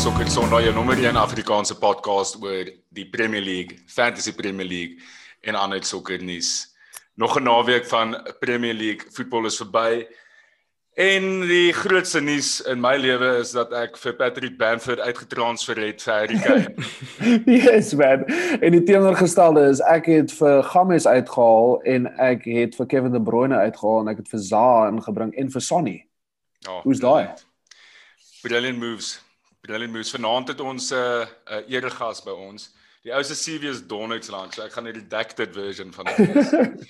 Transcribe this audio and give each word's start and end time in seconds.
Sokker 0.00 0.30
Sondag, 0.32 0.62
jou 0.64 0.70
nommer 0.72 0.96
1 0.96 1.16
Afrikaanse 1.20 1.74
podcast 1.76 2.38
oor 2.40 2.70
die 2.96 3.04
Premier 3.12 3.42
League, 3.44 3.82
Fantasy 3.84 4.32
Premier 4.32 4.64
League 4.64 5.04
en 5.44 5.58
ander 5.60 5.84
sokkernuus. 5.84 6.70
Nog 7.20 7.36
'n 7.36 7.42
naweek 7.44 7.84
van 7.84 8.16
Premier 8.40 8.72
League 8.72 9.12
voetbal 9.12 9.44
is 9.44 9.56
verby. 9.56 10.06
En 10.94 11.40
die 11.40 11.72
grootste 11.72 12.20
nuus 12.20 12.60
in 12.60 12.80
my 12.80 12.96
lewe 12.96 13.38
is 13.40 13.52
dat 13.52 13.72
ek 13.72 13.96
vir 13.96 14.16
Patrick 14.16 14.56
Bamford 14.56 15.00
uitgetransfer 15.00 15.76
het 15.76 16.02
vir 16.02 16.14
Harry 16.14 16.38
Kane. 16.38 16.74
yes 17.60 17.92
man. 17.94 18.24
En 18.60 18.72
die 18.72 18.82
teenoorgestelde 18.82 19.68
is 19.68 19.80
ek 19.80 20.06
het 20.06 20.32
vir 20.32 20.62
Gomez 20.62 21.06
uitgehaal 21.06 21.82
en 21.82 22.06
ek 22.16 22.44
het 22.44 22.74
vir 22.74 22.86
Kevin 22.86 23.12
De 23.12 23.20
Bruyne 23.22 23.56
uitgehaal 23.56 24.00
en 24.00 24.08
ek 24.08 24.16
het 24.16 24.28
vir 24.28 24.40
Zaha 24.40 24.88
ingebring 24.88 25.34
en 25.36 25.50
vir 25.50 25.60
Sonny. 25.60 26.06
Ja. 26.58 26.80
Hoe's 26.82 27.00
daai? 27.00 27.28
Brilliant 28.42 28.78
moves. 28.78 29.29
Brilliant 29.70 29.92
moves. 29.94 30.10
Vanaand 30.10 30.48
het 30.48 30.60
ons 30.60 30.90
'n 30.90 30.94
uh, 30.94 31.26
'n 31.46 31.62
uh, 31.62 31.74
eregas 31.74 32.22
by 32.22 32.30
ons. 32.30 32.74
Die 33.02 33.12
ou 33.14 33.22
se 33.22 33.34
CV 33.34 33.62
is 33.70 33.86
Donnex 33.86 34.28
lank, 34.28 34.52
so 34.52 34.62
ek 34.62 34.72
gaan 34.72 34.88
'n 34.88 34.94
redacted 34.94 35.54
version 35.54 35.92
van 35.92 36.04
dit. 36.04 36.18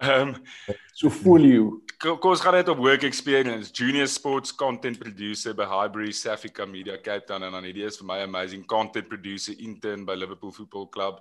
Ehm 0.00 0.28
um, 0.28 0.34
So 0.92 1.10
jy. 1.36 1.68
kom 1.98 2.30
ons 2.30 2.40
gaan 2.40 2.54
net 2.54 2.68
op 2.68 2.78
work 2.78 3.02
experience. 3.02 3.70
Junior 3.72 4.06
sports 4.06 4.54
content 4.54 4.98
producer 4.98 5.54
by 5.54 5.64
Highbury 5.64 6.12
Safika 6.12 6.64
Media 6.64 6.96
Cape 6.96 7.26
Town 7.26 7.42
en 7.42 7.52
dan 7.52 7.64
hierdie 7.64 7.84
is 7.84 7.98
vir 7.98 8.06
my 8.06 8.22
amazing 8.22 8.64
content 8.66 9.08
producer 9.08 9.54
intern 9.58 10.04
by 10.04 10.14
Liverpool 10.14 10.52
Football 10.52 10.88
Club. 10.88 11.20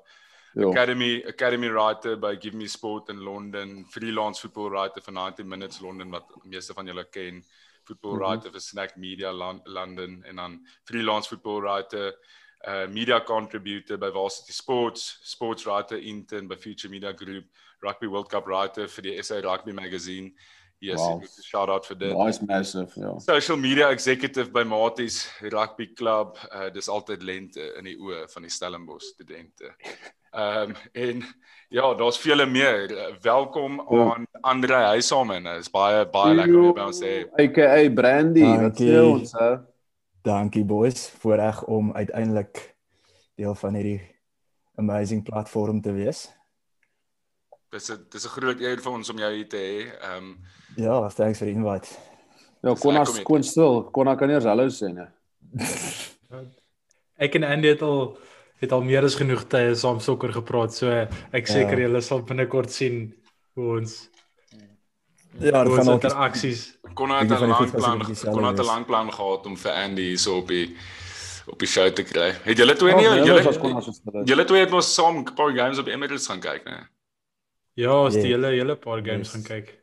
Ja. 0.53 0.69
Academy 0.69 1.21
Academy 1.27 1.67
writer 1.67 2.15
by 2.15 2.37
Give 2.39 2.55
Me 2.55 2.67
Sport 2.67 3.09
in 3.09 3.19
Londen, 3.19 3.85
freelance 3.89 4.39
football 4.39 4.69
writer 4.69 5.01
vir 5.01 5.13
90 5.13 5.45
Minutes 5.45 5.81
Londen 5.81 6.09
wat 6.09 6.31
meeste 6.45 6.73
van 6.73 6.85
julle 6.87 7.03
ken, 7.11 7.43
football 7.89 8.17
writer 8.21 8.51
vir 8.53 8.61
Snack 8.61 8.95
Media 8.97 9.31
Lon- 9.33 9.61
London 9.65 10.19
en 10.29 10.35
dan 10.41 10.59
freelance 10.87 11.27
football 11.29 11.61
writer, 11.65 12.13
uh 12.67 12.87
media 12.91 13.19
contributor 13.23 13.97
by 13.97 14.09
Varsity 14.11 14.51
Sports, 14.53 15.19
sports 15.23 15.65
writer 15.65 15.97
intern 15.97 16.47
by 16.47 16.55
Future 16.59 16.89
Media 16.91 17.13
Group, 17.13 17.45
Rugby 17.81 18.07
World 18.07 18.29
Cup 18.29 18.47
writer 18.47 18.87
vir 18.87 19.01
die 19.09 19.17
SA 19.23 19.39
Rugby 19.45 19.71
magazine. 19.73 20.31
Yes, 20.81 20.99
Wow. 20.99 21.21
shout 21.43 21.69
out 21.69 21.85
vir 21.87 21.95
dit. 21.99 22.13
Nice 22.17 22.39
massive, 22.47 22.91
ja. 22.95 23.17
Social 23.19 23.57
media 23.57 23.89
executive 23.91 24.51
by 24.53 24.63
Maties 24.63 25.25
Rugby 25.41 25.87
Club. 25.93 26.37
Uh 26.51 26.69
dis 26.71 26.87
altyd 26.89 27.23
lente 27.23 27.65
in 27.79 27.83
die 27.89 27.97
oë 27.99 28.27
van 28.33 28.43
die 28.47 28.51
Stellenbosch 28.51 29.09
studente. 29.13 29.73
Ehm 30.31 30.69
um, 30.69 30.75
en 30.93 31.23
ja, 31.69 31.93
daar's 31.93 32.17
vele 32.19 32.45
meer. 32.45 33.17
Welkom 33.21 33.81
Ja. 33.89 34.13
aan 34.13 34.25
Andre 34.41 34.73
Huysame. 34.73 35.41
Dit 35.41 35.59
is 35.59 35.69
baie 35.69 36.05
baie 36.09 36.35
lekker 36.35 36.55
om 36.57 36.63
jou 36.63 36.73
by 36.73 36.81
ons 36.81 36.99
te 36.99 37.05
hê. 37.05 37.45
AKA 37.45 37.89
Brandy, 37.93 38.45
wat 38.61 38.79
sê 38.79 38.99
ons 39.01 39.31
hè? 39.33 39.55
Dankie 40.21 40.63
boys, 40.65 41.09
voorreg 41.19 41.63
om 41.63 41.91
uiteindelik 41.95 42.75
deel 43.35 43.55
van 43.55 43.73
hierdie 43.73 44.01
amazing 44.75 45.23
platform 45.23 45.81
te 45.81 45.91
wees. 45.93 46.27
Dis 47.71 47.89
'n 47.91 48.05
dis 48.11 48.25
'n 48.25 48.29
groot 48.29 48.59
eer 48.61 48.77
vir 48.81 48.91
ons 48.91 49.09
om 49.09 49.17
jou 49.17 49.33
hier 49.33 49.47
te 49.49 49.57
hê. 49.57 50.03
Ehm 50.03 50.17
um, 50.17 50.37
Ja, 50.77 51.07
thanks 51.09 51.39
vir 51.39 51.47
die 51.47 51.55
invite. 51.55 51.87
Ja, 52.61 52.73
Konna 52.75 52.99
om 52.99 53.05
jy- 53.05 53.21
skoon 53.21 53.43
stil. 53.43 53.83
Konna 53.91 54.15
kan 54.15 54.29
eers 54.29 54.43
hallo 54.45 54.67
sê 54.69 54.93
nee. 54.93 55.07
Ek 57.17 57.35
en 57.35 57.43
Andy 57.43 57.67
het 57.67 57.81
al 57.81 58.17
het 58.59 58.71
al 58.71 58.81
meer 58.83 59.03
as 59.03 59.15
genoeg 59.15 59.43
tye 59.47 59.75
saam 59.75 59.99
sokker 59.99 60.31
gepraat. 60.33 60.73
So 60.73 60.89
ek 61.31 61.47
Ja. 61.47 61.53
seker 61.53 61.79
julle 61.79 62.01
sal 62.01 62.21
binnekort 62.21 62.71
sien 62.71 63.13
hoe 63.55 63.79
ons 63.79 64.09
Ja, 65.39 65.63
dit 65.63 65.71
ons 65.71 65.85
gaan 65.85 65.93
ook 65.93 66.03
interaksies. 66.03 66.77
kon 66.95 67.09
het 67.11 67.29
'n 67.29 67.47
lang 67.47 67.71
plan 67.71 67.99
kon 68.33 68.43
het 68.45 68.59
'n 68.59 68.65
lang 68.65 68.85
plan 68.85 69.11
gehad 69.13 69.45
om 69.45 69.55
vir 69.57 69.71
Andy 69.71 70.01
hierso 70.01 70.37
op 70.37 70.47
die 70.47 70.75
op 71.47 71.59
die 71.59 71.67
show 71.67 71.89
te 71.89 72.03
kry. 72.03 72.31
Het 72.43 72.57
julle 72.57 72.75
twee 72.75 72.91
Ja, 72.91 72.97
nie 72.97 73.09
nee, 73.09 73.25
julle 73.25 73.53
stil. 73.53 74.23
julle 74.25 74.45
twee 74.45 74.59
het 74.59 74.69
mos 74.69 74.93
saam 74.93 75.17
'n 75.17 75.33
paar 75.35 75.51
games 75.55 75.79
op 75.79 75.87
Emirates 75.87 76.27
gaan 76.27 76.39
kyk, 76.39 76.63
né? 76.65 76.87
Ja, 77.75 78.03
ons 78.03 78.15
Ja. 78.15 78.21
die 78.21 78.31
hele 78.31 78.47
hele 78.47 78.75
paar 78.75 79.01
games 79.05 79.27
Yes. 79.27 79.31
gaan 79.31 79.43
kyk. 79.43 79.79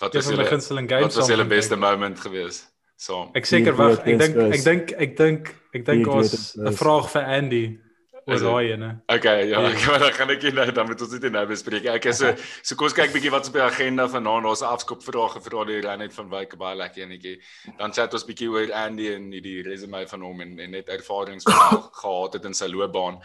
Wat 0.00 0.14
my 0.14 0.20
julle 0.20 0.44
gunsteling 0.44 0.88
games. 0.88 1.04
wat 1.04 1.14
was 1.14 1.28
julle 1.28 1.44
beste 1.46 1.76
moment 1.76 2.20
geweest? 2.20 2.72
Saam. 2.98 3.30
Ek 3.34 3.44
seker 3.46 3.74
wag, 3.76 3.98
ek 4.06 4.18
dink 4.18 4.36
ek 4.36 4.64
dink 4.64 4.92
ek 4.92 5.16
dink 5.16 5.54
ek 5.74 5.84
dink 5.84 6.04
groot 6.06 6.56
'n 6.56 6.72
vraag 6.72 7.08
vir 7.10 7.22
Andy 7.24 7.78
oor 8.26 8.34
dit? 8.34 8.44
daai 8.46 8.72
ene. 8.72 8.88
Okay, 9.06 9.46
ja, 9.48 9.60
Ja. 9.62 9.70
ek 9.70 9.84
maar 9.86 9.98
dan 10.02 10.12
gaan 10.16 10.30
ek 10.34 10.46
nou 10.54 10.66
dan 10.72 10.86
moet 10.86 11.02
ons 11.04 11.12
dit 11.14 11.32
nou 11.32 11.44
bespreek. 11.46 11.84
Ek 11.92 12.08
is 12.10 12.18
so 12.18 12.32
so 12.62 12.74
kom 12.74 12.88
ons 12.88 12.96
kyk 12.96 13.12
bietjie 13.14 13.30
wat 13.30 13.46
is 13.46 13.52
op 13.52 13.58
die 13.58 13.62
agenda 13.62 14.08
vanaand. 14.10 14.48
Daar's 14.48 14.62
'n 14.62 14.72
afskop 14.74 15.04
vrae 15.06 15.28
gevra 15.36 15.64
deur 15.68 15.86
Renet 15.86 16.14
van 16.14 16.30
Wyk 16.30 16.56
baie 16.58 16.76
lekker 16.76 17.02
enetjie. 17.06 17.36
Dan 17.78 17.94
chat 17.94 18.14
ons 18.18 18.26
bietjie 18.26 18.50
oor 18.50 18.72
Andy 18.72 19.12
en 19.14 19.30
die 19.30 19.62
resume 19.62 20.06
van 20.08 20.26
hom 20.26 20.40
en, 20.40 20.58
en 20.58 20.70
net 20.70 20.88
ervarings 20.88 21.44
wat 21.44 21.54
hy 21.70 21.80
gehad 22.02 22.32
het 22.34 22.44
in 22.44 22.54
sy 22.54 22.66
loopbaan. 22.66 23.22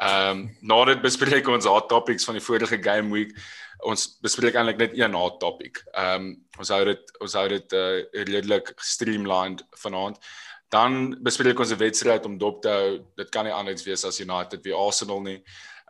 Ehm 0.00 0.30
um, 0.30 0.46
na 0.60 0.84
dit 0.84 1.02
bespreek 1.02 1.48
ons 1.48 1.66
hot 1.66 1.88
topics 1.88 2.24
van 2.24 2.34
die 2.34 2.44
vorige 2.44 2.78
game 2.82 3.12
week. 3.12 3.32
Ons 3.82 4.18
bespreek 4.22 4.54
eintlik 4.54 4.78
net 4.78 4.92
een 4.98 5.14
hot 5.14 5.40
topic. 5.40 5.82
Ehm 5.96 6.14
um, 6.14 6.30
ons 6.58 6.68
hou 6.68 6.84
dit 6.84 7.12
ons 7.20 7.34
hou 7.40 7.48
dit 7.48 7.72
uh, 7.72 8.04
redelik 8.12 8.72
streamlined 8.76 9.64
vanaand. 9.84 10.20
Dan 10.72 11.12
bespreek 11.20 11.58
ons 11.60 11.72
'n 11.72 11.78
wedstryd 11.78 12.24
om 12.24 12.38
dop 12.38 12.62
te 12.62 12.68
hou. 12.68 13.04
Dit 13.16 13.30
kan 13.30 13.44
nie 13.44 13.52
anders 13.52 13.84
wees 13.84 14.04
as 14.04 14.20
United 14.20 14.64
wie 14.64 14.74
Arsenal 14.74 15.20
nie. 15.20 15.42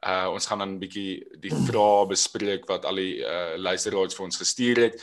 Uh 0.02 0.28
ons 0.34 0.46
gaan 0.46 0.58
dan 0.58 0.74
'n 0.74 0.78
bietjie 0.78 1.22
die 1.38 1.54
vrae 1.54 2.06
bespreek 2.06 2.66
wat 2.66 2.84
al 2.84 2.96
die 2.96 3.22
uh 3.22 3.56
luisteraars 3.56 4.14
vir 4.14 4.24
ons 4.24 4.36
gestuur 4.36 4.76
het. 4.76 5.02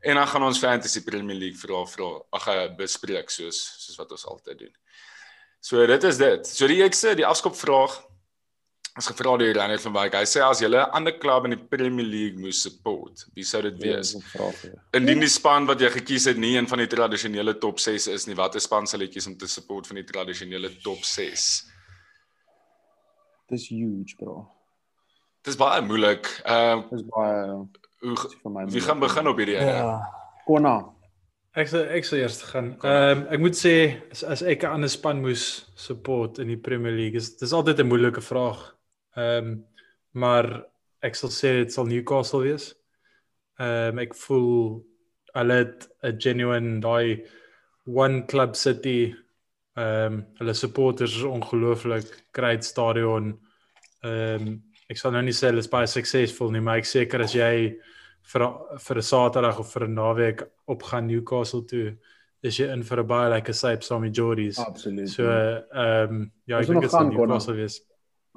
En 0.00 0.14
dan 0.14 0.26
gaan 0.26 0.42
ons 0.42 0.58
Fantasy 0.58 1.02
Premier 1.02 1.36
League 1.36 1.58
vrae 1.58 1.86
vra 1.86 2.20
ag 2.30 2.48
uh, 2.48 2.76
bespreek 2.76 3.30
soos 3.30 3.58
soos 3.78 3.96
wat 3.98 4.10
ons 4.10 4.26
altyd 4.26 4.58
doen. 4.58 4.74
So 5.60 5.86
dit 5.86 6.04
is 6.04 6.16
dit. 6.16 6.46
So 6.46 6.66
die 6.66 6.82
ekse 6.82 7.14
die 7.14 7.26
afskopvraag 7.26 8.07
is 8.98 9.06
gevra 9.06 9.36
deur 9.38 9.54
Daniel 9.54 9.78
van 9.78 9.92
Wyk. 9.94 10.14
Hy 10.14 10.24
sê 10.26 10.40
as 10.42 10.60
jy 10.60 10.68
'n 10.68 10.90
ander 10.92 11.12
klub 11.18 11.44
in 11.44 11.50
die 11.50 11.64
Premier 11.76 12.04
League 12.06 12.38
moes 12.38 12.62
support, 12.62 13.26
wie 13.34 13.44
sou 13.44 13.62
dit 13.62 13.74
Ja, 13.82 13.96
wees? 13.96 14.12
dis 14.14 14.32
ja. 14.34 14.70
Indien 14.92 15.20
die 15.20 15.28
span 15.28 15.66
wat 15.66 15.80
jy 15.80 15.90
gekies 15.90 16.24
het 16.26 16.36
nie 16.36 16.56
een 16.56 16.66
van 16.68 16.78
die 16.78 16.86
tradisionele 16.86 17.54
top 17.58 17.78
6 17.78 18.06
is 18.08 18.26
nie, 18.26 18.34
watter 18.34 18.60
span 18.60 18.86
sal 18.86 19.00
jy 19.00 19.08
kies 19.08 19.26
om 19.26 19.36
te 19.36 19.46
support 19.46 19.86
van 19.86 19.96
die 19.96 20.04
tradisionele 20.04 20.70
top 20.82 21.04
6? 21.04 21.64
Dis 23.50 23.68
huge, 23.68 24.14
bro. 24.18 24.46
Dit 25.42 25.54
is 25.54 25.56
baie 25.56 25.80
moeilik. 25.82 26.26
Ehm 26.44 26.78
uh, 26.78 26.90
Dis 26.90 27.02
baie 27.08 27.46
ja, 27.46 27.56
hoe 28.02 28.16
vir 28.42 28.50
my. 28.52 28.66
wie 28.70 28.80
gaan 28.80 29.00
begin 29.00 29.28
op 29.28 29.36
hierdie 29.40 29.56
ene? 29.56 29.66
Ja. 29.72 30.00
Konna. 30.46 30.76
Ek 31.56 31.68
sal 31.68 31.86
ek 31.96 32.04
sal 32.04 32.18
eers 32.18 32.42
gaan. 32.42 32.74
Ehm 32.84 33.26
ek 33.32 33.40
moet 33.40 33.56
sê 33.56 33.72
as, 34.12 34.22
as 34.24 34.42
ek 34.42 34.62
'n 34.64 34.74
ander 34.74 34.88
span 34.88 35.20
moes 35.22 35.66
support 35.76 36.38
in 36.38 36.48
die 36.48 36.56
Premier 36.60 36.92
League 36.92 37.16
is 37.16 37.36
dis 37.36 37.52
altyd 37.52 37.80
'n 37.80 37.88
moeilike 37.88 38.20
vraag. 38.20 38.74
Ehm 39.18 39.56
maar 40.18 40.46
ek 41.04 41.14
sal 41.14 41.30
sê 41.30 41.50
dit 41.60 41.72
sal 41.72 41.86
Newcastle 41.86 42.42
wees. 42.46 42.72
Ehm 43.60 43.98
ek 44.02 44.14
voel 44.14 44.84
hulle 45.34 45.58
het 45.62 45.88
'n 46.02 46.18
genuine 46.18 46.80
daai 46.80 47.24
one 47.86 48.26
club 48.26 48.56
city 48.56 49.14
ehm 49.76 50.22
hulle 50.38 50.54
supporters 50.54 51.16
is 51.16 51.22
ongelooflik 51.22 52.06
great 52.32 52.64
stadion. 52.64 53.38
Ehm 54.02 54.62
ek 54.90 54.96
sal 54.96 55.12
nou 55.12 55.22
nie 55.22 55.36
sê 55.36 55.50
hulle 55.50 55.60
is 55.64 55.68
baie 55.68 55.86
suksesvol 55.86 56.50
nie, 56.50 56.60
maar 56.60 56.78
ek 56.78 56.86
seker 56.88 57.22
as 57.22 57.34
jy 57.34 57.76
vir 58.32 58.42
vir 58.86 58.96
'n 58.96 59.02
Saterdag 59.02 59.58
of 59.58 59.72
vir 59.72 59.84
'n 59.86 59.94
naweek 59.94 60.42
op 60.66 60.82
gaan 60.82 61.06
Newcastle 61.06 61.62
toe, 61.62 61.96
is 62.42 62.56
jy 62.58 62.72
in 62.72 62.82
vir 62.82 63.00
'n 63.00 63.06
baie 63.06 63.30
lekker 63.30 63.54
syp 63.54 63.82
saam 63.82 64.00
met 64.02 64.16
Jordies. 64.16 64.58
Absoluut. 64.58 65.08
So 65.08 65.24
ehm 65.28 66.10
um, 66.10 66.32
ja, 66.46 66.58
ek 66.60 66.66
dink 66.66 66.82
dit 66.82 66.90
sal. 66.90 67.08
Newcastle 67.08 67.54
wees. 67.54 67.87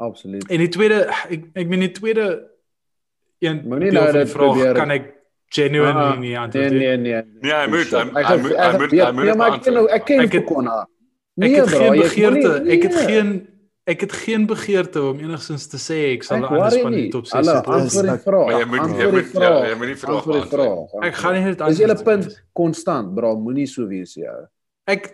Absoluut. 0.02 0.48
En 0.50 0.58
die 0.64 0.70
tweede 0.74 1.04
ek 1.30 1.44
ek 1.54 1.68
meen 1.70 1.84
die 1.86 1.92
tweede 1.94 2.26
een 3.42 3.62
Moenie 3.68 3.92
nou 3.92 4.06
van 4.06 4.14
die 4.14 4.24
dit 4.24 4.32
vraag 4.34 4.54
probeer- 4.54 4.74
kan 4.80 4.92
ek 4.92 5.06
genuinely 5.52 5.92
Ah, 6.12 6.18
nie 6.20 6.30
Nee 6.30 6.38
antwoord 6.40 6.72
nie. 6.72 6.80
nee 6.80 6.98
nee. 6.98 7.22
Nee, 7.42 7.52
hy 7.54 7.68
moet, 7.70 7.90
hy- 7.92 7.98
het- 7.98 8.12
moet- 8.12 8.18
ek 8.18 8.26
hy 8.26 8.32
het 8.34 8.42
moet- 8.42 8.92
hy 8.92 9.12
moet 9.12 9.24
Nee, 9.26 9.36
maar 9.36 9.54
ek 9.56 9.62
ken 9.64 9.74
nou 9.74 9.88
ek 9.90 10.06
ken 10.06 10.20
Ek 10.26 10.32
het- 10.34 10.46
Konna. 10.46 10.80
Ek 10.82 10.88
Nee, 11.36 11.56
het 11.60 11.70
geen 11.70 11.94
jy 11.94 12.02
begeerte, 12.02 12.52
ek 12.76 12.84
het 12.84 12.94
nee. 12.96 13.06
geen 13.08 13.48
ek 13.88 14.02
het 14.02 14.12
geen 14.14 14.46
begeerte 14.46 15.02
om 15.02 15.20
enigstens 15.20 15.68
te 15.68 15.78
sê 15.78 16.14
ek 16.14 16.24
sal 16.24 16.38
'n 16.38 16.44
Ek 16.44 16.50
ander 16.50 16.60
worry 16.64 16.80
span 16.80 16.92
in 16.94 16.98
nie. 16.98 17.02
die 17.04 17.12
top 17.12 17.26
6 17.26 17.34
Hallo, 17.48 17.56
support. 17.58 17.82
antwoord 17.82 18.06
die 18.10 18.18
vraag. 18.26 18.46
Maar 18.46 18.60
jy 18.60 18.66
moet 18.66 18.76
jy 18.78 18.82
Antwoord 18.82 19.12
moet 19.12 19.24
die 19.34 19.42
ja, 19.42 19.68
jy 19.70 19.76
moet 19.76 19.88
nie 19.88 19.96
vraag 19.96 20.16
Antwoord 20.16 20.50
die. 20.52 21.08
Ek 21.08 21.16
gaan 21.16 21.34
nie 21.34 21.44
dit 21.44 21.58
Dis 21.68 21.78
julle 21.78 21.96
antwoord. 21.96 22.20
punt 22.22 22.44
konstant, 22.54 23.16
bro, 23.16 23.36
moenie 23.38 23.66
so 23.68 23.88
wees 23.88 24.14
jou. 24.16 24.40
Ek 24.92 25.06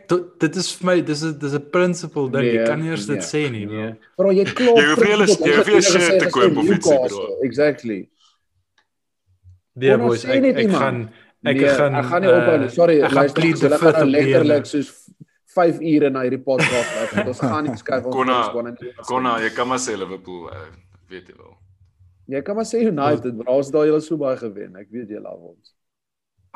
dit 0.41 0.55
is 0.61 0.69
vir 0.79 0.85
my 0.89 0.95
dis 1.05 1.21
'n 1.23 1.37
dis 1.39 1.53
'n 1.53 1.65
principle 1.71 2.29
ding. 2.33 2.43
Nee, 2.47 2.53
Jy 2.57 2.65
kan 2.65 2.79
nie 2.81 2.89
eers 2.89 3.05
dit 3.05 3.19
nee, 3.19 3.27
sê 3.31 3.41
nie. 3.51 3.65
bro. 3.67 3.75
Nee. 3.81 3.95
Bro, 4.17 4.31
jy 4.33 4.45
klop. 4.57 4.77
Jy 4.79 4.85
hoef 4.91 5.01
nie 5.03 5.11
hulle- 5.13 5.27
jy 5.47 5.55
hoef 5.57 5.67
nie 5.67 5.75
'n 5.77 5.81
shirt 5.91 6.19
te 6.23 6.29
koop 6.29 6.57
of 6.57 6.65
ietsie, 6.65 6.99
bro. 7.09 7.25
Exactly. 7.43 7.99
Nee 9.77 9.91
Kom 9.93 10.01
ons 10.07 10.09
boys, 10.09 10.25
ek 10.25 10.43
ek 10.43 10.57
iemand. 10.63 10.77
gaan 10.81 11.01
ek 11.45 11.57
nee, 11.57 11.69
gaan 11.77 11.95
ek 11.95 12.05
gaan 12.09 12.21
nie 12.21 12.29
eh, 12.31 12.37
ophou 12.39 12.57
nie. 12.63 12.69
Sorry, 12.73 12.95
ek 13.01 13.11
gaan 13.11 13.27
luister, 13.27 13.69
fifth 13.69 13.81
gaan 13.81 13.93
nou 13.93 14.05
die 14.05 14.11
letterlik 14.15 14.63
ene. 14.63 14.65
soos 14.65 14.89
5 15.57 15.79
ure 15.81 16.09
na 16.09 16.21
hierdie 16.25 16.41
podcast 16.43 16.89
luister. 16.97 17.27
Ons 17.27 17.39
gaan 17.39 17.63
nie 17.67 17.75
skuif 17.83 18.05
ons 18.05 18.15
Konna, 18.15 18.39
in. 18.69 18.93
Konna, 19.05 19.35
jy 19.45 19.49
kan 19.53 19.67
maar 19.67 19.79
sê 19.79 19.93
Liverpool, 19.97 20.49
uh, 20.49 20.65
weet 21.09 21.27
jy 21.29 21.35
wel. 21.37 21.53
Jy 22.27 22.41
kan 22.41 22.55
maar 22.55 22.65
sê 22.65 22.81
United, 22.89 23.37
bro, 23.37 23.57
ons 23.61 23.69
daai 23.71 23.87
julle 23.87 24.01
so 24.01 24.17
baie 24.17 24.37
gewen. 24.37 24.75
Ek 24.81 24.87
weet 24.91 25.09
julle 25.13 25.27
al 25.29 25.37
ons. 25.53 25.73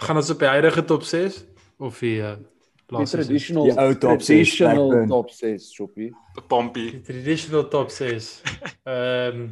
gaan 0.02 0.18
ons 0.18 0.30
op 0.34 0.40
die 0.40 0.48
huidige 0.50 0.82
top 0.86 1.04
6 1.04 1.44
of 1.78 2.00
die 2.00 2.20
uh, 2.22 2.36
Die 2.92 2.98
Laat 2.98 3.08
seisoen. 3.08 3.24
traditional 3.24 3.64
Die 3.70 3.76
ou 3.80 3.94
top 3.96 4.20
ses, 4.22 4.28
traditional 4.28 4.88
Blackburn. 4.90 5.08
top 5.10 5.30
6 5.32 5.68
choppie. 5.78 6.10
Pompie. 6.52 6.90
Die 6.92 7.02
traditional 7.08 7.68
top 7.72 7.90
6. 7.92 8.42
Ehm 8.86 9.46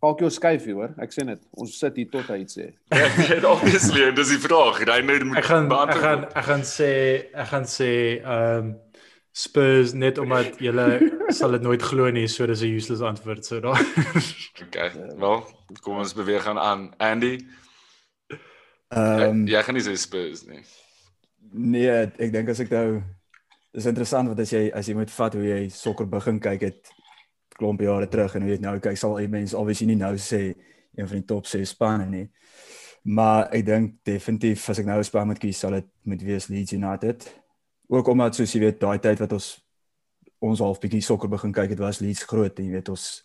Falk 0.00 0.22
jou 0.24 0.30
skyfie 0.32 0.72
hoor. 0.72 0.94
Ek 0.96 1.12
sê 1.12 1.26
net, 1.28 1.42
ons 1.60 1.74
sit 1.76 1.98
hier 2.00 2.06
tot 2.08 2.24
hy 2.32 2.38
iets 2.40 2.56
sê. 2.56 2.70
Ja, 2.96 3.50
obviously, 3.50 4.06
dis 4.16 4.30
die 4.32 4.38
vraag. 4.40 4.78
Reiner 4.88 5.26
moet 5.28 5.36
ek 5.42 5.44
gaan 5.50 5.66
ek 5.68 5.92
gaan 6.00 6.22
ek 6.24 6.46
gaan 6.46 6.64
sê 6.64 6.88
ek 7.36 7.50
gaan 7.52 7.66
sê 7.68 7.90
ehm 8.24 8.70
Spurs 9.36 9.92
net 9.92 10.16
omdat 10.18 10.56
julle 10.58 10.86
sal 11.38 11.52
dit 11.52 11.62
nooit 11.62 11.82
glo 11.84 12.08
nie, 12.10 12.24
so 12.32 12.46
dis 12.48 12.62
'n 12.64 12.72
useless 12.80 13.04
antwoord. 13.04 13.44
So 13.44 13.60
daar. 13.60 13.76
Okay. 14.64 14.88
Wel, 15.20 15.44
kom 15.84 16.00
ons 16.00 16.14
beweeg 16.16 16.46
aan 16.48 16.58
aan. 16.58 16.88
Andy, 16.98 17.36
Ehm 18.90 19.22
um, 19.22 19.46
jy 19.46 19.60
gaan 19.62 19.74
nie 19.76 19.84
sê 19.84 19.94
Spurs 20.00 20.46
nie. 20.48 20.64
Nee, 21.52 21.90
ek 22.18 22.32
dink 22.32 22.48
as 22.48 22.60
ek 22.60 22.70
nou 22.70 23.02
dis 23.74 23.86
interessant 23.86 24.28
want 24.28 24.40
as 24.40 24.52
jy 24.52 24.70
as 24.74 24.88
jy 24.88 24.94
moet 24.94 25.10
vat 25.10 25.34
hoe 25.34 25.44
jy 25.44 25.68
sokker 25.70 26.08
begin 26.10 26.40
kyk 26.42 26.62
het 26.66 26.90
klomp 27.58 27.80
jare 27.80 28.08
terug 28.08 28.34
en 28.34 28.42
hoe 28.42 28.50
jy 28.54 28.58
nou 28.62 28.78
kyk 28.82 28.98
sal 28.98 29.18
jy 29.20 29.28
mense 29.30 29.56
obviously 29.56 29.86
nie 29.86 30.00
nou 30.00 30.16
sê 30.18 30.54
een 30.96 31.06
van 31.06 31.20
die 31.20 31.26
top 31.26 31.46
6 31.46 31.74
spanne 31.74 32.06
nie. 32.10 32.26
Maar 33.02 33.48
ek 33.56 33.64
dink 33.66 33.94
definitief 34.04 34.68
as 34.68 34.80
ek 34.82 34.86
nou 34.86 34.98
'n 34.98 35.04
span 35.04 35.26
moet 35.26 35.38
kies 35.38 35.58
sal 35.58 35.72
dit 35.72 35.86
moet 36.04 36.22
wees 36.22 36.48
Leeds 36.48 36.72
United. 36.72 37.40
Ook 37.88 38.08
omdat 38.08 38.34
soos 38.34 38.52
jy 38.52 38.60
weet 38.60 38.80
daai 38.80 38.98
tyd 38.98 39.18
wat 39.18 39.32
ons 39.32 39.64
ons 40.40 40.60
half 40.60 40.80
bietjie 40.80 41.02
sokker 41.02 41.28
begin 41.28 41.52
kyk 41.52 41.70
het 41.70 41.78
was 41.78 42.00
Leeds 42.00 42.24
groot 42.24 42.58
en 42.58 42.64
jy 42.64 42.72
weet 42.72 42.88
ons 42.88 43.24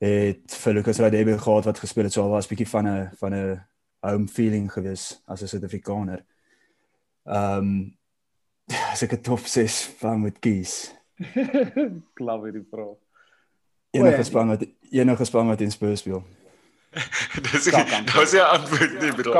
het 0.00 0.54
vir 0.54 0.74
Lucas 0.74 0.98
Radebe 0.98 1.38
gehad 1.38 1.64
wat 1.64 1.78
gespeel 1.78 2.04
het 2.04 2.12
so 2.12 2.22
al 2.22 2.30
was 2.30 2.46
bietjie 2.46 2.68
van 2.68 2.86
'n 2.86 3.10
van 3.20 3.34
'n 3.34 3.60
home 4.02 4.28
feeling 4.28 4.72
gewees 4.72 5.22
as 5.26 5.42
'n 5.42 5.46
Suid-Afrikaner. 5.46 6.24
Ehm 7.28 7.58
um, 7.58 7.96
as 8.92 9.02
ek 9.02 9.12
'n 9.16 9.22
top 9.22 9.44
6 9.46 9.90
van 10.00 10.20
moet 10.20 10.38
kies. 10.40 10.92
Klap 12.18 12.42
hierdie 12.44 12.66
vraag. 12.70 12.96
Enige 13.90 14.16
ja. 14.16 14.22
span 14.22 14.48
wat 14.48 14.64
enige 14.90 15.24
span 15.24 15.48
wat 15.48 15.60
in 15.60 15.70
Spurs 15.72 16.00
speel. 16.00 16.22
Dis. 17.44 17.64
Dis 17.64 18.32
'n 18.32 18.40
antwoord 18.40 19.00
nie, 19.00 19.12
bro. 19.12 19.32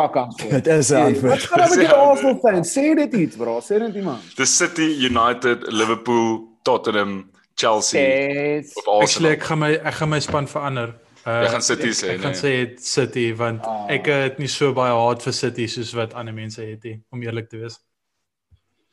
Dit 0.50 0.66
is 0.66 0.90
'n 0.90 0.94
Wat 0.94 1.06
antwoord. 1.06 1.42
gaan 1.48 1.58
dan 1.58 1.68
met 1.68 1.78
die 1.78 1.88
Arsenal 1.88 2.38
fans? 2.42 2.72
Sê 2.78 2.94
dit 2.94 3.12
iets, 3.12 3.36
bro. 3.36 3.60
Sê 3.60 3.78
dit 3.78 3.94
iemand. 3.94 4.36
Dis 4.36 4.56
City, 4.56 4.88
United, 5.10 5.72
Liverpool, 5.72 6.48
Tottenham, 6.62 7.30
Chelsea 7.54 8.00
Yes. 8.00 8.72
of 8.74 8.84
Actually 8.86 9.00
Arsenal. 9.02 9.30
ek 9.32 9.42
gaan 9.42 9.58
my 9.58 9.72
ek 9.74 9.94
gaan 9.94 10.08
my 10.08 10.20
span 10.20 10.48
verander. 10.48 10.94
Uh, 11.28 11.42
Jy 11.44 11.48
gaan 11.52 11.62
City 11.66 11.88
sê, 11.92 12.12
Ek 12.14 12.20
gaan 12.22 12.32
nee. 12.32 12.40
sê 12.40 12.80
City 12.80 13.24
want 13.36 13.66
Ah. 13.68 13.84
ek 13.92 14.06
het 14.08 14.38
nie 14.40 14.48
so 14.48 14.70
baie 14.72 14.94
haat 14.96 15.22
vir 15.26 15.34
City 15.36 15.66
soos 15.68 15.90
wat 15.98 16.14
ander 16.16 16.32
mense 16.32 16.62
het 16.64 16.84
nie, 16.88 17.02
om 17.12 17.22
eerlik 17.26 17.50
te 17.50 17.58
wees. 17.60 17.76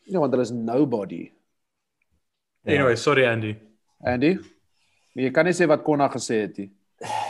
Ja, 0.09 0.19
want 0.19 0.33
hulle 0.35 0.43
is 0.43 0.51
nobody. 0.51 1.31
Anyway, 2.67 2.95
sorry 2.97 3.25
Andy. 3.29 3.53
Andy? 4.03 4.33
Nee, 5.15 5.27
jy 5.29 5.31
kan 5.31 5.45
nie 5.47 5.53
sê 5.55 5.67
wat 5.69 5.83
Konna 5.85 6.09
gesê 6.09 6.41
het 6.41 6.57
nie. 6.57 6.71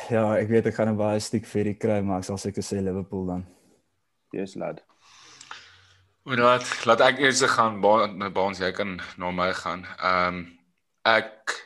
Ja, 0.09 0.23
ek 0.39 0.49
weet 0.49 0.65
ek 0.71 0.75
gaan 0.79 0.89
'n 0.89 0.97
baie 0.97 1.19
stiek 1.19 1.45
vir 1.45 1.63
die 1.63 1.73
kry, 1.75 2.01
maar 2.01 2.19
ek 2.19 2.23
sal 2.25 2.37
seker 2.37 2.63
sê 2.63 2.81
Liverpool 2.81 3.25
dan. 3.27 3.45
Yes, 4.33 4.55
lad. 4.55 4.81
Alright, 6.25 6.85
laat 6.85 7.01
ek 7.01 7.19
eers 7.19 7.41
gaan 7.43 7.81
ba- 7.81 8.07
na 8.07 8.29
Baans, 8.29 8.59
jy 8.59 8.71
kan 8.71 8.99
na 9.17 9.31
my 9.31 9.51
gaan. 9.53 9.85
Ehm 10.01 10.35
um, 10.35 10.57
ek 11.05 11.64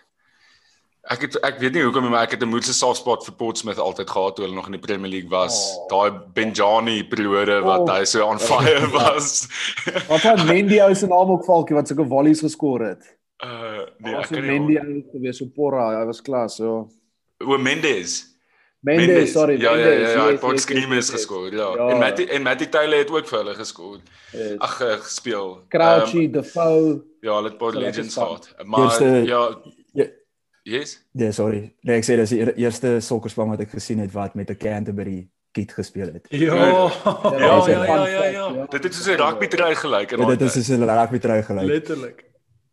ek 1.09 1.21
het 1.25 1.35
ek 1.43 1.59
weet 1.59 1.73
nie 1.73 1.81
hoekom 1.83 2.03
nie, 2.05 2.11
maar 2.13 2.23
ek 2.27 2.31
het 2.35 2.41
'n 2.43 2.49
moedse 2.49 2.73
soft 2.73 2.99
spot 3.01 3.23
vir 3.25 3.33
Portsmouth 3.35 3.79
altyd 3.79 4.09
gehad 4.09 4.35
toe 4.35 4.45
hulle 4.45 4.55
nog 4.55 4.65
in 4.65 4.71
die 4.77 4.79
Premier 4.87 5.09
League 5.11 5.29
was. 5.29 5.55
Oh. 5.77 5.87
Daai 5.89 6.11
Benjani 6.33 7.03
periode 7.03 7.61
wat 7.63 7.79
Oh. 7.89 7.95
hy 7.97 8.03
so 8.05 8.25
on 8.25 8.39
fire 8.39 8.87
was. 9.01 9.47
Wat 10.07 10.21
van 10.21 10.45
Mendy 10.45 10.79
ou 10.81 10.93
se 10.95 11.07
naam 11.07 11.31
ook 11.31 11.45
valkie 11.45 11.75
wat 11.75 11.87
sulke 11.87 12.05
volleys 12.07 12.39
geskor 12.41 12.79
het. 12.81 13.17
uh 13.43 13.85
nee, 13.99 14.11
Ja, 14.13 14.19
ek 14.19 14.27
kan 14.29 14.45
Mendy 14.45 14.73
nie. 14.73 14.79
ou 14.79 15.03
gewees 15.13 15.37
so 15.37 15.45
porra, 15.45 15.99
hy 15.99 16.05
was 16.05 16.21
klas, 16.21 16.55
so. 16.55 16.89
O 17.41 17.57
Mendes. 17.57 18.27
Mendes, 18.81 19.31
sorry, 19.31 19.59
ja, 19.61 19.71
Mendes. 19.73 19.85
Ja, 19.85 19.91
ja, 19.91 19.99
ja, 19.99 20.25
hy 20.25 20.31
het 20.31 20.69
yes, 20.69 20.87
yes. 20.89 21.09
geskor, 21.09 21.51
ja. 21.51 21.75
Ja. 21.75 21.89
En 21.89 21.99
Matty 21.99 22.23
en 22.31 22.41
Matty 22.43 22.65
Taylor 22.69 22.97
het 22.99 23.09
ook 23.11 23.27
vir 23.27 23.37
hulle 23.39 23.53
geskor. 23.55 23.97
Yes. 24.31 24.57
Ag, 24.59 24.81
eh, 24.81 24.93
gespeel. 25.03 25.59
Crouchy, 25.69 26.29
Defoe. 26.31 27.01
ja, 27.21 27.33
hulle 27.35 27.49
het 27.49 27.57
baie 27.57 27.75
legends 27.77 28.13
gehad. 28.13 28.55
Maar 28.65 28.79
Eerste- 28.83 29.23
ja, 29.25 29.49
Ja, 30.63 30.77
yes. 30.77 30.99
nee, 31.11 31.31
sorry. 31.31 31.73
Nee, 31.81 31.97
ek 31.97 32.03
sê 32.05 32.15
dis 32.19 32.29
die 32.29 32.39
eer- 32.39 32.55
eerste 32.57 32.99
sokkerspan 33.01 33.49
wat 33.49 33.59
ek 33.59 33.69
gesien 33.69 33.99
het 33.99 34.11
wat 34.11 34.35
met 34.35 34.49
'n 34.49 34.57
Canterbury 34.57 35.27
kit 35.51 35.71
gespeel 35.73 36.13
het. 36.13 36.25
Ja. 36.29 36.55
Ja, 36.55 36.91
ja, 37.37 37.67
ja, 37.67 37.83
ja, 37.85 37.85
fact, 37.85 38.11
ja. 38.11 38.49
ja. 38.53 38.65
Dit 38.69 38.83
het 38.83 38.93
soos 38.93 39.07
'n 39.07 39.17
rugby 39.21 39.47
trui 39.47 39.75
gelyk 39.75 40.11
in 40.11 40.19
Ja, 40.19 40.25
daai 40.25 40.37
dit 40.37 40.47
is 40.47 40.53
soos 40.53 40.69
'n 40.77 40.83
rugby 40.83 41.17
trui 41.19 41.41
gelyk. 41.43 41.65
Letterlik. 41.65 42.23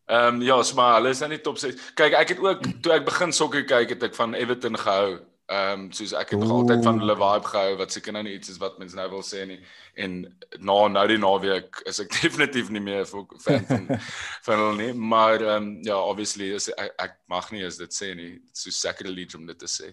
Ehm 0.06 0.34
um, 0.34 0.42
ja, 0.42 0.62
so 0.62 0.74
maar 0.76 0.94
hulle 0.96 1.08
is 1.08 1.18
nou 1.18 1.30
nie 1.30 1.40
top 1.40 1.58
6. 1.58 1.74
Kyk, 1.94 2.12
ek 2.12 2.28
het 2.28 2.38
ook 2.38 2.60
toe 2.82 2.92
ek 2.92 3.04
begin 3.04 3.32
sokker 3.32 3.64
kyk 3.64 3.88
het 3.88 4.02
ek 4.02 4.14
van 4.14 4.34
Everton 4.34 4.76
gehou. 4.78 5.18
Ehm 5.46 5.80
um, 5.80 5.92
soos 5.94 6.10
ek 6.18 6.32
het 6.34 6.40
nog 6.42 6.50
altyd 6.50 6.80
van 6.82 6.96
hulle 6.98 7.14
vibe 7.14 7.46
gehou 7.52 7.74
wat 7.78 7.92
seker 7.94 8.14
nou 8.16 8.22
nie 8.26 8.32
iets 8.34 8.48
is 8.50 8.56
wat 8.58 8.80
mens 8.82 8.96
nou 8.98 9.04
wil 9.12 9.22
sê 9.22 9.44
nie. 9.46 9.60
En 9.94 10.16
na 10.58 10.78
nou 10.90 11.04
die 11.06 11.18
naweek 11.22 11.82
is 11.86 12.00
ek 12.02 12.10
definitief 12.18 12.72
nie 12.74 12.82
meer 12.82 13.06
fan 13.06 13.28
van 13.44 13.84
van 14.48 14.58
hulle 14.58 14.74
nie, 14.80 14.92
maar 15.14 15.38
ehm 15.38 15.68
um, 15.68 15.68
ja, 15.86 16.00
obviously 16.02 16.50
is 16.56 16.66
ek, 16.74 16.90
ek 16.98 17.14
mag 17.30 17.52
nie 17.54 17.62
as 17.66 17.78
dit 17.78 17.94
sê 17.94 18.10
nie. 18.18 18.32
Dit 18.40 18.64
so 18.64 18.74
sacrilege 18.74 19.38
om 19.38 19.46
dit 19.46 19.58
te 19.58 19.70
sê. 19.70 19.92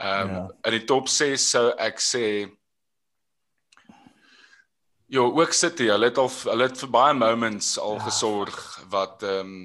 Ehm 0.00 0.30
um, 0.30 0.32
Ja. 0.36 0.46
in 0.70 0.78
die 0.78 0.86
top 0.88 1.12
6 1.12 1.50
sou 1.50 1.66
ek 1.76 2.00
sê 2.00 2.24
Ja, 5.08 5.20
ook 5.22 5.52
City, 5.52 5.86
hulle 5.86 6.08
het 6.08 6.18
al 6.18 6.32
hulle 6.48 6.66
het 6.66 6.80
vir 6.80 6.90
baie 6.90 7.14
moments 7.14 7.76
al 7.78 8.00
ja. 8.00 8.06
gesorg 8.08 8.56
wat 8.90 9.22
ehm 9.22 9.52
um, 9.52 9.60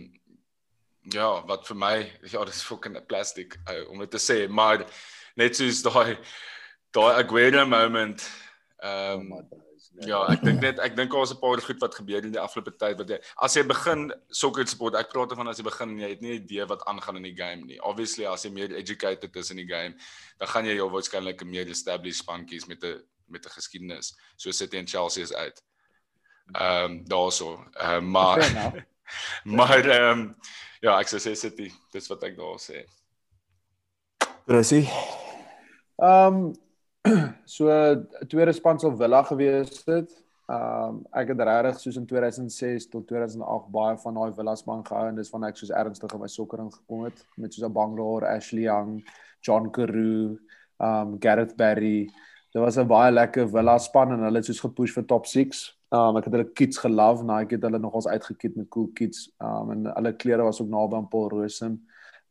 ja, 1.15 1.31
wat 1.47 1.65
vir 1.67 1.77
my 1.77 1.95
ja, 2.29 2.43
dis 2.45 2.61
fucking 2.61 2.99
plastic 3.07 3.55
uh, 3.69 3.89
om 3.89 4.03
dit 4.03 4.11
te 4.11 4.19
sê, 4.21 4.43
maar 4.47 4.83
net 5.35 5.55
soos 5.55 5.81
daai 5.81 6.17
daai 6.91 7.23
Aguero 7.23 7.65
moment 7.65 8.29
ehm 8.81 9.31
um, 9.31 9.49
Ja, 9.99 10.21
ek 10.31 10.41
dink 10.45 10.61
net 10.63 10.79
ek 10.81 10.95
dink 10.95 11.11
daar's 11.11 11.33
'n 11.33 11.39
paar 11.41 11.61
goed 11.61 11.81
wat 11.81 11.95
gebeur 11.95 12.23
in 12.23 12.31
die 12.31 12.39
afgelope 12.39 12.71
tyd 12.79 12.97
wat 12.97 13.09
jy 13.09 13.19
as 13.43 13.55
jy 13.55 13.63
begin 13.63 14.11
sokker 14.31 14.65
support, 14.65 14.95
ek 14.95 15.11
praat 15.11 15.35
van 15.35 15.47
as 15.47 15.59
jy 15.59 15.65
begin 15.67 15.99
jy 15.99 16.09
het 16.09 16.21
nie 16.21 16.31
'n 16.31 16.41
idee 16.41 16.65
wat 16.65 16.85
aangaan 16.87 17.17
in 17.17 17.27
die 17.27 17.35
game 17.35 17.65
nie. 17.65 17.79
Obviously 17.81 18.25
as 18.25 18.43
jy 18.45 18.51
meer 18.51 18.71
educated 18.71 19.35
is 19.35 19.51
in 19.51 19.57
die 19.57 19.67
game, 19.67 19.93
dan 20.39 20.47
gaan 20.47 20.65
jy 20.65 20.75
jou 20.75 20.89
waarskynlik 20.89 21.41
'n 21.41 21.49
meer 21.49 21.67
established 21.67 22.23
span 22.23 22.45
kies 22.45 22.67
met 22.67 22.83
'n 22.83 23.03
met 23.27 23.45
'n 23.45 23.49
geskiedenis. 23.49 24.15
So 24.37 24.51
City 24.51 24.77
en 24.77 24.87
Chelsea 24.87 25.23
is 25.23 25.33
uit. 25.33 25.61
Ehm 26.55 26.85
um, 26.85 27.05
daarso. 27.05 27.65
Ehm 27.75 27.97
um, 27.97 28.11
maar 28.11 28.39
maar 29.43 29.85
ehm 29.85 30.19
um, 30.19 30.35
ja, 30.81 30.99
ek 30.99 31.07
sou 31.07 31.19
sê 31.19 31.35
City, 31.35 31.71
dis 31.91 32.07
wat 32.07 32.23
ek 32.23 32.37
daar 32.37 32.59
sê. 32.59 32.85
Presie. 34.45 34.89
Ehm 35.95 36.51
so 37.45 37.65
tweede 38.27 38.53
span 38.53 38.79
sal 38.79 38.95
Villa 38.97 39.23
gewees 39.23 39.83
het. 39.85 40.11
Ehm 40.49 40.89
um, 40.89 40.99
ek 41.11 41.33
het 41.33 41.41
regtig 41.47 41.79
soos 41.79 41.97
in 41.97 42.05
2006 42.05 42.87
tot 42.89 43.07
2008 43.07 43.69
baie 43.73 43.97
van 43.97 44.17
daai 44.17 44.33
Villa 44.37 44.55
span 44.55 44.85
gehou 44.85 45.07
en 45.09 45.15
dis 45.15 45.29
van 45.29 45.45
ek 45.49 45.57
soos 45.57 45.73
ernstig 45.83 46.13
in 46.13 46.21
my 46.21 46.29
sokker 46.29 46.63
ingekom 46.65 47.05
het 47.05 47.25
met 47.37 47.53
soos 47.53 47.67
'n 47.67 47.73
Bangalore, 47.73 48.27
Ashley 48.27 48.63
Young, 48.63 49.03
John 49.41 49.69
Carew, 49.71 50.37
ehm 50.79 51.13
um, 51.13 51.17
Gareth 51.19 51.55
Barry. 51.55 52.09
Dit 52.53 52.61
was 52.61 52.77
'n 52.77 52.87
baie 52.87 53.11
lekker 53.11 53.49
Villa 53.49 53.77
span 53.77 54.11
en 54.11 54.25
hulle 54.25 54.37
het 54.37 54.45
soos 54.45 54.65
gepush 54.65 54.93
vir 54.93 55.05
top 55.05 55.25
6. 55.25 55.77
Um 55.91 56.17
ek 56.17 56.25
het 56.25 56.33
hulle 56.33 56.51
kits 56.53 56.77
gelove, 56.77 57.29
ek 57.41 57.51
het 57.51 57.61
hulle 57.61 57.79
nogals 57.79 58.07
uitgekit 58.07 58.55
met 58.55 58.69
cool 58.69 58.89
kits. 58.93 59.29
Um 59.39 59.71
en 59.71 59.85
hulle 59.95 60.13
klere 60.15 60.43
was 60.43 60.61
ook 60.61 60.69
naby 60.69 60.95
aan 60.95 61.07
Paul 61.07 61.29
Rosen 61.29 61.81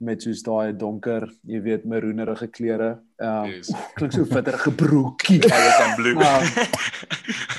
met 0.01 0.23
soos 0.25 0.43
daai 0.43 0.73
donker, 0.77 1.27
jy 1.49 1.61
weet, 1.65 1.85
maroenerige 1.89 2.49
klere. 2.49 2.91
Um 3.21 3.51
Yes. 3.53 3.73
klink 3.99 4.13
so 4.17 4.25
bitterige 4.25 4.73
broekie. 4.73 5.41
Alles 5.57 5.81
aan 5.85 5.95
blue. 5.99 6.17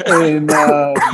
Um, 0.10 0.24
en 0.26 0.50
uh 0.50 1.12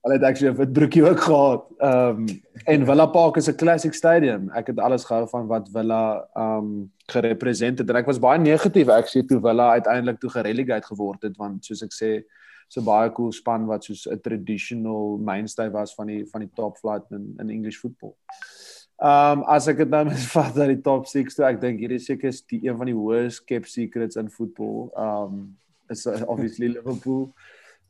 hulle 0.00 0.16
het 0.16 0.22
actually 0.24 0.48
'n 0.52 0.56
wit 0.56 0.72
broekie 0.72 1.04
ook 1.04 1.20
gehad. 1.20 1.66
Um 1.84 2.24
en 2.64 2.86
Villa 2.86 3.06
Park 3.06 3.36
is 3.36 3.48
'n 3.48 3.56
classic 3.56 3.94
stadium. 3.94 4.50
Ek 4.56 4.66
het 4.66 4.78
alles 4.78 5.04
gehou 5.04 5.28
van 5.28 5.46
wat 5.46 5.68
Villa 5.72 6.26
um 6.34 6.92
gerepresenteer 7.12 7.84
het 7.84 7.90
en 7.90 8.00
ek 8.00 8.06
was 8.06 8.18
baie 8.18 8.38
negatief 8.38 8.88
actually 8.88 9.26
toe 9.26 9.40
Villa 9.40 9.70
uiteindelik 9.70 10.20
toe 10.20 10.30
gerelegate 10.30 10.86
geword 10.86 11.22
het 11.22 11.36
want 11.36 11.64
soos 11.64 11.82
ek 11.82 11.92
sê 11.92 12.24
so 12.68 12.80
baie 12.86 13.10
cool 13.12 13.32
span 13.32 13.66
wat 13.66 13.84
soos 13.84 14.06
'n 14.06 14.20
traditional 14.20 15.18
mainstay 15.18 15.70
was 15.70 15.94
van 15.94 16.06
die 16.06 16.24
van 16.32 16.40
die 16.40 16.50
top 16.54 16.78
flight 16.78 17.04
in 17.10 17.34
in 17.38 17.50
English 17.50 17.76
football. 17.76 18.14
Um 19.00 19.46
as 19.48 19.64
ek 19.70 19.78
dit 19.80 19.88
nou 19.88 20.02
moet 20.10 20.24
vat 20.34 20.52
dat 20.56 20.68
die 20.68 20.82
top 20.84 21.06
6 21.08 21.38
toe, 21.38 21.46
ek 21.48 21.60
dink 21.62 21.80
hierdie 21.80 22.02
seker 22.02 22.28
is 22.28 22.42
die 22.52 22.60
een 22.66 22.76
van 22.76 22.90
die 22.90 22.96
worst 22.96 23.46
kept 23.48 23.70
secrets 23.72 24.20
in 24.20 24.28
football. 24.28 24.90
Um 24.92 25.56
is 25.90 26.04
uh, 26.06 26.20
obviously 26.28 26.68
Liverpool. 26.76 27.30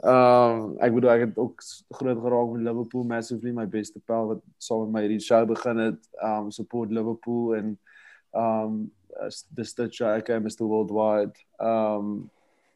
Um 0.07 0.76
ek 0.81 0.95
bedoel 0.95 1.12
ek 1.17 1.25
het 1.26 1.40
ook 1.43 1.67
groot 1.99 2.23
geraak 2.23 2.52
met 2.55 2.62
Liverpool 2.69 3.05
massively 3.11 3.50
my 3.57 3.67
beste 3.69 3.99
pel 4.07 4.31
wat 4.31 4.45
saam 4.62 4.87
met 4.87 4.95
my 4.95 5.02
hierdie 5.09 5.25
show 5.25 5.43
begin 5.50 5.83
het. 5.88 6.00
Um 6.23 6.52
support 6.55 6.95
Liverpool 6.95 7.57
en 7.59 7.75
um 8.31 8.85
as 9.21 9.43
the 9.50 9.67
Stitcher 9.67 10.14
ek 10.14 10.31
is 10.31 10.45
Mr 10.47 10.69
Worldwide. 10.71 11.35
Um 11.59 12.31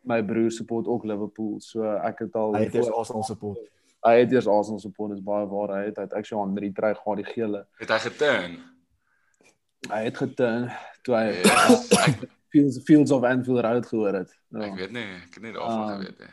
my 0.04 0.18
broer 0.26 0.50
support 0.50 0.90
ook 0.90 1.06
Liverpool. 1.06 1.60
So 1.62 1.86
ek 1.86 2.26
het 2.26 2.34
al 2.34 2.58
Hy 2.58 2.66
het 2.66 2.90
Arsenal 2.90 3.22
support. 3.24 3.62
Hy 4.04 4.18
het 4.20 4.32
eers 4.32 4.46
Arsenal 4.46 4.78
support 4.82 5.12
is 5.12 5.22
baie 5.24 5.46
waar 5.48 5.68
hy 5.78 5.84
het 5.86 5.96
hy 5.96 6.02
het 6.02 6.12
actually 6.12 6.42
aan 6.44 6.54
drie 6.54 6.72
try 6.72 6.94
gehad 6.94 7.16
die 7.16 7.24
gele. 7.32 7.66
Het 7.80 7.88
hy 7.88 7.98
geturn? 7.98 8.56
Hy 9.90 10.02
het 10.04 10.16
geturn 10.16 10.70
toe 11.04 11.14
hy 11.16 11.26
Yes, 11.42 11.90
ek 12.06 12.24
Fields 12.54 12.78
Fields 12.86 13.10
of 13.10 13.22
Anfield 13.26 13.60
Road 13.64 13.86
gehoor 13.86 14.14
het. 14.14 14.30
Ja. 14.54 14.60
ek 14.68 14.76
weet 14.78 14.92
nie, 14.92 15.04
ek 15.24 15.34
het 15.34 15.42
nie 15.42 15.52
daarvan 15.52 15.80
Ah. 15.88 15.94
geweet 15.98 16.18
nie. 16.18 16.32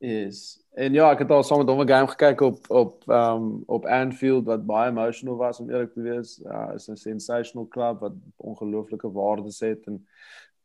Is. 0.00 0.60
En 0.78 0.92
ja, 0.94 1.08
ek 1.10 1.18
het 1.24 1.30
al 1.34 1.42
saam 1.42 1.58
met 1.58 1.68
hom 1.72 1.80
'n 1.82 1.88
game 1.88 2.06
gekyk 2.12 2.40
op 2.40 2.68
op 2.70 3.02
um 3.08 3.62
op 3.66 3.84
Anfield 3.86 4.44
wat 4.46 4.66
baie 4.66 4.90
emotional 4.90 5.36
was 5.36 5.58
om 5.60 5.70
eerlik 5.70 5.92
te 5.92 6.00
wees. 6.02 6.36
Ja, 6.44 6.70
is 6.74 6.86
'n 6.88 6.94
sensational 6.96 7.66
club 7.68 8.00
wat 8.00 8.12
ongelooflike 8.36 9.10
waardes 9.12 9.58
het 9.60 9.86
en 9.86 10.06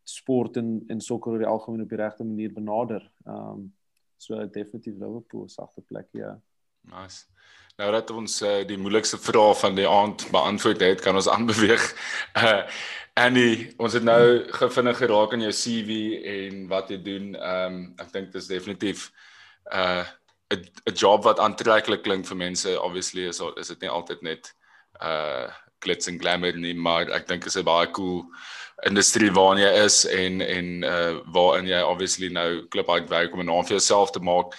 sport 0.03 0.57
en 0.57 0.83
en 0.87 1.01
sokker 1.01 1.31
oor 1.31 1.37
die 1.39 1.47
algemeen 1.47 1.81
op 1.81 1.89
die 1.89 1.97
regte 1.97 2.23
manier 2.23 2.53
benader. 2.53 3.09
Um 3.25 3.73
so 4.25 4.45
definitief 4.45 4.97
Liverpool 4.99 5.47
sagte 5.49 5.81
plek 5.87 6.07
ja. 6.17 6.33
Nice. 6.91 7.25
Nou 7.77 7.91
dat 7.91 8.11
ons 8.13 8.41
uh, 8.45 8.61
die 8.67 8.77
moeilikste 8.77 9.17
vraag 9.17 9.57
van 9.59 9.75
die 9.75 9.87
aand 9.89 10.27
beantwoord 10.31 10.81
het, 10.83 11.01
kan 11.01 11.15
ons 11.17 11.29
aanbeweeg. 11.35 11.87
Uh 12.37 12.61
Annie, 13.13 13.69
ons 13.77 13.93
het 13.93 14.01
nou 14.01 14.49
gevindig 14.57 14.97
geraak 14.97 15.35
aan 15.35 15.43
jou 15.45 15.51
CV 15.53 15.97
en 16.31 16.63
wat 16.71 16.89
jy 16.89 16.97
doen. 17.05 17.35
Ehm 17.37 17.75
um, 17.75 17.83
ek 18.01 18.09
dink 18.13 18.31
dit 18.33 18.41
is 18.41 18.49
definitief 18.49 19.11
uh 19.69 20.05
'n 20.53 20.65
'n 20.89 20.95
job 20.97 21.23
wat 21.23 21.39
aantreklik 21.39 22.01
klink 22.03 22.25
vir 22.25 22.37
mense. 22.37 22.81
Obviously 22.81 23.27
is 23.29 23.41
is 23.55 23.67
dit 23.67 23.81
nie 23.81 23.89
altyd 23.89 24.21
net 24.21 24.53
uh 25.01 25.49
glitz 25.85 26.07
en 26.07 26.19
glamour 26.19 26.57
nie, 26.57 26.73
maar 26.73 27.09
ek 27.11 27.27
dink 27.27 27.45
is 27.45 27.57
'n 27.57 27.65
baie 27.65 27.91
cool 27.91 28.25
industrie 28.87 29.31
waarin 29.31 29.63
jy 29.63 29.71
is 29.83 30.03
en 30.05 30.41
en 30.41 30.83
uh 30.83 31.19
waarin 31.35 31.67
jy 31.67 31.81
obviously 31.81 32.29
nou 32.29 32.65
klip 32.67 32.89
uit 32.89 33.09
werk 33.09 33.33
om 33.33 33.39
'n 33.39 33.45
naam 33.45 33.65
vir 33.65 33.77
jouself 33.77 34.11
te 34.11 34.19
maak. 34.19 34.55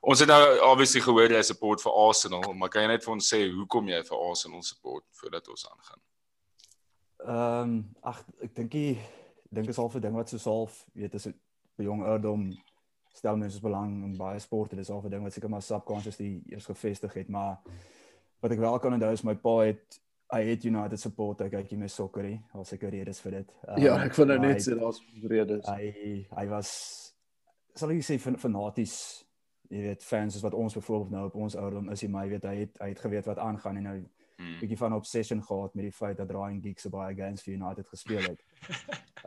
Ons 0.00 0.20
het 0.20 0.28
nou 0.28 0.58
obviously 0.70 1.00
gehoor 1.00 1.32
jy 1.32 1.42
support 1.42 1.82
vir 1.82 1.92
Arsenal, 1.92 2.52
maar 2.52 2.68
kan 2.68 2.82
jy 2.82 2.88
net 2.88 3.04
vir 3.04 3.12
ons 3.12 3.34
sê 3.34 3.50
hoekom 3.50 3.88
jy 3.88 4.02
vir 4.02 4.18
Arsenal 4.28 4.62
support 4.62 5.04
voordat 5.20 5.48
ons 5.48 5.68
aangaan? 5.70 6.00
Ehm 7.26 7.62
um, 7.62 7.94
ag 8.02 8.24
ek 8.42 8.54
dink 8.54 8.74
ek 8.74 8.98
dink 9.50 9.68
is 9.68 9.78
al 9.78 9.90
vir 9.90 10.00
ding 10.00 10.14
wat 10.14 10.28
so 10.28 10.50
half 10.50 10.84
weet 10.94 11.14
is 11.14 11.26
'n 11.26 11.34
jong 11.76 12.02
ouderdom 12.02 12.56
stel 13.14 13.36
mense 13.36 13.60
belang 13.60 14.02
in 14.04 14.16
baie 14.16 14.38
sporte 14.38 14.76
dis 14.76 14.90
al 14.90 15.02
'n 15.02 15.10
ding 15.10 15.22
wat 15.22 15.32
seker 15.32 15.50
maar 15.50 15.62
subconsciously 15.62 16.42
eers 16.52 16.66
gevestig 16.66 17.12
het 17.14 17.28
maar 17.28 17.56
wat 18.40 18.52
ek 18.52 18.58
wel 18.58 18.78
kan 18.78 18.92
onthou 18.92 19.12
is 19.12 19.24
my 19.24 19.34
pa 19.34 19.58
het 19.58 20.00
hy 20.32 20.42
het 20.44 20.64
United 20.64 21.00
support 21.00 21.40
hy 21.40 21.48
kyk 21.48 21.70
nie 21.70 21.78
meer 21.78 21.88
sokker 21.88 22.22
nie 22.22 22.40
al 22.54 22.64
seker 22.64 22.90
redes 22.90 23.20
vir 23.20 23.30
dit 23.40 23.52
um, 23.68 23.78
Ja, 23.82 23.96
ek 24.04 24.14
wil 24.16 24.26
nou 24.26 24.38
net 24.38 24.62
sê 24.64 24.74
daar's 24.78 25.00
redes. 25.22 25.66
hy 25.66 26.26
hy 26.36 26.46
was 26.50 27.14
sal 27.74 27.90
ek 27.90 28.02
sê 28.02 28.18
fan, 28.18 28.36
fanaties 28.36 29.24
jy 29.70 29.82
weet 29.82 30.02
fans 30.02 30.34
soos 30.34 30.42
wat 30.42 30.54
ons 30.54 30.74
byvoorbeeld 30.74 31.10
nou 31.10 31.24
op 31.26 31.34
ons 31.34 31.56
ouderdom 31.56 31.90
is 31.90 32.02
jy 32.02 32.08
maar 32.08 32.24
jy 32.26 32.30
weet 32.30 32.44
hy 32.44 32.56
het 32.64 32.78
hy 32.80 32.88
het 32.88 33.00
geweet 33.00 33.26
wat 33.26 33.38
aangaan 33.38 33.76
en 33.76 33.82
nou 33.82 33.98
Hmm. 34.38 34.58
bietjie 34.60 34.76
van 34.76 34.90
'n 34.92 34.96
obsession 35.00 35.40
gehad 35.42 35.74
met 35.74 35.84
die 35.84 35.92
feit 35.92 36.16
dat 36.18 36.30
Ryan 36.30 36.60
Giggs 36.62 36.82
so 36.82 36.90
baie 36.90 37.14
games 37.16 37.42
vir 37.42 37.54
United 37.54 37.88
gespeel 37.88 38.20
het. 38.20 38.40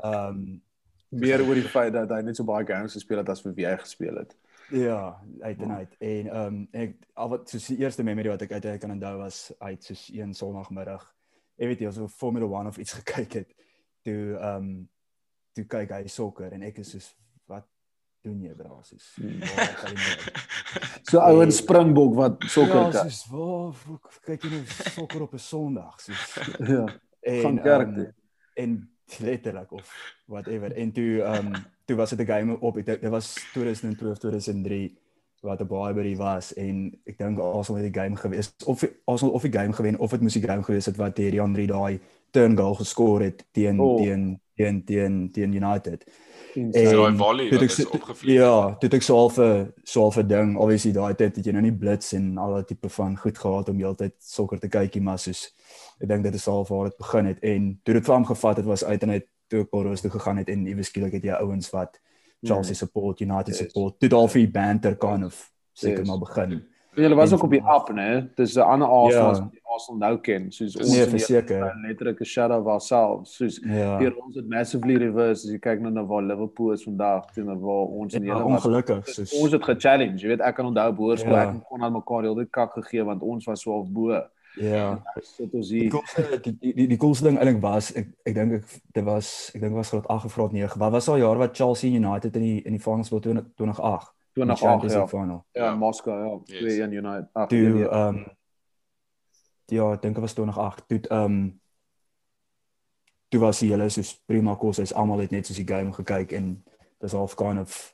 Ehm 0.03 0.27
um, 0.29 0.61
Meer 1.09 1.41
oor 1.41 1.55
die 1.55 1.63
feit 1.65 1.93
dat 1.93 2.09
hy 2.13 2.21
net 2.21 2.35
so 2.35 2.43
baie 2.43 2.65
games 2.65 2.93
gespeel 2.93 3.17
het 3.17 3.29
as 3.29 3.41
vir 3.41 3.53
wie 3.57 3.65
hy 3.65 3.75
gespeel 3.77 4.15
het. 4.17 4.35
Ja, 4.69 5.21
uit 5.41 5.61
en 5.61 5.71
uit 5.71 5.95
en 5.99 6.27
ehm 6.27 6.45
um, 6.45 6.67
ek 6.71 6.95
al 7.13 7.29
wat 7.29 7.49
soos 7.49 7.67
die 7.67 7.77
eerste 7.77 8.03
memory 8.03 8.29
wat 8.29 8.41
ek 8.41 8.51
uit 8.51 8.65
uit 8.65 8.79
kan 8.81 8.91
onthou 8.91 9.17
was 9.17 9.51
uit 9.59 9.83
soos 9.83 10.09
een 10.13 10.33
Sondagmiddag. 10.33 11.15
Ek 11.57 11.67
weet 11.67 11.79
jy 11.79 11.87
ons 11.91 12.13
Formula 12.15 12.45
1 12.59 12.67
of 12.67 12.77
iets 12.77 12.93
gekyk 13.01 13.33
het. 13.33 13.55
Toe 14.03 14.35
ehm 14.37 14.55
um, 14.55 14.89
toe 15.53 15.65
kyk 15.65 15.91
hy 15.91 16.07
sokker 16.07 16.53
en 16.53 16.61
ek 16.63 16.77
is 16.79 16.89
soos 16.93 17.09
wat 17.49 17.65
doen 18.23 18.41
jy? 18.43 18.53
Hmm. 18.53 19.39
Waar 19.39 19.73
kan 19.75 19.95
jy 19.95 20.15
nou? 20.15 20.45
So 21.09 21.19
ou 21.19 21.41
en 21.41 21.51
Springbok 21.51 22.13
wat 22.15 22.43
sokker 22.53 22.75
Ja, 22.75 22.89
kyk. 22.91 23.09
soos 23.09 23.25
waar 23.31 23.75
kyk 24.25 24.43
jy 24.43 24.49
nou 24.49 24.63
sokker 24.93 25.21
op 25.25 25.33
'n 25.33 25.39
Sondag 25.39 25.99
soos 26.01 26.37
Ja. 26.73 26.85
en 27.21 27.41
Van 27.41 27.61
kerk 27.61 27.87
ehm, 27.87 27.95
toe. 27.95 28.13
en 28.55 28.89
letterlik 29.27 29.71
of 29.71 30.15
whatever 30.25 30.71
en 30.71 30.91
toe 30.91 31.21
ehm 31.21 31.45
um, 31.45 31.53
toe 31.85 31.95
was 31.95 32.09
dit 32.09 32.19
'n 32.19 32.25
game 32.25 32.59
op 32.59 32.77
ek 32.77 32.85
dink 32.85 33.01
dit 33.01 33.09
was 33.11 33.33
2002 33.53 34.11
of 34.11 34.17
2003 34.17 34.97
wat 35.41 35.61
'n 35.61 35.67
Barbary 35.67 36.15
was 36.15 36.53
en 36.53 36.99
ek 37.05 37.17
dink 37.17 37.39
Arsenal 37.39 37.81
het 37.81 37.93
die 37.93 38.01
game 38.01 38.15
gewees 38.15 38.53
of 38.65 38.83
Arsenal 39.05 39.33
of 39.33 39.41
die 39.41 39.51
game 39.59 39.73
gewen 39.73 39.99
of 39.99 40.11
dit 40.11 40.21
moes 40.21 40.33
die 40.33 40.47
game 40.47 40.63
gewees 40.63 40.85
het 40.85 40.95
wat 40.97 41.15
Thierry 41.15 41.37
Henry 41.39 41.65
daai 41.65 41.99
turn 42.31 42.57
goal 42.57 42.75
geskor 42.75 43.21
het 43.21 43.45
teen 43.51 43.79
Oh. 43.79 43.97
teen 44.01 44.39
teen 44.55 44.83
teen 44.83 45.31
teen 45.31 45.53
United. 45.53 46.05
En 46.59 46.71
Dis 46.71 46.91
daai 46.91 47.15
volley 47.17 47.49
wat 47.51 47.61
is 47.61 47.75
so- 47.75 47.89
opgevlieg. 47.93 48.35
Ja, 48.39 48.75
het 48.79 48.93
ek 48.93 49.01
so 49.01 49.15
half 49.15 49.37
'n 49.39 49.71
so 49.83 50.01
half 50.01 50.17
'n 50.17 50.27
ding. 50.27 50.57
Obviously 50.57 50.91
daai 50.91 51.13
tyd 51.15 51.35
het 51.35 51.45
jy 51.45 51.51
nou 51.51 51.61
nie 51.61 51.71
blits 51.73 52.13
en 52.13 52.37
al 52.37 52.51
daai 52.53 52.63
tipe 52.65 52.89
van 52.89 53.17
goed 53.17 53.37
gehad 53.37 53.69
om 53.69 53.77
heeltyd 53.77 54.13
sokker 54.19 54.59
te 54.59 54.67
kykie, 54.67 55.01
maar 55.01 55.17
soos 55.19 55.53
ek 56.01 56.07
dink 56.07 56.23
dit 56.23 56.33
is 56.35 56.47
al 56.47 56.65
waar 56.69 56.83
dit 56.89 56.97
begin 56.97 57.25
het 57.25 57.39
en 57.43 57.79
toe 57.83 57.93
dit 57.93 58.05
vir 58.05 58.15
hom 58.15 58.25
gevat 58.25 58.57
het 58.57 58.65
was 58.65 58.83
uit 58.83 59.03
en 59.03 59.09
uit 59.09 59.25
toe 59.47 59.61
ek 59.61 59.69
Boros 59.69 60.01
toe 60.01 60.11
gegaan 60.11 60.37
het 60.37 60.49
en 60.49 60.67
iewes 60.67 60.87
skielik 60.87 61.11
het 61.13 61.23
jy 61.23 61.31
ouens 61.33 61.69
wat 61.71 61.99
Chelsea 62.43 62.73
support, 62.75 63.19
United 63.21 63.47
Yes. 63.47 63.57
support, 63.57 63.99
toe 63.99 64.09
al 64.13 64.27
vir 64.27 64.41
die 64.41 64.51
banter 64.51 64.95
kind 64.95 65.25
of 65.25 65.51
seker 65.73 65.97
Yes. 65.99 66.07
maar 66.07 66.19
begin. 66.19 66.51
En 66.51 66.65
julle 66.95 67.15
was 67.15 67.29
En- 67.31 67.37
ook 67.37 67.43
op 67.43 67.51
die 67.51 67.63
app, 67.63 67.89
né? 67.91 68.27
Dis 68.35 68.55
'n 68.55 68.59
ander 68.61 68.87
Arsenal 68.87 69.33
Ja. 69.35 69.39
wat 69.41 69.51
die 69.51 69.59
Arsenal 69.63 69.99
nou 70.09 70.17
ken, 70.19 70.51
soos 70.51 70.75
ons 70.77 70.89
Nee, 70.89 71.03
die- 71.03 71.09
verseker. 71.09 71.75
letterlik 71.87 72.19
'n 72.21 72.25
shadow 72.25 72.59
of 72.61 72.67
ourselves, 72.67 73.35
soos 73.35 73.59
Ja. 73.63 73.97
hier 73.99 74.13
ons 74.23 74.35
het 74.35 74.47
massively 74.49 74.95
reverse 74.97 75.45
as 75.47 75.51
jy 75.51 75.59
kyk 75.59 75.79
nou 75.81 75.91
na 75.91 76.03
waar 76.05 76.21
Liverpool 76.23 76.71
is 76.71 76.83
vandag 76.83 77.31
teenoor 77.33 77.59
waar 77.59 77.85
ons 77.87 78.13
en 78.13 78.23
Ja, 78.23 78.33
julle 78.33 78.43
was. 78.43 78.65
ongelukkig 78.65 79.07
soos 79.07 79.33
Ons 79.41 79.51
het 79.51 79.63
ge-challenge, 79.63 80.17
jy 80.17 80.27
weet 80.27 80.41
ek 80.41 80.55
kan 80.55 80.65
onthou 80.65 80.93
boerskool 80.95 81.31
Ja. 81.33 81.49
ek 81.49 81.63
kon 81.69 81.81
aan 81.83 81.93
mekaar 81.93 82.21
heel 82.21 82.35
dit 82.35 82.49
kak 82.51 82.73
gegee 82.73 83.03
want 83.03 83.21
ons 83.21 83.45
was 83.45 83.61
so 83.61 83.71
op 83.71 83.93
bo. 83.93 84.21
ja. 84.55 84.99
Sit 85.21 85.53
ons 85.53 85.69
Die 85.69 85.79
hier. 85.81 85.89
coolste 85.91 86.39
die 86.41 86.57
die, 86.59 86.73
die, 86.73 86.87
die 86.87 86.97
coolste 86.97 87.23
ding 87.25 87.37
eintlik 87.37 87.61
was 87.61 87.91
ek 87.93 88.07
ek 88.25 88.33
dink 88.35 88.51
ek 88.53 88.63
dit 88.93 89.03
was 89.03 89.51
ek 89.55 89.61
dink 89.61 89.73
was 89.73 89.89
graad 89.89 90.07
8 90.07 90.25
of 90.25 90.33
graad 90.33 90.51
9. 90.51 90.79
Wat 90.79 90.91
was 90.91 91.05
daai 91.05 91.19
jaar 91.21 91.37
wat 91.37 91.55
Chelsea 91.55 91.95
en 91.95 92.03
United 92.03 92.35
in 92.35 92.41
die 92.41 92.61
in 92.65 92.71
die 92.71 92.79
finals 92.81 93.05
speel 93.07 93.19
20 93.21 93.45
2008? 93.55 94.11
Die 94.45 94.55
2008 94.55 94.59
Champions 94.59 94.93
ja. 94.93 94.99
League 94.99 95.19
final. 95.19 95.45
Ja, 95.51 95.63
Ja. 95.65 95.75
Moskou 95.75 96.13
ja, 96.25 96.39
Yes. 96.59 96.77
2-1 96.77 96.91
United. 96.93 97.29
Ag, 97.33 97.47
Toe 97.47 97.57
1-1. 97.87 97.89
ehm 97.91 98.07
um, 98.15 98.25
ja, 99.65 99.91
ek 99.93 100.01
dink 100.01 100.13
dit 100.15 100.21
was 100.23 100.33
2008. 100.33 100.83
Toe 100.87 100.99
ehm 101.09 101.23
um, 101.23 101.61
toe 103.29 103.39
was 103.39 103.59
die 103.59 103.69
hele 103.69 103.89
soos 103.89 104.15
prima 104.25 104.55
kos, 104.55 104.79
is 104.79 104.93
almal 104.93 105.19
het 105.19 105.31
net 105.31 105.45
soos 105.45 105.57
die 105.61 105.67
game 105.67 105.93
gekyk 105.93 106.31
en 106.31 106.63
dis 106.99 107.11
half 107.13 107.35
kind 107.35 107.59
of 107.59 107.93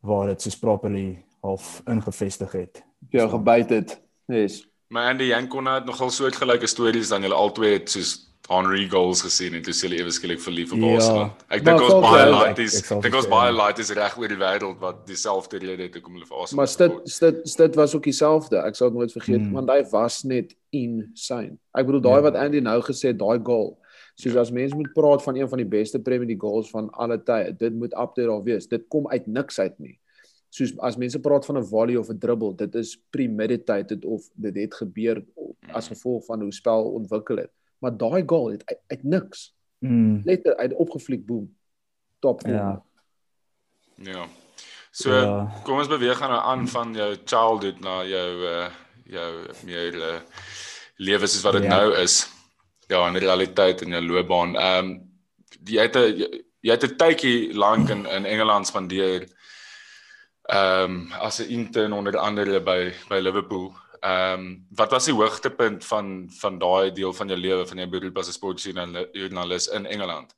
waar 0.00 0.26
dit 0.26 0.42
soos 0.42 0.58
properly 0.58 1.24
half 1.42 1.80
ingevestig 1.86 2.52
het. 2.52 2.82
jou 3.10 3.28
gebyt 3.30 3.70
het. 3.70 4.02
Yes. 4.26 4.68
Maar 4.88 5.10
Andy 5.10 5.24
Jan 5.24 5.48
kon 5.48 5.66
het 5.66 5.84
nogal 5.84 6.10
soortgelyke 6.10 6.66
stories 6.66 7.08
dan 7.08 7.22
julle 7.22 7.34
albei 7.34 7.72
het 7.72 7.90
soos 7.90 8.27
Henry 8.48 8.88
goals 8.88 9.20
gesien 9.22 9.54
en 9.54 9.62
toe 9.62 9.72
sê 9.74 9.82
hulle 9.88 9.98
ewe 10.00 10.10
skielik 10.10 10.40
verlief 10.40 10.72
op 10.72 10.78
Ja. 10.78 10.94
Arsenal. 10.94 11.30
Ek 11.50 11.64
dink 11.64 11.80
ons 11.80 11.92
baie 12.00 12.24
jy- 12.24 12.30
laities, 12.32 12.90
Ek- 12.90 13.02
dink 13.02 13.14
ons 13.14 13.26
baie 13.28 13.50
ja. 13.52 13.56
laities 13.58 13.90
reg 13.90 14.16
oor 14.18 14.28
die 14.28 14.36
wêreld 14.40 14.78
wat 14.80 15.06
dieselfde 15.06 15.58
rede 15.58 15.82
het 15.82 15.94
hoekom 15.94 16.14
hulle 16.14 16.26
vir 16.26 16.36
Arsenal 16.38 16.56
Maar 16.64 16.76
dit 16.76 17.20
dit 17.20 17.56
dit 17.56 17.74
was 17.76 17.94
ook 17.94 18.02
dieselfde. 18.04 18.56
Ek 18.64 18.74
sal 18.76 18.88
dit 18.90 18.98
nooit 18.98 19.12
vergeet 19.12 19.40
Hmm. 19.40 19.52
want 19.52 19.68
hy 19.70 19.82
was 19.90 20.22
net 20.24 20.54
insane. 20.72 21.58
Ek 21.74 21.86
bedoel 21.86 22.00
daai 22.00 22.16
Ja. 22.16 22.20
wat 22.22 22.34
Andy 22.36 22.60
nou 22.60 22.80
gesê 22.82 23.08
het, 23.12 23.18
daai 23.18 23.38
goal. 23.44 23.78
Soos 24.16 24.32
Ja. 24.32 24.40
as 24.40 24.50
mense 24.50 24.74
moet 24.74 24.92
praat 24.94 25.22
van 25.22 25.36
een 25.36 25.48
van 25.48 25.58
die 25.58 25.66
beste 25.68 25.98
Premier 25.98 26.26
League 26.26 26.40
goals 26.50 26.70
van 26.70 26.90
alle 26.92 27.18
tye, 27.22 27.52
dit 27.56 27.72
moet 27.74 27.92
up 27.94 28.14
there 28.14 28.30
al 28.30 28.42
wees. 28.42 28.66
Dit 28.66 28.88
kom 28.88 29.06
uit 29.08 29.26
niks 29.26 29.58
uit 29.58 29.78
nie. 29.78 29.98
Soos 30.50 30.72
as 30.80 30.96
mense 30.96 31.18
praat 31.20 31.44
van 31.44 31.58
'n 31.58 31.64
volley 31.64 31.96
of 31.96 32.08
'n 32.08 32.18
dribbel, 32.18 32.54
dit 32.56 32.74
is 32.74 32.96
premeditated 33.10 34.04
of 34.04 34.22
dit 34.34 34.56
het 34.56 34.74
gebeur 34.74 35.22
as 35.74 35.88
gevolg 35.88 36.24
van 36.24 36.40
hoe 36.40 36.52
spel 36.52 36.84
ontwikkel 36.84 37.36
het. 37.36 37.50
Maar 37.78 37.96
daai 37.96 38.22
goal 38.26 38.50
het 38.50 38.62
uit, 38.66 38.80
uit 38.86 39.02
niks. 39.02 39.54
Mm. 39.78 40.20
Letter 40.24 40.56
uit 40.56 40.74
opgefliek 40.74 41.26
boom. 41.26 41.56
Top. 42.18 42.40
Ja. 42.46 42.82
Ja. 43.94 44.26
So 44.90 45.12
Ja. 45.14 45.52
kom 45.62 45.78
ons 45.78 45.88
beweeg 45.88 46.16
gaan 46.18 46.30
nou 46.30 46.42
aan 46.42 46.68
van 46.68 46.94
jou 46.94 47.16
childhood 47.24 47.80
na 47.80 48.04
jou 48.04 48.42
uh 48.46 48.68
jou 49.08 49.46
meer 49.64 49.94
uh, 49.94 50.20
lewe 50.96 51.26
soos 51.26 51.42
wat 51.42 51.52
dit 51.52 51.62
Ja. 51.62 51.68
nou 51.68 51.94
is. 51.96 52.28
Ja, 52.86 53.06
in 53.08 53.16
realiteit 53.16 53.80
in 53.80 53.88
jou 53.88 54.02
loopbaan. 54.06 54.56
Ehm 54.56 54.84
um, 54.84 55.10
jy 55.64 55.80
het 55.82 55.96
'n 55.96 56.16
jy- 56.16 56.44
jy 56.60 56.70
het 56.72 56.84
'n 56.84 56.96
tydjie 56.96 57.54
lank 57.54 57.88
in 57.88 58.06
in 58.06 58.24
Engeland 58.24 58.66
spandeer. 58.66 59.28
Ehm 60.42 60.84
um, 60.90 61.12
as 61.12 61.38
'n 61.40 61.48
intern 61.48 61.92
onder 61.92 62.16
andere 62.16 62.60
by 62.62 62.92
by 63.08 63.18
Liverpool. 63.20 63.72
Ehm 64.00 64.40
um, 64.40 64.66
wat 64.70 64.90
was 64.90 65.04
die 65.04 65.14
hoogtepunt 65.14 65.84
van 65.84 66.30
van 66.40 66.58
daai 66.58 66.92
deel 66.92 67.12
van 67.12 67.28
jou 67.28 67.38
lewe 67.38 67.66
van 67.66 67.76
jou 67.76 67.88
beroep 67.88 68.18
as 68.18 68.28
'n 68.28 68.32
sportjoernalis 68.32 69.68
in 69.68 69.86
Engeland? 69.86 70.34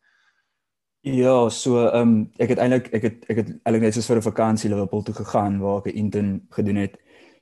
Ja, 1.00 1.48
so 1.48 1.86
ehm 1.86 2.08
um, 2.08 2.30
ek 2.36 2.48
het 2.48 2.58
eintlik 2.58 2.88
ek 2.92 3.02
het 3.02 3.24
ek 3.28 3.36
het 3.36 3.48
eintlik 3.62 3.82
net 3.82 3.94
soos 3.94 4.06
vir 4.06 4.16
'n 4.16 4.22
vakansie 4.22 4.70
Liverpool 4.70 5.02
toe 5.02 5.14
gegaan 5.14 5.58
waar 5.60 5.78
ek 5.78 5.86
'n 5.86 5.96
intern 5.96 6.46
gedoen 6.50 6.76
het. 6.76 6.92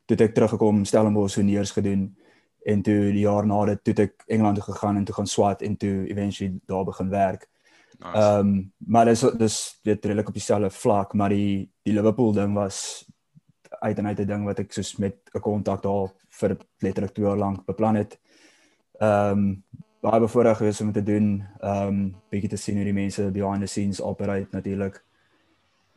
Toe 0.06 0.16
het 0.16 0.20
ek 0.20 0.34
teruggekom 0.34 0.84
Stellenbosch 0.84 1.34
soneers 1.34 1.70
gedoen 1.70 2.16
en 2.64 2.82
toe 2.82 3.12
die 3.12 3.26
jaar 3.26 3.46
na 3.46 3.64
dit 3.64 3.84
toe 3.84 4.04
ek 4.04 4.22
Engeland 4.26 4.56
toe 4.56 4.64
gegaan 4.64 4.96
en 4.96 5.04
toe 5.04 5.14
gaan 5.14 5.26
swat 5.26 5.62
en 5.62 5.76
toe 5.76 6.06
eventually 6.06 6.60
daar 6.66 6.84
begin 6.84 7.08
werk. 7.08 7.48
Nice. 7.98 8.16
Ehm 8.16 8.38
um, 8.38 8.72
maar 8.78 9.04
dis 9.04 9.20
dis 9.20 9.80
weet 9.82 10.04
redelik 10.04 10.28
op 10.28 10.34
dieselfde 10.34 10.70
vlak, 10.70 11.12
maar 11.12 11.28
die 11.28 11.70
die 11.82 11.92
Liverpool 11.92 12.32
ding 12.32 12.54
was 12.54 13.06
uit 13.80 13.98
en 13.98 14.06
uit 14.06 14.20
'n 14.20 14.26
ding 14.26 14.44
wat 14.44 14.58
ek 14.58 14.72
soos 14.72 14.96
met 14.96 15.16
'n 15.34 15.40
kontak 15.40 15.82
daar 15.82 16.12
vir 16.28 16.56
letterlik 16.78 17.14
2 17.14 17.26
jaar 17.26 17.36
lank 17.36 17.64
beplan 17.64 17.94
het. 17.94 18.18
Ehm 18.98 19.38
um, 19.38 19.64
baie 20.00 20.20
bevoorreg 20.20 20.56
gewees 20.56 20.80
om 20.80 20.92
te 20.92 21.02
doen. 21.02 21.44
Ehm 21.60 21.88
um, 21.88 22.16
bietjie 22.30 22.48
te 22.48 22.56
sien 22.56 22.74
hoe 22.74 22.84
die 22.84 22.92
mense 22.92 23.30
behind 23.30 23.60
the 23.60 23.66
scenes 23.66 24.00
operate 24.00 24.48
natuurlik. 24.50 25.04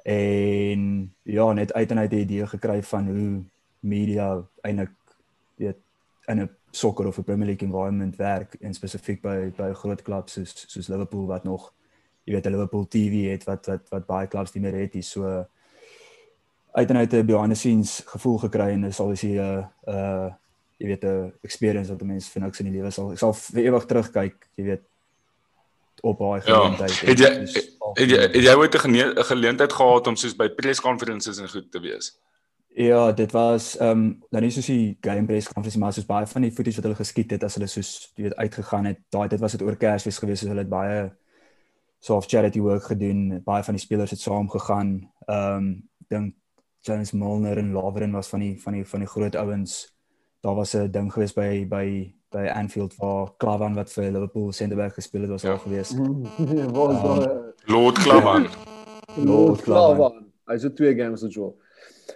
En 0.04 1.14
ja, 1.24 1.54
net 1.54 1.74
uit 1.74 1.92
en 1.92 2.00
uit 2.00 2.12
'n 2.12 2.16
idee 2.16 2.48
gekry 2.48 2.84
van 2.84 3.08
hoe 3.08 3.44
media 3.80 4.42
eintlik 4.62 4.92
weet 5.56 5.78
in 6.26 6.42
'n 6.42 6.50
sokker 6.72 7.08
of 7.08 7.18
'n 7.18 7.24
Premier 7.24 7.46
League 7.46 7.68
environment 7.68 8.16
werk 8.16 8.54
en 8.54 8.74
spesifiek 8.74 9.22
by 9.22 9.52
by 9.58 9.74
groot 9.74 10.02
klubs 10.02 10.34
soos 10.34 10.66
soos 10.68 10.88
Liverpool 10.88 11.26
wat 11.26 11.44
nog 11.44 11.74
jy 12.24 12.34
weet 12.34 12.46
Liverpool 12.46 12.88
TV 12.88 13.32
het 13.32 13.44
wat 13.44 13.66
wat 13.66 13.90
wat 13.90 14.06
baie 14.06 14.28
klubs 14.28 14.54
nie 14.54 14.64
meer 14.64 14.78
het 14.80 14.94
hier 14.94 15.04
so 15.04 15.46
uit 16.72 16.90
en 16.90 16.98
uit 16.98 17.14
'n 17.14 17.26
behind 17.26 17.50
the 17.50 17.56
scenes 17.56 18.02
gevoel 18.06 18.38
gekry 18.38 18.70
en 18.72 18.84
is 18.84 19.00
alwees 19.00 19.24
'n 19.24 19.38
uh, 19.38 19.66
uh 19.88 20.30
jy 20.78 20.88
weet 20.88 21.04
'n 21.04 21.34
experience 21.42 21.90
wat 21.90 22.02
mense 22.02 22.32
vir 22.32 22.42
niks 22.42 22.60
in 22.60 22.72
die 22.72 22.78
lewe 22.78 22.92
sal 22.92 23.12
ek 23.12 23.18
sal 23.18 23.34
vir 23.34 23.64
ewig 23.64 23.86
terugkyk 23.86 24.48
jy 24.56 24.64
weet 24.64 24.84
op 26.02 26.18
baie 26.18 26.42
Ja. 26.46 26.56
geleentheid 26.56 27.00
Het 27.00 27.20
jy 27.20 27.30
het 27.94 28.10
jy 28.10 28.20
het 28.20 28.44
jy 28.44 28.56
ooit 28.56 28.76
'n 28.76 28.96
'n 28.96 29.24
geleentheid 29.24 29.74
gehad 29.74 30.08
om 30.08 30.16
soos 30.16 30.36
by 30.36 30.50
press 30.50 30.82
conferences 30.82 31.38
en 31.40 31.50
goed 31.50 31.72
te 31.72 31.80
wees? 31.80 32.18
Ja, 32.74 33.12
dit 33.12 33.32
was 33.32 33.78
ehm 33.78 33.90
um, 33.90 34.24
dan 34.30 34.44
is 34.44 34.54
soos 34.54 34.66
die 34.66 34.98
game 35.02 35.26
press 35.26 35.48
conference 35.48 35.80
maar 35.80 35.94
soos 35.94 36.06
baie 36.06 36.28
van 36.28 36.42
die 36.42 36.52
footage 36.52 36.76
wat 36.76 36.84
hulle 36.84 36.96
geskiet 36.96 37.32
het 37.32 37.44
as 37.44 37.54
hulle 37.56 37.68
soos 37.68 38.12
jy 38.16 38.24
weet 38.24 38.36
uitgegaan 38.36 38.86
het. 38.86 39.00
Daai 39.10 39.28
tyd 39.28 39.40
was 39.40 39.52
dit 39.52 39.62
oor 39.62 39.76
Kersfees 39.76 40.18
gewees, 40.18 40.40
so 40.40 40.48
hulle 40.48 40.64
het 40.64 40.70
baie 40.70 41.12
so 42.00 42.16
of 42.16 42.26
charity 42.26 42.60
work 42.60 42.84
gedoen. 42.84 43.42
Baie 43.44 43.64
van 43.64 43.74
die 43.74 43.84
spelers 43.84 44.12
het 44.12 44.20
saam 44.20 44.50
gegaan. 44.50 45.12
Ehm 45.28 45.58
um, 45.58 45.90
dink 46.08 46.36
James 46.82 47.12
Milner 47.12 47.58
en 47.58 47.72
Lovren 47.72 48.12
was 48.12 48.28
van 48.30 48.40
die 48.40 48.62
van 48.62 48.74
die 48.74 48.86
van 48.88 49.00
die 49.00 49.08
groot 49.08 49.36
ouens. 49.36 49.96
Daar 50.42 50.56
was 50.56 50.74
'n 50.76 50.90
ding 50.92 51.12
gewees 51.14 51.34
by 51.34 51.66
by 51.68 52.14
by 52.32 52.48
Anfield 52.54 52.96
waar 52.96 53.30
Klavan 53.38 53.74
wat 53.76 53.92
vir 53.92 54.04
Liverpool 54.12 54.52
centerback 54.52 54.94
gespeel 54.94 55.22
het 55.22 55.30
was 55.30 55.42
Ja. 55.42 55.52
al 55.52 55.58
gewees. 55.58 55.94
Waar 56.74 56.92
is 56.92 56.98
Ehm, 56.98 57.20
daar 57.20 57.54
Lord 57.66 57.98
Klavan. 58.00 58.48
Lord 59.16 59.62
Klavan. 59.62 60.26
Hy 60.46 60.54
het 60.58 60.76
twee 60.76 60.96
games 60.96 61.22
gedoen. 61.22 61.54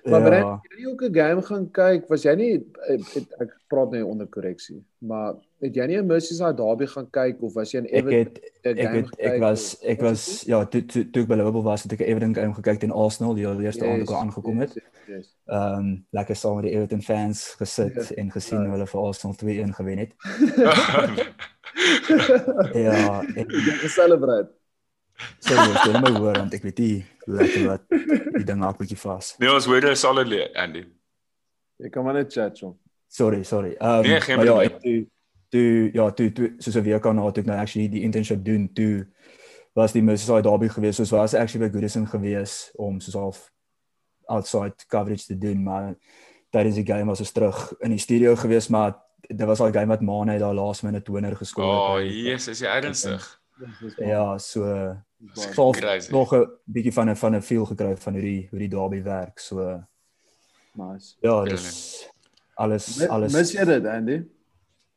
Maar 0.05 0.33
ja. 0.33 0.59
Het 0.69 0.79
jy 0.79 0.85
ook 0.85 1.01
'n 1.01 1.13
game 1.15 1.41
gaan 1.41 1.71
kyk? 1.71 2.07
Was 2.07 2.23
jy 2.23 2.35
nie 2.35 2.51
het, 2.87 3.13
het, 3.13 3.27
ek 3.39 3.55
praat 3.67 3.91
nou 3.91 4.03
onder 4.03 4.27
korreksie, 4.27 4.83
maar 4.97 5.33
het 5.61 5.75
jy 5.75 5.85
nie 5.87 5.97
'n 5.97 6.05
Merseyside 6.05 6.53
derby 6.55 6.85
gaan 6.85 7.09
kyk 7.09 7.41
of 7.41 7.53
was 7.53 7.71
jy 7.71 7.77
in 7.79 7.85
ek 7.85 7.91
Everton 7.93 8.19
het 8.19 8.39
een 8.61 8.77
ek 8.77 8.93
het 8.95 9.19
ek 9.19 9.39
was 9.39 9.77
ek 9.81 10.01
was 10.01 10.43
ja 10.45 10.65
toe 10.65 10.85
toe 10.85 11.09
toe 11.09 11.21
ek 11.23 11.27
by 11.27 11.35
Liverpool 11.35 11.63
was 11.63 11.83
het 11.83 11.91
ek 11.91 11.99
Everton 11.99 12.35
game 12.35 12.53
gekyk 12.53 12.79
teen 12.79 12.91
Arsenal 12.91 13.33
die 13.33 13.45
eerste 13.47 13.85
aand 13.85 14.01
ook 14.01 14.09
al 14.09 14.21
aangekom 14.21 14.59
het. 14.59 14.73
Yes, 14.73 14.83
yes. 15.07 15.35
Ehm 15.45 15.77
um, 15.77 16.05
lekker 16.11 16.35
saam 16.35 16.55
met 16.55 16.63
die 16.65 16.73
Everton 16.75 17.01
fans 17.01 17.55
gesit 17.57 17.95
Ja. 18.09 18.15
en 18.15 18.31
gesien 18.31 18.57
Ja. 18.59 18.63
hoe 18.65 18.71
hulle 18.73 18.87
vir 18.87 19.01
Arsenal 19.01 19.35
2-1 19.35 19.73
gewen 19.73 19.97
het. 19.97 20.13
Ja, 22.73 23.21
en 23.35 23.45
Jy 23.49 23.71
geselebrate. 23.83 24.49
sorry, 25.39 25.71
ek 25.71 25.77
stel 25.77 26.01
my 26.01 26.11
hoor 26.19 26.33
want 26.37 26.53
ek 26.53 26.61
weet 26.63 26.77
nie 26.77 27.05
lekker 27.25 27.67
wat 27.67 27.81
die 28.37 28.43
ding 28.45 28.63
hak 28.63 28.77
bietjie 28.77 28.97
vas. 28.97 29.35
Nee, 29.39 29.51
ons 29.53 29.65
hoor 29.65 29.81
jy 29.83 29.95
solidly 29.95 30.41
Andy. 30.55 30.85
Jy 31.81 31.89
kan 31.89 32.03
maar 32.05 32.13
net 32.13 32.31
chat 32.33 32.57
so. 32.57 32.77
Sorry, 33.07 33.43
sorry. 33.43 33.75
Ehm 33.79 34.01
Nee, 34.01 34.21
geen 34.21 34.39
ja, 34.39 34.45
probleem. 34.45 34.71
ek 34.71 34.81
toe 34.81 35.07
toe 35.49 35.89
ja, 35.93 36.09
toe 36.11 36.31
toe 36.31 36.53
soos 36.57 36.75
'n 36.75 36.83
week 36.83 37.03
daarna 37.03 37.31
toe 37.31 37.43
ek 37.43 37.47
nou 37.47 37.57
actually 37.59 37.87
die 37.89 38.01
internship 38.03 38.43
doen, 38.45 38.69
toe 38.73 39.07
was 39.75 39.91
die 39.91 40.01
Merseyside 40.01 40.41
derby 40.41 40.67
geweest. 40.67 40.97
Soos 40.97 41.11
was 41.11 41.33
actually 41.33 41.67
by 41.67 41.71
Goodison 41.73 42.07
geweest 42.07 42.71
om 42.75 42.99
soos 42.99 43.13
half 43.13 43.51
outside 44.27 44.73
coverage 44.87 45.25
te 45.25 45.37
doen, 45.37 45.63
maar 45.63 45.95
tydens 46.49 46.75
die 46.75 46.85
game 46.85 47.05
was 47.05 47.19
ons 47.19 47.31
terug 47.31 47.73
in 47.79 47.89
die 47.89 47.99
studio 47.99 48.35
geweest, 48.35 48.69
maar 48.69 48.95
dit 49.27 49.45
was 49.47 49.59
al 49.59 49.71
game 49.71 49.87
wat 49.87 50.01
Mane 50.01 50.39
daar 50.39 50.53
laas 50.53 50.81
minute 50.81 51.03
toner 51.03 51.35
geskoor 51.35 51.65
O, 51.65 51.95
oh, 51.95 52.01
yes, 52.01 52.47
is 52.47 52.59
jy 52.59 52.67
ernstig? 52.67 53.41
Ja, 53.97 54.37
so 54.37 54.61
Baie 55.35 55.53
half 55.55 55.77
Crazy. 55.79 56.11
nog 56.11 56.33
'n 56.33 56.45
bietjie 56.65 56.93
van 56.93 57.09
'n 57.09 57.15
van 57.15 57.35
'n 57.35 57.41
feel 57.41 57.65
gekry 57.65 57.95
van 57.97 58.13
hoe 58.13 58.21
die 58.21 58.47
hoe 58.49 58.59
die 58.59 58.69
derby 58.69 59.01
werk. 59.03 59.39
So 59.39 59.83
nice. 60.73 61.15
ja, 61.21 61.43
dis 61.43 62.09
alles 62.55 63.07
alles 63.07 63.33
Mis 63.33 63.51
jy 63.51 63.65
dit 63.65 63.85
Andy? 63.85 64.21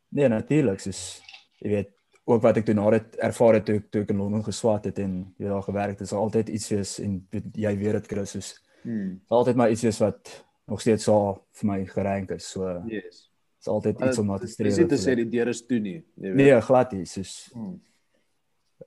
Nee, 0.09 0.27
natuurlik, 0.27 0.79
soos 0.79 1.21
jy 1.59 1.69
weet, 1.69 1.89
ook 2.25 2.41
wat 2.41 2.57
ek 2.57 2.65
toe 2.65 2.73
na 2.75 2.89
dit 2.89 3.15
ervaar 3.15 3.53
het 3.53 3.65
toe 3.65 3.75
ek 3.75 3.91
toe 3.91 4.01
ek 4.01 4.09
in 4.09 4.17
Londen 4.17 4.43
geswat 4.43 4.85
het 4.85 4.99
en 4.99 5.33
jy 5.37 5.47
daar 5.47 5.63
gewerk 5.63 5.89
het, 5.89 6.01
is 6.01 6.13
altyd 6.13 6.49
iets 6.49 6.69
wees 6.69 6.99
en 6.99 7.27
jy 7.53 7.77
weet 7.77 7.91
dit 7.93 8.07
Chris, 8.07 8.31
soos 8.31 8.63
Hmm. 8.83 9.19
is 9.23 9.29
altyd 9.29 9.55
maar 9.55 9.71
iets 9.71 9.81
wees 9.81 9.97
wat 9.99 10.45
nog 10.67 10.81
steeds 10.81 11.03
so 11.03 11.43
vir 11.51 11.67
my 11.71 11.85
gerank 11.85 12.31
is. 12.31 12.49
So 12.51 12.83
Yes. 12.87 13.29
is 13.59 13.67
altyd 13.67 14.01
iets 14.01 14.17
om 14.17 14.25
na 14.27 14.37
te 14.37 14.45
Dis 14.45 14.53
streef. 14.53 14.77
nie 14.77 14.85
te 14.87 14.95
sê 14.95 15.15
die 15.15 15.29
deur 15.29 15.47
is 15.47 15.65
toe 15.65 15.79
nie, 15.79 16.03
jy 16.15 16.27
weet. 16.31 16.35
Nee, 16.35 16.61
glad 16.61 16.91
nie, 16.91 17.05
soos 17.05 17.49
Hmm. 17.53 17.81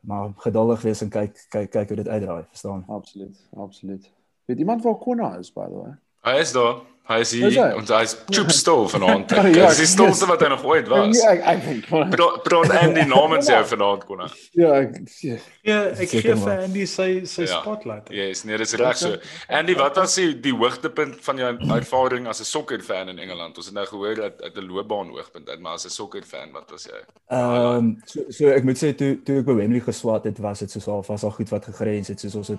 Maar 0.02 0.30
geduldig 0.36 0.82
wees 0.82 1.00
en 1.00 1.08
kyk 1.08 1.46
kyk 1.48 1.70
kyk 1.70 1.88
hoe 1.88 1.96
dit 1.96 2.08
uitdraai, 2.08 2.44
verstaan? 2.48 2.84
Absoluut, 2.86 3.48
absoluut. 3.56 4.10
Weet 4.44 4.58
iemand 4.58 4.82
waar 4.82 4.98
Konna 4.98 5.36
is 5.38 5.52
by 5.52 5.66
the 5.66 5.78
way? 5.82 5.94
Hy 6.20 6.40
is 6.40 6.52
daar. 6.52 6.82
Hy 7.08 7.16
is 7.20 7.32
hier 7.34 7.50
hy? 7.50 7.64
en 7.76 7.82
hy 7.84 8.02
is 8.06 8.12
choop 8.30 8.50
stil 8.54 8.84
vanaand. 8.88 9.30
Ja, 9.34 9.42
Hy 9.42 9.70
is 9.72 9.78
die 9.82 9.86
stilste 9.90 10.26
wat 10.30 10.40
hy 10.40 10.48
nog 10.52 10.62
ooit 10.64 10.86
was. 10.88 11.18
Ja, 11.18 11.32
ek 11.34 11.40
ek 11.50 11.62
weet. 11.66 11.88
Praat 12.14 12.42
praat 12.46 12.70
Andy 12.78 13.02
namens 13.10 13.48
jou 13.50 13.58
vanaand 13.72 14.04
kon 14.06 14.20
hy. 14.22 14.28
Ja, 14.54 14.70
ek 14.84 14.94
ja. 15.20 15.36
Ja, 15.66 15.78
ek 15.98 16.08
gee 16.14 16.36
vir. 16.36 16.52
Andy 16.62 16.86
sy 16.86 17.08
sy 17.26 17.42
Ja. 17.48 17.60
spotlight. 17.60 18.08
Yes, 18.14 18.44
nee, 18.44 18.56
dis 18.56 18.74
reg 18.78 18.96
so. 18.96 19.16
Andy, 19.48 19.74
wat 19.74 19.96
was 19.96 20.14
die 20.14 20.30
die 20.40 20.54
hoogtepunt 20.54 21.18
van 21.26 21.36
jou 21.42 21.50
ervaring 21.74 22.28
as 22.30 22.40
'n 22.40 22.44
sokkerfan 22.44 23.08
in 23.08 23.18
Engeland? 23.18 23.56
Ons 23.58 23.66
het 23.66 23.74
nou 23.74 23.86
gehoor 23.86 24.14
dat 24.14 24.42
uit 24.42 24.56
'n 24.56 24.66
loopbaan 24.70 25.10
hoogtepunt 25.10 25.48
uit, 25.48 25.60
maar 25.60 25.74
as 25.74 25.84
'n 25.86 25.90
sokkerfan, 25.90 26.52
wat 26.52 26.70
was 26.70 26.84
jy? 26.86 27.00
Ehm 27.30 27.76
um, 27.76 28.02
so, 28.06 28.20
so 28.30 28.46
ek 28.46 28.62
moet 28.64 28.76
sê 28.78 28.94
toe 28.94 29.18
toe 29.24 29.38
ek 29.40 29.44
by 29.44 29.54
Wembley 29.54 29.80
geswat 29.80 30.24
het, 30.24 30.38
was 30.38 30.58
dit 30.60 30.70
soos 30.70 30.86
al 30.88 31.04
was 31.08 31.24
al 31.24 31.30
goed 31.34 31.48
wat 31.50 31.64
gegrens 31.64 32.08
het, 32.08 32.20
soos 32.20 32.34
ons 32.34 32.48
het 32.48 32.58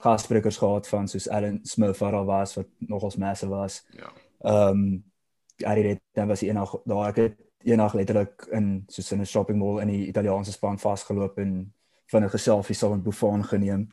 gassprekers 0.00 0.56
gehad 0.56 0.88
van 0.88 1.08
soos 1.08 1.28
Alan 1.28 1.58
Smith 1.62 1.98
wat 1.98 2.12
daar 2.12 2.24
was 2.24 2.54
wat 2.54 2.66
nogals 2.78 3.16
massive 3.16 3.50
was. 3.50 3.86
Ja. 3.90 4.12
Ehm 4.40 4.68
um, 4.68 5.04
Gary 5.56 5.82
Redknapp 5.82 6.28
was 6.28 6.40
eendag 6.40 6.76
daar 6.84 7.08
ek 7.08 7.16
het 7.16 7.36
eendag 7.62 7.94
letterlik 7.94 8.46
in 8.50 8.84
soos 8.86 9.12
in 9.12 9.20
'n 9.20 9.26
shopping 9.26 9.58
mall 9.58 9.80
in 9.80 9.88
die 9.88 10.06
Italiaanse 10.06 10.52
span 10.52 10.78
vasgeloop 10.78 11.38
en 11.38 11.74
vinnige 12.06 12.38
selfie 12.38 12.74
saam 12.74 12.90
met 12.90 13.02
Buffon 13.02 13.44
geneem. 13.44 13.88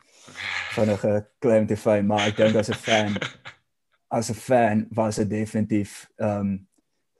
Vinnige 0.70 1.26
claim 1.38 1.66
to 1.66 1.74
fame, 1.74 2.02
maar 2.02 2.26
ek 2.26 2.36
dink 2.36 2.56
as 2.56 2.68
'n 2.68 2.74
fan 2.74 3.16
as 4.18 4.30
'n 4.30 4.34
fan 4.34 4.86
was 4.90 5.16
dit 5.16 5.30
definitief 5.30 6.10
ehm 6.16 6.40
um, 6.40 6.68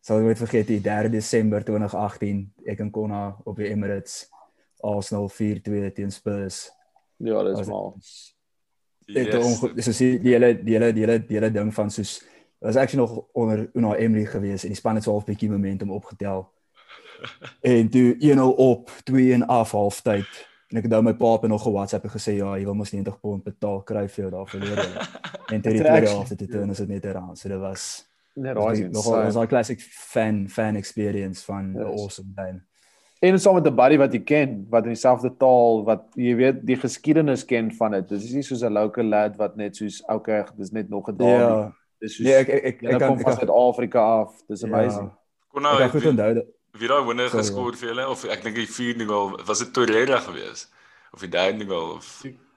sal 0.01 0.21
nooit 0.21 0.39
vergeet 0.39 0.67
die 0.67 0.81
3 0.81 1.09
Desember 1.11 1.65
2018 1.65 2.53
ek 2.65 2.81
en 2.81 2.91
Konna 2.91 3.37
op 3.45 3.57
die 3.57 3.69
Emirates 3.69 4.31
Arsenal 4.81 5.29
4-2 5.29 5.93
teen 5.93 6.13
Spurs. 6.13 6.71
Ja, 7.17 7.43
dis 7.43 7.59
Was- 7.59 7.67
maar. 7.67 7.93
Dit 7.95 8.36
Yes, 9.07 9.27
yes, 9.35 9.61
dis 9.75 9.99
die 9.99 10.19
die 10.19 10.33
hele 10.35 10.55
die 10.65 10.73
hele 10.75 10.93
die 10.93 11.01
hele 11.05 11.19
die 11.27 11.35
hele 11.39 11.51
ding 11.51 11.73
van 11.75 11.91
soos 11.91 12.23
was 12.59 12.77
actually 12.77 13.07
nog 13.07 13.25
onder 13.33 13.69
Una 13.75 13.95
Emery 13.97 14.25
gewees 14.27 14.63
en 14.65 14.69
die 14.73 14.77
span 14.77 14.95
het 14.95 15.05
so 15.05 15.13
half 15.13 15.25
bietjie 15.25 15.51
momentum 15.51 15.91
opgetel. 15.91 16.49
En 17.61 17.89
toe 17.89 18.17
1-0 18.21 18.41
op, 18.57 18.91
2-1 19.11 19.47
af 19.47 19.71
halftyd. 19.71 20.27
En 20.69 20.77
ek 20.77 20.83
het 20.83 20.93
nou 20.93 21.03
my 21.03 21.15
pa 21.15 21.25
op 21.39 21.47
nog 21.47 21.67
'n 21.67 21.73
WhatsApp 21.73 22.05
en 22.05 22.11
gesê 22.11 22.33
ja, 22.37 22.57
jy 22.59 22.65
wil 22.65 22.75
mos 22.75 22.91
90 22.93 23.21
pond 23.21 23.45
betaal 23.45 23.83
kry 23.83 24.09
vir 24.09 24.25
jou 24.25 24.31
daar 24.31 24.49
verlede. 24.49 24.83
en 25.55 25.61
toe 25.63 25.73
die 25.73 25.81
tweede 25.81 25.85
Attraction. 25.89 26.17
helfte 26.17 26.37
toe 26.37 26.49
toe 26.49 26.71
is 26.71 26.77
dit 26.77 26.89
net 26.89 27.05
eraan. 27.05 27.37
So 27.37 27.49
dit 27.49 27.59
was 27.59 28.07
Nee, 28.35 28.55
die- 28.55 28.85
is 28.85 28.93
nogal 28.93 29.23
was 29.25 29.35
daai 29.35 29.47
classic 29.47 29.81
fan 29.81 30.49
fan 30.49 30.77
experience 30.77 31.45
van 31.45 31.73
'n 31.73 31.79
Yes. 31.79 32.01
awesome 32.01 32.33
game. 32.35 32.61
En 33.21 33.39
saam 33.41 33.55
met 33.55 33.67
'n 33.67 33.75
buddy 33.75 33.97
wat 33.97 34.13
jy 34.13 34.21
ken, 34.21 34.67
wat 34.71 34.85
in 34.85 34.93
dieselfde 34.93 35.31
taal, 35.37 35.85
wat 35.85 36.05
jy 36.15 36.35
weet 36.37 36.67
die 36.67 36.77
geskiedenis 36.77 37.45
ken 37.45 37.73
van 37.73 37.91
dit. 37.93 38.09
Dit 38.09 38.23
is 38.23 38.33
nie 38.33 38.43
soos 38.43 38.63
'n 38.63 38.73
local 38.73 39.05
lad 39.05 39.37
wat 39.37 39.57
net 39.57 39.77
soos 39.77 40.03
okay, 40.07 40.45
dis 40.57 40.71
net 40.71 40.89
nog 40.89 41.09
'n 41.09 41.17
derby. 41.17 41.43
Ja. 41.43 41.73
Dis 42.01 42.17
soos 42.17 42.27
Nee, 42.27 42.35
ek 42.35 42.49
ek 42.49 42.65
ek, 42.65 42.81
Hulle 42.81 42.93
ek 42.93 42.99
kan 42.99 43.09
kom 43.09 43.19
ek 43.19 43.25
van 43.25 43.37
Suid-Afrika 43.37 44.01
af. 44.01 44.31
Dis 44.49 44.65
amazing. 44.65 45.09
Ja, 45.09 45.19
Kon 45.49 45.65
ek 45.65 45.71
nou 45.71 45.79
kan 45.79 45.91
goed 45.91 46.07
onthou 46.07 46.35
dat 46.35 46.47
wie 46.79 46.89
daai 46.89 47.05
wonder 47.05 47.29
Sorry, 47.29 47.43
geskoor 47.43 47.77
vir 47.77 47.89
julle 47.89 48.09
of 48.09 48.25
ek 48.29 48.43
dink 48.45 48.57
die 48.57 48.69
4 48.69 49.07
goal 49.09 49.37
was 49.47 49.63
dit 49.65 49.73
Torreira 49.73 50.19
geweest 50.21 50.69
of 51.15 51.21
die 51.25 51.31
derde 51.33 51.65
goal 51.65 51.95
of 51.97 52.11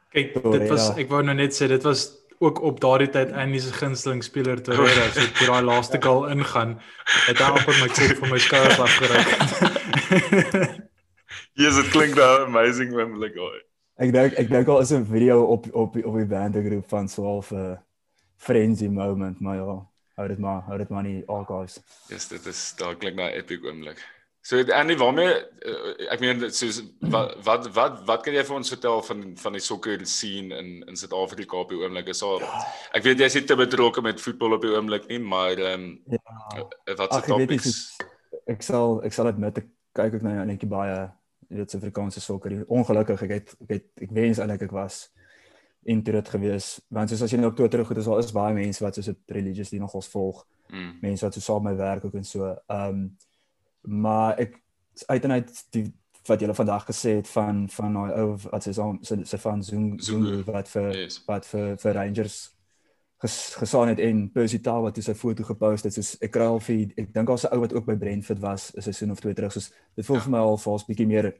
Kyk, 0.10 0.34
dit 0.42 0.70
was 0.70 0.90
ek 0.98 1.10
wou 1.10 1.22
nou 1.24 1.36
net 1.38 1.54
sê 1.56 1.68
dit 1.70 1.84
was 1.86 2.19
ook 2.40 2.62
op 2.62 2.80
daardie 2.80 3.10
tyd 3.12 3.32
Andy 3.36 3.60
se 3.60 3.74
gunsteling 3.76 4.24
speler 4.24 4.62
Torreira 4.64 5.10
so 5.12 5.26
toe 5.40 5.48
daai 5.48 5.64
laaste 5.68 6.00
goal 6.02 6.28
ingaan 6.32 6.78
het 7.28 7.42
hy 7.42 7.50
amper 7.50 7.76
my 7.82 7.90
kop 7.92 8.22
van 8.22 8.32
my 8.34 8.40
skouers 8.40 8.80
afgeryk. 8.80 9.28
Yes, 11.60 11.76
dit 11.76 11.90
klink 11.92 12.16
nou 12.16 12.46
amazing 12.46 12.94
oomblik 12.96 13.36
hoor. 13.36 13.58
Ek 14.00 14.14
dink 14.16 14.38
ek 14.40 14.48
dink 14.48 14.70
al 14.72 14.80
is 14.86 14.94
'n 14.96 15.04
video 15.06 15.44
op 15.56 15.68
op 15.74 15.98
op 16.00 16.16
die 16.16 16.30
bandegroep 16.32 16.88
van 16.88 17.10
so 17.12 17.40
'n 17.40 17.56
uh, 17.56 17.76
frenzy 18.38 18.88
moment, 18.88 19.40
maar 19.40 19.56
ja, 19.56 19.76
hou 20.16 20.28
dit 20.28 20.40
maar, 20.40 20.62
hou 20.62 20.78
dit 20.78 20.90
maar 20.90 21.04
nie 21.04 21.24
archives. 21.28 21.82
Yes, 22.08 22.28
dit 22.28 22.46
is 22.46 22.74
daar 22.78 22.96
klink 22.96 23.16
nou 23.16 23.30
epic 23.30 23.66
oomblik. 23.66 24.00
So 24.42 24.58
en 24.58 24.88
nie 24.88 24.96
waarmee 24.98 25.32
uh, 25.68 25.94
ek 26.14 26.22
meen 26.24 26.46
soos 26.56 26.80
wat 27.12 27.34
wat 27.44 27.66
wat 27.76 27.98
wat 28.08 28.22
kan 28.24 28.34
jy 28.38 28.44
vir 28.48 28.56
ons 28.56 28.72
vertel 28.72 29.02
van 29.04 29.26
van 29.38 29.58
die 29.58 29.64
sokker 29.64 30.06
scene 30.08 30.56
in 30.56 30.70
in 30.88 31.00
Suid-Afrika 31.00 31.60
op 31.60 31.74
die 31.74 31.82
oomblik? 31.82 32.08
Is 32.14 32.24
al 32.24 32.40
ja. 32.46 32.62
ek 32.96 33.04
weet 33.04 33.20
jy 33.20 33.28
is 33.28 33.36
nie 33.36 33.44
te 33.52 33.60
betrokke 33.60 34.04
met 34.06 34.24
voetbal 34.24 34.56
op 34.56 34.64
die 34.64 34.72
oomblik 34.72 35.10
nie, 35.12 35.20
maar 35.20 35.60
ehm 35.60 35.84
um, 35.84 35.92
ja. 36.16 36.96
wat 36.96 37.14
se 37.14 37.22
topics 37.28 37.78
ek 38.50 38.66
sal 38.66 39.02
ek 39.06 39.14
sal 39.14 39.30
admit 39.30 39.60
ek 39.62 39.70
kyk 40.00 40.20
ek 40.22 40.26
nou 40.26 40.36
netjie 40.48 40.72
baie 40.72 40.98
weet 41.50 41.72
Suid-Afrikaanse 41.74 42.24
sokker. 42.24 42.62
Ongelukkig 42.72 43.28
ek 43.28 43.38
het 43.38 43.56
ek 43.68 43.72
het 43.76 44.06
ek 44.08 44.12
wens 44.16 44.40
eintlik 44.40 44.70
ek 44.70 44.76
was 44.80 45.08
into 45.84 46.12
dit 46.16 46.30
gewees 46.30 46.78
want 46.96 47.12
soos 47.12 47.28
as 47.28 47.32
jy 47.34 47.40
nou 47.40 47.52
op 47.52 47.58
Twitter 47.60 47.84
goed 47.86 48.00
is 48.00 48.08
al 48.08 48.24
is 48.24 48.36
baie 48.36 48.56
mense 48.56 48.84
wat 48.84 48.96
soos 48.96 49.12
dit 49.12 49.40
religiously 49.40 49.84
nogals 49.84 50.08
volg. 50.16 50.46
Mm. 50.72 50.94
Mense 51.02 51.28
wat 51.28 51.36
so 51.36 51.44
saam 51.44 51.66
met 51.66 51.76
my 51.76 51.82
werk 51.84 52.06
ook 52.08 52.16
en 52.16 52.24
so. 52.24 52.56
Ehm 52.68 53.04
um, 53.04 53.10
maar 53.82 54.38
ek 54.38 54.62
uit 55.08 55.24
en 55.24 55.32
uit 55.32 55.66
die 55.72 55.86
wat 56.28 56.40
julle 56.40 56.54
vandag 56.54 56.86
gesê 56.86 57.16
het 57.20 57.28
van 57.28 57.70
van 57.70 57.94
daai 57.94 58.12
ou 58.22 58.38
wat 58.52 58.64
sy 58.64 58.74
sy 59.02 59.20
sy 59.24 59.38
van 59.38 59.64
Zoom 59.64 60.00
Zoom 60.00 60.44
wat 60.46 60.70
vir 60.70 60.90
yes. 60.96 61.22
wat 61.28 61.46
vir 61.46 61.76
vir 61.82 61.94
Rangers 61.94 62.38
ges, 63.24 63.38
gesaan 63.60 63.92
het 63.92 64.00
en 64.00 64.32
Percy 64.32 64.60
Tau 64.64 64.82
wat 64.86 65.00
sy 65.04 65.16
foto 65.18 65.44
gepost 65.44 65.88
het 65.88 65.96
soos 65.96 66.16
ek 66.24 66.34
kry 66.36 66.48
al 66.48 66.62
vir 66.64 66.94
ek 66.98 67.14
dink 67.14 67.28
daar's 67.28 67.46
'n 67.46 67.54
ou 67.54 67.62
wat 67.62 67.74
ook 67.74 67.86
by 67.86 67.96
Brentford 67.96 68.40
was 68.40 68.72
'n 68.76 68.82
seisoen 68.82 69.12
of 69.12 69.20
twee 69.20 69.34
terug 69.34 69.52
soos 69.52 69.72
dit 69.96 70.06
voel 70.06 70.18
ja. 70.18 70.24
vir 70.24 70.32
my 70.32 70.38
al 70.38 70.58
vals 70.58 70.86
bietjie 70.86 71.08
meer 71.08 71.34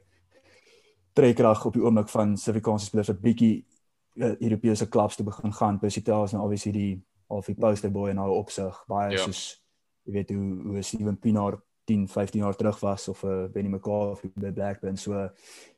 trekkrag 1.14 1.66
op 1.66 1.74
die 1.74 1.82
oomblik 1.82 2.08
van 2.08 2.36
Suid-Afrikaanse 2.36 2.86
spelers 2.86 3.08
wat 3.08 3.20
bietjie 3.20 3.64
uh, 4.16 4.34
Europese 4.40 4.88
klubs 4.88 5.16
te 5.16 5.24
begin 5.24 5.52
gaan 5.52 5.78
Percy 5.78 6.02
Tau 6.02 6.24
is 6.24 6.32
nou 6.32 6.42
obviously 6.44 6.72
die 6.72 7.02
al 7.28 7.42
die 7.46 7.54
poster 7.54 7.90
boy 7.90 8.10
en 8.10 8.16
nou 8.16 8.30
opsig 8.30 8.84
baie 8.88 9.12
ja. 9.12 9.24
soos 9.24 9.62
jy 10.04 10.12
weet 10.12 10.30
hoe 10.30 10.62
hoe 10.66 10.82
Steven 10.82 11.18
Pinaar 11.18 11.60
10, 11.90 12.08
15 12.08 12.40
jaar 12.40 12.56
terug 12.56 12.80
was 12.80 13.08
of 13.08 13.22
'n 13.22 13.26
uh, 13.26 13.44
eh, 13.44 13.50
Benny 13.50 13.68
McCarthy 13.68 14.30
by 14.34 14.52
Blackburn. 14.52 14.96
So 14.96 15.30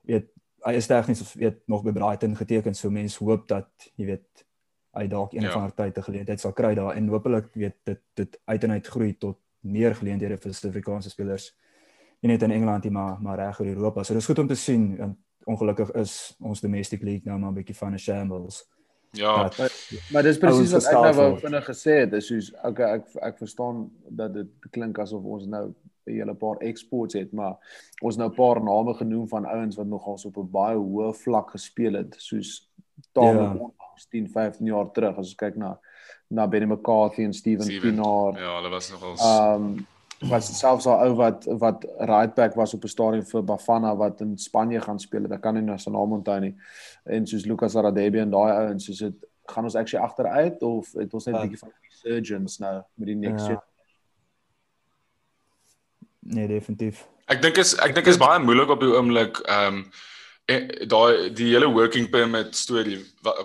weet 0.02 0.28
hy 0.62 0.72
is 0.72 0.86
tegnies 0.86 1.20
of 1.20 1.32
weet 1.34 1.60
nog 1.66 1.82
by 1.82 1.92
Brighton 1.92 2.36
geteken. 2.36 2.74
So 2.74 2.90
mense 2.90 3.24
hoop 3.24 3.48
dat 3.48 3.68
jy 3.94 4.06
weet 4.06 4.44
hy 4.92 5.06
dalk 5.08 5.32
een 5.32 5.42
ja. 5.48 5.50
van 5.50 5.60
haar 5.60 5.74
tyd 5.74 5.94
te 5.94 6.02
geleentheid 6.02 6.40
sal 6.40 6.52
kry 6.52 6.74
daar. 6.74 6.94
En 6.94 7.08
hopelik 7.08 7.48
weet 7.54 7.76
dit 7.88 8.00
dit 8.14 8.40
uit 8.44 8.64
en 8.64 8.70
uit 8.70 8.86
groei 8.86 9.16
tot 9.18 9.38
meer 9.60 9.94
geleenthede 9.94 10.36
vir 10.36 10.54
Suid-Afrikaanse 10.54 11.10
spelers. 11.10 11.52
Nie 12.20 12.30
net 12.30 12.42
in 12.42 12.50
Engeland 12.50 12.84
nie 12.84 12.92
maar 12.92 13.20
maar 13.20 13.38
reg 13.38 13.60
oor 13.60 13.66
Europa. 13.66 14.02
So 14.02 14.14
dis 14.14 14.26
goed 14.26 14.38
om 14.38 14.46
te 14.46 14.54
sien 14.54 14.98
en 14.98 15.16
ongelukkig 15.44 15.90
is 15.90 16.36
ons 16.40 16.60
domestic 16.60 17.02
league 17.02 17.24
nou 17.24 17.38
maar 17.38 17.50
'n 17.50 17.54
bietjie 17.54 17.76
van 17.76 17.94
'n 17.94 17.98
shambles. 17.98 18.64
Ja. 19.12 19.36
Maar, 19.36 19.72
maar 20.10 20.22
dis 20.22 20.38
presies 20.38 20.72
wat 20.72 20.86
ek 20.88 20.92
nou 20.92 21.14
wou 21.14 21.38
vinnig 21.38 21.64
gesê 21.68 21.96
het. 22.00 22.10
Dis 22.10 22.26
soos 22.30 22.52
okay, 22.64 22.94
ek 22.96 23.10
ek 23.28 23.40
verstaan 23.42 23.82
dat 24.08 24.32
dit 24.34 24.70
klink 24.72 24.98
asof 24.98 25.24
ons 25.24 25.44
nou 25.46 25.66
'n 26.06 26.12
hele 26.12 26.34
paar 26.34 26.56
exports 26.56 27.14
het, 27.14 27.32
maar 27.32 27.56
ons 28.02 28.16
nou 28.16 28.28
'n 28.30 28.34
paar 28.34 28.62
name 28.62 28.94
genoem 28.94 29.28
van 29.28 29.46
ouens 29.46 29.76
wat 29.76 29.86
nogal 29.86 30.18
op 30.24 30.36
'n 30.36 30.50
baie 30.50 30.76
hoë 30.76 31.14
vlak 31.14 31.50
gespeel 31.50 31.94
het, 31.94 32.14
soos 32.18 32.70
Tom 33.12 33.36
ja. 33.36 33.50
onlangs 33.50 34.06
10, 34.08 34.28
15 34.28 34.66
jaar 34.66 34.90
terug 34.90 35.18
as 35.18 35.26
ons 35.26 35.34
kyk 35.34 35.56
na 35.56 35.78
na 36.32 36.46
Benny 36.46 36.66
McCarthy 36.66 37.24
en 37.24 37.32
Steven, 37.32 37.80
Pinaar. 37.80 38.38
Ja, 38.40 38.54
hulle 38.56 38.70
was 38.70 38.90
nogal 38.90 39.16
Ehm 39.16 39.64
um, 39.64 39.86
was 40.30 40.58
selfs 40.58 40.86
al 40.86 41.00
ou 41.02 41.14
wat 41.18 41.44
wat 41.58 41.84
right 41.98 42.34
back 42.34 42.54
was 42.54 42.74
op 42.74 42.84
'n 42.84 42.88
stadium 42.88 43.24
vir 43.26 43.42
Bafana 43.44 43.96
wat 43.96 44.20
in 44.20 44.38
Spanje 44.38 44.80
gaan 44.80 44.98
speel. 44.98 45.32
Ek 45.32 45.40
kan 45.40 45.54
nie 45.54 45.62
nou 45.62 45.78
sy 45.78 45.90
naam 45.90 46.12
onthou 46.12 46.40
nie. 46.40 46.54
En 47.04 47.26
soos 47.26 47.44
Lucas 47.44 47.74
Radebe 47.74 48.20
en 48.20 48.30
daai 48.30 48.52
ouens, 48.52 48.84
soos 48.84 48.98
dit 48.98 49.14
gaan 49.44 49.64
ons 49.64 49.74
actually 49.74 50.04
agteruit 50.04 50.62
of 50.62 50.92
het 50.92 51.14
ons 51.14 51.26
net 51.26 51.34
'n 51.34 51.38
ja. 51.38 51.42
bietjie 51.42 51.58
van 51.58 51.72
resurgence 51.88 52.62
nou 52.62 52.82
met 52.94 53.06
die 53.06 53.16
next 53.16 53.46
ja. 53.46 53.62
Nee, 56.22 56.46
definitief. 56.46 57.04
Ek 57.30 57.42
dink 57.42 57.58
is 57.58 57.74
ek 57.82 57.94
dink 57.96 58.08
is 58.10 58.20
baie 58.20 58.40
moeilik 58.42 58.70
op 58.70 58.82
die 58.82 58.92
oomblik 58.92 59.42
ehm 59.46 59.82
um, 59.82 59.84
daai 60.90 61.30
die 61.32 61.52
hele 61.52 61.68
working 61.70 62.08
permit 62.10 62.56
storie. 62.58 62.98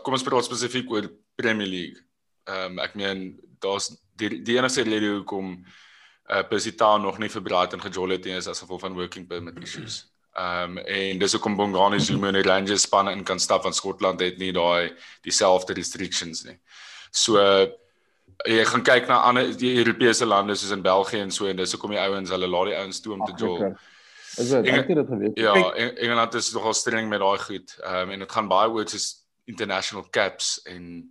Kom 0.04 0.18
ons 0.18 0.26
praat 0.26 0.46
spesifiek 0.48 0.90
oor 0.92 1.08
Premier 1.40 1.70
League. 1.70 2.02
Ehm 2.50 2.78
um, 2.78 2.84
ek 2.84 2.98
meen 3.00 3.24
daar's 3.64 3.92
die 4.18 4.42
die 4.44 4.58
enigste 4.58 4.86
rede 4.86 5.14
hoekom 5.20 5.58
uh 6.28 6.44
Pesita 6.50 6.98
nog 6.98 7.20
nie 7.24 7.30
vir 7.32 7.42
Brighton 7.42 7.82
gejol 7.82 8.18
het 8.18 8.26
nie 8.26 8.36
is 8.36 8.50
as 8.52 8.60
gevolg 8.60 8.82
van 8.84 8.98
working 8.98 9.28
permit 9.28 9.62
issues. 9.64 10.04
Ehm 10.38 10.78
um, 10.78 10.84
en 10.84 11.20
dis 11.20 11.34
hoekom 11.38 11.58
Bongani 11.58 12.00
Zuma 12.00 12.30
en 12.30 12.38
die 12.42 12.46
Rangers 12.46 12.86
spanne 12.86 13.14
in 13.16 13.24
kan 13.24 13.40
stap 13.40 13.64
van 13.64 13.74
Skotland 13.74 14.22
het 14.22 14.38
nie 14.38 14.52
daai 14.54 14.94
dieselfde 15.26 15.74
restrictions 15.74 16.44
nie. 16.46 16.58
So 17.12 17.40
uh, 17.42 17.66
jy 18.46 18.66
gaan 18.70 18.84
kyk 18.86 19.08
na 19.10 19.22
ander 19.26 19.50
die 19.58 19.76
Europese 19.78 20.26
lande 20.26 20.56
soos 20.56 20.74
in 20.76 20.82
België 20.86 21.24
en 21.26 21.32
so 21.32 21.48
en 21.50 21.58
dis 21.58 21.72
hoekom 21.74 21.96
die 21.96 22.02
ouens 22.02 22.30
hulle 22.30 22.48
laat 22.48 22.72
die 22.72 22.78
ouens 22.78 23.02
toe 23.02 23.14
om 23.16 23.26
te 23.26 23.34
jol. 23.38 23.64
Is 24.38 24.52
dit? 24.54 24.68
Ek 24.70 24.92
het 24.92 25.00
dit 25.00 25.08
geweet. 25.08 25.40
Ja, 25.40 25.54
Engeland 25.74 26.34
is 26.38 26.52
nogal 26.54 26.74
streng 26.78 27.10
met 27.10 27.24
daai 27.24 27.40
goed. 27.42 27.78
Ehm 27.82 28.08
um, 28.08 28.16
en 28.16 28.26
dit 28.26 28.32
gaan 28.32 28.48
baie 28.52 28.70
oor 28.70 28.90
soos 28.90 29.08
international 29.50 30.06
caps 30.12 30.58
en 30.70 31.08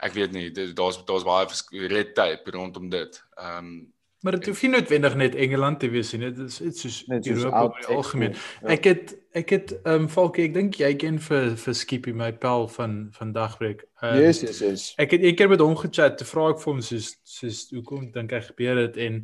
ek 0.00 0.12
weet 0.16 0.32
nie, 0.32 0.50
daar's 0.52 1.00
daar's 1.04 1.26
baie 1.28 1.88
red 1.92 2.14
tape 2.14 2.56
rondom 2.56 2.88
dit. 2.88 3.22
Ehm 3.36 3.58
um, 3.58 3.72
Maar 4.20 4.32
dit 4.36 4.46
hoef 4.46 4.62
nie 4.62 4.70
noodwendig 4.70 5.14
net 5.16 5.34
Engeland 5.34 5.78
te 5.80 5.88
wees 5.88 6.12
nie. 6.12 6.18
Dit 6.20 6.38
is 6.38 6.60
iets 6.60 6.80
soos 6.80 7.04
Europa 7.08 7.62
in 7.64 7.86
die 7.86 7.94
algemeen. 7.96 8.34
Ja. 8.60 8.68
Ek 8.76 8.84
het 8.84 9.14
ek 9.32 9.54
het 9.56 9.72
ehm 9.82 10.02
um, 10.02 10.08
Falkie, 10.08 10.44
ek 10.50 10.54
dink 10.54 10.76
jy 10.76 10.90
ken 11.00 11.16
vir 11.24 11.54
vir 11.56 11.74
Skippy 11.74 12.12
my 12.12 12.32
pel 12.32 12.68
van 12.68 12.98
van 13.16 13.32
dagbreek. 13.32 13.86
Um, 14.02 14.16
yes, 14.16 14.40
yes, 14.40 14.60
yes. 14.64 14.84
Ek 14.96 15.10
het 15.12 15.22
een 15.22 15.36
keer 15.36 15.48
met 15.48 15.60
hom 15.60 15.76
gechat, 15.76 16.16
te 16.18 16.24
vra 16.24 16.50
ek 16.54 16.62
vir 16.62 16.72
hom 16.72 16.80
soos 16.84 17.12
soos 17.26 17.66
hoekom 17.74 18.08
dink 18.14 18.32
hy 18.32 18.40
gebeur 18.46 18.80
dit 18.86 18.96
en 19.06 19.18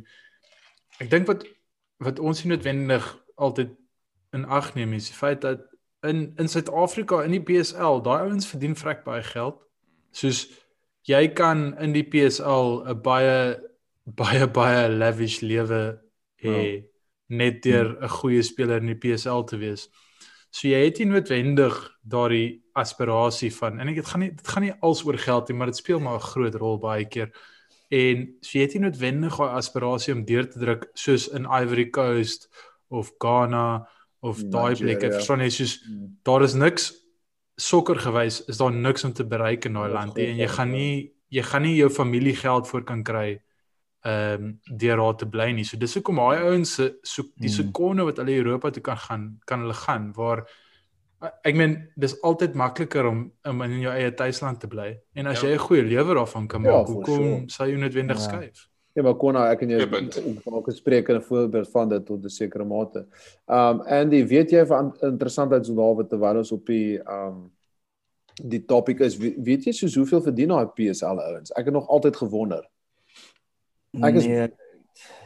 ek 1.01 1.09
dink 1.09 1.29
wat 1.29 1.47
wat 2.05 2.19
ons 2.21 2.43
nie 2.43 2.51
noodwendig 2.53 3.07
altyd 3.41 3.73
in 4.37 4.45
ag 4.45 4.75
neem 4.75 4.93
is 4.93 5.09
die 5.09 5.17
feit 5.17 5.41
dat 5.41 5.65
in 6.05 6.33
in 6.37 6.47
Suid-Afrika 6.47 7.23
in 7.25 7.33
die 7.33 7.43
PSL, 7.43 8.01
daai 8.05 8.27
ouens 8.27 8.47
verdien 8.47 8.75
vrek 8.77 9.03
baie 9.05 9.23
geld. 9.25 9.57
Soos 10.13 10.45
jy 11.07 11.23
kan 11.33 11.71
in 11.81 11.95
die 11.95 12.05
PSL 12.05 12.83
'n 12.85 13.01
baie 13.01 13.57
baie 14.05 14.47
baie 14.47 14.89
lavish 14.89 15.41
lewe 15.41 15.99
hê 16.43 16.53
oh. 16.53 16.83
net 17.29 17.63
deur 17.63 17.97
'n 18.01 18.13
goeie 18.19 18.43
speler 18.43 18.81
in 18.81 18.93
die 18.93 19.01
PSL 19.01 19.43
te 19.43 19.57
wees. 19.57 19.89
So 20.51 20.67
jy 20.67 20.85
het 20.85 20.99
nie 20.99 21.11
noodwendig 21.11 21.75
daardie 22.03 22.63
aspirasie 22.77 23.51
van 23.55 23.79
en 23.79 23.91
ek 23.91 24.01
dit 24.01 24.09
gaan 24.11 24.23
nie 24.25 24.31
dit 24.31 24.47
gaan 24.53 24.65
nie 24.67 24.73
als 24.85 25.03
oor 25.05 25.17
geld 25.17 25.49
nie, 25.49 25.57
maar 25.57 25.71
dit 25.71 25.79
speel 25.79 25.99
maar 25.99 26.19
'n 26.19 26.29
groot 26.31 26.55
rol 26.55 26.77
baie 26.79 27.05
keer. 27.05 27.31
En 27.89 28.27
so 28.41 28.57
jy 28.57 28.65
het 28.65 28.73
nie 28.75 28.83
noodwendig 28.83 29.37
daai 29.37 29.57
aspirasie 29.57 30.13
om 30.13 30.25
deur 30.25 30.47
te 30.49 30.59
druk 30.59 30.89
soos 30.93 31.27
in 31.27 31.45
Ivory 31.45 31.89
Coast 31.89 32.49
of 32.89 33.11
Ghana 33.19 33.87
of 34.21 34.43
daai 34.43 34.75
plekke. 34.75 35.11
Verstaan 35.13 35.39
jy 35.39 35.49
soos 35.49 35.79
mm. 35.83 36.17
daar 36.23 36.43
is 36.43 36.53
niks 36.53 36.93
sokker 37.55 37.97
gewys, 37.99 38.41
is 38.47 38.57
daar 38.57 38.71
niks 38.71 39.03
om 39.03 39.13
te 39.13 39.25
bereik 39.25 39.65
in 39.65 39.73
daai 39.73 39.89
land 39.89 40.15
nie 40.15 40.27
en 40.27 40.37
jy 40.37 40.47
gaan 40.47 40.71
nie 40.71 41.13
jy 41.33 41.43
gaan 41.43 41.65
nie 41.65 41.75
jou 41.75 41.89
familie 41.89 42.35
geld 42.35 42.67
voor 42.67 42.83
kan 42.83 43.03
kry 43.03 43.41
ehm 44.07 44.43
um, 44.43 44.51
deur 44.77 44.97
daar 45.01 45.15
te 45.17 45.27
bly 45.27 45.49
nie. 45.51 45.65
So 45.65 45.77
dis 45.77 45.95
hoekom 45.97 46.21
daai 46.21 46.43
ouens 46.45 46.75
se 46.77 46.85
so 47.01 47.23
die 47.35 47.49
hmm. 47.49 47.55
sekonde 47.57 48.05
wat 48.07 48.21
hulle 48.21 48.37
Europa 48.37 48.69
toe 48.71 48.83
kan 48.83 48.97
gaan, 48.97 49.23
kan 49.45 49.65
hulle 49.65 49.73
gaan 49.73 50.11
waar 50.15 50.45
ek 51.19 51.55
meen 51.57 51.75
dis 51.97 52.13
altyd 52.21 52.55
makliker 52.57 53.07
om, 53.09 53.25
om 53.49 53.61
in 53.65 53.79
jou 53.81 53.93
eie 53.93 54.13
tuisland 54.13 54.59
te 54.61 54.69
bly. 54.69 54.91
En 55.17 55.29
as 55.31 55.41
ja. 55.41 55.49
jy 55.49 55.53
'n 55.55 55.65
goeie 55.65 55.83
lewe 55.83 56.13
daarvan 56.13 56.47
kan 56.47 56.63
ja, 56.63 56.71
maak, 56.71 56.87
ja, 56.87 56.93
hoekom 56.93 57.23
sure. 57.23 57.43
sal 57.47 57.67
jy 57.67 57.77
noodwendig 57.81 58.17
ja. 58.17 58.23
skuif? 58.23 58.67
Ja, 58.97 59.03
maar 59.03 59.17
kon 59.21 59.37
ek 59.37 59.61
en 59.61 59.69
jy 59.69 59.83
ook 60.45 60.69
gespreek 60.71 61.09
in 61.09 61.17
'n 61.17 61.21
voorbeeld 61.21 61.69
van 61.69 61.89
dit 61.89 62.05
tot 62.05 62.23
'n 62.23 62.29
sekere 62.29 62.65
mate. 62.65 63.05
Um 63.45 63.81
Andy, 63.81 64.25
weet 64.25 64.51
jy 64.51 64.65
van 64.65 64.93
interessantheid 65.01 65.65
so 65.65 65.75
daar 65.75 65.95
wat 65.95 66.09
terwyl 66.09 66.37
ons 66.37 66.51
op 66.51 66.65
die 66.65 66.99
um 67.05 67.51
die 68.37 68.65
topik 68.65 68.99
is, 68.99 69.17
weet 69.17 69.65
jy 69.65 69.71
soos 69.71 69.95
hoeveel 69.95 70.21
verdien 70.21 70.49
daai 70.49 70.67
PSL 70.67 71.17
ouens? 71.19 71.51
Ek 71.51 71.65
het 71.65 71.73
nog 71.73 71.87
altyd 71.87 72.15
gewonder. 72.15 72.69
Ek 74.01 74.15
is 74.15 74.25
nee. 74.25 74.49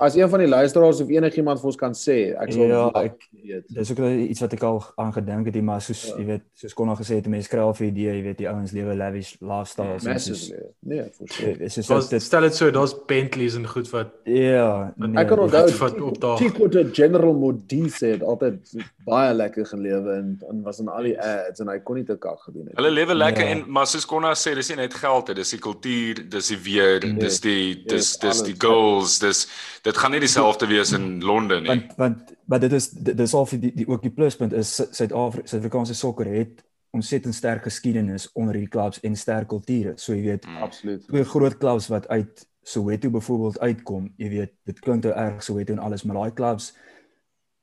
As 0.02 0.16
een 0.18 0.30
van 0.30 0.42
die 0.42 0.48
luisteraars 0.48 1.02
of 1.04 1.10
enigiemand 1.14 1.60
vir 1.62 1.70
ons 1.70 1.78
kan 1.78 1.94
sê, 1.94 2.16
ek 2.34 2.54
sal 2.56 2.64
Ja, 2.72 2.86
ek 3.04 3.28
weet. 3.30 3.68
Dis 3.76 3.92
ook 3.94 4.00
iets 4.02 4.42
wat 4.42 4.54
ek 4.58 4.64
al 4.66 4.80
aangedink 5.04 5.52
het, 5.52 5.60
maar 5.66 5.82
soos 5.86 6.08
ja. 6.08 6.16
jy 6.18 6.26
weet, 6.26 6.46
soos 6.58 6.74
kon 6.78 6.90
al 6.90 6.98
gesê 6.98 7.20
het, 7.20 7.28
mense 7.30 7.52
kry 7.52 7.62
al 7.62 7.76
vir 7.78 7.88
idee, 7.92 8.16
jy 8.16 8.24
weet, 8.26 8.40
die 8.40 8.50
ouens 8.50 8.74
lewe 8.74 8.96
lavish 8.98 9.36
lifestyles. 9.40 10.08
Ja, 10.08 10.62
nee, 10.90 11.06
vir 11.18 11.30
sure. 11.36 11.54
Dis 11.62 11.78
is 11.84 11.92
dit 12.10 12.26
stel 12.26 12.48
dit 12.48 12.58
so, 12.58 12.72
daar's 12.74 12.96
Bentleys 13.08 13.58
en 13.60 13.68
goed 13.70 13.90
wat 13.94 14.16
Ja, 14.26 14.90
nee, 14.98 15.14
ek 15.22 15.30
kan 15.30 15.44
onthou 15.46 15.64
wat 15.84 16.02
op 16.10 16.18
daai 16.24 16.36
Tico 16.42 16.70
General 16.98 17.38
Modise 17.38 18.16
het 18.16 18.26
altyd 18.26 18.74
baie 19.06 19.34
lekker 19.38 19.66
gelewe 19.70 20.18
en 20.18 20.34
en 20.50 20.62
was 20.66 20.82
in 20.82 20.90
al 20.90 21.10
die 21.10 21.16
ads 21.18 21.62
en 21.62 21.70
hy 21.72 21.78
kon 21.86 22.00
nie 22.00 22.06
te 22.08 22.18
kak 22.22 22.42
gedoen 22.48 22.70
het. 22.70 22.78
Hulle 22.80 22.94
lewe 22.94 23.18
lekker 23.18 23.46
ja. 23.46 23.56
en 23.56 23.64
maar 23.70 23.90
soos 23.90 24.08
Konna 24.10 24.34
sê, 24.38 24.56
dis 24.58 24.74
nie 24.74 24.82
net 24.82 24.98
geld, 24.98 25.30
dis 25.38 25.54
die 25.56 25.62
kultuur, 25.62 26.24
dis 26.34 26.52
die 26.54 26.60
weer, 26.66 27.06
nee, 27.06 27.22
dis 27.22 27.42
die 27.44 27.78
dis 27.86 28.16
dis 28.22 28.44
die 28.50 28.58
goals, 28.58 29.20
dis 29.22 29.46
dit 29.82 29.98
gaan 29.98 30.12
nie 30.12 30.20
dieselfde 30.20 30.68
wees 30.68 30.92
in 30.92 31.24
Londen 31.24 31.64
nie. 31.64 31.70
Want 31.70 31.96
want 31.98 32.34
maar 32.46 32.60
dit 32.60 32.74
is 32.74 32.90
dis 32.90 33.34
al 33.34 33.48
die 33.50 33.74
die 33.74 33.88
ook 33.88 34.02
die 34.02 34.14
pluspunt 34.14 34.54
is 34.54 34.76
Suid-Afrika 34.76 35.48
Suid-Afrikaanse 35.48 35.94
sokker 35.94 36.26
het 36.26 36.64
ontsettend 36.92 37.36
sterk 37.36 37.64
geskiedenis 37.64 38.32
onder 38.34 38.54
hierdie 38.54 38.72
klubs 38.72 39.00
en 39.00 39.16
sterk 39.16 39.48
kulture. 39.48 39.94
So 39.96 40.14
jy 40.14 40.22
weet, 40.22 40.46
mm. 40.46 40.58
absoluut. 40.58 41.06
Twee 41.08 41.24
groot 41.24 41.58
klubs 41.58 41.88
wat 41.88 42.08
uit 42.08 42.48
Soweto 42.62 43.10
byvoorbeeld 43.10 43.60
uitkom, 43.60 44.12
jy 44.18 44.30
weet, 44.30 44.52
dit 44.70 44.80
klink 44.80 45.04
nou 45.04 45.14
erg 45.16 45.44
Soweto 45.44 45.74
en 45.74 45.80
alles, 45.80 46.04
maar 46.04 46.20
daai 46.20 46.34
klubs 46.34 46.74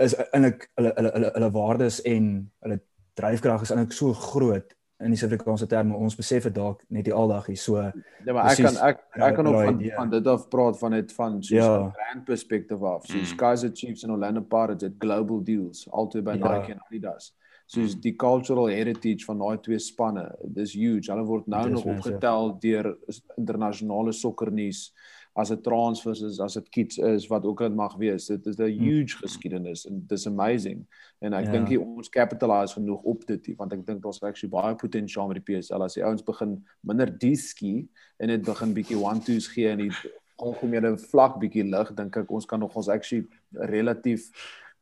is 0.02 0.14
eintlik 0.30 0.68
hulle 0.78 0.92
hulle 0.96 1.10
hulle 1.14 1.30
hulle 1.34 1.50
waardes 1.54 2.00
en 2.06 2.26
hulle 2.64 2.78
dryfkrag 3.18 3.64
is 3.66 3.72
eintlik 3.74 3.94
so 3.96 4.14
groot 4.14 4.74
in 5.00 5.10
die 5.10 5.16
Suid-Afrikaanse 5.18 5.66
terme. 5.66 5.94
Ons 5.96 6.16
besef 6.16 6.42
dit 6.48 6.54
dalk 6.54 6.82
net 6.88 7.04
die 7.04 7.14
aldag 7.14 7.46
hier 7.46 7.56
so. 7.56 7.76
Ja, 7.76 8.32
maar 8.32 8.50
ek 8.50 8.56
kan 8.64 8.76
ek 8.88 9.02
ek 9.14 9.34
kan 9.34 9.46
ook 9.46 9.54
Right, 9.54 9.66
van 9.74 9.84
ja. 9.84 9.94
van 9.96 10.10
dit 10.10 10.26
af 10.26 10.48
praat 10.48 10.78
van 10.78 10.90
dit 10.92 11.12
van 11.12 11.36
Ja. 11.40 11.86
'n 11.86 11.90
brand 11.92 12.24
perspective 12.24 12.84
af. 12.86 13.06
Soos 13.06 13.32
Mm. 13.32 13.36
Kaizer 13.36 13.70
Chiefs 13.74 14.02
en 14.04 14.10
Orlando 14.10 14.40
Pirates 14.40 14.82
het 14.82 14.94
global 14.98 15.42
deals 15.44 15.86
altyd 15.90 16.24
by 16.24 16.36
Ja. 16.38 16.58
Nike 16.58 16.72
en 16.72 16.80
Adidas. 16.86 17.34
Soos 17.66 17.94
die 18.00 18.16
cultural 18.16 18.66
heritage 18.66 19.24
van 19.24 19.38
daai 19.38 19.58
twee 19.60 19.78
spanne, 19.78 20.34
dis 20.42 20.72
huge. 20.72 21.10
Hulle 21.12 21.24
word 21.24 21.46
nou 21.46 21.62
Dit 21.68 21.78
is 21.78 21.84
nog 21.84 21.94
ja. 21.94 21.98
opgetel 21.98 22.56
deur 22.60 22.96
internasionale 23.36 24.12
sokkernuus 24.12 24.92
as 25.38 25.52
dit 25.52 25.60
transfers 25.62 26.20
is, 26.26 26.40
as 26.42 26.56
dit 26.58 26.68
kits 26.74 26.98
is, 26.98 27.28
wat 27.30 27.44
ook 27.46 27.60
al 27.62 27.68
dit 27.68 27.76
mag 27.78 27.94
wees. 28.00 28.26
Dit 28.26 28.46
is 28.50 28.56
'n 28.58 28.66
huge 28.74 29.16
geskiedenis 29.22 29.86
en 29.86 30.02
dis 30.10 30.26
amazing. 30.26 30.84
En 31.20 31.32
ek 31.32 31.44
Ja. 31.46 31.52
dink 31.52 31.68
nie 31.68 31.78
ons 31.80 32.08
capitalise 32.08 32.74
genoeg 32.74 33.02
op 33.02 33.26
dit 33.26 33.46
nie, 33.46 33.56
want 33.56 33.72
ek 33.72 33.86
dink 33.86 34.02
daar's 34.02 34.22
actually 34.22 34.50
baie 34.50 34.74
potensiaal 34.74 35.28
met 35.28 35.38
die 35.44 35.46
PSL 35.54 35.82
as 35.82 35.94
die 35.94 36.04
ouens 36.04 36.22
begin 36.22 36.64
minder 36.82 37.06
diski 37.18 37.86
en 38.18 38.28
dit 38.28 38.42
begin 38.42 38.74
bietjie 38.74 38.96
one-twos 38.98 39.46
gee 39.48 39.68
en 39.70 39.78
die 39.78 39.92
algemene 40.36 40.98
vlak 40.98 41.38
bietjie 41.40 41.64
lig, 41.64 41.94
dink 41.94 42.16
ek 42.16 42.30
ons 42.30 42.46
kan 42.46 42.60
nog 42.60 42.74
ons 42.76 42.88
actually 42.88 43.26
relatief 43.52 44.30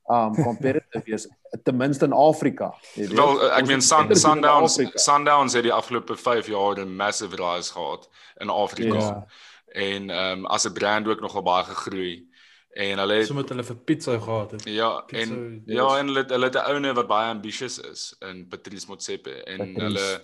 um 0.09 0.35
competitive 0.35 1.03
wees 1.05 1.29
ten 1.65 1.77
minste 1.77 2.05
in 2.05 2.13
Afrika. 2.13 2.73
jy 2.95 3.09
weet. 3.09 3.17
Wel, 3.19 3.51
ek 3.53 3.67
meen 3.67 3.81
Sun, 3.83 4.15
Sundowns. 4.17 4.81
Sundowns 4.95 5.53
het 5.55 5.63
die 5.63 5.73
afgelope 5.73 6.17
5 6.17 6.47
jaar 6.47 6.79
'n 6.79 6.97
massive 6.97 7.37
rise 7.37 7.73
gehad 7.73 8.09
in 8.41 8.49
Afrika. 8.49 8.95
Ja. 8.99 9.27
En 9.73 10.11
ehm 10.11 10.39
um, 10.39 10.47
as 10.47 10.65
'n 10.67 10.73
brand 10.73 11.07
ook 11.09 11.21
nogal 11.21 11.43
baie 11.43 11.65
gegroei. 11.65 12.29
En 12.77 12.99
hulle 12.99 13.15
het 13.15 13.27
So 13.27 13.35
moet 13.35 13.49
hulle 13.49 13.65
vir 13.65 13.77
pizza 13.77 14.19
gehad 14.19 14.51
het. 14.51 14.65
Ja, 14.65 15.01
Pizza, 15.01 15.33
en 15.35 15.63
yes. 15.67 15.77
ja, 15.77 15.99
en 15.99 16.07
hulle 16.07 16.19
het- 16.19 16.31
hulle 16.31 16.45
het 16.45 16.55
'n 16.55 16.67
ouene 16.71 16.93
wat 16.95 17.07
baie 17.07 17.31
ambitious 17.31 17.79
is 17.81 18.15
in 18.21 18.47
Patrice 18.49 18.87
Motsepe 18.89 19.31
en 19.45 19.57
Patrice. 19.59 19.81
hulle 19.83 20.21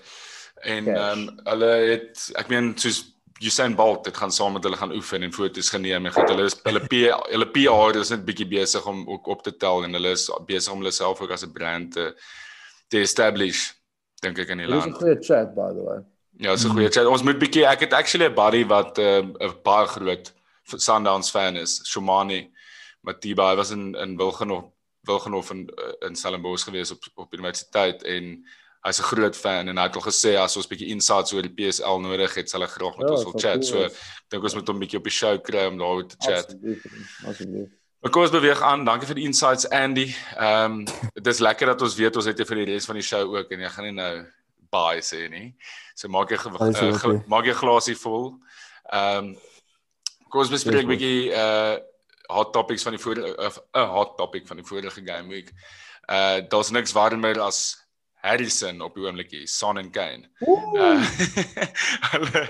en 0.62 0.86
ehm 0.88 1.18
um, 1.28 1.38
hulle 1.44 1.64
het 1.90 2.30
ek 2.34 2.48
meen 2.48 2.72
soos 2.78 3.10
Usain 3.42 3.74
Bolt 3.74 4.06
het 4.06 4.16
gaan 4.16 4.30
saam 4.32 4.52
met 4.52 4.62
hulle 4.64 4.76
gaan 4.76 4.92
oefen 4.92 5.22
en 5.22 5.32
foto's 5.32 5.70
geneem 5.70 6.06
en 6.06 6.12
goed 6.12 6.28
hulle 6.28 6.44
is 6.44 6.54
hulle 6.62 6.80
P 6.86 6.92
hulle 7.30 7.46
PR 7.50 7.98
is 7.98 8.10
net 8.10 8.24
bietjie 8.24 8.46
besig 8.48 8.86
om 8.86 9.08
ook 9.08 9.26
op 9.26 9.42
te 9.42 9.56
tel 9.56 9.84
en 9.84 9.92
hulle 9.92 10.10
is 10.10 10.30
besig 10.46 10.72
om 10.72 10.78
hulle 10.78 10.92
self 10.92 11.20
ook 11.20 11.30
as 11.30 11.42
'n 11.44 11.52
brand 11.52 11.92
te 11.92 12.14
te 12.88 13.00
establish 13.00 13.72
dink 14.20 14.38
ek 14.38 14.48
in 14.48 14.58
die 14.58 14.66
Dit 14.66 14.74
is 14.76 14.84
'n 14.84 14.88
land. 14.88 15.00
goeie 15.02 15.18
chat 15.20 15.54
by 15.54 15.68
the 15.72 15.82
way. 15.84 15.98
Ja, 16.42 16.56
so 16.56 16.72
goeie 16.74 16.90
chat. 16.90 17.06
Ons 17.06 17.22
moet 17.22 17.38
bietjie 17.38 17.62
ek 17.70 17.84
het 17.86 17.92
actually 17.94 18.26
'n 18.26 18.34
buddy 18.34 18.64
wat 18.66 18.98
'n 18.98 19.02
uh, 19.38 19.48
'n 19.48 19.62
baie 19.62 19.86
groot 19.86 20.32
Sundowns 20.64 21.30
fan 21.30 21.56
is, 21.56 21.80
Shomani 21.86 22.50
Matiba. 23.02 23.50
Hy 23.50 23.56
was 23.56 23.70
in 23.70 23.94
in 23.94 24.16
Wilgenhof 24.16 24.64
Wilgenhof 25.06 25.50
in 25.50 25.70
uh, 25.78 26.08
in 26.08 26.16
Stellenbosch 26.16 26.64
gewees 26.64 26.90
op 26.90 27.02
op 27.14 27.34
universiteit 27.34 28.02
en 28.02 28.44
hy's 28.82 28.98
'n 28.98 29.10
groot 29.12 29.36
fan 29.36 29.68
en 29.68 29.76
hy 29.76 29.82
het 29.82 29.94
al 29.94 30.02
gesê 30.02 30.34
as 30.36 30.56
ons 30.56 30.66
bietjie 30.66 30.88
insights 30.90 31.32
oor 31.32 31.42
die 31.42 31.54
PSL 31.54 32.00
nodig 32.00 32.34
het, 32.34 32.50
sal 32.50 32.60
hy 32.60 32.66
graag 32.66 32.98
met 32.98 33.08
Ja, 33.08 33.14
ons 33.14 33.24
wil 33.24 33.38
chat. 33.38 33.64
So 33.64 33.84
ek 33.84 33.94
dink 34.28 34.42
ons 34.42 34.54
moet 34.54 34.68
hom 34.68 34.78
bietjie 34.78 34.98
op 34.98 35.04
die 35.04 35.14
show 35.14 35.38
kry 35.38 35.66
om 35.66 35.78
daaroor 35.78 36.06
te 36.06 36.16
chat. 36.18 36.46
Asseblief. 36.46 36.82
Asseblief. 37.26 37.68
Maar 38.02 38.10
kom 38.10 38.22
ons 38.22 38.34
beweeg 38.34 38.60
aan. 38.62 38.84
Dankie 38.84 39.06
vir 39.06 39.14
die 39.14 39.24
insights 39.30 39.68
Andy. 39.70 40.10
Ehm 40.36 40.80
um, 40.80 40.84
dit 41.14 41.26
is 41.26 41.38
lekker 41.38 41.66
dat 41.66 41.82
ons 41.82 41.94
weet 41.94 42.16
ons 42.16 42.26
het 42.26 42.38
jy 42.38 42.44
vir 42.44 42.64
die 42.64 42.72
res 42.74 42.86
van 42.90 42.98
die 42.98 43.06
show 43.06 43.36
ook 43.36 43.50
en 43.50 43.60
jy 43.60 43.68
gaan 43.68 43.84
nie 43.84 43.94
nou 43.94 44.26
bye 44.72 45.02
sê 45.04 45.28
nie. 45.30 45.52
So 45.94 46.08
maak 46.08 46.32
Alles 46.32 46.80
uh, 46.80 46.92
ge 46.98 47.22
maak 47.30 47.46
jy 47.46 47.54
glasie 47.54 47.96
vol. 48.00 48.32
Ehm 48.92 49.32
um, 49.32 49.32
kom 50.32 50.44
ons 50.44 50.52
bespreek 50.52 50.86
'n 50.86 50.92
bietjie 50.94 51.30
uh 51.36 51.76
hot 52.32 52.52
topics 52.56 52.84
van 52.86 52.96
die 52.96 53.02
vorige 53.02 53.36
'n 53.36 53.88
hot 53.92 54.16
topic 54.16 54.46
van 54.48 54.56
die 54.56 54.66
vorige 54.66 55.04
game 55.04 55.28
week. 55.28 55.52
Uh 56.08 56.40
daar's 56.48 56.72
niks 56.72 56.96
warmer 56.96 57.40
as 57.40 57.82
Harrison 58.22 58.80
op 58.86 58.94
die 58.94 59.02
oomblik 59.02 59.32
hier, 59.34 59.48
Son 59.50 59.80
en 59.80 59.90
Kane. 59.90 60.28
Uh, 60.46 61.02
hulle 62.12 62.42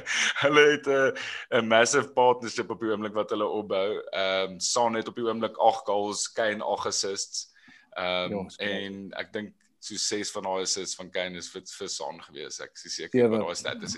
hulle 0.43 0.65
het 0.71 0.87
'n 0.87 1.17
'n 1.61 1.67
massive 1.67 2.13
partnership 2.13 2.71
op 2.71 2.81
die 2.81 2.91
oomblik 2.93 3.15
wat 3.17 3.31
hulle 3.31 3.49
opbou. 3.49 4.03
Ehm 4.13 4.53
um, 4.53 4.61
Son 4.61 4.95
het 4.95 5.09
op 5.09 5.17
die 5.17 5.25
oomblik 5.25 5.57
8 5.57 5.87
goals, 5.89 6.29
Kane 6.33 6.65
8 6.65 6.87
assists. 6.87 7.49
Ehm 7.97 8.33
um, 8.33 8.51
Ja, 8.59 8.67
en 8.69 9.11
ek 9.17 9.33
dink 9.33 9.55
so 9.83 9.97
6 9.99 10.31
van 10.37 10.45
daai 10.47 10.63
assists 10.63 10.95
van 10.99 11.11
Kane 11.11 11.41
is 11.41 11.49
vir 11.51 11.63
vir 11.67 11.89
Son 11.91 12.21
gewees. 12.23 12.61
Ek 12.63 12.71
is 12.87 12.95
seker 13.01 13.19
Sewe. 13.25 13.31
wat 13.33 13.43
daai 13.47 13.59
stat 13.59 13.83
is. 13.89 13.97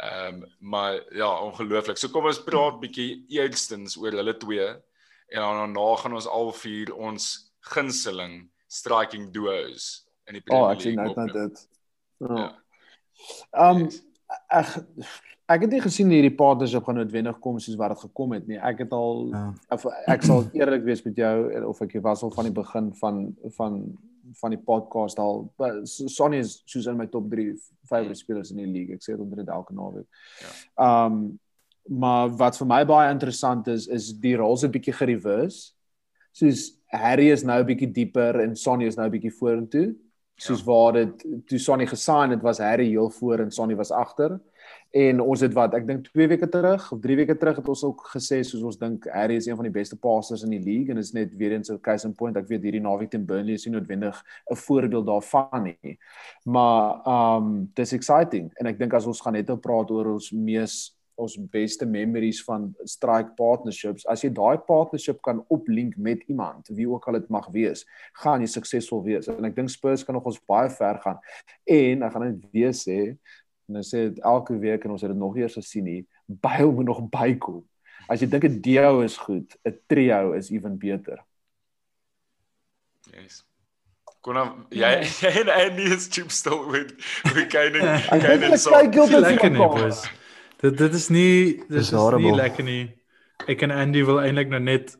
Ehm 0.00 0.42
um, 0.42 0.44
maar 0.60 1.00
ja, 1.12 1.28
ongelooflik. 1.44 1.98
So 2.00 2.08
kom 2.08 2.24
ons 2.30 2.40
praat 2.46 2.80
bietjie 2.80 3.24
eerstens 3.36 3.98
oor 4.00 4.16
hulle 4.16 4.34
twee 4.40 4.68
en 4.68 5.40
dan 5.40 5.60
daarna 5.60 5.96
gaan 6.02 6.14
ons 6.16 6.26
al 6.28 6.52
vier 6.56 6.92
ons 6.94 7.28
gunsteling 7.74 8.48
striking 8.68 9.28
duos 9.32 10.04
in 10.28 10.38
die 10.38 10.42
Oh, 10.48 10.48
Premier 10.48 10.72
ek 10.76 10.80
sien 10.80 10.96
League. 10.96 11.08
uit 11.08 11.16
na 11.16 11.24
opnoem. 11.24 11.48
dit. 11.48 11.68
Ja. 12.18 12.36
Ja. 12.40 13.70
Um 13.70 13.84
Yes. 13.84 14.00
ek 14.50 14.66
ek 15.54 15.60
het 15.66 15.70
nie 15.70 15.80
gesien 15.84 16.08
hierdie 16.10 16.32
partnership 16.34 16.84
gaan 16.88 16.96
noodwendig 16.96 17.36
kom 17.44 17.58
soos 17.60 17.76
wat 17.76 17.92
dit 17.92 18.00
gekom 18.06 18.32
het 18.32 18.46
nie. 18.48 18.56
Ek 18.56 18.78
het 18.80 18.92
al 18.96 19.28
Ja. 19.34 19.44
of, 19.76 19.84
ek 20.08 20.22
sal 20.24 20.46
eerlik 20.56 20.82
wees 20.88 21.04
met 21.04 21.16
jou 21.20 21.36
of 21.68 21.82
ek 21.84 21.98
was 22.02 22.22
al 22.24 22.32
van 22.32 22.44
die 22.48 22.56
begin 22.56 22.88
van 23.02 23.36
van 23.58 23.78
van 24.40 24.50
die 24.54 24.60
podcast 24.60 25.18
al 25.18 25.46
Sonny 25.84 26.38
is 26.38 26.62
soos 26.66 26.86
in 26.86 26.96
my 26.96 27.06
top 27.06 27.30
3 27.30 27.54
favorite 27.88 28.18
spelers 28.18 28.50
in 28.50 28.62
die 28.62 28.70
league. 28.70 28.94
Ek 28.94 29.02
sê 29.02 29.14
dit 29.14 29.20
onder 29.20 29.42
dit 29.42 29.48
elke 29.48 29.74
naweek. 29.74 30.06
Ja. 30.40 31.06
Um 31.06 31.38
maar 31.84 32.30
wat 32.40 32.56
vir 32.56 32.66
my 32.66 32.80
baie 32.88 33.10
interessant 33.12 33.66
is 33.68 33.86
is 33.92 34.12
die 34.16 34.36
roles 34.40 34.64
'n 34.64 34.72
bietjie 34.72 34.94
gereverse. 34.96 35.74
Soos 36.32 36.80
Harry 36.88 37.28
is 37.30 37.44
nou 37.44 37.60
'n 37.60 37.66
bietjie 37.66 37.92
dieper 37.92 38.40
en 38.40 38.56
Sonny 38.56 38.86
is 38.86 38.96
nou 38.96 39.06
'n 39.06 39.12
bietjie 39.12 39.34
vorentoe. 39.38 39.94
Soos 40.36 40.64
waar 40.66 40.92
dit 40.92 41.24
toe 41.46 41.58
Sonny 41.58 41.86
gesign 41.86 42.30
het 42.30 42.42
was 42.42 42.58
Harry 42.58 42.88
heel 42.88 43.10
voor 43.10 43.38
en 43.38 43.50
Sonny 43.50 43.76
was 43.76 43.90
agter. 43.90 44.40
En 44.90 45.20
ons 45.20 45.40
het 45.42 45.52
wat 45.54 45.74
ek 45.74 45.86
dink 45.86 46.04
2 46.14 46.28
weke 46.30 46.48
terug 46.48 46.84
of 46.94 47.00
3 47.02 47.16
weke 47.18 47.36
terug 47.38 47.56
het 47.58 47.68
ons 47.68 47.82
ook 47.86 48.04
gesê 48.12 48.40
soos 48.46 48.62
ons 48.62 48.78
dink 48.78 49.08
Harry 49.10 49.36
is 49.40 49.46
een 49.46 49.58
van 49.58 49.66
die 49.66 49.74
beste 49.74 49.98
passers 49.98 50.44
in 50.46 50.54
die 50.54 50.62
league 50.62 50.94
en 50.94 51.02
is 51.02 51.12
net 51.12 51.34
weer 51.38 51.52
eens 51.52 51.70
'n 51.70 51.80
case 51.80 52.06
in 52.06 52.14
point. 52.14 52.36
Ek 52.36 52.48
weet 52.48 52.62
hierdie 52.62 52.80
naweek 52.80 53.10
teen 53.10 53.26
Burnley 53.26 53.54
is 53.54 53.66
nie 53.66 53.74
noodwendig 53.74 54.22
'n 54.50 54.56
voorbeeld 54.56 55.06
daarvan 55.06 55.62
nie. 55.62 55.98
Maar 56.44 57.06
um 57.06 57.70
dis 57.74 57.92
exciting 57.92 58.50
en 58.54 58.66
ek 58.66 58.78
dink 58.78 58.94
as 58.94 59.06
ons 59.06 59.20
gaan 59.20 59.32
net 59.32 59.48
nou 59.48 59.58
praat 59.58 59.90
oor 59.90 60.12
ons 60.12 60.30
mees 60.32 60.94
ons 61.20 61.36
beste 61.50 61.86
memories 61.86 62.40
van 62.44 62.68
strike 62.84 63.34
partnerships. 63.38 64.06
As 64.10 64.24
jy 64.24 64.30
daai 64.34 64.58
partnership 64.66 65.20
kan 65.22 65.42
oplink 65.54 65.96
met 65.96 66.24
iemand, 66.28 66.68
wie 66.74 66.88
ook 66.90 67.06
al 67.08 67.20
dit 67.20 67.28
mag 67.32 67.46
wees, 67.54 67.84
gaan 68.22 68.42
jy 68.44 68.50
suksesvol 68.50 69.04
wees. 69.06 69.28
En 69.30 69.46
ek 69.46 69.56
dink 69.56 69.72
Spurs 69.72 70.04
kan 70.04 70.16
nog 70.18 70.26
ons 70.30 70.40
baie 70.50 70.70
ver 70.74 70.98
gaan. 71.04 71.20
En 71.66 72.02
ek 72.02 72.16
gaan 72.16 72.26
net 72.28 72.42
weer 72.54 72.74
sê, 72.76 72.98
en 73.68 73.80
ek 73.80 73.88
sê 73.88 74.08
dit 74.10 74.20
elke 74.24 74.58
week 74.60 74.84
en 74.84 74.96
ons 74.96 75.06
het 75.06 75.12
dit 75.14 75.20
nog 75.20 75.38
eers 75.38 75.56
gesien 75.60 75.86
nie, 75.86 76.02
Bale 76.26 76.72
moet 76.72 76.88
nog 76.88 77.02
bykom. 77.12 77.62
As 78.08 78.20
jy 78.20 78.28
dink 78.28 78.44
'n 78.44 78.60
duo 78.60 79.00
is 79.04 79.16
goed, 79.16 79.56
'n 79.64 79.78
trio 79.88 80.32
is 80.32 80.50
ewen 80.50 80.78
beter. 80.78 81.20
Yes. 83.12 83.44
Kon 84.24 84.34
nou 84.34 84.46
jy 84.72 85.04
jy 85.24 85.32
en 85.44 85.50
Andy 85.52 85.88
is 85.92 86.08
chip 86.08 86.30
Ek 88.12 88.20
of 88.20 88.28
dink 88.28 88.30
kind 88.30 88.42
hulle 88.42 88.56
of 88.56 88.60
so. 88.60 88.70
kyk 88.70 88.94
heeltyd 88.94 89.12
vir 89.12 89.20
lekker 89.20 89.50
nie, 89.50 89.60
mekaar. 89.60 90.23
Dit 90.64 90.78
dit 90.80 90.94
is 90.96 91.08
nie 91.12 91.56
dit 91.58 91.68
Dis 91.68 91.86
is 91.86 91.92
nie 91.92 92.00
horrible. 92.00 92.36
lekker 92.38 92.64
nie. 92.64 92.84
Ek 93.50 93.64
en 93.66 93.74
Andy 93.74 94.04
wil 94.08 94.22
eintlik 94.22 94.48
nou 94.48 94.60
net 94.64 94.94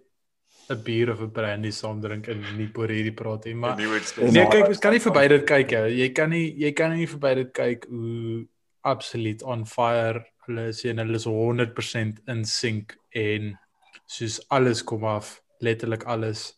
'n 0.71 0.83
bier 0.85 1.13
of 1.13 1.21
'n 1.21 1.31
brandy 1.31 1.71
saam 1.71 2.01
drink 2.01 2.29
en 2.29 2.43
nie 2.57 2.69
oor 2.77 2.89
hierdie 2.89 3.15
praat 3.17 3.45
nie, 3.47 3.55
maar. 3.55 3.77
Nee, 3.77 4.47
kyk, 4.49 4.69
ons 4.69 4.79
kan 4.79 4.93
nie 4.93 5.01
verby 5.01 5.29
dit 5.29 5.47
kyk 5.47 5.71
hè. 5.71 5.87
Jy 5.89 6.09
kan 6.13 6.31
nie 6.31 6.55
jy 6.59 6.73
kan 6.73 6.93
nie 6.97 7.07
verby 7.07 7.35
dit 7.35 7.53
kyk 7.53 7.87
hoe 7.89 8.47
absoluut 8.85 9.43
on 9.43 9.65
fire 9.65 10.25
hulle 10.47 10.69
is 10.69 10.85
en 10.85 10.99
hulle 10.99 11.17
is 11.17 11.27
100% 11.27 12.21
in 12.29 12.45
sync 12.45 12.97
en 13.15 13.59
soos 14.07 14.41
alles 14.51 14.83
kom 14.83 15.05
af, 15.05 15.41
letterlik 15.61 16.05
alles. 16.05 16.55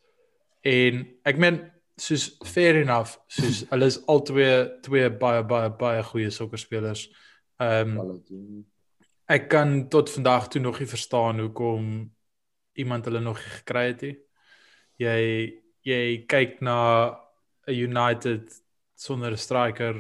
En 0.65 1.07
ek 1.25 1.39
meen 1.39 1.71
soos 1.97 2.37
fair 2.45 2.75
enough, 2.83 3.19
soos 3.29 3.65
hulle 3.71 3.87
is 3.87 4.01
albei 4.07 4.81
twee 4.83 5.11
baie 5.11 5.43
baie 5.45 5.71
baie 5.71 6.03
goeie 6.03 6.31
sokkerspelers. 6.31 7.09
Ehm 7.61 7.99
um, 8.01 8.65
ek 9.29 9.49
kan 9.51 9.89
tot 9.91 10.11
vandag 10.11 10.49
toe 10.49 10.61
nog 10.63 10.79
nie 10.79 10.89
verstaan 10.89 11.41
hoekom 11.41 12.11
iemand 12.79 13.05
hulle 13.09 13.21
nog 13.21 13.41
gekry 13.43 13.87
het 13.93 14.03
nie. 14.03 14.17
Jy 15.03 15.19
jy 15.87 16.25
kyk 16.29 16.61
na 16.61 17.17
'n 17.67 17.75
United 17.75 18.51
sonder 18.95 19.33
'n 19.33 19.37
striker. 19.39 19.95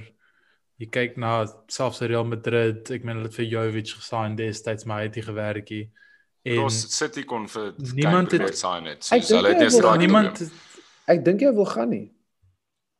Jy 0.78 0.86
kyk 0.90 1.16
na 1.16 1.46
selfs 1.68 2.00
Real 2.00 2.24
Madrid. 2.24 2.90
Ek 2.90 3.04
meen 3.04 3.16
hulle 3.16 3.28
het 3.28 3.34
vir 3.34 3.44
Jovic 3.46 3.88
gesign 3.88 4.36
destyds, 4.36 4.84
maar 4.84 4.98
hy 4.98 5.04
het 5.04 5.14
nie 5.16 5.22
gewerk 5.24 5.70
nie. 5.70 5.90
En 6.44 6.56
Cross 6.56 6.96
City 6.96 7.24
kon 7.24 7.48
vir 7.48 7.74
Niemand 7.94 8.30
het- 8.32 8.40
het 8.40 8.58
sign 8.58 8.84
het. 8.86 9.04
So 9.04 9.16
hulle 9.36 9.48
het 9.48 9.56
hy 9.56 9.62
nie 9.62 9.70
wil- 9.70 9.78
straat 9.78 9.98
niemand 9.98 10.38
niemand 10.38 10.52
Ek 11.08 11.24
dink 11.24 11.40
jy 11.40 11.52
wil 11.54 11.64
gaan 11.66 11.88
nie. 11.90 12.12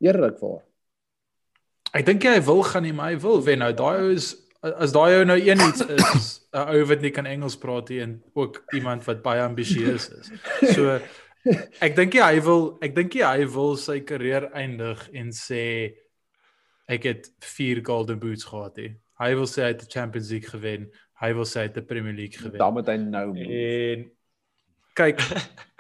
Eerlikwaar. 0.00 0.62
Ek 1.92 2.06
dink 2.06 2.22
hy 2.22 2.40
wil 2.40 2.62
gaan 2.62 2.82
nie, 2.82 2.92
maar 2.92 3.10
hy 3.10 3.18
wil 3.18 3.42
wen 3.42 3.58
nou. 3.58 3.72
Daai 3.72 3.98
ou 3.98 4.12
is 4.12 4.36
as 4.78 4.92
daai 4.94 5.18
ou 5.18 5.24
nou 5.28 5.36
een 5.38 5.60
iets 5.68 5.84
is 5.86 6.26
'n 6.52 6.74
ou 6.74 6.84
wat 6.90 7.00
nie 7.00 7.10
kan 7.10 7.26
Engels 7.26 7.56
praat 7.56 7.88
nie 7.88 8.00
en 8.00 8.22
ook 8.34 8.64
iemand 8.74 9.04
wat 9.04 9.22
baie 9.22 9.42
ambisieus 9.42 10.08
is. 10.08 10.30
So 10.74 11.00
ek 11.80 11.96
dink 11.96 12.14
hy 12.14 12.40
wil 12.40 12.78
ek 12.82 12.94
dink 12.94 13.14
hy 13.14 13.46
wil 13.46 13.76
sy 13.76 14.00
karier 14.00 14.50
eindig 14.52 15.08
en 15.12 15.30
sê 15.30 15.94
ek 16.88 17.02
het 17.02 17.30
4 17.40 17.82
golden 17.84 18.18
boots 18.18 18.44
gehad 18.44 18.76
hè. 18.76 18.94
Hy 19.18 19.34
wil 19.34 19.46
sê 19.46 19.62
hy 19.62 19.72
het 19.72 19.80
die 19.80 19.90
Champions 19.90 20.30
League 20.30 20.50
gewen. 20.50 20.90
Hy 21.20 21.32
wil 21.32 21.44
sê 21.48 21.62
hy 21.62 21.68
het 21.70 21.74
die 21.74 21.82
Premier 21.82 22.12
League 22.12 22.38
gewen. 22.38 22.58
Dan 22.58 22.72
moet 22.72 22.86
hy 22.86 22.96
nou 22.96 23.26
move. 23.32 23.60
En 23.60 24.10
kyk 24.96 25.22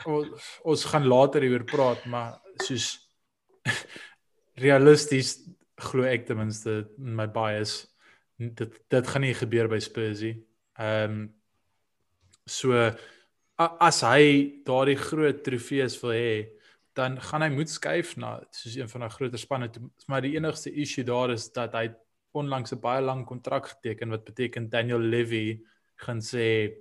ons, 0.06 0.46
ons 0.64 0.84
gaan 0.84 1.06
later 1.06 1.44
hieroor 1.44 1.66
praat, 1.68 2.06
maar 2.06 2.38
soos 2.64 2.96
realisties 4.64 5.36
glo 5.76 6.06
ek 6.08 6.26
ten 6.26 6.40
minste 6.40 6.86
in 6.96 7.14
my 7.16 7.26
bias 7.28 7.84
dit 8.36 8.80
dit 8.88 9.08
gaan 9.08 9.24
nie 9.24 9.34
gebeur 9.34 9.68
by 9.68 9.80
Spurs 9.82 10.22
nie. 10.24 10.36
Ehm 10.78 11.20
um, 11.20 11.26
so 12.46 12.76
as 13.56 14.02
hy 14.04 14.60
daardie 14.66 14.98
groot 15.00 15.40
trofees 15.42 15.96
wil 16.02 16.12
hê, 16.12 16.32
dan 16.96 17.16
gaan 17.20 17.42
hy 17.42 17.48
moet 17.54 17.70
skuif 17.72 18.14
na 18.20 18.36
soos 18.52 18.76
een 18.76 18.90
van 18.90 19.06
die 19.06 19.12
groter 19.14 19.40
spanne 19.40 19.70
toe. 19.72 19.88
Maar 20.06 20.24
die 20.24 20.34
enigste 20.36 20.72
issue 20.72 21.04
daar 21.04 21.32
is 21.32 21.48
dat 21.52 21.72
hy 21.74 21.88
onlangs 22.36 22.72
'n 22.72 22.80
baie 22.80 23.02
lang 23.02 23.24
kontrak 23.26 23.68
geteken 23.68 24.10
wat 24.10 24.24
beteken 24.24 24.68
Daniel 24.68 25.00
Levy 25.00 25.62
gaan 25.96 26.20
sê 26.20 26.72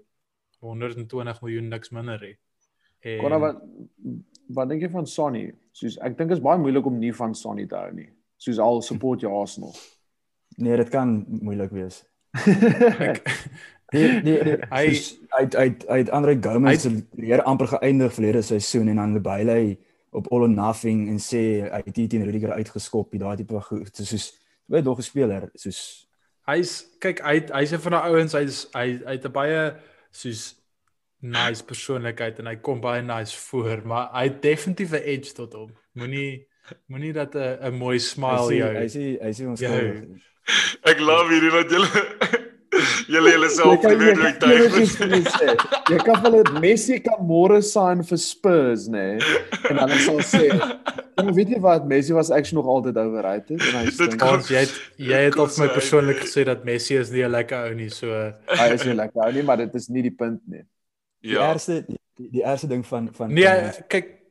120 0.59 1.41
miljoen 1.41 1.69
niks 1.69 1.89
minder 1.89 2.19
hê. 2.19 2.35
En... 2.99 3.19
Kon 3.19 3.39
wat 3.39 3.61
wat 4.47 4.69
dink 4.69 4.81
jy 4.81 4.89
van 4.89 5.07
Sonny? 5.07 5.53
Soos 5.71 5.97
ek 5.97 6.17
dink 6.17 6.31
is 6.31 6.43
baie 6.43 6.59
moeilik 6.59 6.85
om 6.85 6.99
nie 6.99 7.13
van 7.13 7.33
Sonny 7.35 7.65
te 7.65 7.75
hou 7.75 7.91
nie. 7.91 8.09
Soos 8.37 8.59
al 8.59 8.81
support 8.81 9.21
jy 9.21 9.31
Arsenal. 9.31 9.73
Nee, 10.55 10.77
dit 10.77 10.89
kan 10.89 11.25
moeilik 11.27 11.71
wees. 11.71 12.03
ek, 12.99 13.21
nee, 13.93 14.21
nee, 14.21 14.43
nee, 14.43 14.57
hy 14.69 14.85
uit 15.39 15.55
uit 15.55 15.87
uit 15.87 16.09
Andre 16.09 16.37
Gomes 16.41 16.81
se 16.81 16.91
leer 17.15 17.43
amper 17.47 17.67
geëindig 17.67 18.13
verlede 18.13 18.41
seisoen 18.43 18.91
en 18.91 18.99
dan 18.99 19.21
by 19.23 19.37
hy 19.47 19.61
op 20.15 20.27
all 20.31 20.47
or 20.47 20.51
nothing 20.51 21.07
en 21.11 21.19
sê 21.19 21.43
hy 21.63 21.81
het 21.85 21.95
hier 21.95 22.09
teen 22.11 22.25
Rudiger 22.27 22.55
uitgeskop, 22.55 23.15
daai 23.19 23.37
tipe 23.39 23.61
goed 23.67 24.03
soos 24.03 24.33
baie 24.71 24.83
dog 24.83 24.99
speler, 25.03 25.49
soos 25.59 25.79
hy's 26.49 26.75
kyk 27.03 27.23
hy 27.25 27.39
hy's 27.55 27.73
een 27.75 27.83
van 27.85 27.97
daai 27.97 28.11
ouens 28.11 28.35
hy's 28.37 28.65
hy 28.75 28.87
hy 28.99 29.17
het 29.17 29.27
'n 29.27 29.35
baie 29.35 29.63
soos 30.11 30.43
nice 31.25 31.63
persoonlikheid 31.63 32.39
en 32.39 32.51
hy 32.51 32.55
kom 32.61 32.81
baie 32.83 33.01
nice 33.01 33.35
voor, 33.47 33.81
maar 33.85 34.11
hy 34.13 34.27
het 34.29 34.41
definitief 34.41 34.93
'n 34.93 35.03
edge 35.03 35.33
tot 35.33 35.53
hom. 35.53 35.71
Moenie 35.93 36.47
moenie 36.87 37.13
dat 37.13 37.35
'n 37.35 37.71
'n 37.71 37.77
mooi 37.77 37.99
smile 37.99 38.55
jou. 38.55 38.71
Hy 38.75 38.87
sê 38.87 39.03
hy 39.21 39.31
sê 39.31 39.47
ons 39.47 39.61
kan 39.61 40.19
Ek 40.85 40.99
love 40.99 41.31
hierdie 41.33 41.53
wat 41.53 41.71
julle 41.73 42.03
julle 43.13 43.31
julle 43.33 43.49
self 43.53 43.81
privilege 43.81 44.31
tyd. 44.41 45.63
Jy 45.89 45.99
kan 46.03 46.19
hulle 46.25 46.41
Messi 46.61 46.99
kan 47.03 47.21
môre 47.25 47.61
sign 47.65 48.03
vir 48.05 48.21
Spurs, 48.21 48.87
nê? 48.91 49.05
Nee? 49.15 49.41
En 49.71 49.81
dan 49.81 49.95
sal 50.05 50.21
sê, 50.25 50.43
"Jy 50.51 51.33
weet 51.37 51.55
jy 51.55 51.59
wat, 51.63 51.87
Messi 51.89 52.13
was 52.13 52.31
actually 52.31 52.61
nog 52.61 52.69
altyd 52.75 52.97
overrated 53.01 53.61
en 53.61 53.79
hy 53.79 53.85
sê, 53.89 54.09
"Jy 54.11 54.61
het 54.65 54.73
jy 54.97 55.21
het 55.29 55.39
op 55.39 55.57
my 55.57 55.67
persoonlik 55.67 56.21
gesê 56.25 56.45
dat 56.45 56.65
Messi 56.65 56.95
is 56.95 57.11
nie 57.11 57.23
'n 57.23 57.31
lekker 57.31 57.69
ou 57.69 57.73
nie, 57.73 57.89
so 57.89 58.07
hy 58.47 58.69
is 58.73 58.85
nie 58.85 58.93
lekker 58.93 59.21
ou 59.25 59.31
nie, 59.31 59.43
maar 59.43 59.57
dit 59.57 59.75
is 59.75 59.89
nie 59.89 60.01
die 60.01 60.15
punt 60.15 60.41
nie." 60.47 60.65
Ja. 61.21 61.39
Die 61.39 61.47
eerste 61.49 61.85
die, 61.87 62.29
die 62.31 62.43
eerste 62.43 62.67
ding 62.67 62.85
van 62.85 63.09
van 63.13 63.33
Nee, 63.33 63.45
van 63.45 63.87
kyk 63.87 64.24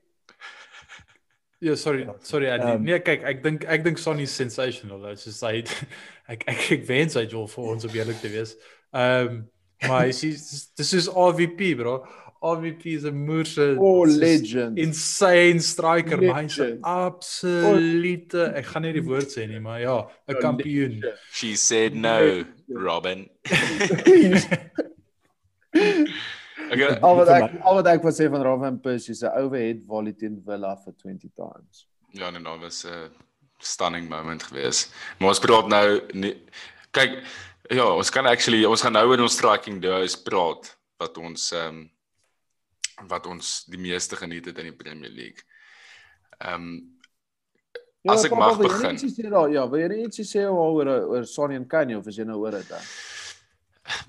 Ja, 1.65 1.77
sorry, 1.77 2.07
sorry 2.21 2.51
Andy. 2.51 2.73
Um, 2.73 2.83
nee, 2.85 2.99
kyk, 3.01 3.23
ek 3.25 3.39
dink 3.45 3.63
ek 3.65 3.85
dink 3.87 4.01
Sonny 4.01 4.27
is 4.29 4.35
sensational. 4.37 5.01
Dit 5.01 5.23
is 5.31 5.39
hy 5.41 5.63
ek 6.33 6.45
ek 6.51 6.61
ek 6.77 6.85
wens 6.91 7.17
hy 7.17 7.25
wil 7.33 7.49
vir 7.49 7.71
ons 7.73 7.87
op 7.89 7.97
eerlik 7.97 8.21
te 8.21 8.33
wees. 8.33 8.53
Ehm 8.93 9.31
um, 9.31 9.43
maar 9.85 10.05
hy 10.07 10.13
sê 10.17 10.31
dis 10.77 10.93
is 11.01 11.09
RVP, 11.09 11.73
bro. 11.81 11.97
RVP 12.45 12.85
is 12.99 13.07
'n 13.09 13.17
moerse 13.17 13.65
oh, 13.81 14.05
legend. 14.05 14.79
Insane 14.79 15.61
striker, 15.65 16.21
legend. 16.21 16.33
maar 16.33 16.43
hy's 16.43 16.61
'n 16.61 16.79
absolute 16.85 18.45
ek 18.61 18.69
gaan 18.75 18.85
nie 18.85 18.93
die 18.99 19.07
woord 19.09 19.33
sê 19.33 19.49
nie, 19.49 19.61
maar 19.61 19.81
ja, 19.81 19.99
'n 20.29 20.41
kampioen. 20.45 21.01
She 21.33 21.57
said 21.57 21.97
no, 21.97 22.45
Robin. 22.69 23.29
Okay. 26.71 26.99
Al 27.01 27.17
wat 27.17 27.29
ek 27.29 27.57
al 27.61 27.79
wat 27.81 27.89
ek 27.93 28.05
wil 28.07 28.15
sê 28.17 28.29
van 28.33 28.45
Raven 28.45 28.79
Persie 28.81 29.15
se 29.15 29.31
overhead 29.31 29.83
volley 29.89 30.15
teen 30.17 30.39
Villa 30.47 30.75
vir 30.85 30.95
20 31.03 31.33
times. 31.37 31.85
Ja, 32.15 32.31
nee, 32.31 32.41
nou 32.41 32.59
was 32.61 32.85
'n 32.87 33.11
stunning 33.59 34.09
moment 34.09 34.43
geweest. 34.43 34.93
Maar 35.19 35.29
ons 35.29 35.41
praat 35.41 35.69
nou 35.69 36.01
nie, 36.13 36.35
kyk 36.91 37.23
ja, 37.71 37.87
ons 37.89 38.11
kan 38.11 38.27
actually 38.27 38.65
ons 38.65 38.83
gaan 38.83 38.93
nou 38.93 39.07
oor 39.09 39.21
ons 39.21 39.37
striking 39.37 39.81
duos 39.83 40.17
praat 40.17 40.77
wat 40.99 41.19
ons 41.19 41.53
ehm 41.53 41.69
um, 41.69 41.91
wat 43.09 43.27
ons 43.27 43.65
die 43.67 43.79
meeste 43.79 44.17
geniet 44.17 44.47
het 44.47 44.59
in 44.59 44.71
die 44.71 44.77
Premier 44.77 45.11
League. 45.11 45.43
Ehm 46.39 46.55
um, 46.55 46.95
Ja, 48.05 48.13
as 48.13 48.27
ek 48.29 48.35
mag 48.37 48.59
begin. 48.61 48.99
Ja, 49.49 49.63
wil 49.65 49.81
jy 49.81 49.87
net 49.89 50.17
sê 50.29 50.43
oor 50.45 50.89
oor 50.93 51.25
Sonny 51.25 51.57
en 51.57 51.65
Kanye 51.65 51.97
of 51.97 52.09
is 52.11 52.19
jy 52.21 52.27
nou 52.29 52.43
oor 52.43 52.53
dit 52.53 52.67
dan? 52.69 52.83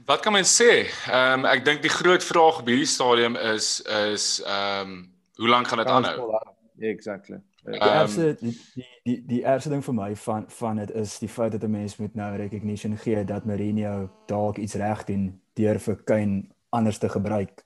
Wat 0.05 0.19
kan 0.19 0.31
mens 0.31 0.61
sê? 0.61 0.85
Ehm 1.11 1.39
um, 1.39 1.45
ek 1.45 1.65
dink 1.65 1.81
die 1.83 1.91
groot 1.91 2.23
vraag 2.23 2.59
op 2.59 2.67
hierdie 2.67 2.87
stadium 2.87 3.35
is 3.35 3.81
is 3.81 4.41
ehm 4.45 4.81
um, 4.81 4.95
hoe 5.35 5.49
lank 5.49 5.67
gaan 5.67 5.77
dit 5.77 5.87
aanhou? 5.87 6.31
Ja, 6.31 6.89
exactly. 6.89 7.41
Die 7.65 7.81
um, 7.81 7.99
eerste 7.99 8.37
die 8.39 8.61
die 8.73 8.87
die, 9.03 9.17
die 9.27 9.41
eerste 9.43 9.69
ding 9.69 9.83
vir 9.83 9.97
my 9.97 10.15
van 10.15 10.45
van 10.47 10.79
dit 10.79 10.91
is 10.95 11.17
die 11.19 11.29
feit 11.29 11.51
dat 11.51 11.63
'n 11.63 11.71
mens 11.71 11.97
moet 11.97 12.15
nou 12.15 12.35
recognition 12.37 12.97
gee 12.97 13.23
dat 13.23 13.45
Mourinho 13.45 14.09
dalk 14.25 14.57
iets 14.57 14.73
reg 14.73 15.03
doen 15.03 15.41
deur 15.53 15.79
vir 15.79 16.03
Kane 16.03 16.43
anders 16.69 16.97
te 16.97 17.09
gebruik. 17.09 17.65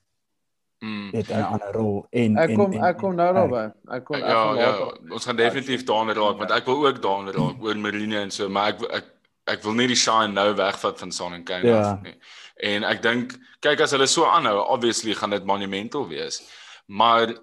Mm. 0.79 1.09
Het 1.11 1.27
'n 1.27 1.41
ander 1.41 1.71
rol 1.71 2.05
en 2.09 2.37
ek 2.37 2.55
kom 2.55 2.71
en, 2.71 2.79
en, 2.79 2.85
ek 2.85 2.97
kom 2.97 3.15
nou 3.15 3.33
daarby. 3.33 3.71
Ek 3.87 4.03
kom 4.05 4.17
ja, 4.17 4.53
ja, 4.53 4.93
ons 5.09 5.25
gaan 5.25 5.35
definitief 5.35 5.83
daarna 5.83 6.13
raak 6.13 6.37
want 6.37 6.51
ek 6.51 6.65
wil 6.65 6.85
ook 6.87 7.01
daarna 7.01 7.31
raak 7.31 7.61
oor 7.61 7.77
Mourinho 7.77 8.19
en 8.19 8.31
so, 8.31 8.49
maar 8.49 8.67
ek 8.67 8.81
ek 8.91 9.05
ek 9.49 9.65
wil 9.65 9.75
nie 9.77 9.89
die 9.91 9.97
shine 9.99 10.33
nou 10.33 10.53
wegvat 10.57 10.99
van 11.01 11.11
Son 11.15 11.35
en 11.35 11.43
Kane 11.47 11.67
ja. 11.67 11.81
af 11.81 12.05
nie. 12.05 12.15
En 12.69 12.85
ek 12.87 13.03
dink 13.03 13.35
kyk 13.63 13.83
as 13.85 13.93
hulle 13.95 14.07
so 14.07 14.27
aanhou, 14.27 14.59
obviously 14.73 15.15
gaan 15.15 15.35
dit 15.35 15.45
monumental 15.47 16.07
wees. 16.09 16.41
Maar 16.87 17.35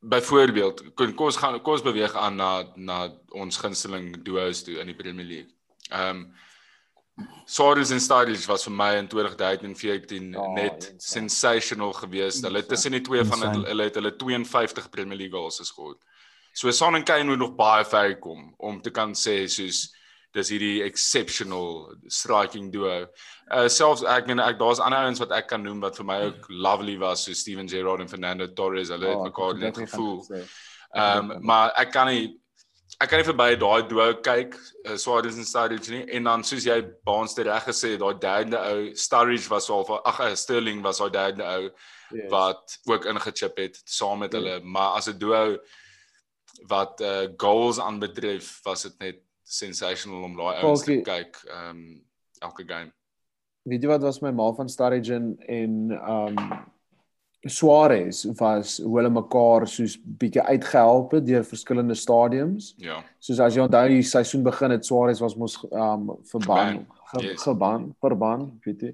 byvoorbeeld, 0.00 0.82
kon 0.94 1.14
kos 1.18 1.36
gaan 1.36 1.58
kos 1.62 1.82
beweeg 1.82 2.14
aan 2.14 2.36
na 2.38 2.50
na 2.76 2.98
ons 3.34 3.58
gunsteling 3.58 4.12
duos 4.26 4.62
toe 4.62 4.78
in 4.78 4.92
die 4.92 4.98
Premier 4.98 5.26
League. 5.26 5.54
Ehm 5.90 6.22
um, 6.22 6.28
Suarez 7.46 7.90
en 7.90 7.98
Sturridge 8.00 8.46
was 8.46 8.62
vir 8.62 8.72
my 8.72 8.92
in 8.94 9.08
2014 9.08 10.36
oh, 10.36 10.52
net 10.54 10.92
insane. 10.92 11.00
sensational 11.00 11.92
geweest. 11.92 12.44
Hulle 12.46 12.62
tussen 12.62 12.94
die 12.94 13.02
twee 13.02 13.24
van 13.26 13.42
hulle 13.42 13.66
hulle 13.66 13.86
het 13.88 13.96
hulle 13.98 14.12
52 14.20 14.90
Premier 14.90 15.18
League 15.18 15.34
goals 15.34 15.58
geskor. 15.58 15.96
So 16.52 16.70
Son 16.70 16.94
en 16.94 17.04
Kane 17.04 17.24
moet 17.24 17.38
nog 17.38 17.56
baie 17.58 17.84
ver 17.84 18.18
kom 18.22 18.52
om 18.56 18.78
te 18.82 18.90
kan 18.94 19.16
sê 19.18 19.40
soos 19.50 19.88
dis 20.36 20.50
hierdie 20.52 20.82
exceptional 20.84 21.94
striking 22.12 22.72
duo. 22.72 23.06
Uh 23.50 23.68
selfs 23.72 24.04
ek 24.04 24.26
meen 24.28 24.42
ek 24.44 24.58
daar's 24.60 24.82
ander 24.84 25.06
ouens 25.06 25.22
wat 25.22 25.32
ek 25.36 25.48
kan 25.48 25.62
noem 25.64 25.80
wat 25.84 25.96
vir 25.96 26.08
my 26.08 26.18
ook 26.28 26.50
lovely 26.50 26.98
was 27.00 27.24
so 27.24 27.32
Steven 27.32 27.68
Gerrard 27.68 28.04
en 28.04 28.10
Fernando 28.10 28.46
Torres. 28.46 28.92
Hulle 28.92 29.08
het 29.08 29.16
oh, 29.16 29.24
mekaar 29.30 29.56
net 29.62 29.80
gevoel. 29.86 30.20
Ehm 30.96 31.30
um, 31.30 31.46
maar 31.46 31.72
ek 31.76 31.92
kan 31.92 32.12
nie 32.12 32.36
ek 32.98 33.10
kan 33.10 33.20
nie 33.20 33.26
verby 33.28 33.48
daai 33.60 33.88
duo 33.88 34.06
kyk 34.26 34.56
uh, 34.58 34.96
Suarez 34.98 35.36
en 35.38 35.46
Sturridge 35.46 35.92
nie 35.92 36.04
en 36.16 36.30
dan 36.30 36.44
soos 36.46 36.66
jy 36.66 36.78
baans 37.06 37.36
dit 37.36 37.46
reg 37.46 37.66
gesê 37.68 37.92
daai 38.00 38.16
derde 38.22 38.58
ou 38.58 38.88
Sturridge 38.98 39.50
was 39.52 39.68
al 39.70 39.84
ag 39.98 40.22
uh, 40.24 40.32
Sterling 40.34 40.80
was 40.82 40.98
daai 41.02 41.12
derde 41.14 41.44
ou 41.46 41.68
yes. 41.68 42.30
wat 42.32 42.78
ook 42.90 43.06
ingechip 43.12 43.60
het 43.62 43.78
saam 43.84 44.24
met 44.24 44.34
yeah. 44.34 44.42
hulle 44.42 44.72
maar 44.76 44.98
as 44.98 45.10
'n 45.12 45.18
duo 45.18 45.58
wat 46.72 47.00
uh, 47.00 47.28
goals 47.36 47.78
aanbetref 47.78 48.58
was 48.64 48.82
dit 48.82 48.98
net 48.98 49.22
sensational 49.48 50.26
om 50.28 50.36
daai 50.36 50.62
ouens 50.62 50.84
te 50.84 51.00
kyk 51.06 51.40
ehm 51.48 51.70
um, 51.70 51.84
elke 52.44 52.64
game. 52.68 52.92
Weet 53.68 53.82
jy 53.82 53.90
wat 53.90 54.04
was 54.06 54.20
my 54.22 54.30
ma 54.32 54.50
van 54.56 54.68
Sturridge 54.68 55.14
en 55.14 55.38
ehm 55.46 56.36
um, 56.36 56.58
Suarez 57.46 58.24
was 58.36 58.80
hoe 58.82 58.96
hulle 58.98 59.10
mekaar 59.14 59.64
soos 59.70 59.94
bietjie 60.18 60.42
uitgehelp 60.42 61.12
het 61.14 61.26
deur 61.26 61.44
verskillende 61.46 61.94
stadiums. 61.94 62.72
Ja. 62.82 62.98
Soos 63.22 63.38
as 63.40 63.54
jy 63.54 63.62
onthou 63.62 63.84
die 63.92 64.02
seisoen 64.02 64.42
begin 64.46 64.74
het 64.74 64.86
Suarez 64.86 65.22
was 65.22 65.36
mos 65.38 65.56
ehm 65.70 66.08
um, 66.10 66.16
verban 66.32 66.82
ge, 67.12 67.22
yes. 67.24 67.42
geban 67.46 67.86
verban 68.04 68.50
weet 68.66 68.84
jy. 68.88 68.92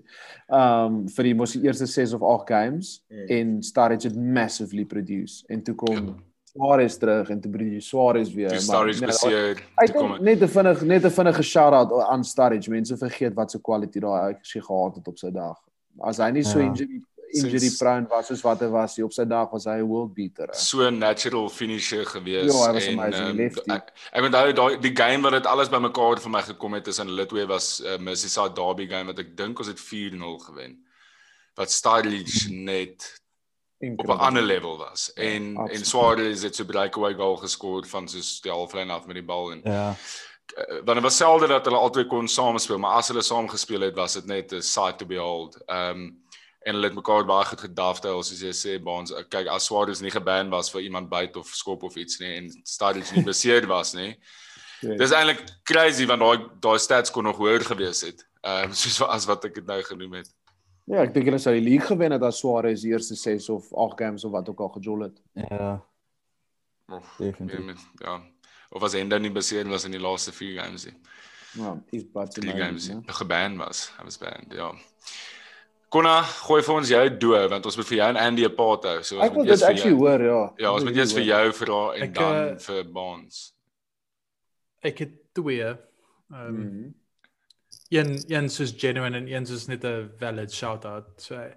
Ehm 0.53 1.01
um, 1.01 1.01
vir 1.17 1.31
die 1.31 1.35
mos 1.41 1.57
die 1.57 1.65
eerste 1.65 1.89
6 1.91 2.15
of 2.21 2.29
8 2.37 2.47
games 2.53 2.95
yes. 3.09 3.33
en 3.41 3.57
Sturridge 3.63 4.13
het 4.13 4.21
massively 4.39 4.85
produce 4.85 5.43
en 5.49 5.65
toe 5.65 5.75
kom 5.75 5.99
ja. 6.13 6.15
Suarez 6.55 6.97
terug 6.97 7.31
en 7.31 7.41
te 7.41 7.49
Bruno 7.49 7.81
Suarez 7.81 8.33
weer. 8.33 8.49
Die 8.49 8.61
Suarez 8.61 9.01
beseer. 9.03 9.63
Ek 9.83 9.93
dink 9.93 10.21
net 10.21 10.43
'n 10.43 10.49
vinnig 10.49 10.83
net 10.83 11.05
'n 11.05 11.11
vinnige 11.11 11.43
shout-out 11.43 11.91
aan 12.09 12.25
Sturridge. 12.25 12.71
Mense 12.71 12.97
vergeet 12.97 13.35
wat 13.35 13.51
se 13.51 13.59
kwaliteit 13.61 14.05
daai 14.05 14.35
hy 14.35 14.61
gehad 14.61 14.95
het 14.95 15.09
op 15.09 15.19
sy 15.19 15.31
dag. 15.31 15.59
As 16.01 16.19
hy 16.19 16.31
nie 16.31 16.45
so 16.45 16.59
ja. 16.59 16.67
injury 16.67 17.03
injury 17.35 17.71
prone 17.79 18.07
was 18.09 18.27
soos 18.27 18.43
wat 18.45 18.61
hy 18.61 18.69
was 18.71 18.99
op 19.03 19.13
sy 19.13 19.25
dag 19.25 19.51
was 19.51 19.65
hy 19.65 19.79
'n 19.81 19.89
world 19.89 20.15
beater. 20.15 20.47
He. 20.53 20.59
So 20.59 20.91
natural 20.91 21.49
finisher 21.49 22.05
gewees 22.07 22.55
ja, 22.55 22.71
en 22.71 23.15
um, 23.15 23.41
ek 23.41 23.91
ek 24.13 24.23
onthou 24.23 24.53
daai 24.53 24.81
die 24.81 24.95
game 24.95 25.23
wat 25.23 25.33
dit 25.33 25.47
alles 25.47 25.69
bymekaar 25.69 26.21
vir 26.21 26.31
my 26.31 26.43
gekom 26.43 26.75
het 26.75 26.85
tussen 26.85 27.09
hulle 27.09 27.27
twee 27.27 27.47
was 27.47 27.81
uh, 27.81 27.99
Mississauga 27.99 28.55
Derby 28.55 28.87
game 28.87 29.07
wat 29.07 29.19
ek 29.19 29.37
dink 29.37 29.59
ons 29.59 29.69
het 29.69 29.81
4-0 29.81 30.39
gewen. 30.47 30.79
Wat 31.57 31.71
Sturridge 31.71 32.51
net 32.51 33.24
op 33.97 34.07
'n 34.07 34.19
ander 34.19 34.43
level 34.43 34.79
was. 34.79 35.13
En 35.13 35.53
Ja, 35.53 35.67
en 35.67 35.85
Suarez 35.85 36.43
het 36.43 36.57
so 36.57 36.65
breakaway 36.65 37.15
goal 37.15 37.37
geskoor 37.37 37.87
van 37.87 38.09
soos 38.09 38.41
die 38.41 38.53
halflyn 38.53 38.91
af 38.91 39.07
met 39.07 39.15
die 39.15 39.25
bal 39.25 39.53
en 39.53 39.61
Ja. 39.65 39.97
uh, 40.57 40.75
want 40.85 40.95
dit 40.95 41.03
was 41.03 41.17
selde 41.17 41.47
dat 41.47 41.65
hulle 41.65 41.79
albei 41.79 42.07
kon 42.07 42.29
saam 42.29 42.59
speel, 42.59 42.79
maar 42.79 42.97
as 42.97 43.09
hulle 43.09 43.23
saam 43.23 43.49
gespeel 43.49 43.81
het, 43.81 43.95
was 43.97 44.13
dit 44.13 44.27
net 44.27 44.53
'n 44.53 44.61
sight 44.63 44.99
to 44.99 45.07
behold. 45.07 45.57
Ehm 45.67 45.91
um, 45.91 46.23
en 46.65 46.75
hulle 46.75 46.87
het 46.87 46.95
mekaar 46.95 47.25
baie 47.25 47.45
goed 47.45 47.61
gedaftel 47.61 48.23
soos 48.23 48.41
jy 48.41 48.53
sê 48.53 48.83
Baans. 48.83 49.11
Uh, 49.11 49.23
kyk 49.29 49.47
as 49.47 49.65
Suarez 49.65 50.01
nie 50.01 50.11
geban 50.11 50.51
was 50.51 50.71
vir 50.71 50.81
iemand 50.81 51.09
byt 51.09 51.37
of 51.37 51.47
skop 51.49 51.83
of 51.83 51.95
iets 51.97 52.19
nie 52.19 52.37
en 52.37 52.61
Sturridge 52.63 53.15
nie 53.15 53.25
beseer 53.25 53.67
was 53.67 53.93
nie. 53.95 54.17
Ja. 54.81 54.97
Dis 54.97 55.11
eintlik 55.11 55.45
crazy 55.63 56.07
want 56.07 56.21
daai 56.21 56.49
daai 56.61 56.79
stats 56.79 57.11
kon 57.11 57.25
nog 57.25 57.37
hoër 57.37 57.61
gewees 57.65 58.01
het. 58.01 58.27
Ehm 58.43 58.65
um, 58.65 58.73
soos 58.73 59.01
as 59.03 59.25
wat 59.27 59.45
ek 59.45 59.55
dit 59.55 59.67
nou 59.67 59.83
genoem 59.83 60.13
het. 60.13 60.29
Ja, 60.87 61.01
ek 61.03 61.15
dink 61.15 61.25
hulle 61.31 61.39
sou 61.41 61.55
die 61.57 61.65
league 61.65 61.87
gewen 61.89 62.13
het 62.13 62.23
as 62.23 62.39
Suarez 62.43 62.83
die 62.85 62.91
eerste 62.93 63.15
6 63.17 63.49
of 63.49 63.71
8 63.73 63.99
games 63.99 64.25
of 64.25 64.33
wat 64.33 64.49
ook 64.49 64.61
al 64.61 64.69
gejol 64.69 65.01
het. 65.09 65.21
Ja, 65.33 65.83
Of, 66.93 67.15
definitief. 67.19 67.87
ja, 68.01 68.11
ja. 68.13 68.23
Of 68.71 68.83
as 68.83 68.95
Enda 68.95 69.19
nie 69.19 69.31
beseer 69.33 69.69
was 69.69 69.85
in 69.85 69.93
die 69.93 70.01
laaste 70.01 70.33
4 70.33 70.61
games 70.63 70.85
nie. 70.85 70.95
Ja, 71.57 71.77
is 71.93 72.05
but 72.13 72.35
3 72.35 72.53
games 72.59 72.89
nie. 72.89 73.01
Geban 73.07 73.57
was. 73.57 73.93
Hy 73.97 74.05
was 74.05 74.19
banned, 74.19 74.53
ja. 74.53 74.73
Konna, 75.89 76.23
gooi 76.23 76.61
vir 76.67 76.75
ons 76.75 76.89
jou 76.91 77.03
dood 77.23 77.51
want 77.51 77.67
ons 77.67 77.77
moet 77.79 77.87
vir 77.87 77.97
jou 78.01 78.09
en 78.11 78.17
Andy 78.17 78.45
'n 78.45 78.55
paat 78.57 78.85
hou. 78.85 79.03
So 79.03 79.21
Ek 79.21 79.33
wil 79.35 79.45
dit 79.45 79.63
actually 79.63 79.95
hoor, 79.97 80.21
ja. 80.23 80.53
Ja, 80.59 80.73
ons 80.75 80.85
moet 80.85 80.97
eers 80.97 81.13
vir 81.15 81.23
jou 81.23 81.53
vra 81.53 81.95
en 81.95 82.03
Ek, 82.03 82.15
dan 82.15 82.35
eh, 82.49 82.57
vir 82.59 82.85
Bonds. 82.93 83.55
Ek 84.83 84.99
het 84.99 85.13
twee. 85.33 85.63
Ehm 86.33 86.49
um, 86.49 86.55
Mhm. 86.61 86.95
Een 87.89 88.25
een 88.27 88.49
soos 88.49 88.75
genuine 88.77 89.17
en 89.17 89.29
een 89.29 89.47
soos 89.47 89.67
net 89.67 89.85
'n 89.85 90.11
valid 90.19 90.53
shout 90.53 90.85
out. 90.85 91.05
So 91.17 91.51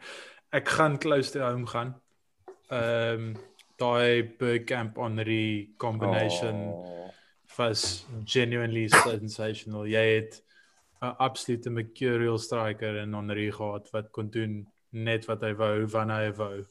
ek 0.52 0.70
gaan 0.70 0.98
close 0.98 1.32
to 1.32 1.40
home 1.40 1.68
gaan. 1.68 2.02
Ehm 2.70 3.14
um, 3.14 3.36
daai 3.78 4.24
Bergkamp 4.38 4.96
Henry 4.98 5.70
combination 5.78 6.56
Oh. 6.74 7.10
was 7.58 8.06
genuinely 8.26 8.88
sensational. 8.88 9.86
Jy 9.86 10.16
het 10.16 10.44
'n 11.02 11.16
absolute 11.18 11.70
mercurial 11.70 12.38
striker 12.38 12.96
in 12.96 13.14
Henry 13.14 13.52
gehad 13.52 13.90
wat 13.92 14.12
kon 14.12 14.30
doen 14.30 14.68
net 14.92 15.26
wat 15.26 15.42
hy 15.42 15.54
wou 15.54 15.86
wanneer 15.86 16.26
hy 16.26 16.34
wou. 16.38 16.66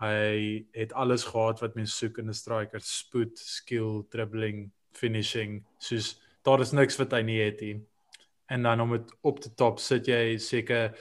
Hy 0.00 0.66
het 0.72 0.92
alles 0.92 1.24
gehad 1.24 1.60
wat 1.60 1.74
mens 1.74 1.96
soek 1.98 2.18
in 2.18 2.28
'n 2.28 2.34
striker: 2.34 2.80
spoed, 2.80 3.38
skill, 3.38 4.04
dribbling, 4.10 4.70
finishing. 4.92 5.64
Soos 5.78 6.20
daar 6.42 6.60
is 6.60 6.72
niks 6.72 6.96
wat 6.96 7.12
hy 7.12 7.22
nie 7.22 7.40
het 7.40 7.60
nie. 7.60 7.80
En 8.46 8.62
dan 8.62 8.80
om 8.80 8.90
dit 8.90 9.14
op 9.20 9.40
te 9.40 9.54
top 9.54 9.78
sit 9.78 10.06
jy 10.06 10.36
seker 10.38 10.98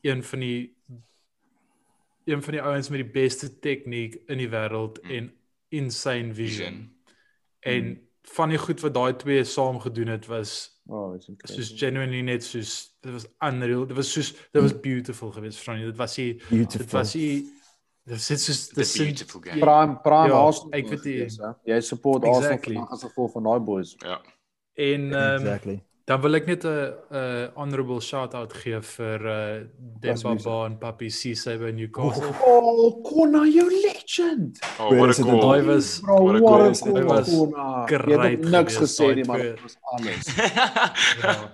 een 0.00 0.22
van 0.24 0.38
die 0.40 0.74
een 2.24 2.42
van 2.42 2.52
die 2.52 2.62
ouens 2.62 2.88
met 2.88 2.98
die 3.04 3.10
beste 3.10 3.58
tegniek 3.58 4.14
in 4.26 4.38
die 4.38 4.48
wêreld 4.50 4.98
Mm. 5.02 5.10
en 5.10 5.32
insane 5.68 6.34
vision. 6.34 6.66
Vision. 6.74 6.92
En 7.60 8.00
van 8.22 8.48
die 8.48 8.58
goed 8.58 8.80
wat 8.80 8.94
daai 8.94 9.16
twee 9.16 9.44
saam 9.44 9.78
gedoen 9.80 10.06
het 10.06 10.26
was 10.26 10.74
Oh, 10.88 11.14
incredible. 11.14 11.54
soos 11.64 11.72
genuinely 11.78 12.20
net 12.20 12.44
soos 12.44 12.96
dit 13.00 13.12
was 13.12 13.26
unreal. 13.40 13.86
Dit 13.86 13.96
was 13.96 14.12
soos 14.12 14.32
dit 14.52 14.62
was 14.62 14.80
beautiful 14.80 15.30
geweest 15.30 15.58
van 15.64 15.78
dit 15.78 15.96
was 15.96 16.16
hy 16.16 16.40
dit 16.50 16.90
was 16.92 17.12
hy 17.14 17.44
dit 18.06 18.20
sit 18.20 18.40
soos 18.40 18.66
The 18.68 19.02
beautiful 19.02 19.40
game. 19.40 19.58
prime 19.60 19.96
prime 20.02 20.28
Ja, 20.28 20.38
Arsenal. 20.46 20.72
ek 20.72 20.88
weet 20.88 21.04
hè? 21.04 21.52
Jy 21.72 21.80
support 21.80 22.24
Arsenal 22.24 22.42
Exactly. 22.50 22.74
vandag 22.74 22.92
as 22.92 23.02
gevolg 23.02 23.32
van 23.32 23.42
daai 23.42 23.60
boys. 23.60 23.94
Ja. 23.98 24.20
en 24.74 25.00
um, 25.12 25.40
Exactly. 25.40 25.82
Dan 26.06 26.20
wil 26.22 26.38
ek 26.38 26.46
net 26.46 26.64
'n 26.64 26.94
'n 27.10 27.50
honorable 27.58 28.00
shout 28.00 28.34
out 28.34 28.52
gee 28.52 28.78
vir 28.80 29.20
uh 29.26 29.66
Demba. 30.00 30.34
Ba 30.44 30.66
en 30.66 30.78
Papi 30.78 31.10
Cisse 31.10 31.58
by 31.58 31.72
Newcastle. 31.72 32.30
Oh, 32.46 33.02
Konna, 33.02 33.42
you 33.46 33.66
legend. 33.82 34.60
Oh, 34.78 34.94
what 34.94 35.16
goal. 35.18 35.40
Daai 35.42 35.66
was 35.66 36.00
Bro, 36.00 36.22
What 36.22 36.36
a 36.36 36.40
what 36.40 36.58
goal. 36.58 36.70
a 36.70 36.74
goal. 36.74 36.96
Hy 36.96 37.04
was 37.10 37.28
Konna. 37.28 37.86
Jy 37.90 37.98
great 37.98 38.30
het 38.30 38.50
niks 38.54 38.76
gesê 38.78 39.14
nie, 39.18 39.24
maar 39.24 39.42
dit 39.42 39.62
was 39.62 39.76
alles. 39.82 40.26
ja. 41.22 41.50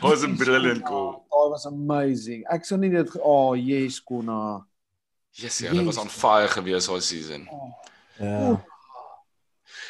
was 0.00 0.22
'n 0.22 0.36
brilliant 0.36 0.86
goal. 0.86 1.24
Daai 1.30 1.48
was 1.50 1.66
amazing. 1.66 2.44
Ek 2.46 2.64
sou 2.64 2.78
nie 2.78 2.90
dit 2.90 3.16
oh, 3.18 3.54
yes, 3.58 3.98
Konna. 3.98 4.62
Yes, 5.34 5.58
ja, 5.58 5.70
hulle 5.72 5.84
was 5.84 5.98
on 5.98 6.08
fire 6.08 6.48
gewees 6.48 6.86
daai 6.86 7.00
season. 7.00 7.48
Ja. 8.20 8.62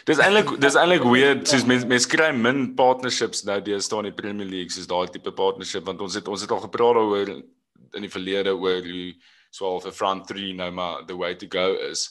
Dis 0.09 0.19
eintlik 0.19 0.57
dis 0.61 0.75
eintlik 0.79 1.05
weird 1.07 1.47
soos 1.51 1.65
mense 1.69 1.87
mense 1.87 2.09
kry 2.11 2.33
min 2.35 2.73
partnerships 2.79 3.45
nou 3.47 3.61
deesdae 3.63 4.03
in 4.03 4.09
die 4.11 4.17
Premier 4.23 4.49
League 4.49 4.75
soos 4.75 4.89
daai 4.91 5.07
tipe 5.15 5.31
partnership 5.39 5.87
want 5.87 6.01
ons 6.03 6.17
het 6.19 6.29
ons 6.29 6.43
het 6.43 6.51
al 6.51 6.65
gepraat 6.65 6.99
daaroor 6.99 7.31
in 7.37 8.03
die 8.07 8.11
verlede 8.11 8.55
oor 8.57 8.83
hoe 8.83 9.13
so 9.53 9.69
al 9.69 9.81
vir 9.85 9.95
front 9.95 10.27
3 10.33 10.55
nou 10.59 10.71
maar 10.75 11.05
the 11.07 11.17
way 11.17 11.35
to 11.37 11.47
go 11.47 11.77
is. 11.91 12.09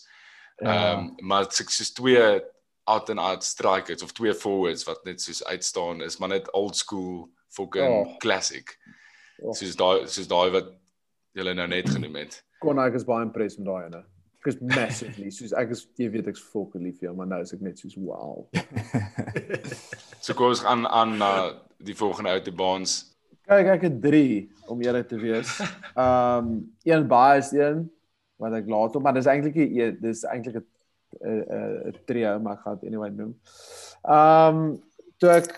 Ja. 0.61 0.71
Ehm 0.71 0.99
um, 0.99 1.27
maar 1.27 1.47
is 1.49 1.93
twee 1.93 2.41
out 2.83 3.09
and 3.09 3.19
out 3.19 3.43
strikers 3.43 4.03
of 4.03 4.13
twee 4.13 4.33
forwards 4.33 4.83
wat 4.87 5.03
net 5.05 5.21
soos 5.21 5.43
uitstaan 5.43 6.01
is 6.01 6.17
maar 6.17 6.29
net 6.29 6.51
old 6.53 6.75
school 6.75 7.29
fucking 7.49 7.91
Oh. 8.05 8.17
classic. 8.17 8.77
Oh. 9.41 9.53
Soos 9.53 9.75
daai 9.75 10.07
soos 10.07 10.27
daai 10.27 10.49
wat 10.51 10.71
jy 11.33 11.53
nou 11.53 11.67
net 11.67 11.89
genoem 11.89 12.15
het. 12.15 12.43
Konna, 12.61 12.85
ek 12.87 12.95
is 12.99 13.05
baie 13.07 13.25
impressed 13.25 13.59
met 13.59 13.67
daai 13.67 13.85
ene. 13.85 14.03
Ek 14.41 14.47
is 14.49 14.57
massively, 14.65 15.27
soos 15.29 15.51
ek 15.53 15.75
is 15.75 15.83
jy 16.01 16.07
weet 16.09 16.31
ek's 16.31 16.41
fucking 16.41 16.81
lief 16.81 16.95
vir 16.97 17.11
jou, 17.11 17.15
maar 17.19 17.27
nou 17.29 17.37
is 17.43 17.51
ek 17.53 17.61
net 17.61 17.77
soos 17.77 17.93
wow. 18.01 18.47
So 20.21 20.33
kom 20.37 20.49
ons 20.49 20.63
gaan 20.65 20.87
aan 20.89 21.13
na 21.17 21.29
die 21.81 21.93
volgende 21.97 22.33
ou 22.33 22.41
te 22.41 22.53
baans. 22.53 22.95
Kyk, 23.45 23.69
ek 23.75 23.85
het 23.85 23.95
3 24.01 24.33
om 24.73 24.81
eerlik 24.81 25.07
te 25.09 25.17
wees. 25.21 25.53
Ehm 25.93 26.41
um, 26.41 26.51
een 26.85 27.05
baie 27.09 27.37
is 27.41 27.51
een 27.53 27.85
wat 28.41 28.57
ek 28.57 28.69
laat 28.73 28.97
op, 28.97 29.05
maar 29.05 29.13
dis 29.17 29.29
eintlik 29.29 29.61
'n 29.61 29.97
dis 30.01 30.25
eintlik 30.25 30.57
'n 30.57 30.65
'n 31.21 31.93
'n 31.93 32.01
trio, 32.09 32.39
maar 32.39 32.57
ek 32.57 32.65
gaan 32.65 32.79
dit 32.81 32.89
anyway 32.89 33.09
noem. 33.13 33.37
Ehm 34.09 34.57
um, 34.57 34.81
toe 35.21 35.29
ek 35.37 35.53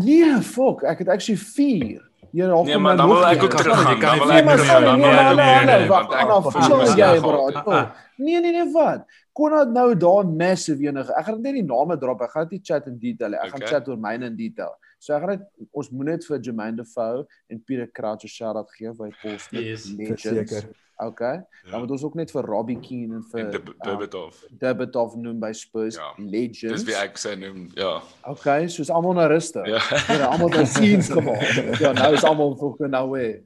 nee, 0.00 0.32
fuck, 0.40 0.82
ek 0.88 1.04
het 1.04 1.08
actually 1.12 1.40
4. 1.40 2.07
Hier 2.32 2.48
half 2.52 2.66
Nee, 2.66 2.78
maar 2.78 2.96
dan 2.96 3.08
wil 3.08 3.26
ek 3.26 3.42
ook. 3.42 3.56
Dan 3.56 3.76
wil 4.18 4.32
ek 4.32 4.44
maar 4.44 4.56
teruggaan. 4.56 4.84
Dan 4.84 5.00
wil 5.00 5.08
ek 5.10 5.36
nee, 5.36 5.64
nee, 5.64 5.78
nee, 5.78 5.88
want 5.88 6.08
wag, 6.12 6.20
ek 6.20 6.28
voel 6.42 6.84
chill 6.86 6.96
jy 6.98 7.20
bro. 7.20 7.86
Nee 8.18 8.40
nee 8.40 8.52
nee 8.52 8.72
wat. 8.72 9.06
Kon 9.32 9.54
dit 9.54 9.70
nou 9.72 9.86
daar 9.96 10.26
massive 10.26 10.82
enige. 10.82 11.12
Ek 11.14 11.24
gaan 11.28 11.40
net 11.40 11.54
die 11.54 11.62
name 11.64 11.96
drop. 11.98 12.20
Ek 12.26 12.30
gaan 12.34 12.48
dit 12.48 12.58
nie 12.58 12.64
chat 12.64 12.86
in 12.90 12.98
detail. 12.98 13.30
nie. 13.30 13.38
Ek 13.38 13.54
gaan 13.54 13.66
chat 13.70 13.88
oor 13.88 13.96
myne 13.96 14.26
in 14.26 14.36
detail. 14.36 14.74
So 14.98 15.14
ek 15.14 15.22
gaan 15.22 15.30
net 15.36 15.46
ons 15.72 15.90
moet 15.94 16.06
net 16.12 16.26
vir 16.26 16.40
Jermaine 16.42 16.76
Defoe 16.76 17.24
en 17.48 17.62
Pieter 17.64 17.88
Crouch 17.94 18.24
'n 18.24 18.28
shout-out 18.28 18.68
gee 18.76 18.90
by 18.92 19.10
Paul 19.22 19.38
Smith 19.38 19.64
Yes, 19.64 19.86
Legends. 19.86 20.22
verseker. 20.22 20.68
Okay. 20.98 21.44
Dan 21.70 21.80
moet 21.80 21.90
ons 21.90 22.02
ook 22.02 22.14
net 22.18 22.30
vir 22.34 22.42
Robbie 22.42 22.78
Keane 22.82 23.20
en 23.20 23.24
Ja. 23.32 23.38
En 23.38 23.52
vir 23.52 23.64
de 23.64 23.70
uh, 23.70 23.76
Berbatov. 23.84 24.42
Debitov 24.50 25.14
noem 25.16 25.38
by 25.40 25.52
Spurs 25.52 25.94
Ja. 25.94 26.12
Legends. 26.18 26.82
Dis 26.82 26.88
wie 26.88 26.98
ek 26.98 27.18
sê 27.18 27.36
noem. 27.38 27.68
Ja. 27.78 28.00
Okay, 28.26 28.68
soos 28.68 28.90
almal 28.90 29.14
nou 29.14 29.28
rustig. 29.30 29.66
Ja. 29.66 29.82
Ja, 30.08 30.32
almal 30.32 30.50
het 30.56 30.68
scenes 30.68 31.10
gemaak. 31.14 31.78
Ja, 31.78 31.92
nou 31.92 32.12
is 32.14 32.24
almal 32.26 32.56
fucking 32.58 32.90
nou 32.90 33.10
weer. 33.14 33.42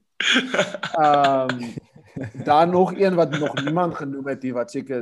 Ehm 0.97 1.73
dan 2.45 2.71
nog 2.71 2.93
een 2.99 3.15
wat 3.15 3.39
nog 3.39 3.65
niemand 3.65 3.95
genoem 3.95 4.27
het 4.27 4.43
hier 4.43 4.53
wat 4.53 4.71
seker 4.71 5.01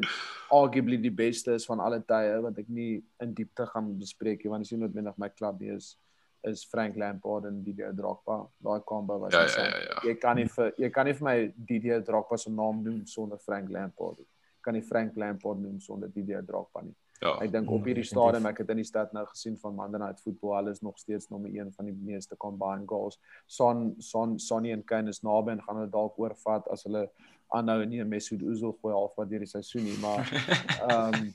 arguably 0.48 1.00
die 1.00 1.12
beste 1.12 1.52
is 1.52 1.64
van 1.66 1.80
alle 1.80 2.02
tye 2.06 2.38
wat 2.42 2.58
ek 2.58 2.68
nie 2.68 3.02
in 3.22 3.34
diepte 3.34 3.66
gaan 3.66 3.90
bespreek 3.98 4.42
nie 4.42 4.52
want 4.52 4.62
dit 4.62 4.70
is 4.70 4.76
nie 4.76 4.84
noodwendig 4.84 5.18
my 5.18 5.30
klub 5.34 5.58
nie 5.60 5.74
is 5.74 5.96
is 6.44 6.64
Frank 6.64 6.96
Lampard 6.96 7.44
en 7.44 7.62
Didier 7.64 7.92
Drogba. 7.94 8.40
Daai 8.58 8.80
combo 8.84 9.18
was 9.18 9.32
Ja, 9.32 9.46
ja, 9.46 9.64
ja, 9.68 9.82
ja. 9.88 10.00
Jy 10.08 10.14
kan 10.18 10.36
nie 10.36 10.48
vir 10.48 10.72
jy 10.78 10.90
kan 10.90 11.06
nie 11.06 11.14
vir 11.14 11.24
my 11.24 11.52
Didier 11.56 12.00
Drogba 12.02 12.38
se 12.38 12.50
naam 12.50 12.82
noem 12.84 13.06
sonder 13.06 13.38
Frank 13.38 13.70
Lampard. 13.70 14.18
nie. 14.18 14.26
Kan 14.60 14.74
nie 14.74 14.82
Frank 14.82 15.16
Lampard 15.16 15.58
noem 15.60 15.80
sonder 15.80 16.08
Didier 16.08 16.42
Drogba 16.42 16.82
nie. 16.82 16.94
Ja. 17.20 17.34
Ek 17.44 17.52
dink 17.52 17.68
op 17.68 17.84
hierdie 17.84 18.04
stadium 18.08 18.46
ek 18.48 18.62
het 18.62 18.70
in 18.72 18.78
die 18.80 18.88
stad 18.88 19.12
nou 19.12 19.26
gesien 19.28 19.58
van 19.60 19.74
Monday 19.76 20.00
Night 20.00 20.22
Football 20.24 20.54
hulle 20.56 20.72
is 20.72 20.80
nog 20.80 20.96
steeds 20.98 21.28
nommer 21.28 21.50
1 21.52 21.72
van 21.76 21.90
die 21.90 21.92
meeste 21.92 22.36
combined 22.36 22.88
goals. 22.88 23.18
Son 23.46 23.90
Son 24.00 24.38
Sonny 24.38 24.72
en 24.72 24.84
Kane 24.84 25.12
is 25.12 25.20
naby 25.20 25.52
en 25.52 25.60
gaan 25.66 25.82
hulle 25.82 25.92
dalk 25.92 26.16
oorvat 26.18 26.68
as 26.72 26.86
hulle 26.88 27.10
aanhou 27.56 27.84
nie 27.84 28.00
'n 28.00 28.08
Mesut 28.08 28.42
Özil 28.42 28.74
gooi 28.80 28.92
halfpad 28.94 29.30
deur 29.30 29.44
die 29.44 29.50
seisoen 29.50 29.84
nie, 29.84 29.98
maar 30.02 30.22
ehm 30.90 31.14
um, 31.14 31.34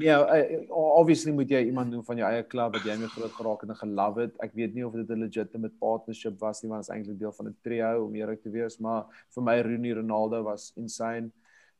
ja, 0.00 0.18
eh, 0.34 0.60
obviously 0.68 1.32
moet 1.32 1.50
jy 1.50 1.62
iemand 1.66 1.90
doen 1.90 2.04
van 2.04 2.16
jou 2.16 2.28
eie 2.28 2.42
klub 2.42 2.74
wat 2.74 2.84
jy 2.84 2.96
mee 3.00 3.08
groot 3.08 3.32
geraak 3.32 3.60
het 3.60 3.70
en 3.70 3.76
gelove 3.76 4.20
het. 4.20 4.36
Ek 4.44 4.52
weet 4.52 4.74
nie 4.74 4.86
of 4.86 4.92
dit 4.92 5.08
'n 5.08 5.24
legitimate 5.24 5.74
partnership 5.78 6.38
was 6.40 6.62
nie, 6.62 6.70
want 6.70 6.84
dit 6.84 6.90
is 6.90 6.96
eintlik 6.96 7.18
deel 7.18 7.32
van 7.32 7.48
'n 7.48 7.56
trio 7.62 8.04
om 8.04 8.14
eerlik 8.14 8.42
te 8.42 8.50
wees, 8.50 8.78
maar 8.78 9.06
vir 9.34 9.42
my 9.42 9.60
Rooney 9.60 9.92
Ronaldo 9.92 10.42
was 10.42 10.72
insane 10.76 11.32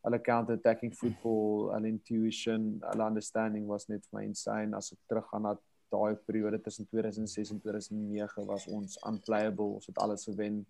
hulle 0.06 0.20
counter-attacking 0.22 0.92
football, 0.94 1.72
hulle 1.74 1.88
intuition, 1.88 2.80
hulle 2.92 3.06
understanding 3.06 3.66
was 3.66 3.88
net 3.88 4.04
vir 4.06 4.20
my 4.20 4.24
insane 4.24 4.76
as 4.76 4.92
ek 4.92 5.00
teruggaan 5.10 5.42
na 5.42 5.56
daai 5.90 6.14
periode 6.28 6.60
tussen 6.62 6.86
2006 6.90 7.50
en 7.50 7.60
2009 7.60 8.46
was 8.46 8.66
ons 8.66 8.98
unplayable. 9.06 9.76
Ons 9.78 9.86
het 9.90 9.98
alles 9.98 10.24
gewen. 10.24 10.64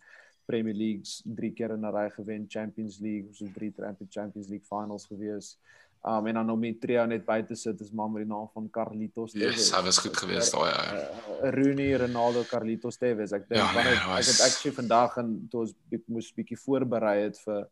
Premier 0.47 0.75
Leagues 0.75 1.23
drie 1.25 1.53
keer 1.53 1.71
in 1.75 1.81
'n 1.85 1.91
ry 1.95 2.11
gewen, 2.11 2.47
Champions 2.49 2.99
League, 3.01 3.27
ons 3.29 3.39
het 3.41 3.55
drie 3.55 3.73
Champions 3.77 4.13
Champions 4.15 4.49
League 4.49 4.67
finals 4.67 5.07
gewees. 5.07 5.59
Um 6.07 6.27
en 6.27 6.35
dan 6.35 6.51
om 6.51 6.61
die 6.61 6.79
trio 6.79 7.05
net 7.07 7.25
by 7.27 7.43
te 7.43 7.55
sit 7.55 7.81
is 7.81 7.91
maar 7.91 8.09
met 8.11 8.23
die 8.23 8.33
naam 8.33 8.49
van 8.55 8.71
Carlitos 8.71 9.33
Yes, 9.33 9.73
hy 9.73 9.83
was 9.83 9.99
goed 9.99 10.17
geweest 10.17 10.53
daai 10.53 10.71
ou. 10.71 11.47
uh, 11.47 11.51
Rooney, 11.51 11.97
Ronaldo, 11.97 12.45
Carlitos 12.45 12.97
Tevez. 12.97 13.33
Ek 13.33 13.49
dink 13.49 13.61
Ja, 13.61 13.73
nee, 13.73 13.93
ek 13.95 14.07
was- 14.07 14.27
het 14.39 14.47
actually 14.47 14.75
vandag 14.77 15.17
en 15.17 15.49
toe 15.51 15.61
ons 15.61 15.75
bi- 15.91 16.03
moes 16.07 16.33
bietjie 16.33 16.57
voorberei 16.59 17.23
het 17.25 17.39
vir 17.41 17.69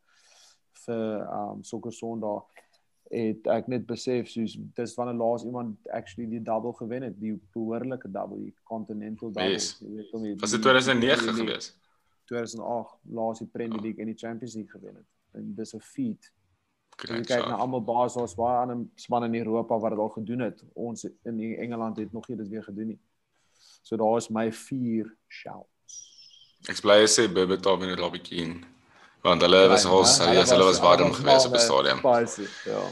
vir 0.86 1.28
um 1.32 1.62
sokker 1.62 1.92
Sondag 1.92 2.42
het 3.10 3.46
ek 3.46 3.68
net 3.68 3.86
besef 3.86 4.28
soos 4.28 4.56
dis 4.74 4.94
wanneer 4.96 5.14
laas 5.14 5.44
iemand 5.44 5.76
actually 5.92 6.28
die 6.30 6.42
double 6.42 6.72
gewen 6.72 7.02
het, 7.02 7.20
die 7.20 7.38
behoorlike 7.52 8.08
double, 8.10 8.38
die 8.42 8.54
continental 8.64 9.30
double. 9.30 9.52
Yes. 9.52 9.78
Weet 9.80 10.10
hom 10.10 10.22
nie. 10.22 10.34
Was 10.40 10.50
dit 10.50 10.62
die- 10.62 10.70
2009 10.70 11.34
die- 11.34 11.44
gewees? 11.44 11.76
2008 12.24 12.98
laas 13.10 13.38
die 13.38 13.48
Premier 13.48 13.80
League 13.80 14.00
en 14.00 14.06
die 14.06 14.18
Champions 14.18 14.54
League 14.54 14.70
gewen 14.70 14.94
het. 14.94 15.10
En 15.32 15.54
dis 15.54 15.74
'n 15.74 15.80
feat. 15.80 16.32
As 16.96 17.10
jy 17.10 17.22
kyk 17.22 17.46
na 17.48 17.56
almal 17.56 17.82
baas, 17.82 18.14
daar's 18.14 18.34
baie 18.34 18.56
ander 18.56 18.86
spanne 18.94 19.26
in 19.26 19.34
Europa 19.34 19.78
wat 19.78 19.90
dit 19.90 19.98
al 19.98 20.08
gedoen 20.08 20.40
het. 20.40 20.64
Ons 20.72 21.04
in 21.22 21.40
Engeland 21.40 21.96
het 21.96 22.12
nog 22.12 22.28
nie 22.28 22.36
dit 22.36 22.48
weer 22.48 22.62
gedoen 22.62 22.86
nie. 22.86 23.00
So 23.82 23.96
daar 23.96 24.16
is 24.16 24.28
my 24.28 24.52
4 24.52 25.16
shouts. 25.28 25.68
Ek 26.68 26.80
bly 26.80 27.04
sê 27.06 27.32
Bebetov 27.32 27.82
en 27.82 27.96
Robbie 27.96 28.22
Keane 28.22 28.72
want 29.24 29.40
hulle 29.40 29.68
was 29.68 29.84
al 29.88 30.04
serieus, 30.04 30.50
hulle 30.52 30.64
was 30.64 30.80
warm 30.80 31.12
geweest 31.12 31.46
op 31.46 31.52
die 31.56 31.60
stadion. 31.60 31.98
Spicy, 31.98 32.48
ja. 32.68 32.82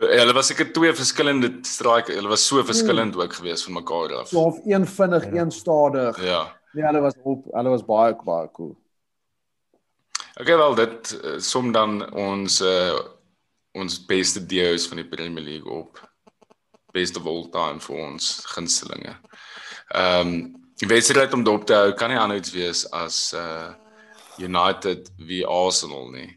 Ja, 0.00 0.22
Hulle 0.22 0.32
was 0.32 0.48
seker 0.48 0.70
twee 0.72 0.94
verskillende 0.96 1.50
strike. 1.68 2.14
Hulle 2.16 2.28
was 2.28 2.46
so 2.46 2.62
verskillend 2.64 3.16
ook 3.16 3.34
geweest 3.36 3.64
van 3.64 3.76
mekaar 3.76 4.14
af. 4.14 4.28
So 4.28 4.40
half 4.40 4.58
een 4.64 4.86
vinnig, 4.86 5.26
een 5.32 5.50
stadig. 5.50 6.22
Ja. 6.24 6.59
Nee, 6.72 6.84
hulle 6.84 7.00
was 7.00 7.16
op, 7.22 7.46
hulle 7.50 7.72
was 7.72 7.84
baie 7.84 8.14
baie 8.24 8.50
cool. 8.56 8.76
Okay, 10.40 10.56
wel 10.56 10.74
dit 10.74 11.20
uh, 11.24 11.38
som 11.38 11.72
dan 11.72 12.04
ons 12.14 12.60
uh 12.60 12.98
ons 13.78 14.00
beste 14.02 14.40
deos 14.50 14.88
van 14.90 14.98
die 14.98 15.06
Premier 15.06 15.44
League 15.44 15.70
op. 15.70 16.00
Best 16.90 17.16
of 17.16 17.26
all 17.26 17.44
time 17.54 17.78
vir 17.80 18.00
ons 18.02 18.30
gunstelinge. 18.54 19.14
Ehm 19.94 20.32
um, 20.32 20.40
die 20.80 20.88
wedstryd 20.88 21.34
om 21.36 21.44
dop 21.44 21.66
te 21.68 21.76
hou 21.76 21.92
kan 21.92 22.10
nie 22.10 22.18
anders 22.18 22.50
wees 22.56 22.86
as 22.96 23.30
uh 23.36 23.70
United 24.40 25.10
wie 25.16 25.44
Arsenal 25.46 26.10
nie. 26.10 26.30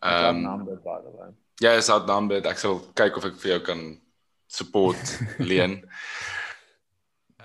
Ehm 0.00 0.36
um, 0.36 0.42
number. 0.42 1.34
Ja, 1.62 1.72
is 1.72 1.88
outnumbered. 1.88 2.46
Ek 2.46 2.58
sal 2.58 2.80
kyk 2.98 3.16
of 3.16 3.24
ek 3.28 3.36
vir 3.38 3.54
jou 3.54 3.60
kan 3.70 3.82
support 4.50 5.18
leen. 5.50 5.78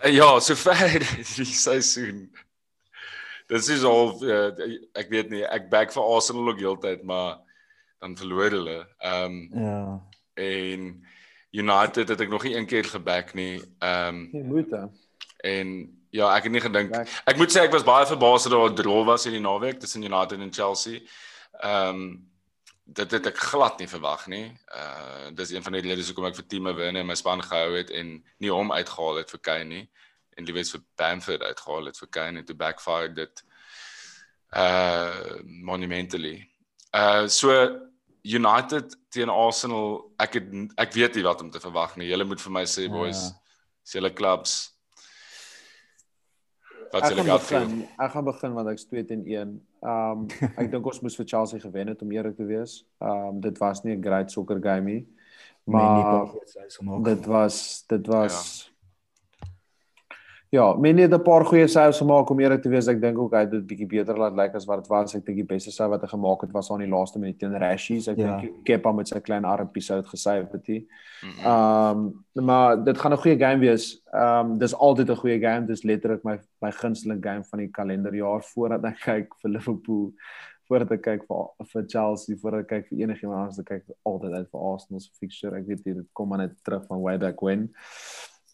Uh, 0.06 0.12
ja, 0.14 0.40
sover 0.40 1.00
die 1.36 1.46
seisoen. 1.46 2.28
Dit 3.48 3.68
is 3.72 3.84
al 3.88 4.12
uh, 4.28 4.50
ek 5.00 5.10
weet 5.10 5.30
nie, 5.32 5.44
ek 5.48 5.70
back 5.72 5.94
vir 5.96 6.04
Arsenal 6.04 6.50
ook 6.52 6.60
heeltyd, 6.60 7.04
maar 7.08 7.38
dan 8.04 8.18
verloor 8.20 8.52
hulle. 8.52 8.80
Ehm 9.00 9.38
um, 9.54 9.64
Ja. 9.64 10.02
en 10.38 11.06
United 11.52 12.10
het 12.12 12.22
ek 12.22 12.30
nog 12.30 12.44
nie 12.44 12.56
een 12.58 12.68
keer 12.70 12.86
geback 12.86 13.34
nie. 13.34 13.62
Ehm 13.80 14.16
um, 14.16 14.30
Jy 14.34 14.44
moet 14.46 14.72
hè. 14.76 14.84
en 15.50 15.72
ja, 16.10 16.30
ek 16.36 16.44
het 16.44 16.52
nie 16.52 16.62
gedink. 16.62 16.94
Ek 17.26 17.38
moet 17.38 17.52
sê 17.54 17.64
ek 17.66 17.74
was 17.74 17.84
baie 17.88 18.06
verbaas 18.08 18.44
dat 18.46 18.52
daar 18.54 18.70
'n 18.70 18.76
draw 18.76 19.04
was 19.06 19.26
in 19.26 19.32
die 19.38 19.42
naweek 19.44 19.80
tussen 19.80 20.04
United 20.04 20.40
en 20.40 20.54
Chelsea. 20.54 21.00
Ehm 21.64 21.90
um, 21.96 22.32
dit 22.88 23.12
het 23.12 23.26
ek 23.28 23.38
glad 23.52 23.80
nie 23.82 23.88
verwag 23.92 24.28
nie. 24.32 24.46
Uh 24.72 25.32
dis 25.36 25.52
een 25.52 25.64
van 25.64 25.76
die 25.76 25.82
redes 25.84 26.08
hoekom 26.08 26.26
ek 26.30 26.38
vir 26.40 26.48
Timo 26.48 26.74
Werner 26.76 27.04
in 27.04 27.08
my 27.10 27.16
span 27.20 27.42
gehou 27.44 27.76
het 27.76 27.90
en 27.92 28.14
nie 28.40 28.52
hom 28.54 28.72
uitgehaal 28.72 29.20
het 29.22 29.32
vir 29.34 29.40
Kane 29.44 29.68
nie 29.72 29.84
en 30.38 30.46
liewes 30.46 30.72
vir 30.72 30.82
Bamford 30.98 31.42
uitgehaal 31.44 31.90
het 31.92 31.98
vir 32.00 32.10
Kane 32.14 32.40
en 32.40 32.46
toe 32.46 32.56
backfired 32.56 33.16
dit 33.18 33.44
uh 34.56 35.42
monumentally. 35.44 36.48
Uh 36.96 37.28
so 37.28 37.52
United 38.24 38.96
teen 39.10 39.30
Arsenal, 39.30 40.12
ek 40.20 40.34
het 40.40 40.48
ek 40.78 40.94
weet 40.94 41.16
nie 41.16 41.24
wat 41.24 41.42
om 41.42 41.52
te 41.52 41.60
verwag 41.64 41.96
nie. 41.98 42.08
Julle 42.10 42.26
moet 42.28 42.42
vir 42.44 42.52
my 42.52 42.64
sê 42.68 42.88
boys, 42.92 43.22
Ja. 43.28 43.36
is 43.86 43.94
julle 43.96 44.14
clubs 44.14 44.74
wat 46.92 47.04
gaan 47.04 47.26
gut 47.26 47.42
feel? 47.42 47.66
begin. 47.66 47.88
Ek 47.98 48.12
gaan 48.12 48.24
begin 48.24 48.54
want 48.54 48.70
ek's 48.70 48.86
2 48.86 49.06
teen 49.06 49.26
1. 49.26 49.54
Um 49.82 50.26
ek 50.62 50.72
dink 50.72 50.86
ons 50.86 51.02
moes 51.02 51.16
vir 51.16 51.26
Chelsea 51.26 51.60
gewen 51.60 51.88
het 51.88 52.02
om 52.02 52.12
eerlik 52.12 52.36
te 52.36 52.46
wees. 52.46 52.86
Um 53.00 53.42
dit 53.42 53.58
was 53.58 53.84
nie 53.84 53.96
'n 53.96 54.04
great 54.04 54.32
soccer 54.32 54.62
game 54.62 54.92
nie. 54.92 55.08
Maar 55.68 56.32
dit 57.04 57.26
was 57.26 57.84
dit 57.88 58.08
was 58.08 58.34
Ja, 58.34 58.77
Mendy 60.52 61.02
het 61.02 61.12
'n 61.14 61.24
paar 61.24 61.44
goeie 61.46 61.68
saves 61.68 61.98
gemaak 61.98 62.30
om 62.30 62.40
eerlik 62.40 62.62
te 62.62 62.70
wees. 62.70 62.88
Ek 62.88 63.02
dink 63.02 63.18
ook 63.20 63.34
hy 63.34 63.40
het 63.40 63.52
dit 63.52 63.68
bietjie 63.68 63.88
beter 63.88 64.18
laat 64.18 64.34
lyk 64.34 64.56
as 64.56 64.66
wat 64.66 64.78
dit 64.78 64.88
was. 64.88 65.16
Ek 65.16 65.26
dink 65.26 65.38
die 65.38 65.46
beste 65.46 65.72
save 65.72 65.90
wat 65.90 66.02
hy 66.02 66.08
gemaak 66.08 66.42
het 66.42 66.52
was 66.54 66.72
aan 66.72 66.80
die 66.80 66.88
laaste 66.88 67.20
minuut 67.20 67.38
teen 67.40 67.58
Rashies. 67.58 68.08
Ek 68.08 68.18
Ja. 68.18 68.40
dink 68.40 68.64
Kepa 68.64 68.92
met 68.94 69.08
sy 69.08 69.20
klein 69.20 69.44
armpie 69.44 69.82
sou 69.82 70.00
dit 70.02 70.10
gesave 70.10 70.48
het. 70.52 70.68
Mhm. 70.68 71.46
Ehm 71.46 72.14
um, 72.36 72.46
maar 72.46 72.84
dit 72.84 72.98
gaan 72.98 73.12
'n 73.12 73.18
goeie 73.18 73.38
game 73.38 73.60
wees. 73.60 74.02
Ehm 74.14 74.52
um, 74.52 74.58
dis 74.58 74.74
altyd 74.74 75.10
'n 75.10 75.16
goeie 75.16 75.40
game. 75.40 75.66
Dis 75.68 75.84
letterlik 75.84 76.24
my 76.24 76.40
my 76.62 76.72
gunsteling 76.72 77.22
game 77.24 77.44
van 77.44 77.60
die 77.60 77.70
kalenderjaar 77.70 78.42
voordat 78.44 78.84
ek 78.86 79.00
kyk 79.04 79.28
vir 79.42 79.52
Liverpool, 79.52 80.14
voordat 80.70 80.92
ek 80.92 81.02
kyk 81.02 81.24
vir 81.28 81.48
vir 81.66 81.84
Chelsea, 81.88 82.36
voordat 82.38 82.60
ek 82.62 82.68
kyk 82.68 82.88
vir 82.88 83.00
enigiemand 83.00 83.40
anders, 83.40 83.60
ek 83.60 83.66
kyk 83.66 83.84
altyd 84.06 84.32
uit 84.32 84.48
vir 84.52 84.62
Arsenal 84.62 85.00
se 85.00 85.10
fixture. 85.20 85.58
Ek 85.58 85.66
weet 85.68 85.84
dit 85.84 86.06
kom 86.14 86.30
maar 86.30 86.38
net 86.38 86.64
terug 86.64 86.86
van 86.88 87.02
way 87.02 87.18
back 87.18 87.42
when. 87.42 87.70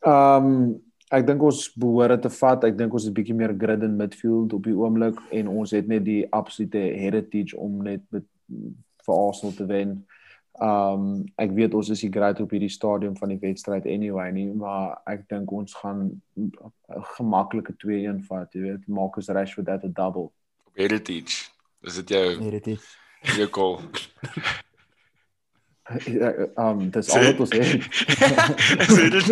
Ehm 0.02 0.46
um, 0.46 0.82
ek 1.14 1.28
dink 1.28 1.44
ons 1.46 1.68
behoort 1.80 2.24
te 2.26 2.32
vat. 2.40 2.66
Ek 2.70 2.78
dink 2.78 2.94
ons 2.94 3.06
is 3.06 3.14
bietjie 3.14 3.36
meer 3.38 3.54
grid 3.60 3.84
in 3.86 3.98
midfield 4.00 4.54
op 4.58 4.66
die 4.66 4.76
oomblik 4.78 5.20
en 5.32 5.52
ons 5.52 5.74
het 5.76 5.88
net 5.88 6.06
die 6.08 6.24
absolute 6.34 6.80
heritage 6.80 7.58
om 7.60 7.84
net 7.86 8.04
met 8.16 8.26
vir 9.06 9.16
Arsenal 9.16 9.56
te 9.58 9.68
wen. 9.70 9.96
Um 10.62 11.26
ek 11.42 11.56
weet 11.58 11.74
ons 11.74 11.90
is 11.94 12.04
nie 12.06 12.12
great 12.14 12.42
op 12.42 12.52
hierdie 12.54 12.72
stadium 12.72 13.16
van 13.18 13.34
die 13.34 13.40
wedstryd 13.42 13.88
anyway 13.90 14.30
nie, 14.32 14.50
maar 14.54 15.00
ek 15.10 15.26
dink 15.30 15.52
ons 15.52 15.74
gaan 15.82 16.22
'n 16.38 16.52
gemaklike 17.18 17.74
2-1 17.82 18.22
vat, 18.28 18.54
jy 18.54 18.62
weet, 18.62 18.88
Marcus 18.88 19.30
Rashford 19.30 19.66
dat 19.66 19.84
'n 19.84 19.94
double. 19.94 20.30
Op 20.66 20.76
Heritage. 20.76 21.50
Is 21.82 21.96
dit 21.96 22.10
jou 22.10 22.42
Heritage. 22.42 22.86
jou 23.38 23.50
call? 23.50 23.80
um 26.56 26.90
dis 26.90 27.10
al 27.10 27.24
wat 27.24 27.40
ons 27.40 27.52
het. 27.52 27.84
Sê 28.94 29.10
dit. 29.10 29.26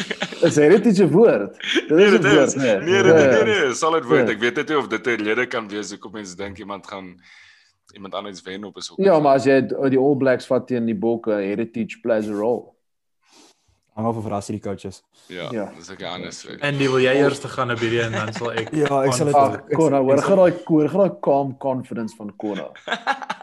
Is 0.44 0.56
heritage 0.56 1.02
'n 1.04 1.10
woord? 1.10 1.56
Dit 1.88 1.90
Nee, 1.90 2.04
is 2.06 2.12
'n 2.12 2.22
dit 2.22 2.32
woord, 2.32 2.46
is. 2.46 2.54
nee. 2.54 2.76
Nee, 2.78 3.02
dit 3.02 3.14
nee, 3.14 3.28
nee, 3.44 3.44
nee, 3.64 3.74
solid 3.74 4.04
woord. 4.04 4.26
Ja. 4.28 4.34
Ek 4.34 4.40
weet 4.40 4.54
dit 4.54 4.68
nie 4.68 4.76
of 4.78 4.86
dit 4.88 5.06
'n 5.06 5.22
rede 5.24 5.46
kan 5.46 5.68
wees 5.68 5.90
hoekom 5.90 6.12
mense 6.12 6.36
dink 6.36 6.58
iemand 6.58 6.86
gaan 6.86 7.14
iemand 7.94 8.14
anders 8.14 8.42
wen 8.42 8.64
op 8.64 8.76
'n 8.76 8.80
soek. 8.80 8.98
Ja, 8.98 9.18
maar 9.20 9.34
as 9.34 9.44
jy 9.44 9.60
die 9.88 9.98
All 9.98 10.16
Blacks 10.16 10.46
vat 10.46 10.66
teen 10.66 10.86
die 10.86 10.94
Bokke, 10.94 11.30
heritage 11.32 12.00
plays 12.02 12.28
a 12.28 12.32
role. 12.32 12.72
Hang 13.94 14.06
af 14.08 14.16
of 14.16 14.22
verras 14.22 14.46
die 14.46 14.60
coaches. 14.60 15.02
Ja, 15.28 15.48
Ja. 15.52 15.72
dis 15.76 15.88
ek 15.90 16.02
anders. 16.02 16.42
weet. 16.44 16.58
En 16.60 16.76
die 16.76 16.88
wil 16.88 16.98
jy 17.00 17.12
eers 17.14 17.38
te 17.38 17.48
gaan 17.48 17.70
op 17.70 17.78
hierdie 17.78 18.00
en 18.02 18.12
dan 18.12 18.32
sal 18.32 18.52
ek 18.52 18.68
Ja, 18.82 19.02
ek 19.04 19.12
sal 19.12 19.26
dit. 19.26 19.34
Ag, 19.34 19.60
Konna, 19.68 20.00
hoor 20.00 20.18
gaan 20.18 20.36
daai 20.36 20.52
hoor 20.64 20.88
gaan 20.88 20.98
daai 21.00 21.18
calm 21.20 21.56
confidence 21.58 22.16
van 22.16 22.36
Konna. 22.36 22.70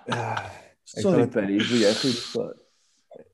Ja, 0.06 0.44
Sorry, 0.84 1.02
sal 1.02 1.12
dit- 1.16 1.30
Paddy, 1.30 1.58
hoe 1.58 1.78
jy 1.80 1.94
goed. 1.94 2.54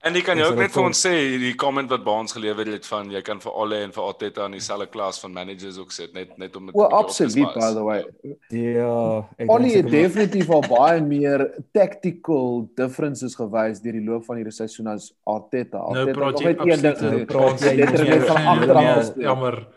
En 0.01 0.13
jy 0.15 0.21
kan 0.23 0.38
jou 0.39 0.47
ook 0.51 0.57
net 0.57 0.71
vir 0.71 0.84
ons 0.88 0.99
sê 1.05 1.11
die 1.41 1.53
comment 1.59 1.89
wat 1.89 2.03
Baans 2.03 2.32
gelewer 2.34 2.65
het 2.71 2.86
van 2.86 3.09
jy 3.11 3.21
kan 3.21 3.39
vir 3.43 3.51
Ole 3.53 3.75
en 3.84 3.91
vir 3.91 4.03
Arteta 4.03 4.45
in 4.45 4.51
dieselfde 4.55 4.88
klas 4.89 5.19
van 5.19 5.34
managers 5.34 5.78
ook 5.78 5.91
sit 5.91 6.13
net 6.13 6.38
net 6.38 6.55
om 6.55 6.65
dit 6.69 6.75
Well, 6.75 6.88
bietjie 6.88 6.97
op 6.97 7.07
te 7.07 7.23
absoluut 7.23 7.49
spice. 7.51 7.59
by 7.59 7.73
the 7.73 7.84
way. 7.84 8.05
Ja, 8.49 9.28
ek 9.38 9.51
Ollie 9.51 9.71
dink 9.71 9.75
het 9.75 9.84
maar- 9.84 10.01
definitief 10.01 10.49
al 10.49 10.63
baie 10.69 11.01
meer 11.01 11.43
tactical 11.73 12.69
differences 12.75 13.36
gewys 13.36 13.82
deur 13.82 13.93
die 13.99 14.03
loop 14.05 14.25
van 14.25 14.38
hierdie 14.39 14.53
seisoen 14.55 14.88
as 14.88 15.11
Arteta. 15.25 15.78
Nou 15.78 15.97
Arteta 16.05 16.19
praat 16.19 16.39
het 16.39 16.41
jy 16.41 16.55
nog 16.55 16.65
net 16.65 16.75
een 16.75 16.82
ding 16.82 16.93
absoluut 16.93 16.97
gedoen. 16.97 17.17
nou 17.17 17.25
praat 17.25 17.59
jy 17.59 17.75
letterlik 17.75 18.09
nie 18.09 18.17
net 18.19 18.28
van 18.28 18.47
agteraf. 18.53 19.13
Jammer. 19.17 19.67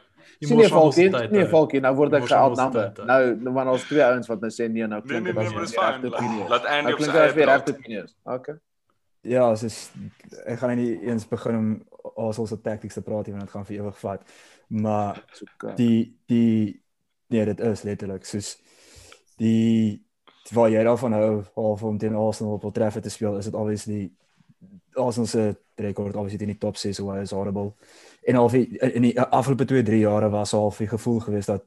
Jy 0.40 0.46
Sien 0.48 0.56
jy 0.58 0.64
ons 0.64 0.72
Falkie? 0.72 1.10
tyd, 1.10 1.30
Nee. 1.30 1.46
Falkie, 1.46 1.80
nou 1.80 1.94
word 1.96 2.14
ek 2.14 2.24
geoutnumber. 2.24 2.86
tyd, 2.94 2.96
hè. 2.96 3.04
Nou, 3.04 3.36
nou 3.36 3.52
maar 3.54 3.68
ons 3.68 3.82
twee 3.84 4.02
ouens 4.04 4.26
wat 4.26 4.40
nou 4.40 4.50
sê 4.50 4.70
nee, 4.70 4.86
nou 4.86 5.00
Nee, 5.04 5.20
klink 5.20 5.24
nee, 5.24 5.32
dit 5.32 5.42
as 5.42 5.70
die 5.70 5.80
regte 5.80 6.06
opinie. 6.06 6.48
Laat 6.48 6.64
Andy 6.64 6.82
Nou 6.82 6.94
op 6.94 7.00
sy 7.00 7.10
eie. 7.90 8.04
Okay. 8.24 8.54
Ja, 9.20 9.50
soos 9.56 9.90
ek 10.48 10.60
gaan 10.62 10.78
nie 10.80 10.94
eens 11.04 11.26
begin 11.28 11.56
om 11.56 11.72
Arsenal 12.14 12.46
se 12.48 12.60
tactics 12.60 12.96
te 12.96 13.02
praat 13.04 13.26
nie 13.26 13.34
want 13.34 13.44
dit 13.44 13.54
gaan 13.54 13.66
vir 13.68 13.76
ewig 13.76 13.98
vat. 14.00 14.22
Maar 14.68 15.24
okay. 15.42 15.74
die 15.76 15.98
die 16.30 16.80
nee, 17.30 17.44
dit 17.44 17.60
is 17.60 17.82
letterlik 17.82 18.24
soos 18.24 18.54
die 19.40 20.00
waar 20.50 20.70
jy 20.70 20.80
daarvan 20.82 21.14
hou 21.14 21.42
half 21.54 21.82
om 21.86 21.98
teen 21.98 22.16
Arsenal 22.18 22.56
op 22.56 22.64
Old 22.64 22.74
Trafford 22.74 23.04
te 23.04 23.10
speel, 23.10 23.36
is 23.38 23.46
dit 23.46 23.54
obviously 23.54 24.00
Arsenal 24.98 25.28
se 25.30 25.44
rekord 25.76 26.16
obviously 26.16 26.46
in 26.46 26.54
die 26.54 26.58
top 26.58 26.76
6 26.76 26.98
hoe 26.98 27.20
is 27.20 27.30
horrible. 27.30 27.74
En 28.26 28.36
al 28.36 28.48
die 28.50 28.64
in 28.78 29.02
die 29.02 29.14
afgelope 29.20 29.64
2, 29.64 29.82
3 29.82 30.00
jare 30.00 30.30
was 30.30 30.54
al 30.54 30.72
die 30.78 30.88
gevoel 30.88 31.20
geweest 31.20 31.52
dat 31.52 31.64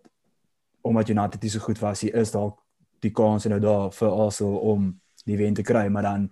omdat 0.81 1.09
United 1.09 1.41
nie 1.41 1.49
so 1.49 1.59
goed 1.59 1.79
was, 1.79 2.01
hier 2.01 2.15
is 2.19 2.31
dalk 2.31 2.59
die 2.99 3.11
kans 3.11 3.45
nou 3.45 3.59
daar 3.59 3.91
vir 3.91 4.11
Arsenal 4.25 4.57
om 4.57 4.89
die 5.25 5.37
wen 5.37 5.53
te 5.53 5.63
kry, 5.63 5.87
maar 5.87 6.03
dan 6.03 6.27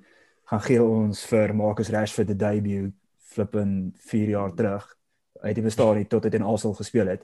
gaan 0.51 0.61
gee 0.67 0.81
ons 0.83 1.21
vir 1.31 1.53
Marcus 1.55 1.89
Rashford 1.93 2.27
die 2.33 2.35
debut 2.35 2.93
flippin 3.31 3.93
4 4.03 4.29
jaar 4.33 4.51
terug. 4.55 4.87
Hy 5.41 5.47
het 5.53 5.57
nie 5.57 5.63
bestaan 5.65 5.95
nie 5.97 6.05
tot 6.11 6.23
hy 6.27 6.33
in 6.35 6.43
Arsenal 6.45 6.75
gespeel 6.75 7.07
het. 7.07 7.23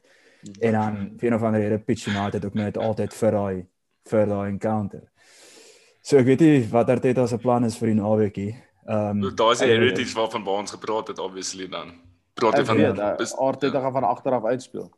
En 0.63 0.71
dan 0.77 0.95
vir 1.19 1.27
een 1.27 1.35
of 1.35 1.43
ander 1.43 1.59
rede 1.61 1.79
pitch 1.83 2.07
United 2.07 2.45
ook 2.45 2.53
net 2.55 2.77
altyd 2.77 3.13
vir 3.13 3.31
daai 3.31 3.65
vir 4.07 4.25
daai 4.29 4.49
encounter. 4.49 5.03
So 6.01 6.17
ek 6.17 6.25
weet 6.25 6.39
nie 6.39 6.61
wat 6.71 6.89
Arteta 6.89 7.25
se 7.27 7.37
plan 7.37 7.65
is 7.67 7.75
vir 7.77 7.87
die 7.91 7.97
naweekie. 7.99 8.53
Ehm 8.87 9.23
um, 9.25 9.35
Daar's 9.35 9.59
die 9.59 9.67
heritage 9.67 10.15
waarvan 10.15 10.43
Baans 10.43 10.71
gepraat 10.71 11.07
het 11.11 11.19
obviously 11.19 11.67
dan. 11.67 11.91
Praat 12.33 12.59
Ek 12.59 12.65
van 12.65 12.77
weet, 12.77 13.19
is- 13.19 13.35
Arteta 13.35 13.81
gaan 13.81 13.91
van 13.91 14.03
agter 14.03 14.31
af 14.31 14.43
uitspeel. 14.45 14.91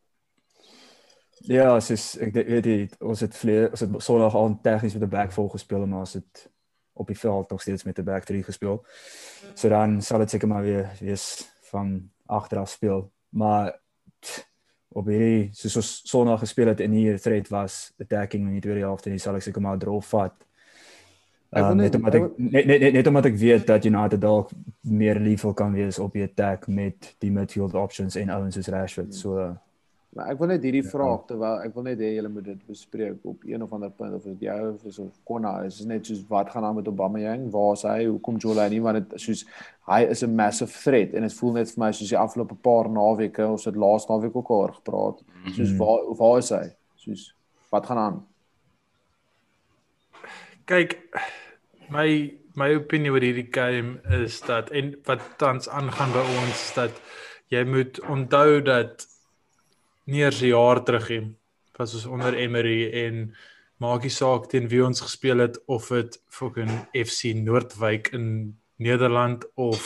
Ja, 1.47 1.79
soos 1.79 2.17
ek 2.19 2.33
de- 2.33 2.43
weet 2.45 2.65
jy, 2.65 2.89
ons 2.99 3.19
het 3.23 3.35
vlee, 3.37 3.69
ons 3.71 3.79
het 3.79 3.89
Sondag 4.03 4.35
aan 4.35 4.59
tegnies 4.61 4.93
met 4.93 5.03
'n 5.03 5.09
back 5.09 5.31
vol 5.31 5.49
gespeel 5.49 5.85
maar 5.87 5.99
ons 5.99 6.13
het 6.13 6.49
op 6.99 7.07
die 7.07 7.17
veld 7.19 7.49
nog 7.49 7.61
steeds 7.61 7.83
met 7.87 7.97
'n 7.99 8.03
back 8.03 8.23
3 8.27 8.43
gespeel. 8.43 8.83
So 9.55 9.69
dan 9.69 10.01
sal 10.01 10.19
dit 10.19 10.29
seker 10.29 10.47
maar 10.47 10.61
weer 10.63 10.89
wees 10.99 11.49
van 11.71 12.09
agter 12.25 12.57
af 12.57 12.69
speel. 12.69 13.11
Maar 13.29 13.79
op 14.91 15.05
hierdie 15.05 15.49
soos 15.53 15.75
ons 15.75 16.01
Sondag 16.09 16.39
gespeel 16.39 16.67
het 16.67 16.79
en 16.79 16.91
hier 16.91 17.19
threat 17.21 17.47
was 17.47 17.93
attacking 17.99 18.47
in 18.47 18.51
die 18.51 18.61
tweede 18.61 18.79
helfte 18.79 19.09
en 19.09 19.19
sal 19.19 19.35
ek 19.35 19.41
seker 19.41 19.61
maar 19.61 19.77
drol 19.77 20.01
vat. 20.01 20.33
Ek 21.51 21.63
wil 21.63 21.71
Um, 21.71 21.77
net- 21.77 21.91
net 21.91 21.95
omdat 22.01 22.13
ek 22.15 22.37
net 22.37 22.65
net 22.65 22.79
net, 22.79 22.93
net 22.93 23.07
omdat 23.07 23.25
ek 23.25 23.37
weet 23.37 23.67
dat 23.67 23.85
United 23.85 24.21
dalk 24.21 24.49
meer 24.81 25.19
liefel 25.19 25.53
kan 25.53 25.73
wees 25.73 25.99
op 25.99 26.13
die 26.13 26.23
attack 26.23 26.67
met 26.67 27.15
die 27.19 27.31
midfield 27.31 27.73
options 27.73 28.15
en 28.15 28.29
ouens 28.29 28.55
soos 28.55 28.67
Rashford. 28.67 29.15
So 29.15 29.57
Maar 30.15 30.31
ek 30.33 30.39
wil 30.41 30.47
net 30.47 30.63
hierdie 30.65 30.81
Ja. 30.83 30.89
vraag 30.89 31.25
terwyl 31.27 31.59
ek 31.63 31.73
wil 31.75 31.83
net 31.83 31.99
hê 32.01 32.15
julle 32.15 32.29
moet 32.33 32.43
dit 32.45 32.61
bespreek 32.67 33.25
op 33.29 33.43
een 33.45 33.61
of 33.61 33.73
ander 33.73 33.91
punt 33.91 34.13
of 34.13 34.23
dit 34.23 34.39
jou 34.47 34.73
of 34.73 34.85
is 34.85 34.97
of 34.99 35.11
Konna 35.23 35.51
is, 35.65 35.79
is 35.79 35.85
net 35.85 36.05
soos 36.05 36.23
wat 36.27 36.49
gaan 36.49 36.63
aan 36.65 36.75
met 36.75 36.87
Aubameyang? 36.87 37.51
Waar 37.51 37.73
is 37.73 37.83
hy? 37.83 38.05
Hoekom 38.05 38.37
Jola 38.37 38.67
nie 38.69 38.81
want 38.81 39.09
dit 39.09 39.21
soos 39.21 39.45
hy 39.87 40.01
is 40.09 40.23
'n 40.23 40.35
massive 40.35 40.73
threat 40.83 41.13
en 41.13 41.21
dit 41.21 41.33
voel 41.33 41.53
net 41.53 41.69
vir 41.71 41.83
my 41.85 41.91
soos 41.91 42.09
die 42.09 42.17
afgelope 42.17 42.55
paar 42.55 42.89
naweke 42.89 43.45
ons 43.47 43.65
het 43.65 43.75
laas 43.75 44.07
naweek 44.09 44.35
ook 44.35 44.49
al 44.49 44.55
oor 44.57 44.73
gepraat. 44.73 45.21
Soos 45.53 45.77
waar 45.77 45.99
waar 46.17 46.37
is 46.39 46.49
hy? 46.49 46.65
Soos 46.95 47.33
wat 47.71 47.85
gaan 47.85 47.97
aan? 47.97 48.25
Kyk, 50.65 50.97
my 51.89 52.33
my 52.55 52.73
opinie 52.75 53.11
oor 53.11 53.21
hierdie 53.23 53.47
game 53.53 54.01
is 54.23 54.41
dat 54.41 54.69
en 54.71 54.95
wat 55.05 55.21
tans 55.37 55.69
aangaan 55.69 56.11
by 56.11 56.25
ons 56.41 56.49
is 56.49 56.73
dat 56.75 56.91
jy 57.53 57.63
moet 57.63 57.99
onthou 58.09 58.61
dat 58.61 59.05
nie 60.09 60.21
eers 60.25 60.41
'n 60.41 60.51
jaar 60.53 60.83
terug 60.83 61.09
nie 61.09 61.35
was 61.79 61.93
ons 61.95 62.05
onder 62.05 62.33
Emery 62.35 62.89
en 63.05 63.33
maak 63.79 64.03
nie 64.03 64.11
saak 64.11 64.49
teen 64.51 64.67
wie 64.67 64.81
ons 64.83 64.99
gespeel 65.01 65.39
het 65.39 65.57
of 65.67 65.87
dit 65.87 66.17
fucking 66.27 66.69
FC 66.93 67.33
Noordwyk 67.35 68.09
in 68.13 68.57
Nederland 68.77 69.45
of 69.55 69.79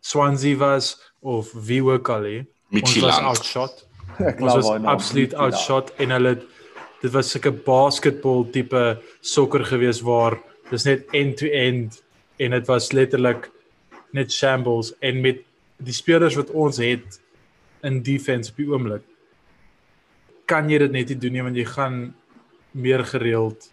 Swansea 0.00 0.56
was 0.56 1.12
of 1.20 1.52
wie 1.52 1.82
ook 1.84 2.08
al 2.08 2.22
hè. 2.22 2.44
Ons 2.72 2.96
was 3.00 3.18
outshot. 3.18 3.86
Ons 4.42 4.54
was 4.54 4.68
naam. 4.68 4.86
absoluut 4.86 5.34
outshot 5.34 5.92
en 5.98 6.10
hulle 6.10 6.28
het- 6.28 6.46
dit 7.02 7.12
was 7.12 7.30
sulke 7.30 7.52
basketbal 7.52 8.46
tipe 8.50 8.98
sokker 9.20 9.64
gewees 9.64 10.00
waar 10.02 10.38
dis 10.70 10.84
net 10.84 11.04
end 11.12 11.36
to 11.36 11.46
end 11.46 12.02
en 12.38 12.50
dit 12.50 12.66
was 12.66 12.90
letterlik 12.92 13.50
net 14.12 14.32
shambles 14.32 14.94
en 15.00 15.20
met 15.20 15.38
die 15.78 15.92
spelers 15.94 16.34
wat 16.34 16.50
ons 16.50 16.76
het 16.78 17.20
in 17.82 18.02
defense 18.02 18.50
op 18.50 18.56
die 18.56 18.66
oomblik 18.72 19.02
kan 20.46 20.70
jy 20.70 20.78
dit 20.84 20.92
net 20.94 21.10
nie 21.10 21.18
doen 21.22 21.34
nie 21.36 21.44
want 21.46 21.58
jy 21.58 21.64
gaan 21.68 21.96
meer 22.76 23.04
gereeld 23.04 23.68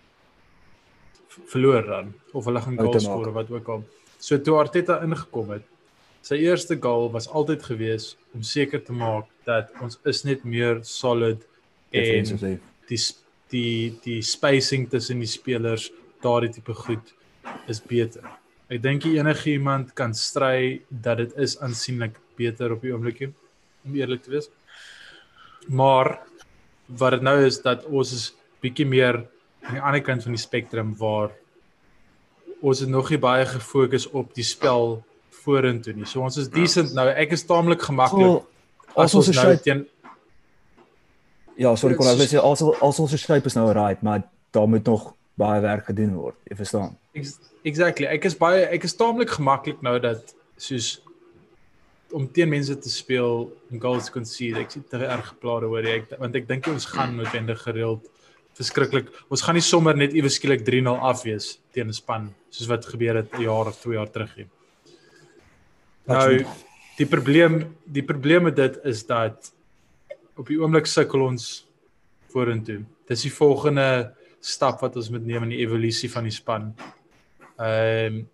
verloor 1.51 1.85
dan 1.87 2.13
of 2.33 2.45
hulle 2.45 2.61
gaan 2.61 2.77
goals 2.77 3.05
skoor 3.05 3.31
wat 3.35 3.51
ook 3.51 3.69
al. 3.69 3.83
So 4.19 4.39
toe 4.39 4.57
Arteta 4.61 4.99
ingekom 5.03 5.51
het, 5.55 5.65
sy 6.23 6.39
eerste 6.45 6.77
goal 6.79 7.09
was 7.11 7.27
altyd 7.27 7.65
gewees 7.67 8.13
om 8.33 8.45
seker 8.47 8.81
te 8.83 8.95
maak 8.95 9.27
dat 9.47 9.73
ons 9.83 9.99
is 10.09 10.23
net 10.23 10.45
meer 10.47 10.79
solid 10.87 11.43
en 11.91 12.31
die 12.89 13.01
die 13.53 13.93
die 14.01 14.21
spacing 14.25 14.87
tussen 14.89 15.19
die 15.21 15.29
spelers, 15.29 15.91
daardie 16.23 16.49
tipe 16.55 16.73
goed 16.73 17.13
is 17.69 17.81
beter. 17.83 18.25
Ek 18.71 18.81
dink 18.81 19.05
enige 19.05 19.51
iemand 19.51 19.91
kan 19.97 20.15
stry 20.17 20.81
dat 20.89 21.19
dit 21.21 21.35
is 21.45 21.57
aansienlik 21.61 22.17
beter 22.39 22.73
op 22.73 22.81
die 22.81 22.93
oomblik 22.93 23.27
om 23.27 23.97
eerlik 23.99 24.23
te 24.23 24.33
wees. 24.33 24.49
Maar 25.67 26.15
wat 26.87 27.11
dit 27.11 27.21
nou 27.21 27.37
is 27.45 27.61
dat 27.61 27.85
ons 27.85 28.11
is 28.13 28.33
bietjie 28.61 28.85
meer 28.87 29.21
aan 29.63 29.73
die 29.77 29.81
ander 29.81 30.01
kant 30.01 30.23
van 30.23 30.31
die 30.35 30.41
spektrum 30.41 30.95
waar 30.99 31.31
ons 32.61 32.79
het 32.79 32.89
nog 32.89 33.09
nie 33.09 33.17
baie 33.19 33.45
gefokus 33.45 34.07
op 34.11 34.33
die 34.35 34.43
spel 34.43 35.03
vorentoe 35.43 35.93
nie. 35.93 36.05
So 36.05 36.21
ons 36.21 36.37
is 36.37 36.47
decent 36.49 36.93
nou. 36.95 37.07
Ek 37.09 37.31
is 37.35 37.43
taamlik 37.43 37.81
gemaklik 37.81 38.23
Wel, 38.23 38.45
as 38.95 39.15
ons 39.15 39.27
nou 39.31 39.35
shape 39.41 39.61
teen 39.63 39.87
Ja, 41.55 41.75
sorry 41.77 41.93
Ja, 41.93 41.99
kon 41.99 42.07
ek 42.09 42.17
soos- 42.17 42.31
sê 42.33 42.39
as 42.41 42.61
as 42.81 42.99
ons 42.99 43.15
shape 43.21 43.45
is 43.45 43.55
nou 43.55 43.71
right, 43.71 44.01
maar 44.01 44.23
daar 44.51 44.67
moet 44.67 44.85
nog 44.85 45.13
baie 45.37 45.61
werk 45.61 45.85
gedoen 45.85 46.13
word. 46.15 46.35
Jy 46.49 46.55
verstaan? 46.55 46.97
Ex- 47.13 47.39
Exactly. 47.63 48.05
Ek 48.07 48.25
is 48.25 48.35
baie 48.35 48.65
ek 48.65 48.83
is 48.83 48.95
taamlik 48.95 49.29
gemaklik 49.29 49.81
nou 49.81 49.99
dat 49.99 50.33
soos 50.57 51.01
om 52.13 52.27
teen 52.31 52.49
mense 52.49 52.75
te 52.77 52.89
speel 52.89 53.47
en 53.71 53.81
goals 53.81 54.07
te 54.07 54.13
concede. 54.15 54.61
Ek 54.61 54.71
sien 54.71 54.85
te 54.89 55.01
erg 55.01 55.31
geplaas 55.33 55.67
oor 55.69 55.87
ek 55.95 56.11
want 56.19 56.35
ek 56.37 56.47
dink 56.49 56.67
ons 56.71 56.85
gaan 56.85 57.15
noodwendig 57.17 57.61
gereeld 57.65 58.09
verskriklik. 58.57 59.09
Ons 59.33 59.41
gaan 59.41 59.57
nie 59.57 59.65
sommer 59.65 59.97
net 59.97 60.13
iewes 60.13 60.37
skielik 60.37 60.61
3-0 60.67 60.93
afwees 61.09 61.57
teen 61.73 61.89
'n 61.89 61.93
span 61.93 62.29
soos 62.53 62.69
wat 62.69 62.85
gebeur 62.85 63.15
het 63.21 63.33
'n 63.33 63.41
jaar 63.41 63.67
of 63.67 63.81
2 63.81 63.97
jaar 63.97 64.11
terug 64.11 64.37
nie. 64.37 64.49
Nou 66.07 66.45
die 66.97 67.05
probleem 67.09 67.75
die 67.85 68.03
probleem 68.03 68.43
met 68.43 68.55
dit 68.55 68.77
is 68.85 69.03
dat 69.05 69.51
op 70.37 70.47
die 70.47 70.59
oomblik 70.59 70.85
sukkel 70.85 71.21
ons 71.21 71.65
vorentoe. 72.29 72.83
Dis 73.07 73.21
die 73.21 73.33
volgende 73.33 74.13
stap 74.39 74.81
wat 74.81 74.95
ons 74.95 75.09
moet 75.09 75.25
neem 75.25 75.43
in 75.43 75.49
die 75.49 75.63
evolusie 75.65 76.09
van 76.11 76.23
die 76.23 76.35
span. 76.35 76.73
Ehm 77.57 78.15
um, 78.15 78.29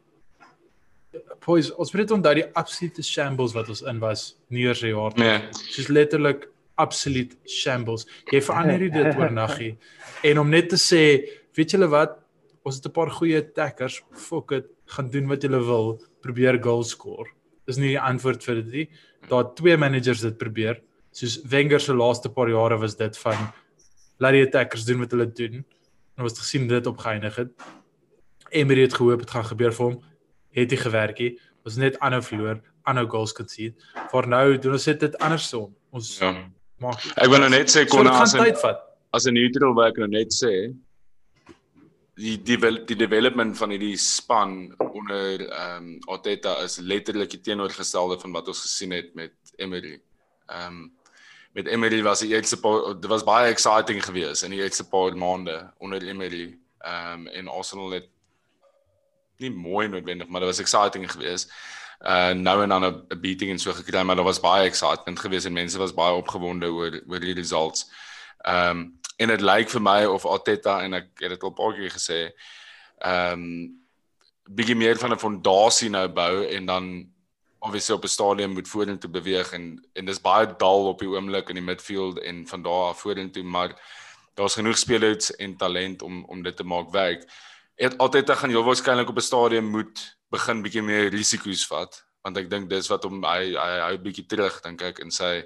Boys, 1.45 1.71
ons 1.73 1.91
moet 1.93 2.03
net 2.03 2.11
onthou 2.13 2.33
die 2.37 2.47
absolute 2.59 3.03
shambles 3.05 3.55
wat 3.57 3.69
ons 3.73 3.81
in 3.89 3.99
was 4.03 4.35
nie 4.53 4.67
eers 4.67 4.83
'n 4.83 4.93
jaar. 4.93 5.13
Nee. 5.17 5.39
Soos 5.73 5.87
letterlik 5.87 6.49
absoluut 6.77 7.35
shambles. 7.47 8.05
Jy 8.31 8.41
verander 8.41 8.79
dit 8.79 9.15
oornaggie. 9.17 9.77
En 10.29 10.39
om 10.39 10.49
net 10.49 10.69
te 10.69 10.75
sê, 10.75 11.25
weet 11.55 11.71
julle 11.71 11.87
wat, 11.87 12.19
ons 12.63 12.75
het 12.75 12.85
'n 12.85 12.91
paar 12.91 13.09
goeie 13.09 13.37
attackers, 13.39 14.03
fuck 14.13 14.51
it, 14.51 14.67
gaan 14.85 15.09
doen 15.09 15.27
wat 15.27 15.41
julle 15.41 15.61
wil, 15.63 15.99
probeer 16.21 16.61
goal 16.61 16.83
score. 16.83 17.29
Dis 17.65 17.77
nie 17.77 17.93
die 17.93 18.01
antwoord 18.01 18.43
vir 18.43 18.55
dit 18.55 18.71
nie. 18.71 18.89
Daar 19.29 19.53
twee 19.55 19.77
managers 19.77 20.21
dit 20.21 20.37
probeer. 20.37 20.81
Soos 21.11 21.39
Wenger 21.45 21.79
se 21.79 21.93
laaste 21.93 22.29
paar 22.29 22.49
jare 22.49 22.77
was 22.77 22.95
dit 22.95 23.17
van 23.17 23.51
laat 24.19 24.33
die 24.33 24.45
attackers 24.45 24.85
doen 24.85 24.99
wat 24.99 25.11
hulle 25.11 25.27
doen. 25.27 25.65
En 26.17 26.23
ons 26.23 26.31
het 26.31 26.41
gesien 26.41 26.67
dit 26.67 26.87
opgeëindig 26.87 27.35
het. 27.35 27.51
Emery 28.49 28.81
het 28.81 28.93
gehoop 28.93 29.19
dit 29.19 29.29
gaan 29.29 29.45
gebeur 29.45 29.71
vir 29.71 29.85
hom. 29.85 29.99
Het 30.59 30.75
nie 30.75 30.81
gewerk 30.83 31.19
nie. 31.19 31.31
Ons 31.65 31.75
net 31.81 31.99
aanhou 31.99 32.21
verloor, 32.21 32.61
aanhou 32.83 33.07
goals 33.07 33.33
concede. 33.33 33.75
Vir 34.11 34.27
nou 34.27 34.57
doen 34.57 34.77
ons 34.77 34.85
dit 34.85 35.17
andersom. 35.17 35.75
Ons 35.91 36.17
Ja. 36.19 36.33
maak 36.79 36.99
Ek 37.17 37.29
wil 37.29 37.39
nou 37.39 37.49
net 37.49 37.67
sê 37.67 37.83
so 37.83 37.97
kon 37.97 38.07
gaan 38.07 38.21
as 38.21 38.33
'n 38.33 38.75
as 39.13 39.25
'n 39.27 39.33
neutral 39.33 39.83
ek 39.87 39.97
nou 39.97 40.07
net 40.07 40.31
sê 40.31 40.73
die 42.19 42.37
devel 42.43 42.83
die 42.87 42.97
development 42.99 43.57
van 43.57 43.73
hierdie 43.73 43.97
span 43.97 44.53
onder 44.79 45.43
ehm 45.47 45.77
um, 45.77 45.99
Arteta 46.15 46.57
is 46.63 46.79
letterlik 46.79 47.31
die 47.35 47.41
teenoorgestelde 47.41 48.19
van 48.19 48.35
wat 48.35 48.47
ons 48.51 48.61
gesien 48.65 48.91
het 48.91 49.13
met 49.15 49.33
Emery. 49.57 49.99
Ehm 50.47 50.67
um, 50.67 50.91
met 51.57 51.67
Emery 51.67 52.03
was 52.03 52.19
die 52.19 52.33
eerste 52.35 52.59
paar 52.59 52.93
dit 52.99 53.09
was 53.09 53.23
baie 53.23 53.49
exciting 53.49 54.03
geweest 54.05 54.43
in 54.43 54.51
die 54.51 54.61
eerste 54.61 54.85
paar 54.87 55.15
maande 55.17 55.73
onder 55.79 56.03
Emery. 56.03 56.57
Ehm 56.79 57.27
um, 57.27 57.27
en 57.27 57.47
Arsenal 57.47 57.91
het 57.91 58.09
nie 59.39 59.51
mooi 59.51 59.87
noodwendig, 59.87 60.27
maar 60.27 60.43
dit 60.43 60.49
was 60.49 60.59
exciting 60.59 61.11
geweest. 61.11 61.51
Uh 61.99 62.31
nou 62.31 62.61
en 62.63 62.69
dan 62.69 62.85
'n 62.85 63.19
beating 63.21 63.51
en 63.51 63.59
so 63.59 63.73
gekry, 63.73 64.01
maar 64.01 64.15
daar 64.15 64.25
was 64.25 64.39
baie 64.39 64.65
excitement 64.65 65.19
geweest 65.19 65.45
en 65.45 65.53
mense 65.53 65.77
was 65.77 65.93
baie 65.93 66.13
opgewonde 66.13 66.65
oor 66.65 67.01
oor 67.07 67.19
die 67.19 67.33
results. 67.33 67.91
Ehm 68.41 68.69
um, 68.69 68.99
en 69.17 69.27
dit 69.27 69.41
lyk 69.41 69.69
vir 69.69 69.81
my 69.81 70.05
of 70.05 70.25
Arteta 70.25 70.81
en 70.81 70.93
ek 70.93 71.07
het 71.19 71.29
dit 71.29 71.43
al 71.43 71.49
'n 71.49 71.53
paar 71.53 71.73
keer 71.73 71.91
gesê, 71.91 72.31
ehm 72.97 73.33
um, 73.33 73.81
bietjie 74.49 74.75
meer 74.75 74.97
van 74.97 75.11
'n 75.11 75.19
fondasie 75.19 75.89
nou 75.89 76.07
bou 76.07 76.45
en 76.45 76.65
dan 76.65 77.09
obviously 77.59 77.95
op 77.95 78.03
'n 78.03 78.07
stadium 78.07 78.51
moet 78.51 78.67
vorentoe 78.67 79.09
beweeg 79.09 79.51
en 79.51 79.87
en 79.93 80.05
dis 80.05 80.21
baie 80.21 80.55
dal 80.57 80.87
op 80.87 80.99
die 80.99 81.09
oomblik 81.09 81.49
in 81.49 81.55
die 81.55 81.63
midfield 81.63 82.19
en 82.19 82.47
van 82.47 82.61
daar 82.61 82.89
af 82.89 82.99
vorentoe, 82.99 83.43
maar 83.43 83.75
daar's 84.33 84.53
genoeg 84.53 84.77
spelers 84.77 85.35
en 85.35 85.57
talent 85.57 86.01
om 86.01 86.25
om 86.25 86.43
dit 86.43 86.55
te 86.55 86.63
maak 86.63 86.89
werk. 86.91 87.27
Het 87.79 87.95
Arteta 88.03 88.35
gaan 88.35 88.51
heel 88.51 88.63
waarskynlik 88.67 89.09
op 89.09 89.17
'n 89.17 89.21
stadium 89.23 89.65
moet 89.71 90.01
begin 90.31 90.61
bietjie 90.61 90.81
meer 90.83 91.09
risiko's 91.09 91.65
vat 91.67 92.03
want 92.23 92.37
ek 92.37 92.49
dink 92.51 92.69
dis 92.69 92.87
wat 92.91 93.03
hom 93.07 93.23
hy 93.23 93.55
hy 93.55 93.79
hou 93.87 93.97
bietjie 93.97 94.25
terug 94.27 94.61
dink 94.61 94.81
ek 94.81 94.99
in 94.99 95.11
sy 95.11 95.43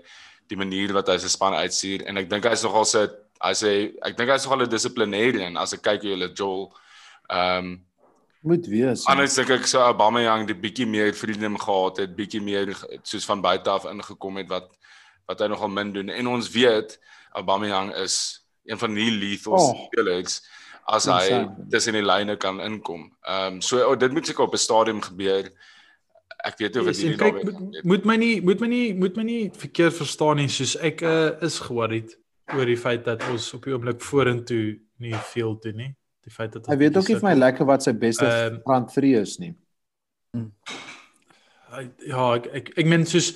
die 0.49 0.57
manier 0.57 0.91
wat 0.93 1.07
hy 1.07 1.17
sy 1.21 1.29
span 1.29 1.53
uitstuur 1.53 2.01
en 2.09 2.17
ek 2.17 2.29
dink 2.29 2.43
hy's 2.49 2.63
nogal 2.65 2.85
sy 2.85 3.05
hy 3.43 3.53
sê 3.53 3.71
ek 4.01 4.17
dink 4.17 4.29
hy's 4.33 4.43
nogal 4.45 4.65
'n 4.65 4.69
dissiplinêrien 4.73 5.57
as 5.57 5.73
ek 5.73 5.81
kyk 5.85 6.01
hoe 6.01 6.09
hulle 6.15 6.33
Joel 6.33 6.73
ehm 7.29 7.57
um, 7.65 7.85
Moet 8.43 8.67
wees. 8.67 9.05
anders 9.07 9.35
dink 9.35 9.49
ek 9.51 9.67
so 9.67 9.79
Aubameyang 9.79 10.47
die 10.47 10.53
bietjie 10.57 10.85
meer 10.85 11.13
freedom 11.13 11.55
gehad 11.57 11.97
het, 11.97 12.15
bietjie 12.15 12.41
meer 12.41 12.75
soos 13.03 13.25
van 13.25 13.41
buite 13.41 13.69
af 13.69 13.85
ingekom 13.85 14.37
het 14.37 14.49
wat 14.49 14.67
wat 15.27 15.39
hy 15.39 15.47
nogal 15.47 15.69
min 15.69 15.93
doen 15.93 16.09
en 16.09 16.27
ons 16.27 16.49
weet 16.49 16.99
Aubameyang 17.31 17.93
is 17.95 18.43
een 18.65 18.77
van 18.79 18.93
die 18.95 19.11
lethal 19.11 19.53
Oh. 19.53 19.85
spelers 19.87 20.41
as 20.87 21.05
hy 21.05 21.11
Insane. 21.29 21.67
tussen 21.69 21.93
die 21.93 22.01
lyne 22.03 22.35
kan 22.37 22.59
inkom. 22.59 23.11
Ehm 23.27 23.53
um, 23.53 23.61
so 23.61 23.79
oh, 23.89 23.95
dit 23.99 24.11
moet 24.11 24.25
seker 24.27 24.43
op 24.43 24.53
'n 24.53 24.57
stadium 24.57 25.01
gebeur. 25.01 25.51
Ek 26.45 26.57
weet 26.59 26.73
nie 26.75 26.81
of 26.81 26.87
dit 26.87 26.97
hierdie 26.97 27.17
naweek 27.17 27.43
moet, 27.43 27.83
moet 27.83 28.05
my 28.05 28.15
nie 28.17 28.41
moet 28.41 28.59
my 28.59 28.67
nie 28.67 28.93
moet 28.93 29.15
my 29.15 29.23
nie 29.23 29.51
verkeerd 29.55 29.93
verstaan 29.93 30.37
nie 30.37 30.47
soos 30.49 30.75
ek 30.75 31.01
uh, 31.01 31.31
is 31.41 31.59
geworried 31.59 32.17
oor 32.53 32.65
die 32.65 32.77
feit 32.77 33.05
dat 33.05 33.23
ons 33.31 33.53
op 33.53 33.63
die 33.63 33.73
oomblik 33.73 34.01
vorentoe 34.01 34.79
nie 34.99 35.13
veel 35.15 35.55
doen 35.59 35.75
nie. 35.77 35.95
Die 36.23 36.31
feit 36.31 36.51
dat 36.53 36.67
Hy 36.67 36.75
weet 36.77 36.97
ook 36.97 37.07
nie 37.07 37.15
vir 37.19 37.29
my 37.29 37.35
lekker 37.35 37.65
wat 37.65 37.83
sy 37.83 37.93
beste 37.93 38.25
Ehm, 38.25 38.59
front 38.63 38.93
3 38.93 39.15
is 39.21 39.37
nie. 39.39 39.53
Hy- 41.73 41.91
Ja, 42.07 42.33
ek 42.35 42.47
ek, 42.53 42.69
ek 42.77 42.85
meen 42.85 43.05
soos 43.05 43.33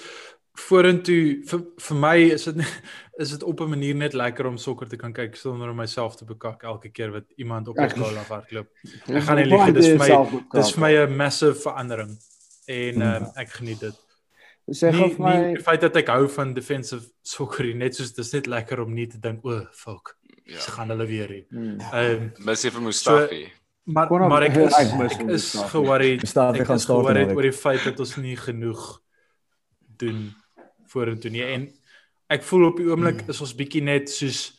vorentoe 0.57 1.43
vir 1.49 1.61
vir 1.87 1.97
my 2.01 2.15
is 2.33 2.47
dit 2.49 2.61
is 3.23 3.31
dit 3.33 3.43
op 3.43 3.61
'n 3.61 3.69
manier 3.69 3.95
net 3.95 4.13
lekker 4.13 4.45
om 4.45 4.57
sokker 4.57 4.87
te 4.89 4.97
kan 4.97 5.13
kyk 5.13 5.35
sonder 5.35 5.69
om 5.69 5.75
myself 5.77 6.15
te 6.15 6.25
bekak 6.25 6.63
elke 6.63 6.89
keer 6.89 7.11
wat 7.11 7.25
iemand 7.37 7.67
op 7.67 7.75
die 7.75 7.89
goal 7.89 8.17
afhardloop. 8.17 8.67
Ek 9.17 9.23
gaan 9.23 9.37
nie 9.37 9.45
lieg, 9.45 9.73
dis 9.73 9.87
vir 9.87 9.97
my 9.97 10.41
dis 10.53 10.71
vir 10.73 10.81
my 10.81 10.91
'n 11.05 11.15
massive 11.17 11.55
verandering 11.61 12.17
en 12.67 13.01
um, 13.01 13.25
ek 13.35 13.49
geniet 13.49 13.79
dit. 13.79 13.95
sê 14.71 14.91
gou 14.91 15.09
vir 15.15 15.23
my 15.23 15.53
die 15.55 15.63
feit 15.63 15.81
dat 15.81 15.95
ek 15.95 16.07
hou 16.11 16.27
van 16.27 16.53
defensive 16.53 17.05
sokker 17.23 17.65
nie, 17.65 17.73
net 17.73 17.95
soos 17.95 18.11
dis 18.13 18.33
net 18.33 18.47
lekker 18.47 18.79
om 18.83 18.93
nie 18.93 19.07
te 19.07 19.17
dink 19.19 19.45
o, 19.45 19.61
fuck. 19.71 20.17
Ja. 20.45 20.59
Ze 20.59 20.71
gaan 20.71 20.89
hulle 20.89 21.05
weer 21.05 21.27
hier. 21.29 21.45
Hmm. 21.49 21.79
Ehm 21.93 22.31
Mis 22.45 22.63
jy 22.63 22.71
vir 22.71 22.81
Mustafi? 22.81 23.51
maar 23.85 24.09
maar 24.27 24.43
ek 24.43 24.55
is 24.67 24.73
ek 24.73 25.29
is 25.29 25.53
geworried. 25.71 26.21
Mustafi 26.21 26.59
Ek 26.59 26.65
gaan 26.67 26.75
is 26.75 26.83
start 26.83 26.99
geworried 26.99 27.27
naweek. 27.27 27.37
oor 27.37 27.43
die 27.43 27.51
feit 27.61 27.83
dat 27.83 27.99
ons 27.99 28.15
nie 28.17 28.35
genoeg 28.35 29.01
doen 29.97 30.35
vorentoe 30.97 31.31
nie 31.31 31.45
en 31.45 31.67
ek 32.29 32.43
voel 32.43 32.67
op 32.71 32.77
die 32.81 32.87
oomblik 32.89 33.21
is 33.31 33.41
ons 33.45 33.53
bietjie 33.55 33.83
net 33.85 34.09
soos 34.11 34.53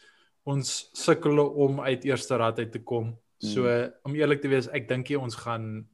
ons 0.48 0.68
sukkel 0.96 1.38
om 1.44 1.80
uit 1.84 2.06
eerste 2.08 2.36
rad 2.40 2.58
uit 2.62 2.70
te 2.72 2.80
kom. 2.80 3.10
So 3.38 3.68
om 4.08 4.14
eerlik 4.16 4.40
te 4.42 4.48
wees, 4.48 4.66
ek 4.72 4.88
dink 4.88 5.10
ons 5.20 5.36
gaan 5.44 5.84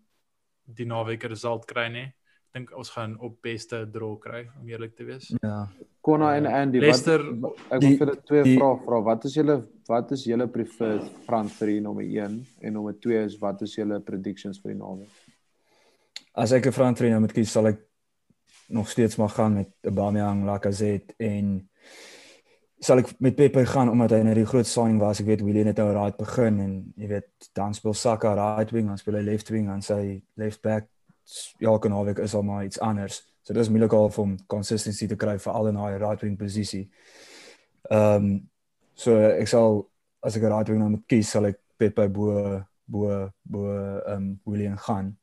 die 0.65 0.87
naweek 0.87 1.25
'n 1.25 1.29
result 1.35 1.67
kry 1.67 1.89
nie. 1.93 2.05
Ek 2.07 2.55
dink 2.55 2.71
ons 2.79 2.91
gaan 2.95 3.17
op 3.21 3.43
beste 3.43 3.83
draw 3.93 4.15
kry 4.19 4.47
om 4.61 4.69
eerlik 4.69 4.95
te 4.97 5.05
wees. 5.05 5.33
Ja. 5.43 5.67
Konna 6.01 6.37
en 6.37 6.47
Andy, 6.47 6.79
Leicester- 6.79 7.25
wat 7.41 7.59
ek 7.73 7.81
wil 7.81 7.91
die- 7.91 7.97
vir 7.99 8.17
twee 8.25 8.43
die- 8.45 8.57
vrae 8.59 8.79
vra. 8.87 9.03
Wat 9.03 9.25
is 9.25 9.35
julle 9.35 9.67
wat 9.89 10.13
is 10.13 10.25
julle 10.25 10.47
preferred 10.47 11.11
front 11.27 11.51
3 11.59 11.81
nommer 11.81 12.05
1 12.05 12.47
en 12.63 12.73
nommer 12.73 12.95
2 12.95 13.25
is 13.25 13.37
wat 13.41 13.63
is 13.63 13.75
julle 13.77 14.01
predictions 14.01 14.59
vir 14.63 14.73
die 14.73 14.79
naweek? 14.79 15.11
As 16.35 16.53
ek 16.53 16.67
'n 16.67 16.73
front 16.73 16.97
three 16.97 17.11
nou 17.11 17.21
moet 17.21 17.33
kies, 17.33 17.51
sal 17.51 17.67
ek 17.67 17.79
nog 18.69 18.89
steeds 18.89 19.17
maar 19.17 19.29
gaan 19.29 19.55
met 19.55 19.69
Aubameyang, 19.83 20.45
Lacazette 20.45 21.15
en 21.17 21.69
sal 22.85 23.01
ek 23.01 23.12
met 23.25 23.37
Pepe 23.37 23.65
gaan 23.67 23.91
omdat 23.91 24.12
hy 24.17 24.21
nou 24.27 24.35
die 24.37 24.49
groot 24.49 24.69
signing 24.69 24.99
was. 25.01 25.21
Ek 25.23 25.29
weet 25.29 25.45
Willian 25.45 25.71
het 25.71 25.81
nou 25.81 25.93
right 25.95 26.17
begin 26.21 26.59
en 26.61 26.73
jy 27.01 27.09
weet 27.15 27.51
dan 27.57 27.77
speel 27.77 27.95
Saka 27.97 28.35
right 28.37 28.73
wing, 28.75 28.91
dan 28.91 29.01
speel 29.01 29.19
hy 29.21 29.25
left 29.25 29.53
wing, 29.53 29.71
dan 29.73 29.83
sy 29.85 30.21
left 30.41 30.61
back. 30.65 30.91
Ja, 31.62 31.71
elke 31.73 31.89
naweek 31.89 32.21
is 32.21 32.35
al 32.37 32.45
maar 32.45 32.65
iets 32.67 32.81
anders. 32.85 33.23
So 33.45 33.57
dis 33.57 33.71
moeilik 33.73 33.93
al 33.93 34.12
om 34.21 34.37
consistency 34.49 35.09
te 35.09 35.17
kry 35.21 35.39
veral 35.41 35.71
in 35.71 35.81
daai 35.81 35.97
right 36.03 36.25
wing 36.25 36.37
posisie. 36.41 36.87
Ehm 37.91 38.29
um, 38.29 38.35
so 38.95 39.17
ek 39.19 39.49
sal 39.51 39.83
as 40.23 40.37
ek 40.37 40.45
'n 40.45 40.53
right 40.53 40.69
wing 40.69 40.81
nou 40.81 40.91
moet 40.91 41.07
kies, 41.09 41.31
sal 41.31 41.47
ek 41.47 41.59
Pepe 41.77 42.09
bo 42.09 42.61
bo 42.87 43.31
bo 43.43 43.65
ehm 43.73 44.12
um, 44.12 44.41
Willian 44.45 44.79
gaan. 44.79 45.17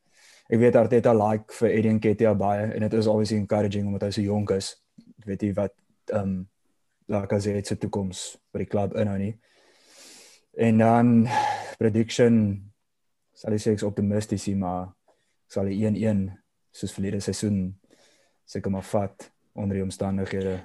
Ek 0.52 0.60
weet 0.60 0.76
Arteta 0.76 1.14
like 1.16 1.54
vir 1.56 1.70
Eddie 1.72 1.93
Nketiah 1.95 2.34
baie 2.36 2.66
en 2.76 2.84
dit 2.84 2.95
is 2.99 3.08
obviously 3.08 3.38
encouraging 3.39 3.86
omdat 3.88 4.10
hy 4.10 4.16
so 4.18 4.24
jonk 4.26 4.52
is. 4.52 4.74
Ek 5.22 5.30
weet 5.30 5.45
nie 5.47 5.54
wat 5.56 5.78
ehm 6.12 6.24
um, 6.24 6.39
Lacazette 7.12 7.68
se 7.68 7.76
toekoms 7.76 8.20
by 8.54 8.62
die 8.62 8.68
klub 8.72 8.93
inhou 8.99 9.18
nie. 9.20 9.34
En 10.56 10.78
dan 10.80 11.10
prediction 11.80 12.36
sal 13.36 13.56
ek 13.56 13.64
sê 13.64 13.74
ek's 13.76 13.88
optimisties 13.88 14.45
hier, 14.47 14.60
maar 14.60 14.91
sal 15.52 15.68
die 15.68 15.82
1-1 15.88 16.28
soos 16.72 16.93
verlede 16.95 17.20
seisoen 17.24 17.74
seker 18.47 18.72
maar 18.72 18.86
vat 18.91 19.28
onder 19.56 19.80
die 19.80 19.84
omstandighede. 19.84 20.60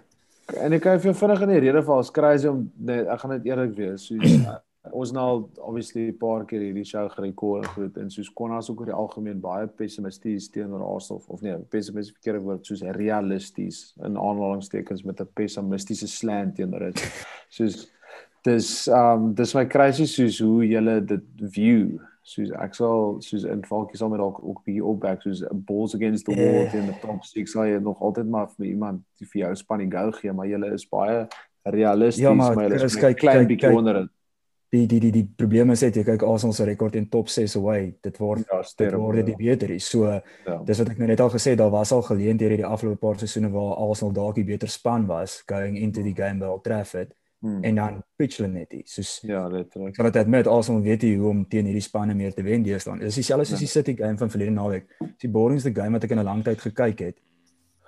En 0.63 0.75
ek 0.77 0.85
kan 0.85 1.03
vir 1.03 1.15
vinnig 1.19 1.43
in 1.47 1.53
die 1.55 1.63
rede 1.67 1.83
val, 1.87 2.03
is 2.03 2.13
crazy 2.15 2.51
om 2.51 2.67
net 2.79 3.09
ek 3.11 3.23
gaan 3.23 3.35
dit 3.39 3.51
eerlik 3.51 3.75
wees. 3.79 4.11
Uh, 4.15 4.59
ons 4.93 5.13
nou 5.13 5.25
al 5.27 5.51
obviously 5.59 6.09
'n 6.09 6.17
paar 6.19 6.45
keer 6.45 6.61
hierdie 6.61 6.85
show 6.85 7.09
gerekord 7.11 7.65
en 7.65 7.71
goed 7.71 7.97
en 7.99 8.11
soos 8.11 8.31
Konnas 8.33 8.71
ook 8.71 8.81
oor 8.81 8.87
die 8.87 8.95
algemeen 8.95 9.41
baie 9.41 9.67
pessimisties 9.67 10.49
teenoor 10.51 10.83
Arsenal 10.95 11.23
of 11.29 11.41
nee, 11.43 11.57
pessimisties 11.71 12.15
verkeerde 12.15 12.41
woord 12.45 12.67
soos 12.67 12.83
realisties 12.83 13.95
in 14.05 14.17
aanhalingstekens 14.17 15.03
met 15.05 15.21
'n 15.21 15.29
pessimistiese 15.35 16.07
slant 16.09 16.55
teenoor 16.57 16.79
dit. 16.93 17.01
Soos 17.49 17.91
dis 18.45 18.89
um 18.89 19.35
dis 19.35 19.55
my 19.55 19.65
crazy 19.67 20.05
soos 20.07 20.39
hoe 20.41 20.67
julle 20.69 21.01
dit 21.05 21.23
view. 21.41 21.99
Soos 22.23 22.51
ek 22.51 22.75
sal 22.75 23.17
soos 23.21 23.45
in 23.45 23.65
valkies 23.65 23.99
sal 23.99 24.09
met 24.09 24.19
dalk 24.19 24.41
ook 24.43 24.65
bietjie 24.65 24.85
opback 24.85 25.23
soos 25.23 25.43
balls 25.53 25.95
against 25.95 26.25
the 26.27 26.35
wall 26.35 26.65
Ja. 26.65 26.71
teen 26.71 26.87
die 26.87 27.01
top 27.01 27.25
6 27.25 27.53
sal 27.53 27.65
jy 27.67 27.79
nog 27.79 28.01
altyd 28.01 28.27
maar 28.29 28.49
vir 28.57 28.67
iemand 28.67 29.01
die 29.19 29.27
vir 29.27 29.43
jou 29.43 29.55
span 29.55 29.79
die 29.79 29.91
go 29.91 30.11
gee, 30.11 30.33
maar 30.33 30.47
julle 30.47 30.73
is 30.75 30.89
baie 30.89 31.27
realisties, 31.65 32.23
Ja, 32.23 32.35
maar 32.35 32.55
maar 32.55 32.67
Chris, 32.69 32.83
is 32.83 32.97
kyk- 32.97 33.17
klein 33.19 33.47
bietjie 33.47 33.71
onder 33.77 33.95
dit. 33.95 34.11
Die 34.77 34.87
die 34.91 35.01
die 35.01 35.13
die 35.15 35.25
probleem 35.41 35.71
is 35.73 35.83
net 35.87 35.97
jy 35.97 36.03
kyk 36.05 36.23
Arsenal 36.27 36.53
se 36.57 36.65
rekord 36.69 36.97
in 36.99 37.07
top 37.13 37.31
6 37.33 37.57
away. 37.57 37.95
Dit 38.05 38.19
word 38.21 38.45
Ja, 38.51 38.61
dit 38.79 38.95
word 39.01 39.25
dit 39.27 39.37
beter 39.41 39.71
is. 39.71 39.89
So 39.89 40.05
Ja. 40.47 40.57
dis 40.65 40.79
wat 40.79 40.91
ek 40.91 40.99
nou 40.99 41.09
net 41.09 41.21
al 41.21 41.31
gesê 41.31 41.55
daar 41.57 41.71
was 41.71 41.93
al 41.93 42.03
geleenthede 42.03 42.57
die 42.57 42.67
afgelope 42.67 42.99
paar 43.01 43.19
seisoene 43.19 43.51
waar 43.53 43.77
Arsenal 43.77 44.13
dalk 44.13 44.35
die 44.35 44.45
beter 44.45 44.69
span 44.69 45.07
was 45.07 45.43
going 45.47 45.77
into 45.79 46.03
die 46.03 46.15
game 46.15 46.39
by 46.41 46.47
Old 46.47 46.65
Trafford 46.65 47.13
Hmm. 47.43 47.63
en 47.65 47.75
dan 47.75 48.03
pitch 48.17 48.39
hulle 48.39 48.49
net 48.49 48.73
nie. 48.73 48.83
Soos 48.87 49.21
Ja, 49.23 49.47
ek 49.47 49.95
sal 49.95 50.05
dit 50.11 50.17
admit 50.17 50.47
Arsenal 50.47 50.81
weet 50.83 51.03
nie 51.03 51.17
hoe 51.19 51.29
om 51.31 51.45
teen 51.49 51.67
hierdie 51.67 51.83
spanne 51.83 52.15
meer 52.15 52.33
te 52.35 52.43
wen 52.43 52.63
deesdae. 52.65 52.99
Dis 52.99 53.15
dieselfde 53.15 53.45
soos 53.47 53.59
die 53.61 53.67
City 53.69 53.95
game 53.95 54.17
van 54.19 54.31
verlede 54.31 54.51
naweek. 54.53 54.87
Dis 55.01 55.19
die 55.21 55.29
boringste 55.29 55.73
game 55.75 55.93
wat 55.93 56.05
ek 56.05 56.11
in 56.11 56.19
'n 56.19 56.25
lang 56.25 56.43
tyd 56.45 56.59
gekyk 56.61 56.99
het. 56.99 57.17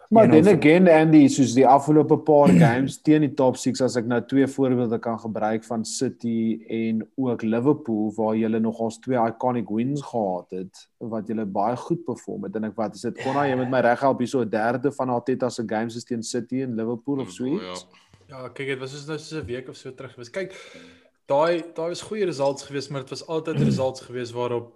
Maar 0.08 0.28
of- 0.34 0.46
again 0.46 0.88
Andy, 0.88 1.26
soos 1.28 1.52
die 1.54 1.66
afgelope 1.66 2.16
paar 2.24 2.48
games 2.64 2.96
teen 3.04 3.20
die 3.26 3.34
top 3.36 3.56
6 3.60 3.80
as 3.84 3.96
ek 4.00 4.06
nou 4.08 4.20
twee 4.24 4.46
voorbeelde 4.48 4.98
kan 5.04 5.18
gebruik 5.20 5.64
van 5.68 5.84
City 5.84 6.62
en 6.68 7.02
ook 7.20 7.42
Liverpool 7.42 8.08
waar 8.16 8.36
julle 8.36 8.60
nogals 8.60 8.98
twee 9.04 9.18
iconic 9.20 9.68
wins 9.68 10.00
gehad 10.02 10.50
het 10.56 10.88
wat 10.98 11.28
julle 11.28 11.44
baie 11.44 11.76
goed 11.76 12.04
perform 12.08 12.48
het 12.48 12.56
en 12.56 12.64
ek 12.70 12.76
wat 12.80 12.94
is 12.96 13.04
dit 13.04 13.20
Konna 13.20 13.44
jy 13.50 13.58
met 13.60 13.70
my 13.70 13.80
reg 13.84 14.00
help 14.00 14.18
hier 14.24 14.28
so 14.32 14.40
'n 14.40 14.48
derde 14.48 14.92
van 14.92 15.10
Arteta 15.10 15.50
se 15.50 15.62
games 15.66 15.96
is 15.96 16.04
teen 16.04 16.22
City 16.22 16.62
en 16.62 16.74
Liverpool 16.74 17.20
of 17.20 17.30
so 17.30 17.44
iets. 17.44 17.86
Ja, 18.28 18.48
kyk 18.48 18.66
dit 18.66 18.78
was 18.78 18.90
soos 18.92 19.06
nou 19.06 19.18
so 19.18 19.36
'n 19.40 19.46
week 19.46 19.68
of 19.68 19.76
so 19.76 19.90
terug 19.94 20.12
gewees. 20.14 20.30
Kyk, 20.30 20.52
daai 21.26 21.64
daai 21.74 21.88
was 21.88 22.02
goeie 22.02 22.24
results 22.24 22.62
geweest, 22.64 22.90
maar 22.90 23.00
dit 23.00 23.10
was 23.10 23.26
altyd 23.26 23.60
results 23.60 24.00
geweest 24.00 24.32
waarop 24.32 24.72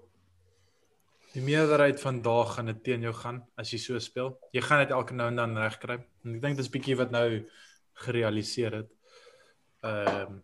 die 1.32 1.42
meerderheid 1.42 2.00
van 2.00 2.20
dae 2.22 2.44
gaan 2.46 2.66
dit 2.66 2.82
teen 2.84 3.02
jou 3.02 3.12
gaan 3.16 3.42
as 3.56 3.70
jy 3.72 3.78
so 3.78 3.98
speel. 3.98 4.34
Jy 4.52 4.60
gaan 4.60 4.82
dit 4.84 4.90
elke 4.90 5.14
nou 5.14 5.28
en 5.32 5.36
dan 5.36 5.56
regkry. 5.58 5.98
En 6.24 6.34
ek 6.36 6.42
dink 6.42 6.56
dis 6.56 6.68
bietjie 6.72 6.96
wat 6.96 7.10
nou 7.14 7.26
gerealiseer 8.06 8.82
het. 8.82 8.90
Ehm 9.84 10.40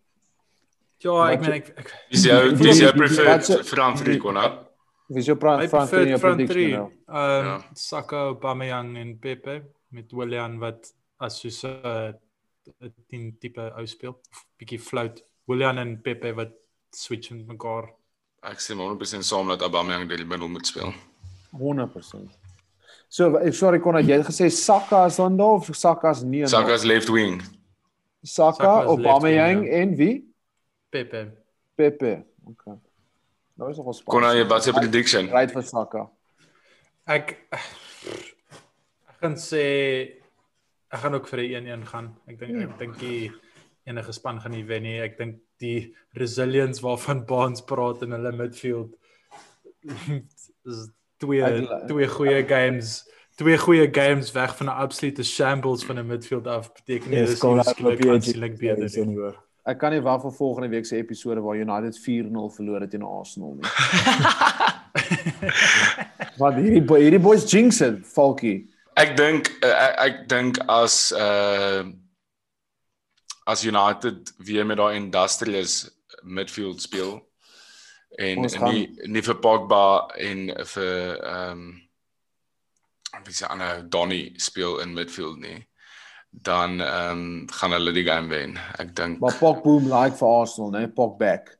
Ja, 0.98 1.12
ek 1.30 1.40
meen 1.44 1.52
ek, 1.60 1.68
ek 1.78 1.90
Dis 2.10 2.24
jou 2.26 2.38
dis 2.58 2.80
jou 2.82 2.88
preferred 2.96 3.46
front 3.68 4.00
three 4.02 4.18
corner. 4.18 4.64
Wie 5.08 5.20
is 5.22 5.28
jou 5.30 5.36
front 5.38 5.62
front 5.70 5.92
in 5.92 6.08
jou 6.10 6.18
preferred 6.18 6.20
front 6.20 6.40
prediction 6.40 6.56
three. 6.56 6.72
nou? 6.74 6.88
Ehm 7.06 7.46
Ja. 7.46 7.58
Saka, 7.74 8.16
Aubameyang 8.32 8.96
en 8.98 9.12
Pepe 9.18 9.62
met 9.94 10.12
Willian 10.12 10.58
wat 10.58 10.90
as 11.20 11.38
soos 11.40 11.62
'n 11.64 12.14
'n 12.82 12.94
10 13.08 13.36
tipe 13.40 13.72
ou 13.76 13.86
speel, 13.86 14.18
bietjie 14.58 14.80
float. 14.80 15.22
Willian 15.46 15.78
en 15.78 16.00
Pepe 16.02 16.34
wat 16.34 16.50
switch 16.90 17.30
met 17.30 17.46
mekaar. 17.46 17.92
Ek 18.42 18.60
sê 18.62 18.74
100% 18.74 19.26
saam 19.26 19.48
dat 19.50 19.62
Aubameyang 19.66 20.06
die 20.08 20.24
middel 20.24 20.48
moet 20.48 20.66
speel. 20.66 20.92
100%. 21.52 22.28
So 23.08 23.34
ek 23.40 23.54
sorry 23.56 23.80
Konna, 23.80 24.02
jy 24.04 24.20
het 24.20 24.28
gesê 24.28 24.50
Saka 24.52 25.06
is 25.08 25.16
dan 25.16 25.36
daar 25.36 25.58
of 25.58 25.70
Saka 25.74 26.10
is 26.10 26.22
nie. 26.22 26.44
daar? 26.44 26.52
Saka's 26.52 26.84
left 26.84 27.08
wing. 27.08 27.40
Saka, 28.22 28.54
Saka 28.54 28.74
is 28.82 28.90
Aubameyang 28.92 29.64
wing, 29.64 29.72
en 29.72 29.96
wie? 29.96 30.14
Pepe. 30.90 31.24
Pepe. 31.74 32.12
Okay. 32.52 32.76
Nou 33.58 33.70
is 33.70 33.76
nog 33.80 33.90
ons 33.90 34.02
Kon 34.06 34.22
jy 34.22 34.44
wat 34.46 34.64
se 34.64 34.72
prediction? 34.76 35.30
Right 35.32 35.50
vir 35.52 35.66
Saka. 35.66 36.06
Ek 37.08 37.34
ek 39.10 39.18
gaan 39.24 39.34
sê 39.40 39.64
ek 40.92 41.02
gaan 41.02 41.18
ook 41.18 41.26
vir 41.32 41.42
'n 41.42 41.66
1-1 41.66 41.86
gaan. 41.90 42.14
Ek 42.28 42.38
dink 42.38 42.62
ek 42.62 42.78
dink 42.78 42.98
die 43.00 43.32
enige 43.88 44.12
span 44.12 44.38
gaan 44.40 44.52
nie 44.52 44.64
wen 44.68 44.82
nie. 44.82 45.00
Ek 45.00 45.18
dink 45.18 45.40
die 45.58 45.94
resilience 46.12 46.80
waarvan 46.82 47.24
Baans 47.26 47.62
praat 47.64 48.02
in 48.02 48.10
hulle 48.16 48.32
midfield 48.32 48.94
is 50.70 50.88
twee 51.18 51.42
Ek- 51.42 51.86
twee 51.88 52.08
goeie 52.08 52.44
games. 52.46 53.06
Twee 53.38 53.58
goeie 53.58 53.88
games 53.94 54.32
weg 54.34 54.56
van 54.56 54.66
'n 54.66 54.78
absolute 54.82 55.22
shambles 55.24 55.84
van 55.84 55.98
'n 55.98 56.06
midfield 56.06 56.46
af 56.46 56.72
beteken 56.72 57.10
nie 57.10 57.24
dis 57.26 57.38
skielik 57.38 58.58
beter 58.58 59.06
nie. 59.06 59.16
hoor. 59.16 59.36
Ek 59.64 59.78
kan 59.78 59.92
nie 59.92 60.00
wag 60.00 60.20
vir 60.22 60.32
volgende 60.32 60.68
week 60.68 60.86
se 60.86 60.96
episode 60.96 61.40
waar 61.40 61.56
United 61.56 61.98
4-0 61.98 62.48
verloor 62.54 62.80
het 62.80 62.90
teen 62.90 63.02
Arsenal 63.02 63.54
nie. 63.54 63.70
Want 66.38 66.54
hierdie 66.56 66.82
boy, 66.82 67.00
hierdie 67.02 67.20
boys 67.20 67.50
jinx 67.50 67.80
it, 67.80 68.06
Falkie. 68.06 68.68
Ek 68.98 69.16
dink 69.18 69.50
uh, 69.62 69.70
ek, 69.70 69.94
ek 70.06 70.16
dink 70.30 70.58
as 70.70 71.12
uh 71.14 71.84
as 73.48 73.64
United 73.64 74.32
weer 74.44 74.66
met 74.66 74.80
daai 74.80 74.98
industrious 74.98 75.80
midfield 76.22 76.82
speel 76.84 77.16
en 78.18 78.44
nie 78.68 78.88
nie 79.08 79.24
vir 79.24 79.38
Pogba 79.44 79.84
en 80.16 80.48
vir 80.74 81.18
ehm 81.18 81.52
um, 81.52 81.68
wie 83.24 83.34
se 83.34 83.46
ander 83.48 83.82
Donny 83.88 84.34
speel 84.36 84.80
in 84.84 84.92
midfield 84.94 85.40
nie. 85.40 85.68
dan 86.30 86.80
ehm 86.80 87.10
um, 87.10 87.46
gaan 87.50 87.72
hulle 87.72 87.92
die 87.92 88.04
game 88.04 88.28
wen. 88.28 88.58
Ek 88.78 88.96
dink 88.96 89.20
Maar 89.20 89.36
Pog 89.38 89.62
boom 89.62 89.88
like 89.88 90.16
vir 90.16 90.28
Arsenal, 90.28 90.70
né? 90.70 90.86
Pog 90.86 91.16
back. 91.18 91.57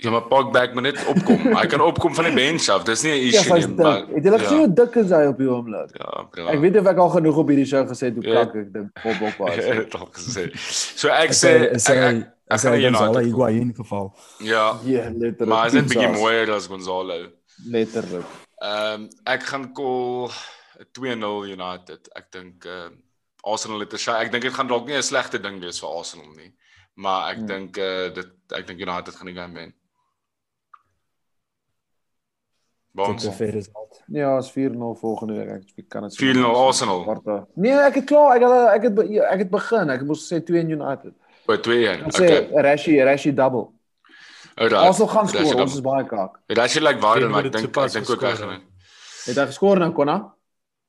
Ja, 0.00 0.10
maar 0.10 0.22
Pogba 0.28 0.66
moet 0.72 0.82
net 0.82 1.00
opkom. 1.06 1.38
Hy 1.56 1.66
kan 1.66 1.80
opkom 1.80 2.14
van 2.14 2.24
die 2.24 2.34
bench 2.34 2.68
af. 2.68 2.84
Dis 2.84 3.02
nie 3.02 3.12
'n 3.12 3.20
Ja, 3.32 3.40
issue 3.40 3.58
nie, 3.58 3.66
maar 3.76 4.06
Het 4.14 4.24
jy 4.24 4.38
gesien 4.38 4.58
hoe 4.58 4.72
dik 4.74 4.94
is 4.96 5.10
hy 5.10 5.24
op 5.28 5.38
die 5.38 5.48
oomblik? 5.50 5.90
Ja, 5.98 6.22
bro. 6.30 6.46
Ek 6.46 6.60
weet 6.60 6.76
of 6.80 6.86
ek 6.86 6.96
al 6.96 7.08
genoeg 7.10 7.36
op 7.36 7.48
hierdie 7.48 7.66
show 7.66 7.84
gesê 7.88 8.04
het 8.08 8.14
hoe 8.14 8.24
Ja. 8.24 8.44
kak 8.44 8.54
ek 8.54 8.72
dink 8.72 8.92
Pog 9.02 9.18
Pogba 9.18 9.52
is. 9.52 9.64
dit 9.64 9.94
al 9.94 10.08
gesê. 10.12 10.50
So 10.96 11.08
ek 11.08 11.30
sê 11.32 11.48
ek, 11.48 11.72
ek, 11.72 12.26
ek 12.48 12.60
gaan 12.60 12.72
hy 12.72 12.82
Gonzalo. 12.82 13.18
Higuain 13.20 13.74
geval. 13.76 14.16
Ja, 14.38 14.78
Ja, 14.84 15.10
letterlik. 15.10 15.48
maar 15.48 15.64
hy's 15.64 15.72
net 15.72 15.84
'n 15.84 15.88
bietjie 15.88 16.12
mooier 16.12 16.50
as 16.54 16.66
Gonzalo. 16.66 17.26
Letterlik. 17.68 18.24
Ehm 18.62 18.94
um, 19.02 19.08
ek 19.26 19.42
gaan 19.42 19.72
call 19.72 20.30
2-0 20.92 21.44
United. 21.46 22.08
Ek 22.16 22.30
dink 22.32 22.64
ehm 22.64 22.92
uh, 22.92 23.52
Arsenal 23.52 23.80
het 23.80 23.92
'n 23.92 23.96
shot. 23.98 24.16
Ek 24.20 24.30
dink 24.32 24.42
dit 24.42 24.52
gaan 24.52 24.68
dalk 24.68 24.86
nie 24.86 24.96
'n 24.96 25.02
slegte 25.02 25.38
ding 25.40 25.60
wees 25.60 25.78
vir 25.80 25.88
Arsenal 25.88 26.32
nie. 26.36 26.52
Maar 26.96 27.30
ek 27.32 27.36
Hmm. 27.38 27.46
dink 27.46 27.76
eh 27.76 28.06
uh, 28.08 28.14
dit 28.14 28.28
ek 28.52 28.66
dink 28.66 28.80
United 28.80 29.14
gaan 29.14 29.26
die 29.26 29.34
game 29.34 29.54
wen. 29.54 29.74
Tot 32.94 33.06
Bonds. 33.06 33.24
sover 33.24 33.54
is 33.54 33.66
dit. 33.66 34.02
Ja, 34.06 34.36
is 34.38 34.50
4-0 34.50 34.96
volgende 34.98 35.34
week. 35.34 35.62
Ek 35.76 35.88
kan 35.88 36.02
dit 36.02 36.16
4-0 36.18 36.44
Arsenal. 36.54 37.02
Sparta. 37.02 37.46
Nee, 37.54 37.72
ek 37.72 37.94
het 37.94 38.04
klaar. 38.04 38.34
Ek 38.36 38.42
het 38.42 38.52
ek 38.74 38.82
het 38.82 39.10
ja, 39.10 39.22
ek 39.30 39.38
het 39.44 39.50
begin. 39.50 39.90
Ek 39.90 40.02
moes 40.02 40.24
sê 40.32 40.40
2 40.42 40.64
United. 40.66 41.12
By 41.46 41.56
2-1. 41.56 42.06
Ek 42.06 42.16
sê 42.18 42.24
Okay. 42.30 42.62
Rashi, 42.66 42.96
Rashi 43.06 43.32
double. 43.34 43.70
Alright. 44.56 44.74
Arsenal 44.86 45.08
gaan 45.08 45.28
skoor. 45.28 45.60
Ons 45.62 45.74
is 45.78 45.80
baie 45.80 46.04
kak. 46.06 46.40
Dit 46.50 46.58
is 46.58 46.80
like 46.80 47.00
waar 47.00 47.16
Geen 47.20 47.30
maar 47.30 47.44
ek 47.46 47.52
dink 47.52 47.76
ek 47.76 47.92
dink 47.92 48.10
ook 48.10 48.20
geskor 48.20 48.48
reg. 48.48 48.60
het. 49.26 49.36
Hy 49.38 49.46
geskor 49.46 49.78
nou 49.78 49.92
Konna? 49.92 50.34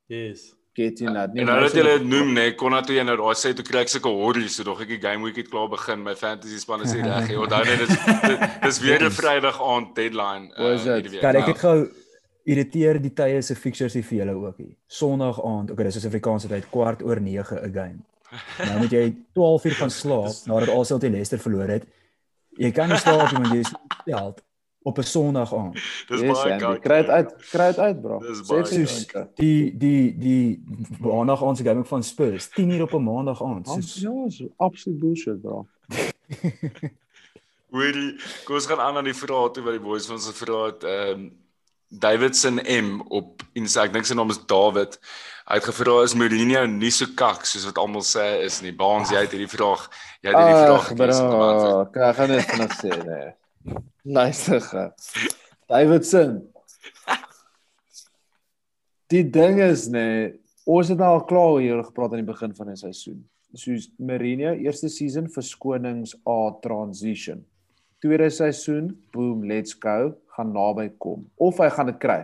Yes. 0.08 0.56
Get 0.74 1.00
in 1.00 1.14
dat. 1.14 1.30
En 1.36 1.46
nou 1.46 1.58
dat 1.60 1.74
jy 1.76 1.84
dit 1.84 2.04
noem 2.08 2.30
nê, 2.32 2.46
kon 2.56 2.72
dat 2.72 2.88
jy 2.88 3.04
nou 3.04 3.18
daar 3.20 3.36
sê 3.36 3.50
toe 3.56 3.64
kry 3.68 3.82
ek 3.84 3.90
sulke 3.92 4.12
horries, 4.16 4.54
so 4.56 4.64
dog 4.64 4.80
ek 4.86 4.94
die 4.94 5.02
game 5.04 5.26
week 5.28 5.42
het 5.42 5.50
klaar 5.52 5.68
begin. 5.72 6.00
My 6.06 6.14
fantasy 6.16 6.62
span 6.62 6.86
is 6.86 6.94
reg. 6.96 7.28
Jy 7.28 7.40
onthou 7.44 7.60
net 7.68 7.82
dis 7.84 7.98
dis 8.64 8.80
weer 8.86 9.04
'n 9.04 9.12
Vrydag 9.12 9.60
aand 9.60 9.92
deadline. 9.96 10.48
Is 10.56 10.86
uh, 10.88 11.02
dit? 11.02 11.20
Kan 11.20 11.36
ek 11.36 11.44
Nou, 11.44 11.52
dit 11.52 11.60
gou 11.60 11.76
irriteer 12.44 13.02
die 13.02 13.12
tye 13.14 13.42
se 13.42 13.56
fixtures 13.56 13.98
hier 14.00 14.08
vir 14.08 14.18
julle 14.22 14.38
ook 14.46 14.62
hier. 14.64 14.76
Sondag 14.88 15.42
aand, 15.44 15.72
okay, 15.72 15.90
dis 15.90 16.00
Suid-Afrikaanse 16.00 16.48
tyd 16.48 16.70
kwart 16.72 17.04
oor 17.04 17.20
9 17.20 17.60
'n 17.66 17.74
game. 17.74 18.00
Nou 18.64 18.78
moet 18.80 18.92
jy 18.96 19.16
12 19.34 19.66
uur 19.66 19.76
gaan 19.82 19.92
slaap 19.92 20.48
nadat 20.48 20.72
Arsenal 20.72 21.00
teen 21.04 21.12
Leicester 21.12 21.40
verloor 21.40 21.68
het. 21.68 21.84
Jy 22.56 22.72
kan 22.72 22.88
nie 22.88 22.98
slaap 22.98 23.32
nie 23.32 23.44
want 23.44 23.54
jy 23.54 23.60
is 23.60 23.74
stel 24.02 24.36
op 24.84 24.98
'n 24.98 25.04
Sondag 25.04 25.54
aand. 25.56 25.74
Dis 26.10 26.20
Yes, 26.20 26.44
baie 26.44 26.58
koud. 26.60 26.80
Kry 26.80 26.98
dit 27.02 27.10
uit. 27.10 27.36
Kry 27.52 27.68
dit 27.68 27.80
uit, 27.80 28.02
bro. 28.02 28.20
Dis 28.20 28.40
Sê 28.42 28.48
baie 28.48 28.66
soos- 28.66 29.06
jou. 29.12 29.26
Die 29.36 29.78
die 29.78 30.18
die 30.18 30.64
maandag 31.00 31.44
aand 31.44 31.58
se 31.58 31.64
game 31.64 31.84
van 31.86 32.04
Spurs, 32.04 32.50
10 32.50 32.70
uur 32.70 32.82
op 32.82 32.94
'n 32.94 33.04
maandag 33.04 33.44
aand. 33.44 33.68
Soos 33.68 33.96
Ja, 34.02 34.30
so 34.30 34.50
absolute 34.58 35.00
bullshit, 35.06 35.42
bro. 35.42 35.68
Hoorie, 37.72 38.20
kom 38.44 38.56
ons 38.56 38.66
gaan 38.68 38.80
aan 38.80 38.98
aan 39.00 39.08
die 39.08 39.16
vrae 39.16 39.52
toe 39.56 39.64
wat 39.64 39.78
die 39.78 39.84
boys 39.84 40.06
van 40.10 40.16
ons 40.20 40.28
gevra 40.28 40.66
het. 40.66 40.84
Ehm 40.84 41.12
um, 41.20 41.32
Davidson 41.94 42.56
M 42.64 43.02
op 43.12 43.42
Insta, 43.54 43.84
ek 43.84 43.92
dink 43.92 44.06
sy 44.08 44.16
naam 44.16 44.30
is 44.32 44.40
David. 44.48 44.94
Hy 45.44 45.58
het 45.60 45.66
gevra 45.68 45.98
is 46.06 46.14
Mourinho 46.16 46.62
nie 46.66 46.92
so 46.96 47.06
kak 47.20 47.44
soos 47.46 47.66
wat 47.68 47.78
almal 47.78 48.04
sê 48.08 48.40
is 48.46 48.62
nie. 48.64 48.72
Baans, 48.72 49.12
jy 49.12 49.20
het 49.26 49.32
hierdie 49.36 49.50
vraag, 49.52 49.90
jy 50.24 50.32
het 50.32 50.38
hierdie 50.40 50.62
vraag 50.64 50.80
Ag, 50.80 50.88
gekies 50.88 51.20
bro. 51.20 51.82
Ek 52.08 52.16
gaan 52.16 52.30
net 52.32 52.48
vinnig 52.48 52.78
sê, 52.80 52.96
nee. 53.10 53.34
Luister 54.04 54.62
ge. 54.70 54.86
Davidson. 55.70 56.40
Die 59.12 59.24
ding 59.28 59.60
is 59.60 59.88
nee, 59.92 60.32
ons 60.66 60.88
het 60.92 61.00
nou 61.02 61.10
al 61.18 61.26
klaar 61.28 61.58
hier 61.60 61.82
gepraat 61.84 62.14
aan 62.16 62.24
die 62.24 62.32
begin 62.32 62.56
van 62.56 62.72
die 62.72 62.80
seisoen. 62.80 63.20
Soos 63.54 63.90
Mourinho 64.00 64.54
eerste 64.56 64.88
season 64.90 65.28
verskonings 65.30 66.16
A 66.28 66.38
transition. 66.64 67.44
Tweede 68.02 68.30
seisoen, 68.34 68.94
boom, 69.14 69.44
let's 69.46 69.76
go, 69.78 70.14
gaan 70.38 70.54
naby 70.56 70.88
kom. 71.04 71.28
Of 71.36 71.60
hy 71.62 71.68
gaan 71.76 71.92
dit 71.92 72.00
kry. 72.02 72.22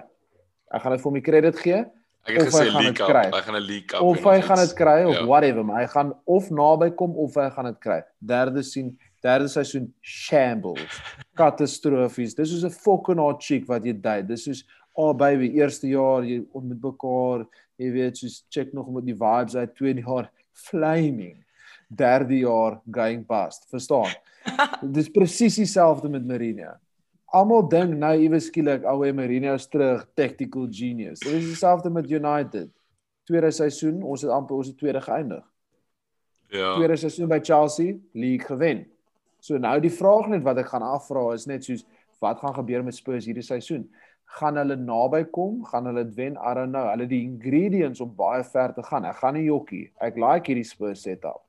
Ek 0.72 0.82
gaan 0.84 0.96
dit 0.96 1.04
vir 1.04 1.10
hom 1.12 1.20
die 1.20 1.26
krediet 1.28 1.60
gee 1.64 1.84
Ek 2.28 2.42
het 2.42 2.50
gesê 2.50 2.66
gaan 2.68 2.84
leak 2.84 3.00
up. 3.00 3.08
kry. 3.08 3.26
Hy 3.32 3.42
gaan 3.42 3.56
'n 3.56 3.64
leak 3.64 3.94
up. 3.94 4.02
of 4.02 4.24
hy 4.24 4.42
gaan 4.42 4.58
dit 4.60 4.74
kry 4.76 5.04
of 5.08 5.14
ja. 5.16 5.26
whatever, 5.26 5.64
maar 5.66 5.80
hy 5.82 5.88
gaan 5.88 6.10
of 6.26 6.50
naby 6.50 6.90
kom 6.92 7.16
of 7.16 7.36
hy 7.36 7.50
gaan 7.50 7.66
dit 7.72 7.78
kry. 7.80 8.02
Derde 8.20 8.64
sien, 8.64 8.98
derde 9.24 9.48
seisoen 9.48 9.94
shambles. 10.02 11.02
Katastrofies. 11.40 12.36
Dis 12.36 12.52
soos 12.52 12.66
'n 12.66 12.74
fucking 12.74 13.20
hot 13.20 13.42
chick 13.42 13.68
wat 13.68 13.86
jy 13.86 13.94
date. 13.94 14.28
Dis 14.28 14.44
soos 14.44 14.64
oh 14.98 15.14
baby, 15.14 15.52
eerste 15.54 15.88
jaar 15.88 16.26
jy 16.26 16.42
ontmoet 16.58 16.82
mekaar, 16.82 17.46
jy 17.78 17.92
weet 17.94 18.18
soos 18.18 18.40
check 18.50 18.74
nog 18.74 18.90
met 18.90 19.06
die 19.06 19.16
vibes 19.18 19.56
uit 19.56 19.76
tweede 19.78 20.02
jaar 20.02 20.32
flaming. 20.68 21.38
Derde 21.88 22.42
jaar 22.42 22.82
going 22.92 23.24
past. 23.26 23.68
Verstaan? 23.70 24.12
Dis 24.96 25.10
presies 25.14 25.56
dieselfde 25.56 26.10
met 26.10 26.26
Mourinho. 26.26 26.74
Almal 27.36 27.68
dink 27.70 27.94
nou 28.00 28.14
iewes 28.16 28.48
skielik 28.50 28.88
ouwe 28.88 29.12
Mourinho 29.14 29.54
is 29.60 29.68
terug, 29.70 30.06
tactical 30.16 30.68
genius. 30.72 31.22
Dit 31.24 31.38
is 31.42 31.52
dieselfde 31.52 31.92
met 31.94 32.10
United. 32.10 32.72
Tweede 33.28 33.52
seisoen, 33.52 34.02
ons 34.04 34.24
het 34.24 34.32
amper 34.32 34.56
ons 34.56 34.72
het 34.72 34.78
tweede 34.80 35.02
geëindig. 35.04 35.44
Ja. 36.56 36.76
Tweede 36.76 36.96
seisoen 36.96 37.30
by 37.30 37.40
Chelsea, 37.44 37.98
league 38.16 38.48
gewen. 38.48 38.86
So 39.40 39.58
nou 39.62 39.80
die 39.84 39.94
vraag 39.94 40.28
net 40.32 40.44
wat 40.44 40.58
ek 40.58 40.72
gaan 40.74 40.86
afvra 40.86 41.34
is 41.34 41.48
net 41.50 41.64
soos 41.68 41.86
wat 42.24 42.40
gaan 42.42 42.56
gebeur 42.58 42.84
met 42.84 42.98
Spurs 42.98 43.28
hierdie 43.30 43.46
seisoen? 43.46 43.88
Gaan 44.38 44.58
hulle 44.60 44.76
naby 44.76 45.24
kom? 45.32 45.62
Gaan 45.70 45.88
hulle 45.88 46.04
dit 46.04 46.16
wen? 46.18 46.38
I 46.42 46.54
don't 46.58 46.74
know. 46.74 46.90
Hulle 46.90 47.08
die 47.08 47.24
ingredients 47.24 48.02
om 48.04 48.16
baie 48.16 48.44
ver 48.44 48.74
te 48.76 48.84
gaan. 48.84 49.06
Ek 49.08 49.22
gaan 49.22 49.38
nie 49.38 49.48
jokkie. 49.48 49.86
Ek 50.04 50.18
like 50.20 50.52
hierdie 50.52 50.68
Spurs 50.68 51.06
setup. 51.08 51.44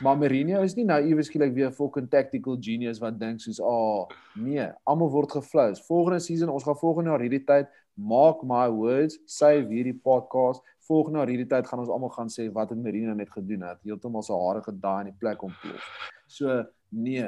Maar 0.00 0.16
Mourinho 0.16 0.62
is 0.64 0.74
nie 0.78 0.86
nou 0.88 0.96
iewes 1.04 1.28
skielik 1.28 1.52
weer 1.52 1.68
'n 1.68 1.76
fucking 1.76 2.08
tactical 2.08 2.56
genius 2.56 3.00
wat 3.00 3.18
dink 3.18 3.40
soos, 3.40 3.60
"Ag, 3.60 3.66
oh, 3.68 4.08
nee, 4.36 4.66
almal 4.86 5.10
word 5.10 5.30
geflous. 5.30 5.80
Volgende 5.86 6.20
season, 6.20 6.48
ons 6.48 6.64
gaan 6.64 6.76
volgende 6.76 7.10
jaar 7.10 7.20
hierdie 7.20 7.44
tyd 7.44 7.68
mark 7.96 8.42
my 8.42 8.68
words, 8.68 9.18
save 9.26 9.68
hierdie 9.68 10.00
podcast. 10.02 10.62
Volgende 10.78 11.18
jaar 11.18 11.28
hierdie 11.28 11.46
tyd 11.46 11.66
gaan 11.66 11.78
ons 11.78 11.88
almal 11.88 12.12
gaan 12.14 12.28
sê 12.28 12.50
wat 12.52 12.70
het 12.70 12.78
Mourinho 12.78 13.14
net 13.14 13.30
gedoen 13.30 13.62
het. 13.62 13.78
Heeltemal 13.84 14.22
sy 14.22 14.32
hare 14.32 14.62
gedaai 14.62 15.00
in 15.00 15.12
die 15.12 15.18
plek 15.18 15.42
ontplof. 15.42 15.84
So, 16.26 16.64
nee, 16.90 17.26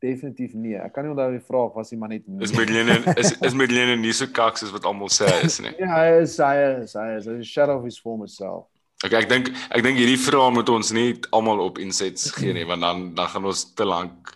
definitief 0.00 0.54
nee. 0.56 0.78
Ek 0.80 0.94
kan 0.94 1.04
nie 1.04 1.12
onthou 1.12 1.28
die 1.34 1.44
vraag 1.44 1.76
was 1.76 1.92
hy 1.92 1.98
maar 2.00 2.12
net 2.12 2.26
nee. 2.26 2.42
Is 2.46 2.54
Medlene 2.56 2.98
is 3.20 3.32
is 3.36 3.56
Medlene 3.56 3.96
nie 4.00 4.12
so 4.16 4.30
kak 4.32 4.60
soos 4.60 4.72
wat 4.74 4.88
almal 4.88 5.12
sê 5.12 5.28
is 5.44 5.60
nie. 5.64 5.72
Ja, 5.80 5.92
hy 5.98 6.20
is 6.22 6.36
hy 6.40 6.54
is 6.82 6.96
hy 6.98 7.08
is 7.18 7.30
hy 7.30 7.38
is 7.40 7.46
a 7.46 7.48
shadow 7.52 7.80
of 7.80 7.88
his 7.88 8.00
former 8.00 8.30
self. 8.30 8.68
Okay, 9.04 9.22
ek 9.22 9.30
dink 9.30 9.48
ek 9.72 9.84
dink 9.84 10.00
hierdie 10.00 10.20
vrae 10.20 10.50
moet 10.52 10.68
ons 10.72 10.92
nie 10.96 11.14
almal 11.36 11.62
op 11.64 11.80
insets 11.80 12.28
gee 12.36 12.52
nie, 12.56 12.66
want 12.68 12.84
dan 12.84 13.10
dan 13.16 13.32
gaan 13.32 13.48
ons 13.48 13.64
te 13.76 13.88
lank 13.88 14.34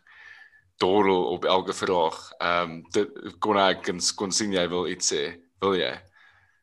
dorrel 0.83 1.27
op 1.37 1.45
elke 1.45 1.77
vraag. 1.77 2.21
Ehm 2.41 2.63
um, 2.63 2.79
dit 2.93 3.39
kon 3.45 3.61
ek 3.61 3.85
kon, 3.89 4.01
kon 4.17 4.33
sien 4.33 4.53
jy 4.53 4.65
wil 4.73 4.89
iets 4.91 5.13
sê. 5.13 5.25
Wil 5.65 5.77
jy? 5.81 5.93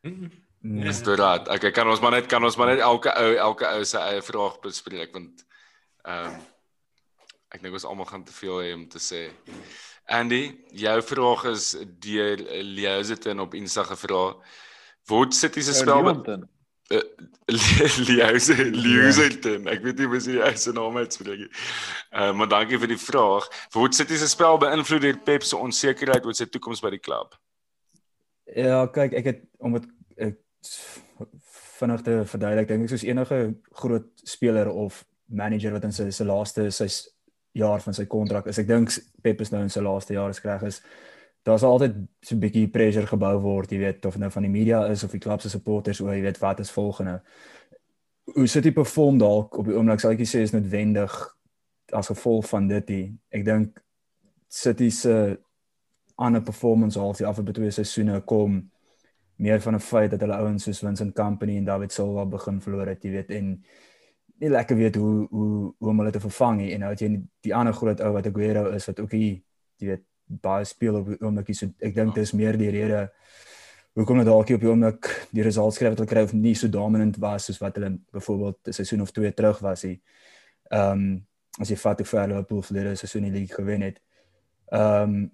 nee. 0.05 0.85
Dis 0.85 1.01
dit 1.05 1.17
raad. 1.17 1.49
Okay, 1.49 1.71
kan 1.73 1.89
ons 1.89 2.01
maar 2.01 2.17
net 2.17 2.29
kan 2.29 2.43
ons 2.43 2.57
maar 2.57 2.73
net 2.73 2.83
elke 2.85 3.13
ou 3.17 3.35
elke 3.49 3.69
ou 3.69 3.85
se 3.85 4.01
eie 4.01 4.25
vraag 4.25 4.57
bespreek 4.65 5.13
want 5.17 5.45
ehm 6.05 6.31
um, 6.31 6.39
ek 7.51 7.61
dink 7.63 7.75
ons 7.75 7.87
almal 7.87 8.07
gaan 8.09 8.23
te 8.23 8.33
veel 8.35 8.63
hê 8.63 8.71
om 8.75 8.87
te 8.89 9.01
sê. 9.01 9.27
Andy, 10.11 10.43
jou 10.75 10.97
vraag 11.07 11.45
is 11.51 11.73
deur 12.03 12.41
Leozetin 12.63 13.43
op 13.43 13.53
Insta 13.55 13.83
gevra. 13.87 14.23
Word 15.09 15.35
City 15.35 15.61
se 15.61 15.75
spel 15.75 16.01
Leeuwenton. 16.01 16.47
Lieuze 18.11 18.57
Lieuzeton. 18.71 19.67
Ek 19.71 19.83
weet 19.85 20.01
nie 20.01 20.09
hoe 20.11 20.19
jy 20.19 20.41
hy 20.43 20.55
se 20.59 20.73
naam 20.75 20.99
uitspreek 20.99 21.45
nie. 21.45 21.51
Uh, 22.11 22.31
maar 22.35 22.49
dankie 22.51 22.79
vir 22.81 22.91
die 22.91 22.99
vraag. 22.99 23.47
Word 23.75 23.95
City 23.95 24.19
se 24.19 24.27
spel 24.31 24.59
beïnvloed 24.61 25.05
deur 25.05 25.21
Pep 25.27 25.47
se 25.47 25.59
onsekerheid 25.59 26.27
oor 26.27 26.37
sy 26.37 26.49
toekoms 26.51 26.83
by 26.83 26.93
die 26.95 27.03
klub? 27.03 27.37
Ja, 28.51 28.83
kyk, 28.91 29.15
ek 29.21 29.31
het 29.31 29.45
om 29.63 29.77
dit 29.77 29.87
vinnig 31.81 32.03
te 32.05 32.19
verduidelik, 32.29 32.67
dink 32.69 32.85
ek 32.85 32.91
soos 32.93 33.07
enige 33.07 33.39
groot 33.79 34.11
speler 34.27 34.69
of 34.69 35.03
manager 35.31 35.73
wat 35.75 35.87
in 35.87 35.95
sy 35.95 36.09
sy 36.13 36.27
laaste 36.27 36.67
sy 36.75 36.87
jaar 37.51 37.81
van 37.81 37.93
sy 37.93 38.05
kontrak 38.05 38.47
is. 38.47 38.59
Ek 38.61 38.67
dink 38.67 38.93
Pep 39.21 39.41
is 39.41 39.51
nou 39.51 39.61
in 39.61 39.69
sy 39.69 39.83
laaste 39.83 40.13
jaar 40.13 40.29
as 40.29 40.41
reg 40.43 40.63
is. 40.67 40.81
Daar's 41.43 41.63
altyd 41.63 41.95
so 42.21 42.35
'n 42.35 42.39
bietjie 42.39 42.67
pressure 42.71 43.07
gebou 43.07 43.39
word, 43.41 43.71
jy 43.71 43.77
weet, 43.77 44.05
of 44.05 44.17
nou 44.17 44.29
van 44.29 44.43
die 44.43 44.51
media 44.51 44.85
is 44.87 45.03
of 45.03 45.11
die 45.11 45.19
klub 45.19 45.41
se 45.41 45.49
supporters 45.49 46.01
oor, 46.01 46.13
jy 46.13 46.21
weet, 46.21 46.39
wat 46.39 46.59
is 46.59 46.71
volgende. 46.71 47.21
Hoe 48.35 48.47
sit 48.47 48.63
hy 48.63 48.71
perform 48.71 49.17
dalk 49.17 49.57
op 49.57 49.65
die 49.65 49.73
oomblik 49.75 49.99
sal 49.99 50.11
ek 50.11 50.19
sê 50.19 50.41
is 50.41 50.51
noodwendig 50.51 51.11
as 51.91 52.07
gevolg 52.07 52.47
van 52.49 52.67
dit 52.67 52.89
nie. 52.89 53.17
Ek 53.31 53.45
dink 53.45 53.81
City 54.47 54.89
se 54.89 55.39
ander 56.15 56.41
performance 56.41 56.99
half 56.99 57.17
die 57.17 57.25
afgelope 57.25 57.53
twee 57.53 57.71
seisoene 57.71 58.21
kom 58.21 58.71
meer 59.41 59.61
van 59.61 59.75
'n 59.75 59.79
feit 59.79 60.11
dat 60.11 60.21
hulle 60.21 60.37
ouens 60.37 60.63
soos 60.63 60.79
Vincent 60.79 61.15
Kompany 61.15 61.57
en 61.57 61.65
David 61.65 61.91
Silva 61.91 62.25
begin 62.25 62.61
verloor 62.61 62.87
het, 62.87 63.03
jy 63.03 63.11
weet, 63.11 63.29
en 63.29 63.63
nie 64.41 64.49
lekker 64.49 64.77
weet 64.77 64.95
hoe 64.97 65.27
hoe 65.29 65.73
hoe 65.77 65.89
om 65.89 65.99
hulle 66.01 66.11
te 66.11 66.23
vervang 66.23 66.57
nie. 66.57 66.71
en 66.73 66.79
nou 66.85 66.91
het 66.93 67.01
jy 67.01 67.11
die 67.45 67.55
ander 67.55 67.73
groot 67.73 68.01
ou 68.01 68.13
wat 68.13 68.27
Aguero 68.27 68.69
is 68.75 68.87
wat 68.89 68.99
ook 68.99 69.11
hier 69.11 69.41
jy 69.81 69.87
weet 69.93 70.05
baie 70.41 70.65
speel 70.65 70.95
op 70.95 71.07
die 71.11 71.19
oomblikie 71.21 71.55
so 71.55 71.67
ek 71.79 71.95
dink 71.95 72.15
dis 72.15 72.33
meer 72.33 72.57
die 72.57 72.71
rede 72.71 73.09
hoekom 73.97 74.21
hulle 74.21 74.29
dalk 74.29 74.49
nie 74.49 74.55
op 74.55 74.63
die 74.63 74.69
oomblik 74.69 75.09
die 75.35 75.43
results 75.43 75.75
skryf 75.75 75.93
wat 75.93 76.01
hulle 76.03 76.11
kry 76.13 76.23
of 76.27 76.33
nie 76.33 76.55
so 76.55 76.71
dominant 76.71 77.19
was 77.19 77.49
soos 77.49 77.59
wat 77.59 77.75
hulle 77.79 77.97
byvoorbeeld 78.15 78.67
'n 78.67 78.77
seisoen 78.79 79.01
of 79.01 79.11
twee 79.11 79.33
terug 79.33 79.59
was 79.59 79.83
nie. 79.83 80.01
Ehm 80.71 80.91
um, 80.91 81.27
as 81.59 81.69
jy 81.69 81.75
vat 81.75 81.99
hoe 81.99 82.07
ver 82.07 82.27
Liverpool 82.27 82.61
verlede 82.61 82.95
seisoen 82.95 83.23
die 83.23 83.31
league 83.31 83.55
gewen 83.55 83.81
het. 83.81 84.01
Ehm 84.71 85.15
um, 85.15 85.31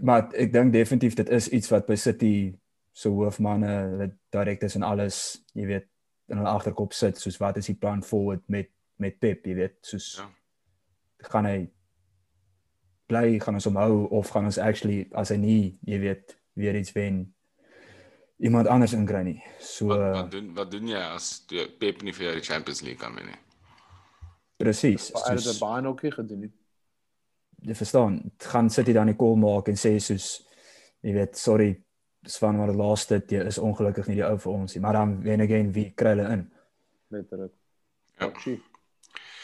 maar 0.00 0.32
ek 0.32 0.52
dink 0.52 0.72
definitief 0.72 1.14
dit 1.14 1.28
is 1.28 1.48
iets 1.48 1.68
wat 1.68 1.86
by 1.86 1.94
City 1.94 2.54
so 2.92 3.10
hoofmanne, 3.10 3.68
hulle 3.90 4.16
direkteurs 4.30 4.74
en 4.74 4.82
alles, 4.82 5.44
jy 5.52 5.66
weet, 5.66 5.86
in 6.28 6.40
hulle 6.40 6.54
agterkop 6.54 6.94
sit 6.96 7.20
soos 7.20 7.38
wat 7.42 7.58
is 7.60 7.68
die 7.70 7.78
plan 7.78 8.02
forward 8.02 8.44
met 8.48 8.70
met 9.02 9.18
Pep, 9.18 9.46
jy 9.46 9.56
weet, 9.58 9.78
soos 9.82 10.20
ja. 10.20 10.28
gaan 11.32 11.48
hy 11.48 11.56
bly 13.10 13.40
gaan 13.42 13.58
ons 13.58 13.66
omhou 13.66 14.04
of 14.14 14.30
gaan 14.30 14.46
ons 14.46 14.58
actually 14.62 15.08
as 15.18 15.32
hy 15.34 15.38
nie, 15.42 15.62
jy 15.82 15.98
weet, 15.98 16.36
weer 16.54 16.78
iets 16.78 16.94
wen 16.94 17.24
iemand 18.38 18.70
anders 18.70 18.94
inkry 18.94 19.24
nie. 19.26 19.40
So 19.58 19.90
wat, 19.90 20.04
wat 20.14 20.30
doen 20.30 20.52
wat 20.54 20.70
doen 20.70 20.92
jy 20.94 21.02
as 21.14 21.32
Pep 21.50 22.04
nie 22.06 22.14
vir 22.14 22.38
die 22.38 22.46
Champions 22.46 22.84
League 22.86 23.02
kan 23.02 23.18
wen 23.18 23.32
nie? 23.32 23.40
Presies. 24.62 25.10
Hy 25.24 25.34
het 25.34 25.58
baie 25.58 25.82
ook 25.90 26.06
gedoen. 26.14 26.46
Jy 27.64 27.74
verstaan, 27.74 28.20
gaan 28.38 28.68
sit 28.70 28.86
hy 28.86 28.94
dan 28.94 29.10
die 29.10 29.18
call 29.18 29.38
maak 29.40 29.68
en 29.72 29.78
sê 29.80 29.96
soos 29.98 30.44
jy 31.04 31.12
weet, 31.18 31.36
sorry, 31.36 31.74
Svan 32.30 32.56
maar 32.56 32.72
die 32.72 32.78
laaste 32.78 33.20
jy 33.28 33.42
is 33.46 33.58
ongelukkig 33.58 34.08
nie 34.08 34.18
die 34.20 34.26
ou 34.26 34.36
vir 34.38 34.52
ons 34.52 34.74
nie, 34.74 34.82
maar 34.82 34.98
dan 34.98 35.16
wen 35.22 35.44
again 35.44 35.72
wie 35.72 35.90
kry 35.96 36.14
hulle 36.14 36.28
in? 36.32 36.46
Letterlik. 37.14 37.52
Ja. 38.18 38.28
Pochi. 38.28 38.54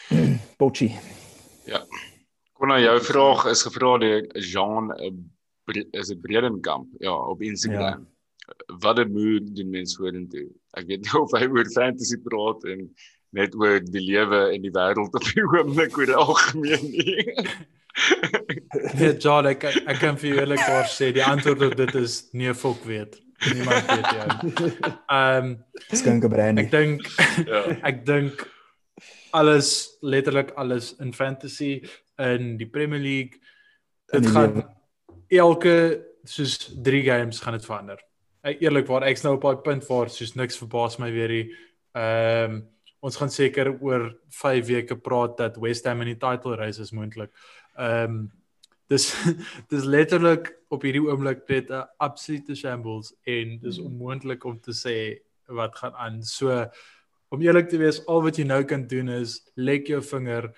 Pochi. 0.59 0.89
Ja. 1.69 1.83
Kon 2.53 2.73
nou 2.73 2.79
jou 2.81 2.97
vraag 3.01 3.45
is 3.51 3.65
gevra 3.67 3.97
deur 4.01 4.25
Jean 4.37 4.91
eh, 4.97 5.11
is 5.91 6.09
dit 6.11 6.21
Bredenkamp 6.21 6.89
ja 6.99 7.13
op 7.13 7.41
Instagram. 7.41 8.01
Ja 8.05 8.11
wat 8.79 8.97
'n 8.99 9.11
mood 9.11 9.55
doen 9.55 9.69
mense 9.69 9.95
vorentoe. 9.95 10.47
Ek 10.71 10.85
weet 10.85 11.01
nie 11.01 11.19
of 11.21 11.31
hy 11.31 11.47
oor 11.47 11.69
fantasy 11.71 12.17
praat 12.17 12.63
en 12.63 12.87
net 13.29 13.55
oor 13.55 13.79
die 13.79 14.03
lewe 14.03 14.41
en 14.53 14.61
die 14.65 14.73
wêreld 14.75 15.15
op 15.15 15.27
die 15.33 15.45
oomblik 15.53 15.97
oor 15.97 16.13
algemeen 16.25 16.87
nie. 16.91 17.25
Ja, 19.01 19.11
John, 19.19 19.47
ek 19.51 19.65
ek 19.67 19.99
kan 19.99 20.17
vir 20.19 20.41
julle 20.41 20.57
kort 20.59 20.91
sê 20.93 21.11
die 21.15 21.23
antwoord 21.25 21.65
op 21.69 21.75
dit 21.79 21.95
is 21.99 22.15
nee, 22.37 22.53
fok 22.55 22.83
weet. 22.87 23.17
Niemand 23.51 23.89
weet 23.89 24.09
jou. 24.15 24.71
Ehm 25.11 25.53
skinke 25.91 26.29
brandy. 26.31 26.65
Ek 26.65 26.71
dink 26.71 27.07
ja. 27.47 27.63
ek 27.89 28.03
dink 28.07 28.45
alles 29.35 29.97
letterlik 30.01 30.53
alles 30.59 30.93
in 31.03 31.13
fantasy 31.15 31.81
in 32.21 32.55
die 32.59 32.69
Premier 32.69 33.01
League 33.01 33.39
dit 34.11 34.27
gaan 34.35 34.63
elke 35.31 35.75
soos 36.27 36.57
3 36.83 37.03
games 37.07 37.39
gaan 37.43 37.55
dit 37.57 37.65
verander 37.65 37.99
eerlikwaar 38.41 39.05
ek's 39.09 39.23
nou 39.25 39.35
op 39.37 39.45
daai 39.45 39.63
punt 39.65 39.87
waar 39.87 40.09
soos 40.09 40.35
niks 40.35 40.59
verbaas 40.59 40.97
my 41.01 41.11
weer 41.13 41.33
nie. 41.39 41.47
Ehm 41.97 42.59
um, 42.59 42.61
ons 43.01 43.15
gaan 43.17 43.31
seker 43.33 43.71
oor 43.81 44.11
5 44.29 44.67
weke 44.67 44.95
praat 45.01 45.31
dat 45.39 45.55
West 45.57 45.87
Ham 45.89 46.03
in 46.03 46.11
die 46.11 46.19
title 46.21 46.53
race 46.59 46.81
is 46.81 46.91
moontlik. 46.93 47.31
Ehm 47.33 47.60
um, 47.77 48.31
dis 48.91 49.11
dis 49.71 49.83
letterlik 49.83 50.51
op 50.71 50.83
hierdie 50.87 51.03
oomblik 51.03 51.47
net 51.49 51.71
'n 51.71 51.87
absolute 51.97 52.55
shambles 52.55 53.13
en 53.23 53.59
dis 53.59 53.77
hmm. 53.77 53.85
onmoontlik 53.85 54.43
om 54.45 54.59
te 54.59 54.73
sê 54.75 54.97
wat 55.47 55.75
gaan 55.75 55.95
aan. 55.95 56.23
So 56.23 56.67
om 57.31 57.41
eerlik 57.41 57.69
te 57.69 57.77
wees, 57.79 58.01
al 58.07 58.23
wat 58.23 58.37
jy 58.37 58.45
nou 58.47 58.63
kan 58.63 58.87
doen 58.87 59.09
is 59.09 59.39
lek 59.55 59.87
jou 59.87 60.01
vinger, 60.03 60.51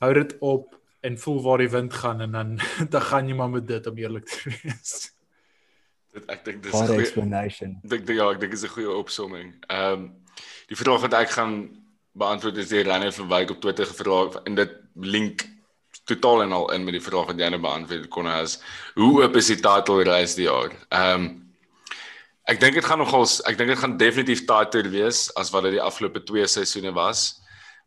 hou 0.00 0.12
dit 0.14 0.36
op 0.40 0.76
en 1.00 1.18
voel 1.18 1.42
waar 1.42 1.58
die 1.58 1.70
wind 1.70 1.94
gaan 1.94 2.20
en 2.20 2.32
dan 2.32 2.58
dan 2.92 3.02
gaan 3.10 3.28
jy 3.28 3.34
maar 3.34 3.50
met 3.50 3.66
dit 3.68 3.86
om 3.86 3.98
eerlik 3.98 4.28
te 4.28 4.54
wees. 4.62 5.12
Dit 6.12 6.24
ek 6.32 6.44
dink 6.44 6.62
dis 6.62 6.72
'n 6.72 6.86
goeie 6.86 7.04
explanation. 7.04 7.76
Dink 7.82 8.08
ja, 8.08 8.30
ek 8.32 8.40
dink 8.40 8.52
dit 8.52 8.62
is 8.62 8.68
'n 8.68 8.74
goeie 8.76 8.96
opsomming. 8.96 9.54
Ehm 9.68 9.92
um, 9.92 10.08
die 10.68 10.76
vraag 10.76 11.00
wat 11.00 11.14
ek 11.14 11.30
gaan 11.30 11.54
beantwoord 12.12 12.56
is 12.56 12.68
deur 12.68 12.84
Renner 12.84 13.12
van 13.12 13.28
Wyk 13.28 13.50
op 13.50 13.60
Twitter 13.60 13.86
gevra 13.86 14.42
en 14.44 14.54
dit 14.54 14.72
link 14.94 15.46
totaal 16.08 16.42
en 16.44 16.54
al 16.56 16.70
in 16.74 16.86
met 16.86 16.96
die 16.96 17.04
vraag 17.04 17.30
wat 17.30 17.40
jy 17.40 17.50
nou 17.52 17.60
beantwoord 17.62 18.08
kon 18.12 18.28
as 18.30 18.58
hoe 18.96 19.10
oop 19.22 19.36
is 19.40 19.50
die 19.52 19.60
title 19.60 20.04
race 20.08 20.38
die 20.38 20.48
jaar? 20.48 20.74
Ehm 20.88 21.28
um, 21.28 21.28
ek 22.48 22.62
dink 22.62 22.78
dit 22.78 22.84
gaan 22.84 23.02
nogals 23.02 23.42
ek 23.44 23.58
dink 23.60 23.68
dit 23.74 23.80
gaan 23.80 23.98
definitief 24.00 24.46
tighter 24.48 24.86
wees 24.88 25.26
as 25.36 25.50
wat 25.52 25.66
dit 25.66 25.74
die 25.76 25.84
afgelope 25.84 26.22
2 26.24 26.46
seisoene 26.48 26.94
was. 26.96 27.42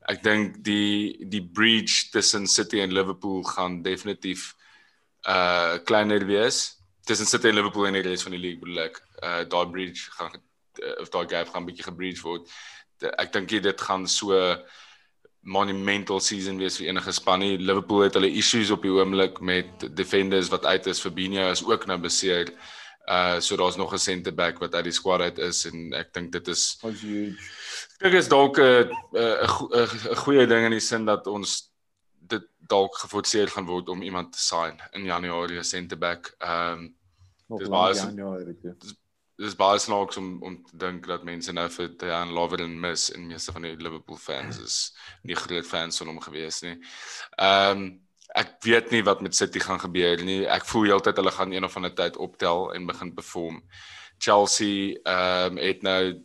Ek 0.09 0.21
dink 0.21 0.59
die 0.65 1.17
die 1.29 1.41
bridge 1.41 2.11
tussen 2.13 2.45
City 2.47 2.81
en 2.81 2.93
Liverpool 2.93 3.41
gaan 3.55 3.81
definitief 3.85 4.51
uh 5.29 5.81
kleiner 5.85 6.25
wees 6.29 6.77
tussen 7.05 7.25
City 7.25 7.49
en 7.49 7.57
Liverpool 7.57 7.89
en 7.89 7.97
die 7.97 8.05
res 8.05 8.23
van 8.25 8.37
die 8.37 8.41
league 8.41 8.61
bedoel 8.61 8.85
ek 8.85 9.01
uh 9.25 9.41
daai 9.49 9.65
bridge 9.73 10.13
gaan 10.17 10.37
uh, 10.37 11.01
of 11.01 11.09
daai 11.09 11.25
gap 11.33 11.49
gaan 11.53 11.65
bietjie 11.65 11.89
gebridge 11.89 12.21
word. 12.25 12.45
De, 13.01 13.09
ek 13.17 13.33
dink 13.33 13.49
dit 13.65 13.85
gaan 13.87 14.05
so 14.07 14.37
monumental 15.41 16.19
season 16.21 16.59
wees 16.61 16.77
vir 16.77 16.91
enige 16.91 17.11
span 17.11 17.41
nie. 17.41 17.57
Liverpool 17.57 18.05
het 18.05 18.17
hulle 18.17 18.29
issues 18.29 18.71
op 18.71 18.83
die 18.85 18.93
oomblik 18.93 19.39
met 19.41 19.87
defenders 19.97 20.51
wat 20.53 20.65
uit 20.65 20.85
is. 20.87 21.01
Fabinho 21.01 21.49
is 21.49 21.63
ook 21.65 21.87
nou 21.89 21.97
beseer. 22.01 22.53
Uh 23.09 23.39
so 23.41 23.57
daar's 23.57 23.75
nog 23.75 23.93
'n 23.93 23.97
center 23.97 24.33
back 24.33 24.59
wat 24.59 24.75
uit 24.75 24.83
die 24.83 24.93
squad 24.93 25.21
uit 25.21 25.37
is 25.37 25.65
en 25.65 25.93
ek 25.93 26.13
dink 26.13 26.31
dit 26.31 26.47
is 26.47 26.77
was 26.81 27.01
huge. 27.01 27.49
Dit 27.99 28.13
is 28.13 28.27
dalk 28.27 28.57
'n 28.59 28.89
'n 29.13 30.15
goeie 30.15 30.47
ding 30.47 30.65
in 30.65 30.77
die 30.77 30.79
sin 30.79 31.05
dat 31.05 31.27
ons 31.27 31.71
dit 32.19 32.43
dalk 32.59 32.95
geforseer 32.97 33.47
gaan 33.47 33.65
word 33.65 33.89
om 33.89 34.01
iemand 34.01 34.31
te 34.33 34.39
sign 34.39 34.79
in 34.93 35.05
Januarie 35.05 35.57
'n 35.57 35.63
center 35.63 35.97
back. 35.97 36.35
Ehm 36.39 36.73
um, 36.73 36.95
dis 37.57 37.67
baie. 37.67 37.93
Dis, 38.77 38.95
dis 39.41 39.57
baie 39.57 39.79
snaaks 39.79 40.19
om 40.21 40.29
om 40.47 40.57
te 40.67 40.77
dink 40.77 41.07
dat 41.09 41.25
mense 41.27 41.53
nou 41.53 41.67
vir 41.73 41.89
Dejan 42.01 42.33
Lovren 42.37 42.77
mis 42.79 43.09
en 43.15 43.27
meeste 43.27 43.53
van 43.55 43.67
die 43.67 43.75
Liverpool 43.75 44.19
fans 44.21 44.59
is 44.61 44.77
nie 45.23 45.35
groot 45.35 45.67
fans 45.67 45.97
van 46.01 46.13
hom 46.13 46.21
gewees 46.27 46.61
nie. 46.67 46.77
Ehm 47.37 47.85
um, 47.85 47.91
ek 48.31 48.53
weet 48.63 48.93
nie 48.93 49.01
wat 49.03 49.19
met 49.19 49.35
City 49.35 49.59
gaan 49.59 49.79
gebeur 49.79 50.21
nie. 50.23 50.45
Ek 50.47 50.63
voel 50.63 50.85
heeltyd 50.87 51.17
hulle 51.19 51.33
gaan 51.35 51.51
een 51.51 51.65
of 51.67 51.73
ander 51.75 51.91
tyd 51.91 52.15
optel 52.15 52.69
en 52.71 52.85
begin 52.87 53.11
perform. 53.13 53.57
Chelsea 54.17 54.95
ehm 55.03 55.57
um, 55.57 55.59
het 55.59 55.83
nou 55.83 56.21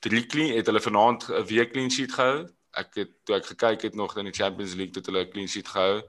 drie 0.00 0.24
clean 0.26 0.56
het 0.56 0.66
hulle 0.66 0.80
vanaand 0.80 1.28
'n 1.28 1.44
week 1.52 1.72
clean 1.72 1.90
sheet 1.90 2.16
gehou 2.16 2.48
ek 2.78 3.00
het 3.00 3.14
toe 3.26 3.36
ek 3.38 3.48
gekyk 3.52 3.86
het 3.88 3.96
nog 3.98 4.16
in 4.18 4.28
die 4.28 4.34
Champions 4.34 4.74
League 4.78 4.94
tot 4.94 5.06
hulle 5.06 5.24
'n 5.24 5.30
clean 5.30 5.48
sheet 5.48 5.68
gehou. 5.68 6.02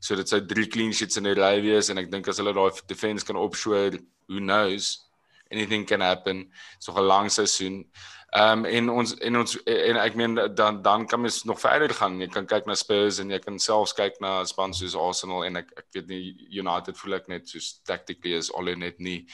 So 0.00 0.14
dit 0.14 0.28
sou 0.28 0.40
drie 0.46 0.66
clean 0.66 0.92
sheets 0.92 1.16
in 1.16 1.26
'n 1.26 1.34
ry 1.34 1.60
wees 1.62 1.88
en 1.88 1.98
ek 1.98 2.10
dink 2.10 2.28
as 2.28 2.38
hulle 2.38 2.52
daai 2.52 2.70
defense 2.86 3.24
kan 3.24 3.36
opshow, 3.36 3.90
who 4.28 4.38
knows, 4.38 5.07
anything 5.50 5.86
can 5.86 6.00
happen. 6.00 6.52
So 6.78 6.92
'n 6.92 7.06
lang 7.06 7.30
seisoen. 7.30 7.86
Ehm 8.30 8.58
um, 8.58 8.64
en 8.64 8.90
ons 8.90 9.14
en 9.14 9.36
ons 9.36 9.54
en 9.64 9.96
ek 9.96 10.14
meen 10.14 10.34
dan 10.54 10.82
dan 10.82 11.06
kan 11.06 11.20
mens 11.20 11.44
nog 11.44 11.60
verder 11.60 11.94
gaan. 11.94 12.20
Jy 12.20 12.26
kan 12.28 12.46
kyk 12.46 12.66
na 12.66 12.74
Spurs 12.74 13.18
en 13.18 13.30
jy 13.30 13.38
kan 13.38 13.58
selfs 13.58 13.94
kyk 13.96 14.20
na 14.20 14.44
span 14.44 14.74
soos 14.74 14.96
Arsenal 14.96 15.44
en 15.44 15.56
ek 15.56 15.70
ek 15.80 15.86
weet 15.92 16.08
nie 16.08 16.34
United 16.60 16.98
voel 16.98 17.14
ek 17.14 17.28
net 17.28 17.48
soos 17.48 17.80
tactically 17.88 18.34
is 18.36 18.52
al 18.52 18.68
net 18.76 19.00
nie 19.00 19.24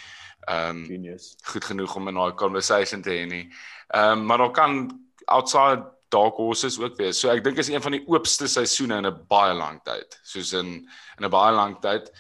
ehm 0.46 0.84
um, 0.86 1.18
goed 1.50 1.64
genoeg 1.64 1.96
om 1.96 2.08
'n 2.08 2.14
daai 2.14 2.38
conversation 2.38 3.02
te 3.02 3.10
hê 3.10 3.26
nie. 3.26 3.50
Ehm 3.94 4.18
um, 4.18 4.26
maar 4.26 4.38
dan 4.38 4.52
kan 4.52 5.00
outside 5.26 5.82
dark 6.08 6.36
horses 6.36 6.78
ook 6.78 6.96
wees. 6.96 7.18
So 7.18 7.30
ek 7.30 7.42
dink 7.44 7.58
is 7.58 7.68
een 7.68 7.82
van 7.82 7.92
die 7.92 8.04
oopste 8.06 8.46
seisoene 8.46 8.98
in 9.02 9.06
'n 9.06 9.26
baie 9.28 9.54
lang 9.54 9.82
tyd. 9.82 10.20
Soos 10.22 10.52
in 10.52 10.88
in 11.18 11.24
'n 11.24 11.30
baie 11.30 11.52
lang 11.52 11.80
tyd. 11.80 12.12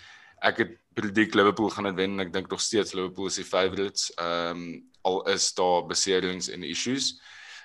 Ek 0.42 0.58
het 0.58 0.74
predict 0.94 1.34
Liverpool 1.34 1.70
gaan 1.70 1.88
dit 1.90 1.98
wen 1.98 2.16
en 2.16 2.26
ek 2.26 2.32
dink 2.32 2.50
nog 2.50 2.62
steeds 2.62 2.94
Liverpool 2.94 3.30
is 3.30 3.40
die 3.40 3.48
favourites. 3.48 4.10
Ehm 4.16 4.64
um, 4.64 4.66
al 5.04 5.18
is 5.28 5.50
daar 5.52 5.82
beserings 5.86 6.48
en 6.48 6.62
issues. 6.64 7.14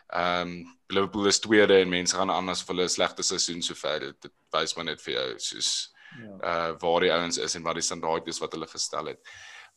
Ehm 0.08 0.42
um, 0.42 0.78
Liverpool 0.90 1.30
is 1.30 1.40
tweede 1.40 1.78
en 1.80 1.90
mense 1.90 2.16
gaan 2.16 2.34
anders 2.34 2.64
vir 2.66 2.76
hulle 2.76 2.90
slegte 2.90 3.24
seisoen 3.24 3.62
sover. 3.62 4.10
Dit 4.20 4.34
wys 4.56 4.76
maar 4.76 4.90
net 4.90 5.02
vir 5.06 5.14
jou 5.14 5.28
soos 5.38 5.70
ja. 6.18 6.34
uh 6.42 6.74
waar 6.82 7.06
die 7.06 7.14
ouens 7.14 7.38
is 7.38 7.56
en 7.56 7.64
wat 7.64 7.78
die 7.78 7.86
standaard 7.86 8.28
is 8.28 8.42
wat 8.42 8.58
hulle 8.58 8.68
gestel 8.68 9.14
het. 9.14 9.22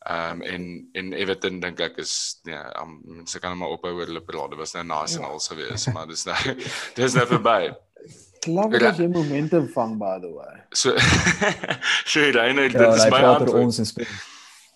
Ehm 0.09 0.41
um, 0.41 0.43
en 0.43 0.67
en 0.93 1.13
Everton 1.13 1.61
dink 1.61 1.81
ek 1.81 2.01
is 2.03 2.41
ja, 2.49 2.65
um, 2.81 2.99
mense 3.05 3.39
kan 3.39 3.59
maar 3.59 3.77
ophou 3.77 3.95
oor 3.95 4.09
hulle 4.09 4.25
praat. 4.25 4.51
Dit 4.51 4.59
was 4.65 4.75
nou 4.75 4.85
nasionals 4.85 5.49
ja. 5.49 5.55
gewees, 5.55 5.87
maar 5.95 6.11
dis 6.11 6.25
nou 6.27 6.59
dis 7.01 7.15
nou 7.21 7.27
verby. 7.37 7.61
Klop 8.43 8.73
dat 8.75 8.99
jy 8.99 9.07
momentum 9.07 9.69
vang 9.71 9.95
by 9.99 10.19
the 10.19 10.31
way. 10.35 10.55
So 10.75 10.97
Sy 12.11 12.33
Reiner, 12.35 12.73
dit 12.73 12.81
ja, 12.81 12.95
is 12.95 13.07
my 13.07 13.23
antwoord 13.23 13.63
ons 13.63 13.79
in 13.79 13.87
speel. 13.87 14.11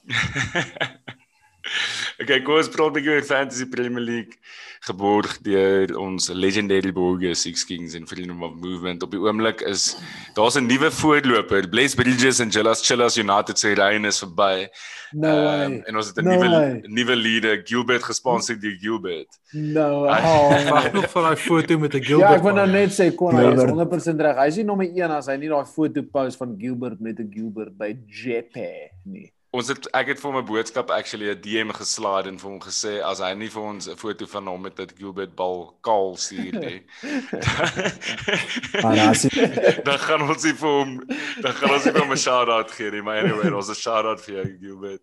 okay, 2.21 2.43
kom 2.43 2.57
ons 2.61 2.69
praat 2.69 2.91
'n 2.91 2.97
bietjie 2.97 3.15
oor 3.15 3.23
Fantasy 3.23 3.67
Premier 3.67 4.03
League 4.03 4.39
geborg 4.87 5.39
deur 5.43 5.93
ons 5.99 6.29
legendary 6.31 6.93
Borgia 6.93 7.35
Six 7.35 7.65
Kings 7.67 7.95
en 7.99 8.07
Freedom 8.07 8.43
of 8.43 8.55
Movement. 8.61 9.03
Op 9.03 9.15
die 9.15 9.21
oomblik 9.21 9.63
is 9.67 9.97
daar's 10.35 10.57
'n 10.57 10.67
nuwe 10.67 10.91
voorloper, 10.91 11.69
Bless 11.69 11.95
Bridges 11.95 12.41
en 12.41 12.51
Chillas 12.51 12.87
Chillas 12.87 13.17
United 13.17 13.59
se 13.59 13.75
reën 13.75 14.05
is 14.05 14.19
verby. 14.19 14.69
No 15.13 15.29
um, 15.29 15.83
en 15.87 15.97
ons 15.97 16.07
het 16.07 16.17
'n 16.17 16.25
no 16.25 16.31
nuwe 16.31 16.81
nuwe 16.89 17.17
leader, 17.17 17.63
Gilbert 17.65 18.03
gesponsor 18.03 18.59
deur 18.59 18.77
Gilbert. 18.81 19.29
No. 19.53 20.07
Oh, 20.07 20.71
wag 20.71 20.93
nog 20.93 21.11
vir 21.11 21.23
daai 21.23 21.37
foto 21.37 21.79
met 21.79 21.95
'n 21.95 22.03
Gilbert. 22.03 22.31
Ja, 22.31 22.37
ek 22.37 22.43
wil 22.43 22.55
nou 22.55 22.67
net 22.67 22.91
sê 22.91 23.15
kon 23.15 23.37
hy 23.37 23.53
is 23.55 23.63
100% 23.63 24.21
reg. 24.21 24.37
Hy 24.37 24.47
is 24.47 24.57
nie 24.57 24.65
nommer 24.65 24.87
1 24.87 25.11
as 25.11 25.27
hy 25.27 25.37
nie 25.37 25.49
daai 25.49 25.67
foto 25.67 26.03
post 26.03 26.37
van 26.37 26.57
Gilbert 26.59 27.01
met 27.01 27.19
'n 27.19 27.31
Gilbert 27.33 27.77
by 27.77 27.97
Jeppe 28.07 28.91
nie. 29.05 29.33
Ons 29.57 29.71
het 29.73 29.87
ek 29.97 30.11
het 30.13 30.21
vir 30.21 30.31
hom 30.31 30.39
'n 30.41 30.49
boodskap 30.49 30.91
actually 30.91 31.31
'n 31.31 31.41
DM 31.41 31.71
geslaai 31.73 32.29
en 32.29 32.39
vir 32.39 32.51
hom 32.51 32.61
gesê 32.61 33.03
as 33.03 33.21
hy 33.25 33.33
nie 33.35 33.49
vir 33.49 33.63
ons 33.63 33.89
'n 33.89 33.97
foto 33.97 34.27
van 34.27 34.47
hom 34.47 34.63
met 34.63 34.81
'n 34.81 34.97
Gilbert 34.99 35.35
bal 35.37 35.79
kaal 35.81 36.17
stuur 36.17 36.53
nie. 36.53 36.85
Dan 39.87 39.99
gaan 39.99 40.29
ons 40.29 40.45
nie 40.45 40.53
vir 40.53 40.69
hom 40.69 41.01
dan 41.43 41.53
gaan 41.53 41.73
ons 41.73 41.85
nie 41.85 41.93
vir 41.93 42.03
hom 42.03 42.13
'n 42.13 42.25
shout 42.27 42.49
out 42.49 42.71
gee 42.71 42.91
nie, 42.91 43.03
maar 43.03 43.25
anyway, 43.25 43.51
ons 43.51 43.71
'n 43.71 43.75
shout 43.75 44.05
out 44.05 44.21
vir 44.21 44.35
jou 44.35 44.59
Gilbert. 44.61 45.03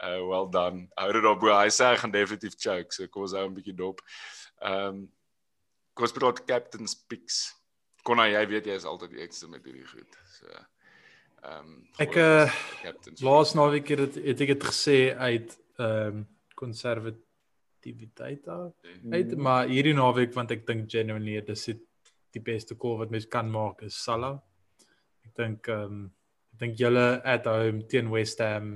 Uh 0.00 0.24
well 0.28 0.48
done. 0.48 0.88
Hou 0.96 1.12
dit 1.12 1.24
op, 1.24 1.40
bro. 1.40 1.58
Hy 1.58 1.68
sê 1.68 1.92
hy 1.92 1.96
gaan 1.96 2.10
definitief 2.10 2.56
choke, 2.56 2.92
so 2.92 3.06
kom 3.08 3.22
ons 3.22 3.36
hou 3.36 3.46
'n 3.46 3.54
bietjie 3.54 3.76
dop. 3.76 4.00
Ehm 4.62 4.86
um, 4.86 5.12
kom 5.94 6.04
ons 6.04 6.12
praat 6.12 6.44
captain's 6.44 6.94
picks. 6.94 7.52
Konna, 8.02 8.28
jy 8.28 8.46
weet 8.48 8.66
jy 8.66 8.76
is 8.80 8.88
altyd 8.88 9.10
die 9.10 9.20
ekste 9.20 9.48
met 9.48 9.64
hierdie 9.64 9.86
goed. 9.86 10.16
So 10.38 10.46
ehm 11.42 11.66
um, 11.66 11.76
Ek, 12.00 12.16
uh, 12.16 12.48
Laas 13.20 13.54
naweek 13.54 13.88
het 13.92 14.00
dit 14.04 14.20
het 14.30 14.40
ek 14.44 14.54
dit 14.54 14.68
gesê 14.70 14.98
uit 15.16 15.56
ehm 15.80 16.20
um, 16.20 16.22
konservatiwiteit 16.60 18.48
uit, 18.48 18.74
uit 19.12 19.30
maar 19.36 19.68
hierdie 19.68 19.94
naweek 19.96 20.34
want 20.36 20.50
ek 20.52 20.66
dink 20.68 20.90
genuinely 20.92 21.38
dis 21.46 21.64
die, 21.70 21.78
die 22.36 22.42
beste 22.44 22.76
call 22.76 22.98
wat 23.00 23.12
mens 23.14 23.28
kan 23.32 23.48
maak 23.50 23.80
is 23.86 23.96
Salah. 23.96 24.36
Ek 25.24 25.32
dink 25.36 25.68
ehm 25.68 25.84
um, 25.86 26.02
ek 26.52 26.64
dink 26.64 26.80
julle 26.80 27.06
at 27.24 27.48
home 27.48 27.86
teen 27.88 28.10
West 28.12 28.42
Ham 28.44 28.74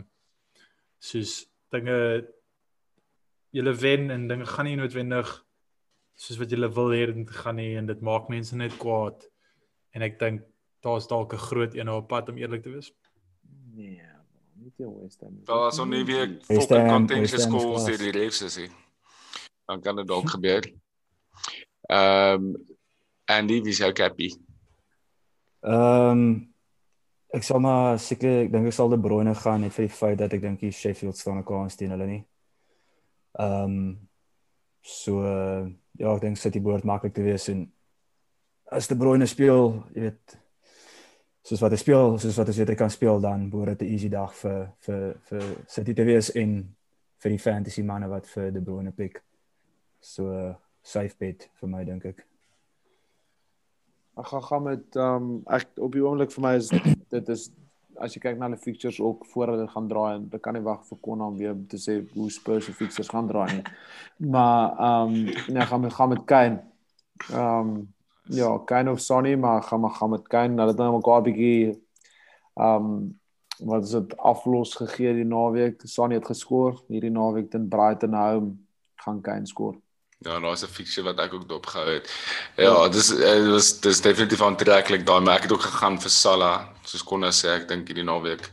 soos 1.05 1.43
dinge 1.75 1.99
julle 3.55 3.75
wen 3.83 4.11
en 4.11 4.29
dinge 4.29 4.47
gaan 4.49 4.67
nie 4.71 4.79
noodwendig 4.81 5.31
soos 6.15 6.39
wat 6.41 6.51
julle 6.51 6.71
wil 6.75 6.93
hê 6.95 7.07
dit 7.11 7.31
gaan 7.43 7.59
nie 7.59 7.75
en 7.79 7.87
dit 7.91 8.01
maak 8.01 8.31
mense 8.33 8.57
net 8.57 8.75
kwaad. 8.81 9.27
En 9.95 10.03
ek 10.07 10.19
dink 10.19 10.47
daar's 10.85 11.09
dalk 11.09 11.32
'n 11.32 11.47
groot 11.49 11.74
een 11.74 11.89
op 11.89 12.09
pad 12.09 12.28
om 12.28 12.37
eerlik 12.39 12.62
te 12.62 12.70
wees. 12.70 12.93
Nee, 13.74 14.03
man, 14.35 14.62
nie 14.62 14.72
teen 14.76 15.01
West 15.01 15.20
Ham. 15.20 15.41
Daar 15.45 15.68
is 15.68 15.76
nog 15.76 15.89
nie 15.89 16.05
weer 16.05 16.39
fucking 16.41 17.51
goals 17.51 17.82
klas. 17.82 17.85
deur 17.85 17.99
die 17.99 18.11
refs 18.20 18.43
is. 18.43 18.57
nie. 18.57 18.70
Dan 19.64 19.80
kan 19.80 19.97
dit 19.97 20.07
dalk 20.07 20.30
gebeur. 20.30 20.72
Ehm 21.89 22.45
um, 22.45 22.64
Andy, 23.24 23.62
wie 23.62 23.72
is 23.72 23.78
jou 23.78 23.93
cappy? 23.93 24.35
Ehm 25.61 26.53
ek 27.35 27.43
sal 27.43 27.59
maar 27.59 27.99
seker 27.99 28.45
ek 28.45 28.53
dink 28.53 28.66
ek 28.66 28.72
sal 28.76 28.89
De 28.89 28.99
Bruyne 29.01 29.35
gaan 29.35 29.61
net 29.61 29.72
vir 29.72 29.89
die 29.89 29.97
feit 29.97 30.18
dat 30.18 30.32
ek 30.32 30.41
dink 30.41 30.61
die 30.61 30.70
Sheffield 30.70 31.16
staan 31.16 31.39
'n 31.39 31.45
kans 31.45 31.76
teen 31.76 31.91
hulle 31.91 32.07
nie. 32.07 32.24
Ehm 33.39 33.97
so 34.80 35.24
uh, 35.24 35.66
ja, 35.99 36.14
ek 36.14 36.20
dink 36.20 36.37
City 36.37 36.61
behoort 36.61 36.85
maklik 36.85 37.14
te 37.14 37.22
wees 37.22 37.49
en 37.49 37.72
as 38.70 38.89
De 38.89 38.97
Bruyne 38.97 39.26
speel, 39.26 39.85
jy 39.95 40.01
weet 40.01 40.39
soos 41.45 41.61
wat 41.61 41.74
hy 41.74 41.78
speel, 41.80 42.18
soos 42.18 42.38
wat 42.40 42.49
hy 42.49 42.64
hy 42.64 42.76
kan 42.78 42.90
speel 42.92 43.20
dan 43.20 43.51
behoort 43.53 43.78
dit 43.78 43.88
'n 43.88 43.92
easy 43.92 44.09
dag 44.09 44.32
vir 44.34 44.70
vir 44.86 45.16
vir 45.28 45.42
City 45.66 45.95
te 45.95 46.05
wees 46.05 46.30
en 46.34 46.74
vir 47.22 47.30
die 47.30 47.38
fantasy 47.38 47.82
manne 47.82 48.09
wat 48.09 48.26
vir 48.26 48.53
De 48.53 48.61
Bruyne 48.61 48.92
pick. 48.92 49.22
So 50.01 50.30
uh, 50.32 50.55
safe 50.82 51.16
bet 51.18 51.49
vir 51.61 51.68
my 51.68 51.84
dink 51.84 52.05
ek. 52.05 52.24
Ek 54.16 54.26
gaan 54.26 54.42
gaan 54.42 54.62
met 54.62 54.97
ehm 54.97 55.22
um, 55.22 55.42
ek 55.47 55.68
op 55.80 55.92
die 55.92 56.03
oomblik 56.05 56.32
vir 56.32 56.42
my 56.42 56.55
is 56.57 56.68
dit 57.14 57.28
is 57.28 57.51
as 58.01 58.14
jy 58.14 58.20
kyk 58.20 58.38
na 58.38 58.49
hulle 58.49 58.59
fixtures 58.59 59.01
ook 59.01 59.24
voor 59.30 59.53
hulle 59.53 59.68
gaan 59.70 59.88
draai 59.88 60.14
en 60.16 60.28
ek 60.34 60.42
kan 60.42 60.57
nie 60.57 60.64
wag 60.64 60.82
vir 60.88 60.99
Konna 61.01 61.28
om 61.30 61.36
weer 61.38 61.57
te 61.68 61.78
sê 61.78 62.01
hoe 62.14 62.30
Spurs 62.30 62.66
se 62.66 62.72
fixtures 62.72 63.11
gaan 63.12 63.28
draai 63.28 63.53
nie. 63.53 63.64
Maar 64.34 64.72
ehm 64.72 65.18
um, 65.18 65.34
nee, 65.55 65.66
gaan 65.70 65.80
met 65.80 65.92
gaan 65.92 66.09
met 66.09 66.24
Kane. 66.24 66.62
Ehm 67.30 67.74
um, 67.74 67.93
ja, 68.29 68.59
Kane 68.64 68.91
of 68.91 69.01
Sonny, 69.01 69.35
maar 69.35 69.62
gaan 69.62 69.81
maar 69.81 69.91
gaan 69.91 70.11
met 70.11 70.29
Kane. 70.29 70.57
Hulle 70.57 70.66
het 70.66 70.77
nou 70.77 70.97
mekaar 70.97 71.20
'n 71.20 71.22
bietjie 71.22 71.83
ehm 72.55 72.85
um, 72.85 73.20
wat 73.59 73.85
is 73.85 73.91
dit 73.91 74.16
aflos 74.16 74.75
gegee 74.75 75.14
die 75.14 75.25
naweek. 75.25 75.81
Sonny 75.85 76.14
het 76.14 76.27
geskoor 76.27 76.83
hierdie 76.89 77.11
naweek 77.11 77.51
teen 77.51 77.68
Brighton 77.68 78.14
home 78.14 78.57
gaan 78.97 79.20
Kane 79.20 79.47
skoor. 79.47 79.77
Ja, 80.18 80.41
daar's 80.41 80.62
'n 80.62 80.66
fixture 80.66 81.07
wat 81.07 81.18
ek 81.18 81.35
ook 81.35 81.49
dopgehou 81.49 81.89
het. 81.89 82.11
Ja, 82.57 82.89
dis 82.89 83.11
eh, 83.11 83.43
dit 83.43 83.51
was 83.51 83.81
dis 83.81 84.01
definitief 84.01 84.43
aantreklik 84.43 85.07
daai, 85.07 85.20
maar 85.20 85.37
ek 85.37 85.43
het 85.43 85.53
ook 85.53 85.61
gegaan 85.61 86.01
vir 86.01 86.11
Salah. 86.11 86.66
Soos 86.83 87.05
Konna 87.05 87.31
sê, 87.31 87.49
ek 87.49 87.68
dink 87.68 87.87
hierdie 87.89 88.05
naweek 88.05 88.51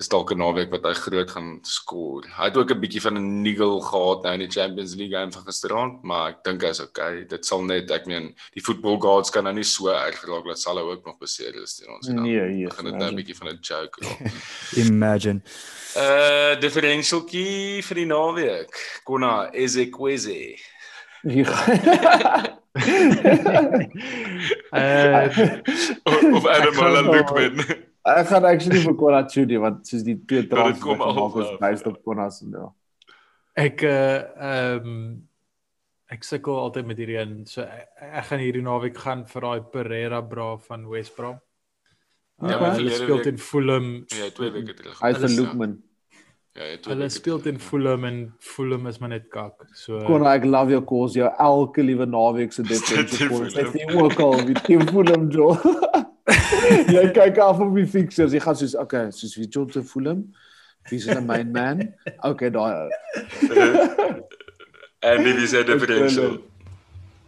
is 0.00 0.08
dalk 0.08 0.30
'n 0.32 0.38
naweek 0.38 0.70
wat 0.70 0.84
hy 0.88 0.92
groot 0.96 1.30
gaan 1.30 1.58
skoor. 1.62 2.24
Hy 2.36 2.44
het 2.48 2.56
ook 2.56 2.70
'n 2.70 2.80
bietjie 2.80 3.00
van 3.02 3.16
'n 3.18 3.42
niggle 3.42 3.80
gehad 3.82 4.22
nou 4.22 4.32
in 4.34 4.40
die 4.40 4.50
Champions 4.50 4.94
League 4.94 5.12
game 5.18 5.32
van 5.32 5.42
gisteraand, 5.44 6.02
maar 6.02 6.28
ek 6.30 6.44
dink 6.44 6.62
hy's 6.62 6.80
okay. 6.80 7.24
Dit 7.28 7.44
sal 7.46 7.62
net, 7.62 7.90
ek 7.90 8.06
meen, 8.06 8.34
die 8.54 8.62
football 8.62 8.96
gods 8.98 9.30
kan 9.30 9.44
nou 9.44 9.54
nie 9.54 9.64
so 9.64 9.88
erg 9.88 10.24
raak 10.24 10.44
dat 10.46 10.58
Salah 10.58 10.82
ook 10.84 11.04
nog 11.04 11.18
beseer 11.18 11.54
is 11.62 11.74
teen 11.76 11.90
ons 11.94 12.08
nie. 12.08 12.20
Nee, 12.20 12.48
hier. 12.56 12.68
begin 12.68 12.84
dit 12.84 12.94
nou 12.96 13.10
'n 13.10 13.14
bietjie 13.16 13.36
van 13.36 13.48
'n 13.48 13.58
joke 13.60 14.00
raak. 14.00 14.32
Imagine. 14.86 15.42
Uh 15.96 16.56
differentialkie 16.60 17.82
vir 17.84 17.94
die 17.94 18.06
naweek. 18.06 19.00
Konna 19.04 19.50
Ezekweze. 19.52 20.56
Hier. 21.22 21.46
Uh 24.72 25.28
of 26.32 26.46
Adam 26.46 26.74
gaan 26.74 26.84
Holland 26.86 27.06
nou- 27.06 27.16
Lookman. 27.16 27.90
Ek 28.04 28.26
gaan 28.26 28.44
actually 28.44 28.80
vir 28.82 28.96
Konna 28.98 29.20
Chudi 29.30 29.58
want 29.62 29.86
soos 29.86 30.02
die 30.02 30.16
twee 30.26 30.42
dit 30.42 30.50
trans 30.50 30.80
kom 30.82 30.98
is 30.98 31.46
af, 31.46 31.58
based 31.60 31.84
ja. 31.86 31.90
op 31.92 32.00
Konna 32.04 32.30
se 32.30 32.48
ja. 32.50 32.64
ek 33.54 33.82
uh 33.86 34.22
ehm 34.48 34.96
ek 36.12 36.24
sukkel 36.28 36.58
altyd 36.60 36.86
met 36.86 36.98
hierdie 37.00 37.16
een. 37.16 37.46
So 37.48 37.62
ek, 37.62 37.86
ek 38.18 38.26
gaan 38.28 38.42
hierdie 38.42 38.62
naweek 38.66 38.98
gaan 39.00 39.22
vir 39.30 39.40
daai 39.46 39.62
Pereira 39.72 40.20
bra 40.20 40.56
van 40.66 40.88
West 40.90 41.14
Brom. 41.16 41.38
Ja, 42.42 42.50
Ja, 42.50 42.58
maar 42.60 42.74
hulle 42.74 42.90
speel 42.90 43.22
teen 43.22 43.38
Fulham. 43.38 43.86
Ja, 44.10 44.28
twee 44.34 44.50
weke 44.50 44.74
terug. 44.74 44.98
Hy 45.00 45.08
is 45.14 45.16
Hulle 45.16 45.28
vir 45.28 45.30
is- 45.30 45.38
Lookman. 45.38 45.78
Ja, 46.52 46.64
ja, 46.64 46.76
twee 46.82 46.94
Hulle 46.96 47.08
speel 47.08 47.40
teen. 47.40 47.58
Fulham 47.58 48.04
en 48.04 48.18
Fulham 48.40 48.86
is 48.90 48.98
maar 48.98 49.08
net 49.14 49.30
kak. 49.30 49.62
So 49.78 50.02
Konna, 50.04 50.34
ek 50.34 50.44
love 50.44 50.74
jou 50.74 50.82
calls, 50.84 51.14
jou 51.14 51.30
elke 51.38 51.82
liewe 51.86 52.04
naweek 52.06 52.52
se 52.52 52.62
defensive. 52.66 53.30
Fulham. 53.30 53.54
Dit 53.54 53.74
is 53.86 53.94
ook 53.94 54.20
al 54.20 54.42
wie 54.50 54.58
teen 54.66 54.84
Fulham 54.90 55.30
jo. 55.30 55.54
jy 56.96 57.04
kyk 57.16 57.38
af 57.38 57.60
op 57.60 57.74
die 57.76 57.86
fixtures, 57.86 58.32
jy 58.32 58.40
gaan 58.40 58.56
soos 58.56 58.74
okay, 58.78 59.10
soos 59.10 59.34
wie 59.38 59.48
John 59.48 59.68
te 59.70 59.82
Fulham. 59.82 60.24
Wie 60.90 60.98
is 60.98 61.06
hulle 61.06 61.20
main 61.22 61.52
man? 61.54 61.84
Okay, 62.26 62.50
daai. 62.50 62.88
En 65.02 65.22
wie 65.24 65.34
is 65.42 65.50
die 65.50 65.64
differential? 65.66 66.38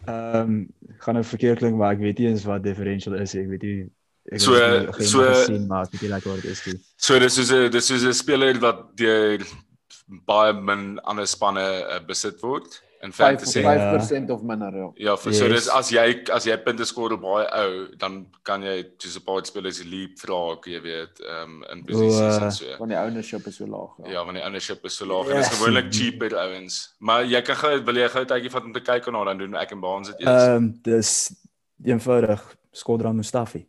Ehm 0.06 0.40
um, 0.40 0.56
gaan 1.04 1.14
nou 1.18 1.24
verkeerd 1.26 1.58
klink 1.58 1.76
maar 1.76 1.92
ek 1.96 1.98
weet 2.04 2.18
nie 2.22 2.28
eens 2.30 2.44
wat 2.46 2.62
differential 2.62 3.14
is. 3.18 3.32
nie. 3.34 3.42
Ek 3.42 3.48
weet 3.50 3.62
nie 3.66 3.90
ek 4.32 4.40
So- 4.40 4.54
geen 4.94 5.06
so- 5.10 5.24
gesien 5.26 5.66
maar 5.66 5.88
weet 5.90 6.02
nie 6.06 6.10
lekker 6.12 6.30
wat 6.30 6.42
dit 6.42 6.50
is 6.54 6.62
nie. 6.66 6.76
So 6.96 7.18
dis 7.18 7.34
soos 7.34 7.50
'n 7.52 7.70
dis 7.74 7.86
soos 7.86 8.04
'n 8.06 8.12
speler 8.14 8.60
wat 8.62 8.96
deur 8.96 9.42
baie 10.28 10.52
min 10.52 10.98
ander 11.04 11.26
spanne 11.26 11.64
uh, 11.64 11.98
besit 12.06 12.40
word 12.42 12.80
in 13.04 13.12
5 13.12 13.16
fantasy. 13.16 13.60
Ja. 13.60 13.98
5% 13.98 14.30
of 14.30 14.42
minder, 14.42 14.76
ja. 14.76 14.90
Ja, 14.94 15.16
vir, 15.16 15.34
so 15.34 15.44
Yes. 15.46 15.64
dis 15.64 15.68
as 15.68 15.90
jy 15.92 16.04
as 16.32 16.46
jy 16.48 16.56
punte 16.64 16.84
skoor 16.88 17.12
op 17.12 17.20
baie 17.24 17.46
ou, 17.60 17.86
dan 18.00 18.26
kan 18.42 18.62
jy 18.62 18.84
soos 18.98 19.16
'n 19.20 19.24
paar 19.24 19.44
spelers 19.46 19.82
leapfrog, 19.84 20.66
jy 20.66 20.80
weet, 20.82 21.20
ehm 21.20 21.42
um, 21.42 21.64
in 21.72 21.84
posisies 21.84 22.20
O, 22.20 22.28
uh, 22.38 22.42
en 22.44 22.52
so. 22.52 22.64
Want 22.78 22.90
die 22.90 22.98
ownership 22.98 23.46
is 23.46 23.56
so 23.56 23.66
laag. 23.66 24.10
Ja, 24.12 24.24
want 24.24 24.36
die 24.36 24.44
ownership 24.44 24.84
is 24.84 24.96
so 24.96 25.06
laag 25.06 25.26
en 25.28 25.36
Ja. 25.36 25.42
dis 25.42 25.48
gewoonlik 25.58 25.92
cheaper 25.92 26.36
ouens. 26.36 26.94
Maar 26.98 27.24
jy 27.24 27.42
kan 27.42 27.56
gou 27.56 27.84
wil 27.84 27.94
jy 27.94 28.08
gou 28.08 28.22
'n 28.22 28.26
tydjie 28.26 28.50
vat 28.50 28.64
om 28.64 28.72
te 28.72 28.80
kyk 28.80 29.04
hoe 29.04 29.24
dan 29.24 29.38
doen 29.38 29.54
ek 29.54 29.70
en 29.72 29.80
Baans 29.80 30.08
dit 30.08 30.20
eers. 30.20 30.42
Ehm 30.42 30.56
um, 30.56 30.78
dis 30.82 31.32
eenvoudig 31.84 32.40
Skodran 32.72 33.16
Mustafi. 33.16 33.66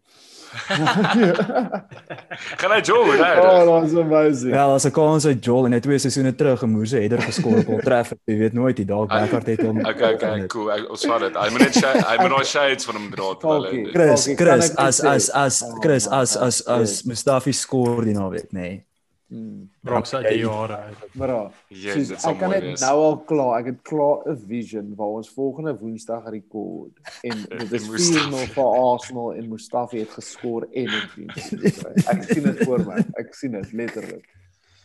Gaan 2.60 2.72
hy 2.72 2.82
jol, 2.82 3.04
oh, 3.04 3.16
right? 3.16 3.66
that's 3.68 3.94
amazing. 3.94 4.52
Wel, 4.52 4.74
as 4.74 4.86
'n 4.86 4.92
kans 4.96 5.26
uit 5.26 5.46
Joel 5.46 5.66
en 5.70 5.74
hy 5.78 5.80
twee 5.80 6.00
seisoene 6.00 6.36
terug 6.36 6.64
'n 6.64 6.70
moerse 6.72 6.98
header 6.98 7.22
geskor 7.22 7.62
op 7.62 7.82
Trafford. 7.82 8.20
Jy 8.26 8.38
weet 8.38 8.54
nooit, 8.54 8.76
die 8.76 8.86
dalk 8.86 9.10
Beckhart 9.10 9.48
het 9.48 9.62
hom. 9.62 9.86
Okay, 9.86 10.14
okay, 10.14 10.48
cool. 10.48 10.72
Ek 10.72 10.90
ons 10.90 11.06
vat 11.06 11.20
dit. 11.28 11.36
Hy 11.36 11.50
moet 11.52 11.62
net 11.68 11.76
sy 11.76 11.94
hy 12.00 12.18
moet 12.22 12.32
daai 12.38 12.46
shades 12.46 12.86
van 12.86 12.96
hom 12.96 13.12
dra 13.12 13.36
terwyl 13.40 13.64
hy 13.64 13.76
Falkie. 13.76 13.92
Chris, 13.92 14.24
Chris, 14.40 14.72
ek 14.72 14.80
as 14.80 15.04
as 15.04 15.30
as 15.30 15.64
Oh 15.64 15.80
Chris 15.82 16.10
my 16.10 16.22
as 16.22 16.38
as 16.38 16.68
as. 16.68 17.04
Mustafi 17.06 17.54
skoor 17.54 18.06
die 18.06 18.14
naweek, 18.14 18.52
nê. 18.52 18.60
Nee. 18.60 18.84
Hmm. 19.28 19.70
Brock 19.82 20.06
se 20.06 20.22
die 20.22 20.38
jare. 20.38 20.78
Bra. 21.18 21.52
Ja, 21.68 21.94
Soos, 21.94 22.08
dit 22.08 22.22
sal 22.22 22.32
ek 22.36 22.40
kan 22.40 22.52
wees. 22.54 22.82
nou 22.82 22.96
al 23.02 23.16
klaar, 23.26 23.60
ek 23.60 23.66
het 23.66 23.82
klaar 23.82 24.22
'n 24.30 24.38
vision 24.48 24.96
waar 24.96 25.16
ons 25.18 25.30
volgende 25.34 25.74
Woensdag 25.80 26.30
rekord 26.30 26.94
en 27.24 27.42
dit 27.62 27.72
is 27.72 27.88
Mustafi. 27.90 28.46
4-0 28.46 28.54
vir 28.54 28.70
Arsenal 28.92 29.34
en 29.34 29.50
Mustafi 29.50 30.00
het 30.00 30.10
geskor 30.10 30.68
en 30.72 30.90
'n 30.90 31.08
clean. 31.14 31.30
Ek 32.06 32.24
sien 32.24 32.44
dit 32.44 32.64
voor 32.64 32.86
my. 32.86 33.02
Ek 33.18 33.34
sien 33.34 33.52
dit 33.52 33.72
letterlik. 33.74 34.30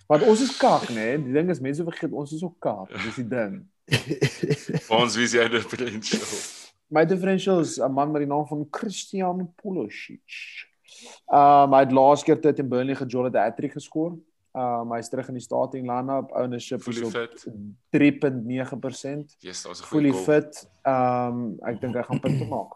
Want 0.09 0.23
ons 0.23 0.41
is 0.41 0.57
kak, 0.57 0.89
né? 0.89 1.23
Die 1.23 1.33
ding 1.33 1.51
is 1.51 1.61
mense 1.61 1.85
vergeet 1.85 2.12
ons 2.12 2.33
is 2.33 2.43
ook 2.43 2.57
kak. 2.59 2.89
Dis 3.05 3.15
die 3.21 3.29
ding. 3.29 3.61
Ons 5.01 5.17
wie 5.17 5.27
jy 5.27 5.49
differential? 5.49 6.25
My 6.89 7.05
differential 7.05 7.61
is 7.61 7.79
'n 7.79 7.93
man 7.93 8.11
met 8.11 8.23
die 8.23 8.29
naam 8.29 8.47
van 8.47 8.67
Christian 8.71 9.53
Pulisic. 9.62 10.67
Um 11.31 11.73
hy 11.73 11.81
het 11.85 11.93
laas 11.93 12.23
keer 12.25 12.41
dit 12.41 12.59
in 12.59 12.69
Burnley 12.69 12.95
gejol 12.95 13.25
het 13.25 13.35
'n 13.35 13.45
hat-trick 13.45 13.73
geskor. 13.73 14.17
Um 14.52 14.90
hy's 14.97 15.09
terug 15.09 15.28
in 15.28 15.36
die 15.39 15.43
starting 15.43 15.86
line-up. 15.86 16.32
Ownership 16.35 16.82
Fully 16.82 17.01
is 17.01 17.06
op 17.06 17.12
fit. 17.12 17.47
3.9%. 17.94 19.36
Yes, 19.39 19.62
daar's 19.62 19.81
'n 19.81 19.85
goeie 19.85 19.89
fully 19.89 20.10
goal. 20.10 20.24
fit. 20.24 20.68
Um 20.82 21.59
ek 21.62 21.81
dink 21.81 21.94
hy 21.94 22.02
gaan 22.02 22.20
punte 22.20 22.47
maak. 22.55 22.74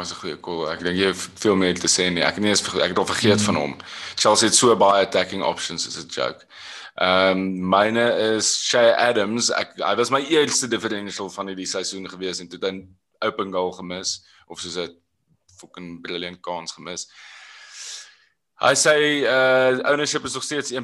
Is 0.00 0.12
'n 0.12 0.20
goeie 0.22 0.40
call. 0.40 0.70
Ek 0.70 0.78
dink 0.78 0.96
jy 0.96 1.10
het 1.10 1.16
veel 1.42 1.56
meer 1.56 1.74
te 1.74 1.90
sê 1.90 2.06
nie. 2.12 2.22
Ek 2.22 2.34
het 2.34 2.44
nie 2.44 2.50
eens 2.54 2.62
ek 2.62 2.94
het 2.94 2.98
al 2.98 3.10
vergeet 3.10 3.40
mm. 3.40 3.46
van 3.50 3.56
hom. 3.56 3.74
Chelsea 4.14 4.48
het 4.48 4.54
so 4.56 4.76
baie 4.76 5.02
attacking 5.04 5.42
options 5.42 5.86
is 5.86 5.98
'n 5.98 6.08
joke. 6.08 6.46
Ehm 6.94 7.38
um, 7.38 7.68
myne 7.68 8.36
is 8.36 8.52
Shay 8.68 8.92
Adams. 8.92 9.50
Ek 9.50 9.74
hy 9.80 9.94
was 9.96 10.10
my 10.10 10.20
eerste 10.20 10.68
differential 10.68 11.30
van 11.30 11.48
hierdie 11.48 11.66
seisoen 11.66 12.08
gewees 12.08 12.40
en 12.40 12.48
toe 12.48 12.58
dan 12.58 12.84
open 13.24 13.52
goal 13.52 13.72
gemis 13.72 14.22
of 14.46 14.60
soos 14.60 14.76
'n 14.76 14.96
fucking 15.58 16.00
brilliant 16.02 16.40
kans 16.40 16.72
gemis. 16.72 17.08
Hy 18.62 18.76
sê 18.78 18.92
uh 19.26 19.80
ownership 19.90 20.22
is 20.24 20.34
nog 20.34 20.44
steeds 20.46 20.70
1.9%. 20.70 20.76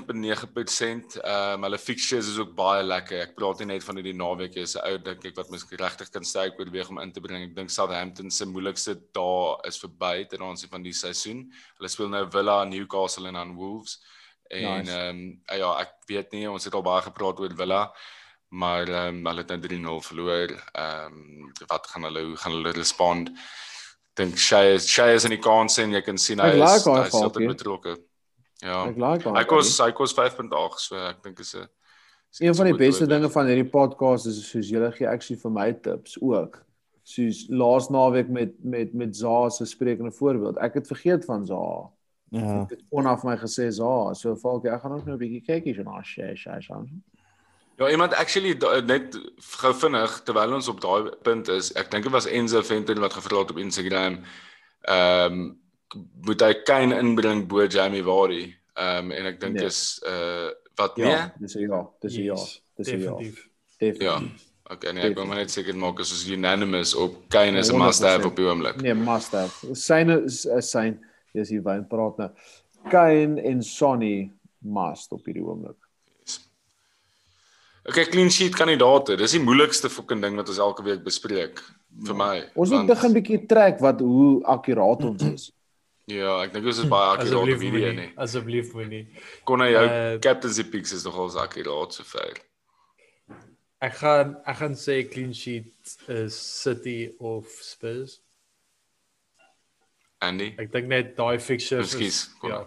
Ehm 1.23 1.55
um, 1.55 1.63
hulle 1.63 1.79
fixtures 1.79 2.27
is 2.27 2.39
ook 2.39 2.57
baie 2.59 2.83
lekker. 2.83 3.21
Ek 3.23 3.37
praat 3.37 3.61
nie 3.63 3.69
net 3.71 3.85
van 3.87 4.01
hierdie 4.01 4.17
naweek 4.19 4.57
is 4.59 4.75
'n 4.75 4.83
ou 4.89 4.97
dink 4.99 5.27
ek 5.31 5.37
wat 5.39 5.53
mens 5.53 5.63
regtig 5.83 6.11
kan 6.11 6.27
sê 6.27 6.49
ek 6.49 6.59
oorweeg 6.59 6.91
om 6.91 6.99
in 6.99 7.13
te 7.13 7.23
bring. 7.23 7.45
Ek 7.45 7.55
dink 7.55 7.71
Southampton 7.71 8.31
se 8.35 8.47
moeilikste 8.51 8.97
dae 9.15 9.55
is 9.71 9.79
verby 9.79 10.27
ten 10.27 10.43
aansien 10.43 10.73
van 10.73 10.83
die 10.83 10.93
seisoen. 10.93 11.45
Hulle 11.79 11.89
speel 11.89 12.09
nou 12.09 12.25
Villa, 12.27 12.65
Newcastle 12.65 13.29
en 13.29 13.39
dan 13.39 13.55
Wolves. 13.55 14.03
En 14.51 14.65
ehm 14.65 14.83
nice. 14.83 14.99
um, 14.99 15.41
ja, 15.47 15.71
ek 15.81 15.95
weet 16.11 16.33
nie 16.33 16.51
ons 16.51 16.65
het 16.65 16.75
al 16.75 16.83
baie 16.83 17.03
gepraat 17.07 17.39
oor 17.39 17.55
Villa, 17.55 17.95
maar 18.51 18.89
ehm 18.89 19.23
um, 19.23 19.25
hulle 19.31 19.47
het 19.47 19.55
nou 19.55 19.61
3-0 19.69 20.03
verloor. 20.11 20.59
Ehm 20.75 21.15
um, 21.15 21.53
wat 21.71 21.87
gaan 21.87 22.11
hulle 22.11 22.27
hoe 22.27 22.37
gaan 22.37 22.59
hulle 22.59 22.75
respond? 22.75 23.31
Dink 24.19 24.37
Shay 24.37 24.75
is 24.75 24.87
Shay 24.91 25.15
is 25.15 25.25
in 25.25 25.35
die 25.35 25.43
kans 25.43 25.79
en 25.83 25.95
jy 25.95 26.03
kan 26.05 26.19
sien 26.21 26.43
hy 26.43 26.53
like 26.59 26.83
is 26.83 26.87
hy 26.87 27.07
is 27.07 27.19
altyd 27.19 27.55
betrokke. 27.55 27.97
Ja. 28.63 28.85
Ek 28.91 28.97
like 28.99 29.27
hom. 29.27 29.37
Hy 29.39 29.45
kos 29.49 29.77
hy 29.81 29.93
kos 29.97 30.15
5.8 30.17 30.83
so 30.83 30.99
ek 31.09 31.23
dink 31.25 31.41
is 31.45 31.55
'n 31.55 31.69
Een 32.39 32.55
van 32.55 32.67
die 32.69 32.77
beste 32.77 33.07
dinge 33.09 33.31
van 33.33 33.47
hierdie 33.49 33.71
podcast 33.71 34.27
is 34.29 34.43
soos 34.51 34.69
julle 34.69 34.91
gee 34.93 35.09
actually 35.09 35.41
vir 35.41 35.51
my 35.51 35.73
tips 35.73 36.19
ook. 36.21 36.59
Soos 37.09 37.47
laas 37.49 37.89
naweek 37.89 38.29
met 38.29 38.53
met 38.63 38.93
met 38.95 39.17
Za 39.17 39.49
se 39.49 39.65
sprekende 39.65 40.13
voorbeeld. 40.13 40.59
Ek 40.59 40.75
het 40.75 40.87
vergeet 40.87 41.25
van 41.25 41.47
Za. 41.47 41.91
Ja. 42.31 42.63
Ek 42.63 42.77
het 42.77 42.83
onaf 42.91 43.25
my 43.25 43.37
gesê 43.41 43.71
Za, 43.73 44.13
so 44.15 44.37
val 44.37 44.61
ek 44.61 44.83
gaan 44.83 44.93
ook 44.93 45.07
nou 45.07 45.17
'n 45.17 45.23
bietjie 45.25 45.45
kykie 45.47 45.75
so 45.75 45.83
na 45.83 46.03
Shay 46.03 46.37
Shay 46.37 46.61
Shay. 46.61 46.85
Ja, 47.79 47.91
iemand 47.91 48.15
actually 48.15 48.57
net 48.87 49.15
gou 49.61 49.71
vinnig 49.75 50.15
terwyl 50.27 50.57
ons 50.57 50.69
op 50.69 50.81
daai 50.83 51.13
punt 51.23 51.49
is, 51.55 51.71
ek 51.79 51.93
dink 51.93 52.09
dit 52.09 52.15
was 52.15 52.27
Enzo 52.27 52.63
Venter 52.67 52.99
wat 52.99 53.15
gevra 53.15 53.45
het 53.45 53.55
op 53.55 53.61
Instagram. 53.63 54.19
Ehm 54.83 55.39
um, 55.39 55.49
moet 56.27 56.43
hy 56.45 56.53
Kane 56.69 56.99
inbring 57.01 57.47
bo 57.49 57.65
Jamie 57.65 58.03
Vardy. 58.05 58.43
Ehm 58.75 59.09
um, 59.09 59.15
en 59.15 59.31
ek 59.31 59.39
dink 59.41 59.61
nee. 59.61 59.71
is 59.71 60.03
uh 60.03 60.51
wat 60.79 60.99
nee? 60.99 61.15
Ja, 61.15 61.31
dis 61.39 61.55
ja, 61.55 61.81
dis 62.03 62.19
ja. 62.19 62.35
Dis 62.79 62.91
ja. 62.91 63.15
Definitief. 63.79 64.03
Ja. 64.03 64.19
Okay, 64.69 64.93
nee, 64.93 65.07
ek 65.09 65.15
wil 65.17 65.27
maar 65.31 65.39
net 65.41 65.55
seker 65.55 65.77
maak 65.79 66.03
as 66.03 66.11
ons 66.13 66.27
unanimous 66.35 66.97
op 66.99 67.15
Kane 67.33 67.63
is 67.63 67.71
'n 67.73 67.79
must 67.79 68.03
have 68.03 68.27
op 68.27 68.37
die 68.37 68.45
oomblik. 68.45 68.83
Nee, 68.83 68.95
must 68.95 69.33
have. 69.33 69.75
Syne 69.75 70.25
is 70.27 70.43
syne, 70.67 70.99
dis 71.33 71.55
hier 71.55 71.63
wyn 71.63 71.87
praat 71.87 72.19
nou. 72.19 72.31
Kane 72.91 73.41
en 73.41 73.63
Sonny 73.63 74.33
must 74.59 75.15
op 75.15 75.25
hierdie 75.25 75.47
oomblik. 75.47 75.79
Okay, 77.89 78.05
clean 78.13 78.29
sheet 78.31 78.57
kandidaate. 78.57 79.17
Dis 79.17 79.33
die 79.33 79.41
moeilikste 79.41 79.89
fucking 79.89 80.21
ding 80.21 80.37
wat 80.37 80.51
ons 80.53 80.61
elke 80.61 80.85
week 80.85 81.01
bespreek 81.07 81.63
vir 82.05 82.13
ja. 82.13 82.19
my. 82.21 82.35
Ons 82.61 82.75
moet 82.75 82.91
begin 82.91 83.15
bietjie 83.17 83.39
trek 83.49 83.81
wat 83.85 84.03
hoe 84.05 84.43
akkuraat 84.57 85.07
ons 85.09 85.25
is. 85.31 85.47
Ja, 86.09 86.39
ek 86.45 86.53
dink 86.53 86.69
ons 86.69 86.83
is 86.85 86.89
baie 86.89 87.15
akkuraat 87.15 87.55
op 87.55 87.65
hierdie 87.65 87.95
nie. 87.97 88.11
Asseblief 88.21 88.75
moenie. 88.77 89.07
Kon 89.49 89.65
hy 89.65 89.71
jou 89.73 89.87
uh, 89.89 90.13
captaincy 90.25 90.67
picks 90.69 90.93
is 90.97 91.09
nogal 91.09 91.33
akkuraat 91.41 91.97
so 91.97 92.05
ver. 92.13 92.43
Ek 93.85 93.97
gaan 94.03 94.37
ek 94.49 94.61
gaan 94.61 94.77
sê 94.77 95.03
clean 95.09 95.33
sheet 95.37 95.97
is 96.13 96.37
City 96.37 97.15
of 97.21 97.49
Spurs. 97.65 98.19
Andy. 100.25 100.51
Ek 100.59 100.73
dink 100.75 100.91
net 100.91 101.15
daai 101.17 101.39
fixtures 101.41 101.95
is 101.95 102.25
ja. 102.43 102.65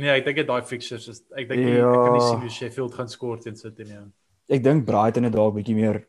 Nee, 0.00 0.08
ek 0.08 0.24
dink 0.24 0.36
dit 0.40 0.48
daai 0.48 0.62
fixtures 0.64 1.08
is 1.08 1.20
ek 1.36 1.48
dink 1.50 1.66
ja. 1.66 1.88
ek 1.88 2.04
kan 2.06 2.14
nie 2.16 2.24
sien 2.24 2.44
hoe 2.44 2.50
Sheffield 2.50 2.94
gaan 2.96 3.10
skoor 3.12 3.40
teen 3.42 3.56
City 3.56 3.84
nie. 3.84 4.00
Ek 4.52 4.62
dink 4.64 4.86
Brighton 4.88 5.28
het 5.28 5.34
dalk 5.36 5.54
bietjie 5.58 5.76
meer 5.76 6.00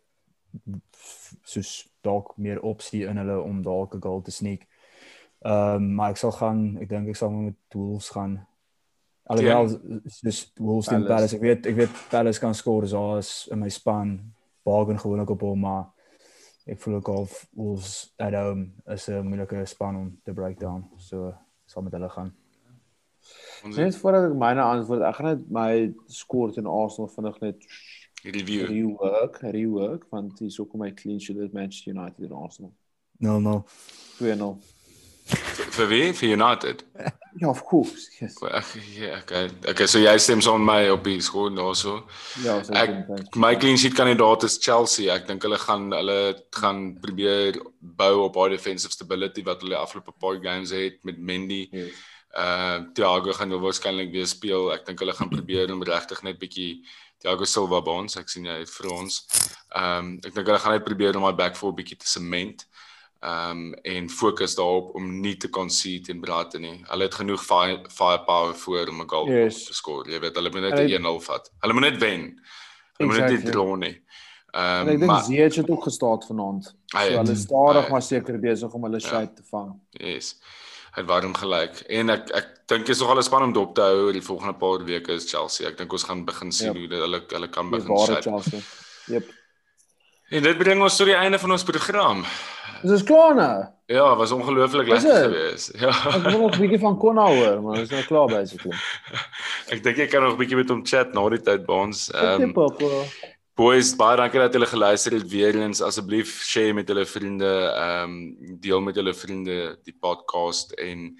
soos 1.44 1.90
dalk 2.06 2.34
meer 2.38 2.62
opsie 2.64 3.04
in 3.10 3.20
hulle 3.20 3.40
om 3.42 3.62
dalk 3.66 3.96
'n 3.96 4.02
goal 4.02 4.22
te 4.22 4.32
sneak. 4.32 4.68
Ehm 5.44 5.76
um, 5.76 5.96
maar 5.96 6.12
ek 6.12 6.18
sal 6.18 6.32
gaan, 6.32 6.78
ek 6.82 6.90
dink 6.90 7.10
ek 7.10 7.20
sal 7.20 7.32
met 7.32 7.56
Wolves 7.76 8.10
gaan. 8.10 8.40
Alhoewel 9.28 9.68
soos 10.08 10.40
Wolves 10.60 10.88
teen 10.88 11.06
Palace, 11.08 11.36
ek 11.36 11.42
weet 11.42 11.68
ek 11.68 11.76
weet 11.76 12.00
Palace 12.12 12.40
kan 12.40 12.56
skoor 12.56 12.88
so 12.88 13.18
as 13.18 13.48
in 13.52 13.60
my 13.60 13.70
span 13.70 14.34
bargain 14.64 15.00
gewoonlik 15.00 15.30
op 15.30 15.42
hom, 15.42 15.60
maar 15.60 15.92
ek 16.68 16.80
voel 16.80 16.96
ook 16.96 17.08
of 17.08 17.48
Wolves 17.52 18.14
at 18.18 18.34
home 18.34 18.72
is 18.88 19.10
'n 19.10 19.28
moeilike 19.28 19.66
span 19.66 19.96
om 19.96 20.08
te 20.24 20.34
break 20.34 20.60
down. 20.60 20.88
So 20.98 21.34
sal 21.66 21.84
met 21.84 21.94
hulle 21.94 22.10
gaan. 22.10 22.32
Net 23.64 23.96
voordat 23.96 24.30
ek 24.30 24.38
myne 24.38 24.62
antwoord, 24.62 25.04
ek 25.08 25.18
gaan 25.20 25.30
net 25.30 25.50
my 25.54 25.72
skort 26.12 26.60
in 26.60 26.68
Arsenal 26.68 27.12
vinnig 27.14 27.40
net 27.44 27.68
review. 28.24 28.68
Rework, 28.68 29.42
rework 29.56 30.06
want 30.12 30.38
dis 30.38 30.60
ook 30.60 30.76
my 30.80 30.92
clean 30.94 31.20
sheet 31.22 31.40
met 31.40 31.54
Manchester 31.54 31.94
United 31.94 32.30
en 32.30 32.38
Arsenal. 32.44 32.74
No, 33.24 33.40
no. 33.40 33.66
2-0. 34.20 34.56
Vir 35.74 35.88
wie? 35.88 36.08
Vir 36.14 36.30
United. 36.38 36.86
Ja, 37.42 37.50
of 37.50 37.64
course. 37.66 38.12
Yes. 38.20 38.36
Ag 38.46 38.76
ja, 38.94 39.16
okay. 39.18 39.48
Okay, 39.70 39.88
so 39.90 39.98
jy 39.98 40.12
stem 40.22 40.42
saam 40.46 40.62
met 40.62 40.68
my 40.70 40.92
op 40.94 41.08
die 41.08 41.18
skool 41.18 41.50
daarso. 41.58 41.96
Ja, 42.44 42.60
so 42.62 42.76
ek 42.78 43.34
my 43.42 43.56
clean 43.58 43.80
sheet 43.82 43.96
kandidaat 43.98 44.46
is 44.46 44.60
Chelsea. 44.62 45.10
Ek 45.10 45.26
dink 45.26 45.42
hulle 45.42 45.58
gaan 45.58 45.88
hulle 45.98 46.18
gaan 46.54 46.84
probeer 47.02 47.58
bou 47.82 48.28
op 48.28 48.38
daai 48.38 48.54
defensive 48.54 48.94
stability 48.94 49.42
wat 49.50 49.66
hulle 49.66 49.82
afgelope 49.82 50.14
paar 50.22 50.38
games 50.46 50.76
het 50.78 51.02
met 51.02 51.18
Mendy. 51.18 51.64
Yes 51.74 51.98
uh 52.34 52.82
Thiago 52.94 53.34
gaan 53.34 53.50
nou 53.50 53.60
waarskynlik 53.62 54.12
weer 54.12 54.28
speel. 54.28 54.72
Ek 54.74 54.86
dink 54.88 55.02
hulle 55.04 55.14
gaan 55.14 55.30
probeer 55.30 55.74
om 55.74 55.84
regtig 55.86 56.24
net 56.26 56.40
bietjie 56.42 56.82
Thiago 57.22 57.46
Silva 57.46 57.82
by 57.86 57.98
ons. 58.04 58.18
Ek 58.18 58.32
sien 58.32 58.48
het 58.50 58.72
vir 58.74 58.90
ons. 58.94 59.20
Ehm 59.70 60.00
um, 60.00 60.16
ek 60.18 60.34
dink 60.34 60.50
hulle 60.50 60.62
gaan 60.64 60.74
net 60.78 60.88
probeer 60.88 61.20
om 61.20 61.28
my 61.28 61.34
back 61.38 61.60
four 61.60 61.76
bietjie 61.78 62.00
te 62.02 62.10
cement. 62.10 62.66
Ehm 63.22 63.62
um, 63.62 63.76
en 63.94 64.10
fokus 64.10 64.58
daarop 64.58 64.96
om 64.98 65.12
nie 65.22 65.36
te 65.38 65.50
concede 65.50 66.12
in 66.12 66.24
Brighton 66.26 66.66
nie. 66.66 66.80
Hulle 66.90 67.10
het 67.10 67.20
genoeg 67.22 67.46
fire, 67.46 67.78
firepower 67.94 68.58
voor 68.66 68.90
om 68.90 69.06
'n 69.06 69.10
goal 69.14 69.30
yes. 69.30 69.66
te 69.70 69.78
skoor. 69.78 70.10
Jy 70.10 70.20
weet, 70.20 70.36
hulle 70.36 70.52
moet 70.52 70.70
net 70.70 70.80
1-0 70.90 71.22
vat. 71.30 71.52
Hulle 71.60 71.74
moet 71.74 71.90
net 71.92 72.02
wen. 72.02 72.28
Hulle 72.98 73.12
moet 73.12 73.20
net 73.20 73.30
nie 73.30 73.52
draw 73.52 73.76
nie. 73.78 73.96
Ehm 74.58 74.88
um, 74.88 74.94
ek 74.96 75.00
dink 75.06 75.24
Ziyech 75.30 75.62
het 75.62 75.70
ook 75.70 75.84
gestaan 75.84 76.22
vanaand. 76.26 76.74
So 76.90 76.98
hulle 77.22 77.36
stadig 77.36 77.90
maar 77.90 78.02
seker 78.02 78.40
besig 78.40 78.74
om 78.74 78.84
hulle 78.90 79.00
ja. 79.00 79.08
shape 79.08 79.34
te 79.34 79.44
vang. 79.54 79.78
Yes 79.92 80.38
het 80.94 81.06
warm 81.10 81.34
gelyk 81.34 81.84
en 81.90 82.10
ek 82.14 82.32
ek 82.38 82.50
dink 82.72 82.90
is 82.90 83.00
nogal 83.02 83.18
'n 83.18 83.24
span 83.24 83.44
om 83.44 83.54
dop 83.54 83.76
te 83.76 83.82
hou 83.82 84.12
die 84.12 84.22
volgende 84.22 84.54
paar 84.54 84.86
weke 84.86 85.14
is 85.14 85.30
Chelsea. 85.30 85.68
Ek 85.68 85.78
dink 85.78 85.94
ons 85.94 86.04
gaan 86.04 86.26
begin 86.26 86.52
sien 86.52 86.74
yep. 86.74 86.92
hoe 86.92 87.00
hulle 87.06 87.22
hulle 87.28 87.50
kan 87.50 87.70
begin 87.70 87.98
sê. 87.98 88.22
Chelsea. 88.22 88.60
Yep. 89.08 89.32
En 90.34 90.44
dit 90.44 90.58
bring 90.58 90.82
ons 90.82 90.98
tot 90.98 91.06
die 91.06 91.16
einde 91.16 91.40
van 91.40 91.52
ons 91.52 91.64
program. 91.64 92.24
Dis 92.82 92.92
is 92.92 93.04
klaar 93.04 93.36
nou. 93.36 93.66
Ja, 93.92 94.16
was 94.16 94.32
ongelooflik 94.32 94.88
lekker 94.88 95.24
geweest. 95.24 95.74
Ja. 95.80 95.90
Ek 95.90 96.24
wil 96.24 96.40
nog 96.40 96.56
'n 96.56 96.60
bietjie 96.60 96.80
van 96.80 96.98
Konna 96.98 97.26
hoor, 97.28 97.62
maar 97.62 97.80
ons 97.80 97.80
is 97.80 97.90
nou 97.90 98.04
klaar 98.04 98.28
basically. 98.28 98.78
ek 99.74 99.84
dink 99.84 99.98
jy 99.98 100.08
kan 100.08 100.24
nog 100.24 100.34
'n 100.34 100.38
bietjie 100.38 100.58
met 100.58 100.70
hom 100.70 100.86
chat 100.86 101.14
na 101.14 101.30
die 101.30 101.42
tyd 101.42 101.66
by 101.66 101.74
ons. 101.74 102.10
Ehm 102.12 102.42
um, 102.50 102.54
Boys, 103.54 103.92
baie 103.94 104.18
dankie 104.18 104.40
dat 104.42 104.56
julle 104.56 104.66
geluister 104.66 105.14
het 105.14 105.28
weer 105.30 105.54
eens. 105.62 105.82
Asseblief 105.86 106.40
share 106.42 106.74
met 106.74 106.88
julle 106.90 107.06
vriende, 107.06 107.50
ehm 107.70 108.16
um, 108.16 108.56
deel 108.60 108.82
met 108.82 108.96
julle 108.98 109.14
vriende 109.14 109.78
die 109.86 109.94
podcast 109.94 110.74
en 110.82 111.12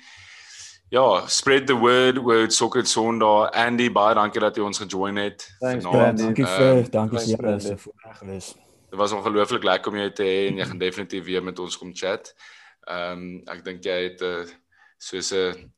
ja, 0.90 1.28
spread 1.28 1.68
the 1.68 1.76
word 1.78 2.18
word 2.18 2.54
Soccer 2.54 2.86
Sondag. 2.90 3.52
Andy, 3.54 3.92
baie 3.94 4.16
dankie 4.18 4.42
dat 4.42 4.58
jy 4.58 4.66
ons 4.66 4.82
gejoin 4.82 5.22
het. 5.22 5.46
Dankie 5.62 6.48
vir, 6.48 6.66
um, 6.72 6.90
dankie 6.98 7.22
vir 7.22 7.36
julle 7.36 7.54
se 7.68 7.78
voorreg 7.86 8.18
gewees. 8.24 8.50
Dit 8.90 8.98
was 9.04 9.14
ongelooflik 9.14 9.70
lekker 9.70 9.94
om 9.94 10.02
jou 10.02 10.10
te 10.18 10.26
hê 10.26 10.42
en 10.48 10.58
jy 10.58 10.70
gaan 10.72 10.82
definitief 10.82 11.30
weer 11.30 11.46
met 11.46 11.62
ons 11.62 11.78
kom 11.78 11.94
chat. 11.94 12.34
Ehm 12.90 13.22
um, 13.28 13.30
ek 13.46 13.62
dink 13.70 13.86
jy 13.86 14.00
het 14.08 14.26
'n 14.26 14.42
uh, 14.42 14.58
soos 14.98 15.30
'n 15.38 15.70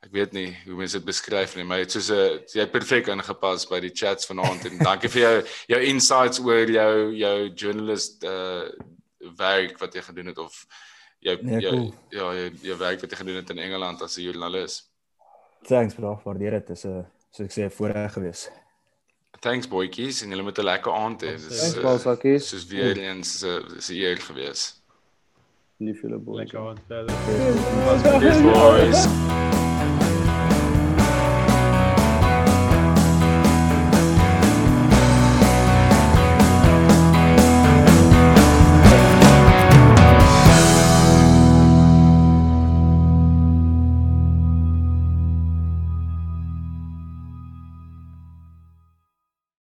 ek 0.00 0.12
weet 0.12 0.32
nie 0.32 0.48
hoe 0.64 0.76
mense 0.78 0.96
dit 0.96 1.06
beskryf 1.06 1.56
nie, 1.56 1.64
maar 1.64 1.82
dit 1.82 1.92
soos 1.92 2.10
'n 2.10 2.40
jy 2.54 2.66
perfek 2.72 3.08
ingepas 3.12 3.66
by 3.68 3.80
die 3.80 3.92
chats 3.94 4.26
vanaand 4.26 4.64
en 4.64 4.78
dankie 4.78 5.10
vir 5.12 5.22
jou 5.22 5.42
jou 5.74 5.80
insights 5.92 6.40
oor 6.40 6.66
jou 6.66 7.12
jou 7.12 7.36
journalist 7.54 8.24
uh 8.24 8.70
werk 9.36 9.78
wat 9.78 9.94
jy 9.94 10.00
gedoen 10.00 10.26
het 10.32 10.38
of 10.38 10.66
jou 11.20 11.36
nee, 11.42 11.60
jou 11.60 11.74
cool. 11.74 11.94
ja 12.08 12.32
jou, 12.34 12.50
jou 12.62 12.76
werk 12.78 13.00
wat 13.00 13.10
jy 13.10 13.16
gedoen 13.16 13.36
het 13.36 13.50
in 13.50 13.58
Engeland 13.58 14.02
as 14.02 14.16
'n 14.16 14.22
joernalis. 14.22 14.88
Thanks 15.68 15.94
bro, 15.94 16.20
waardeer 16.24 16.50
dit. 16.50 16.66
Dit 16.66 16.76
is 16.76 16.84
'n 16.84 17.06
soos 17.30 17.46
ek 17.46 17.52
sê 17.52 17.70
voorreg 17.70 18.12
gewees. 18.12 18.48
Thanks 19.40 19.68
boytjies 19.68 20.22
en 20.22 20.30
julle 20.30 20.42
moet 20.42 20.58
'n 20.58 20.64
lekker 20.64 20.92
aand 20.92 21.22
hê. 21.22 21.36
Dis 21.36 21.74
Thanks 21.74 22.04
boytjies. 22.04 22.48
Soos 22.48 22.66
weer 22.66 22.96
eens 22.98 23.44
'n 23.44 23.92
eer 23.92 24.16
gewees. 24.16 24.80
Lief 25.78 26.00
julle 26.00 26.18
boys. 26.18 26.38
Lekker 26.38 26.60
aand 26.60 26.80
verder. 26.88 27.14
Boys. 28.42 29.49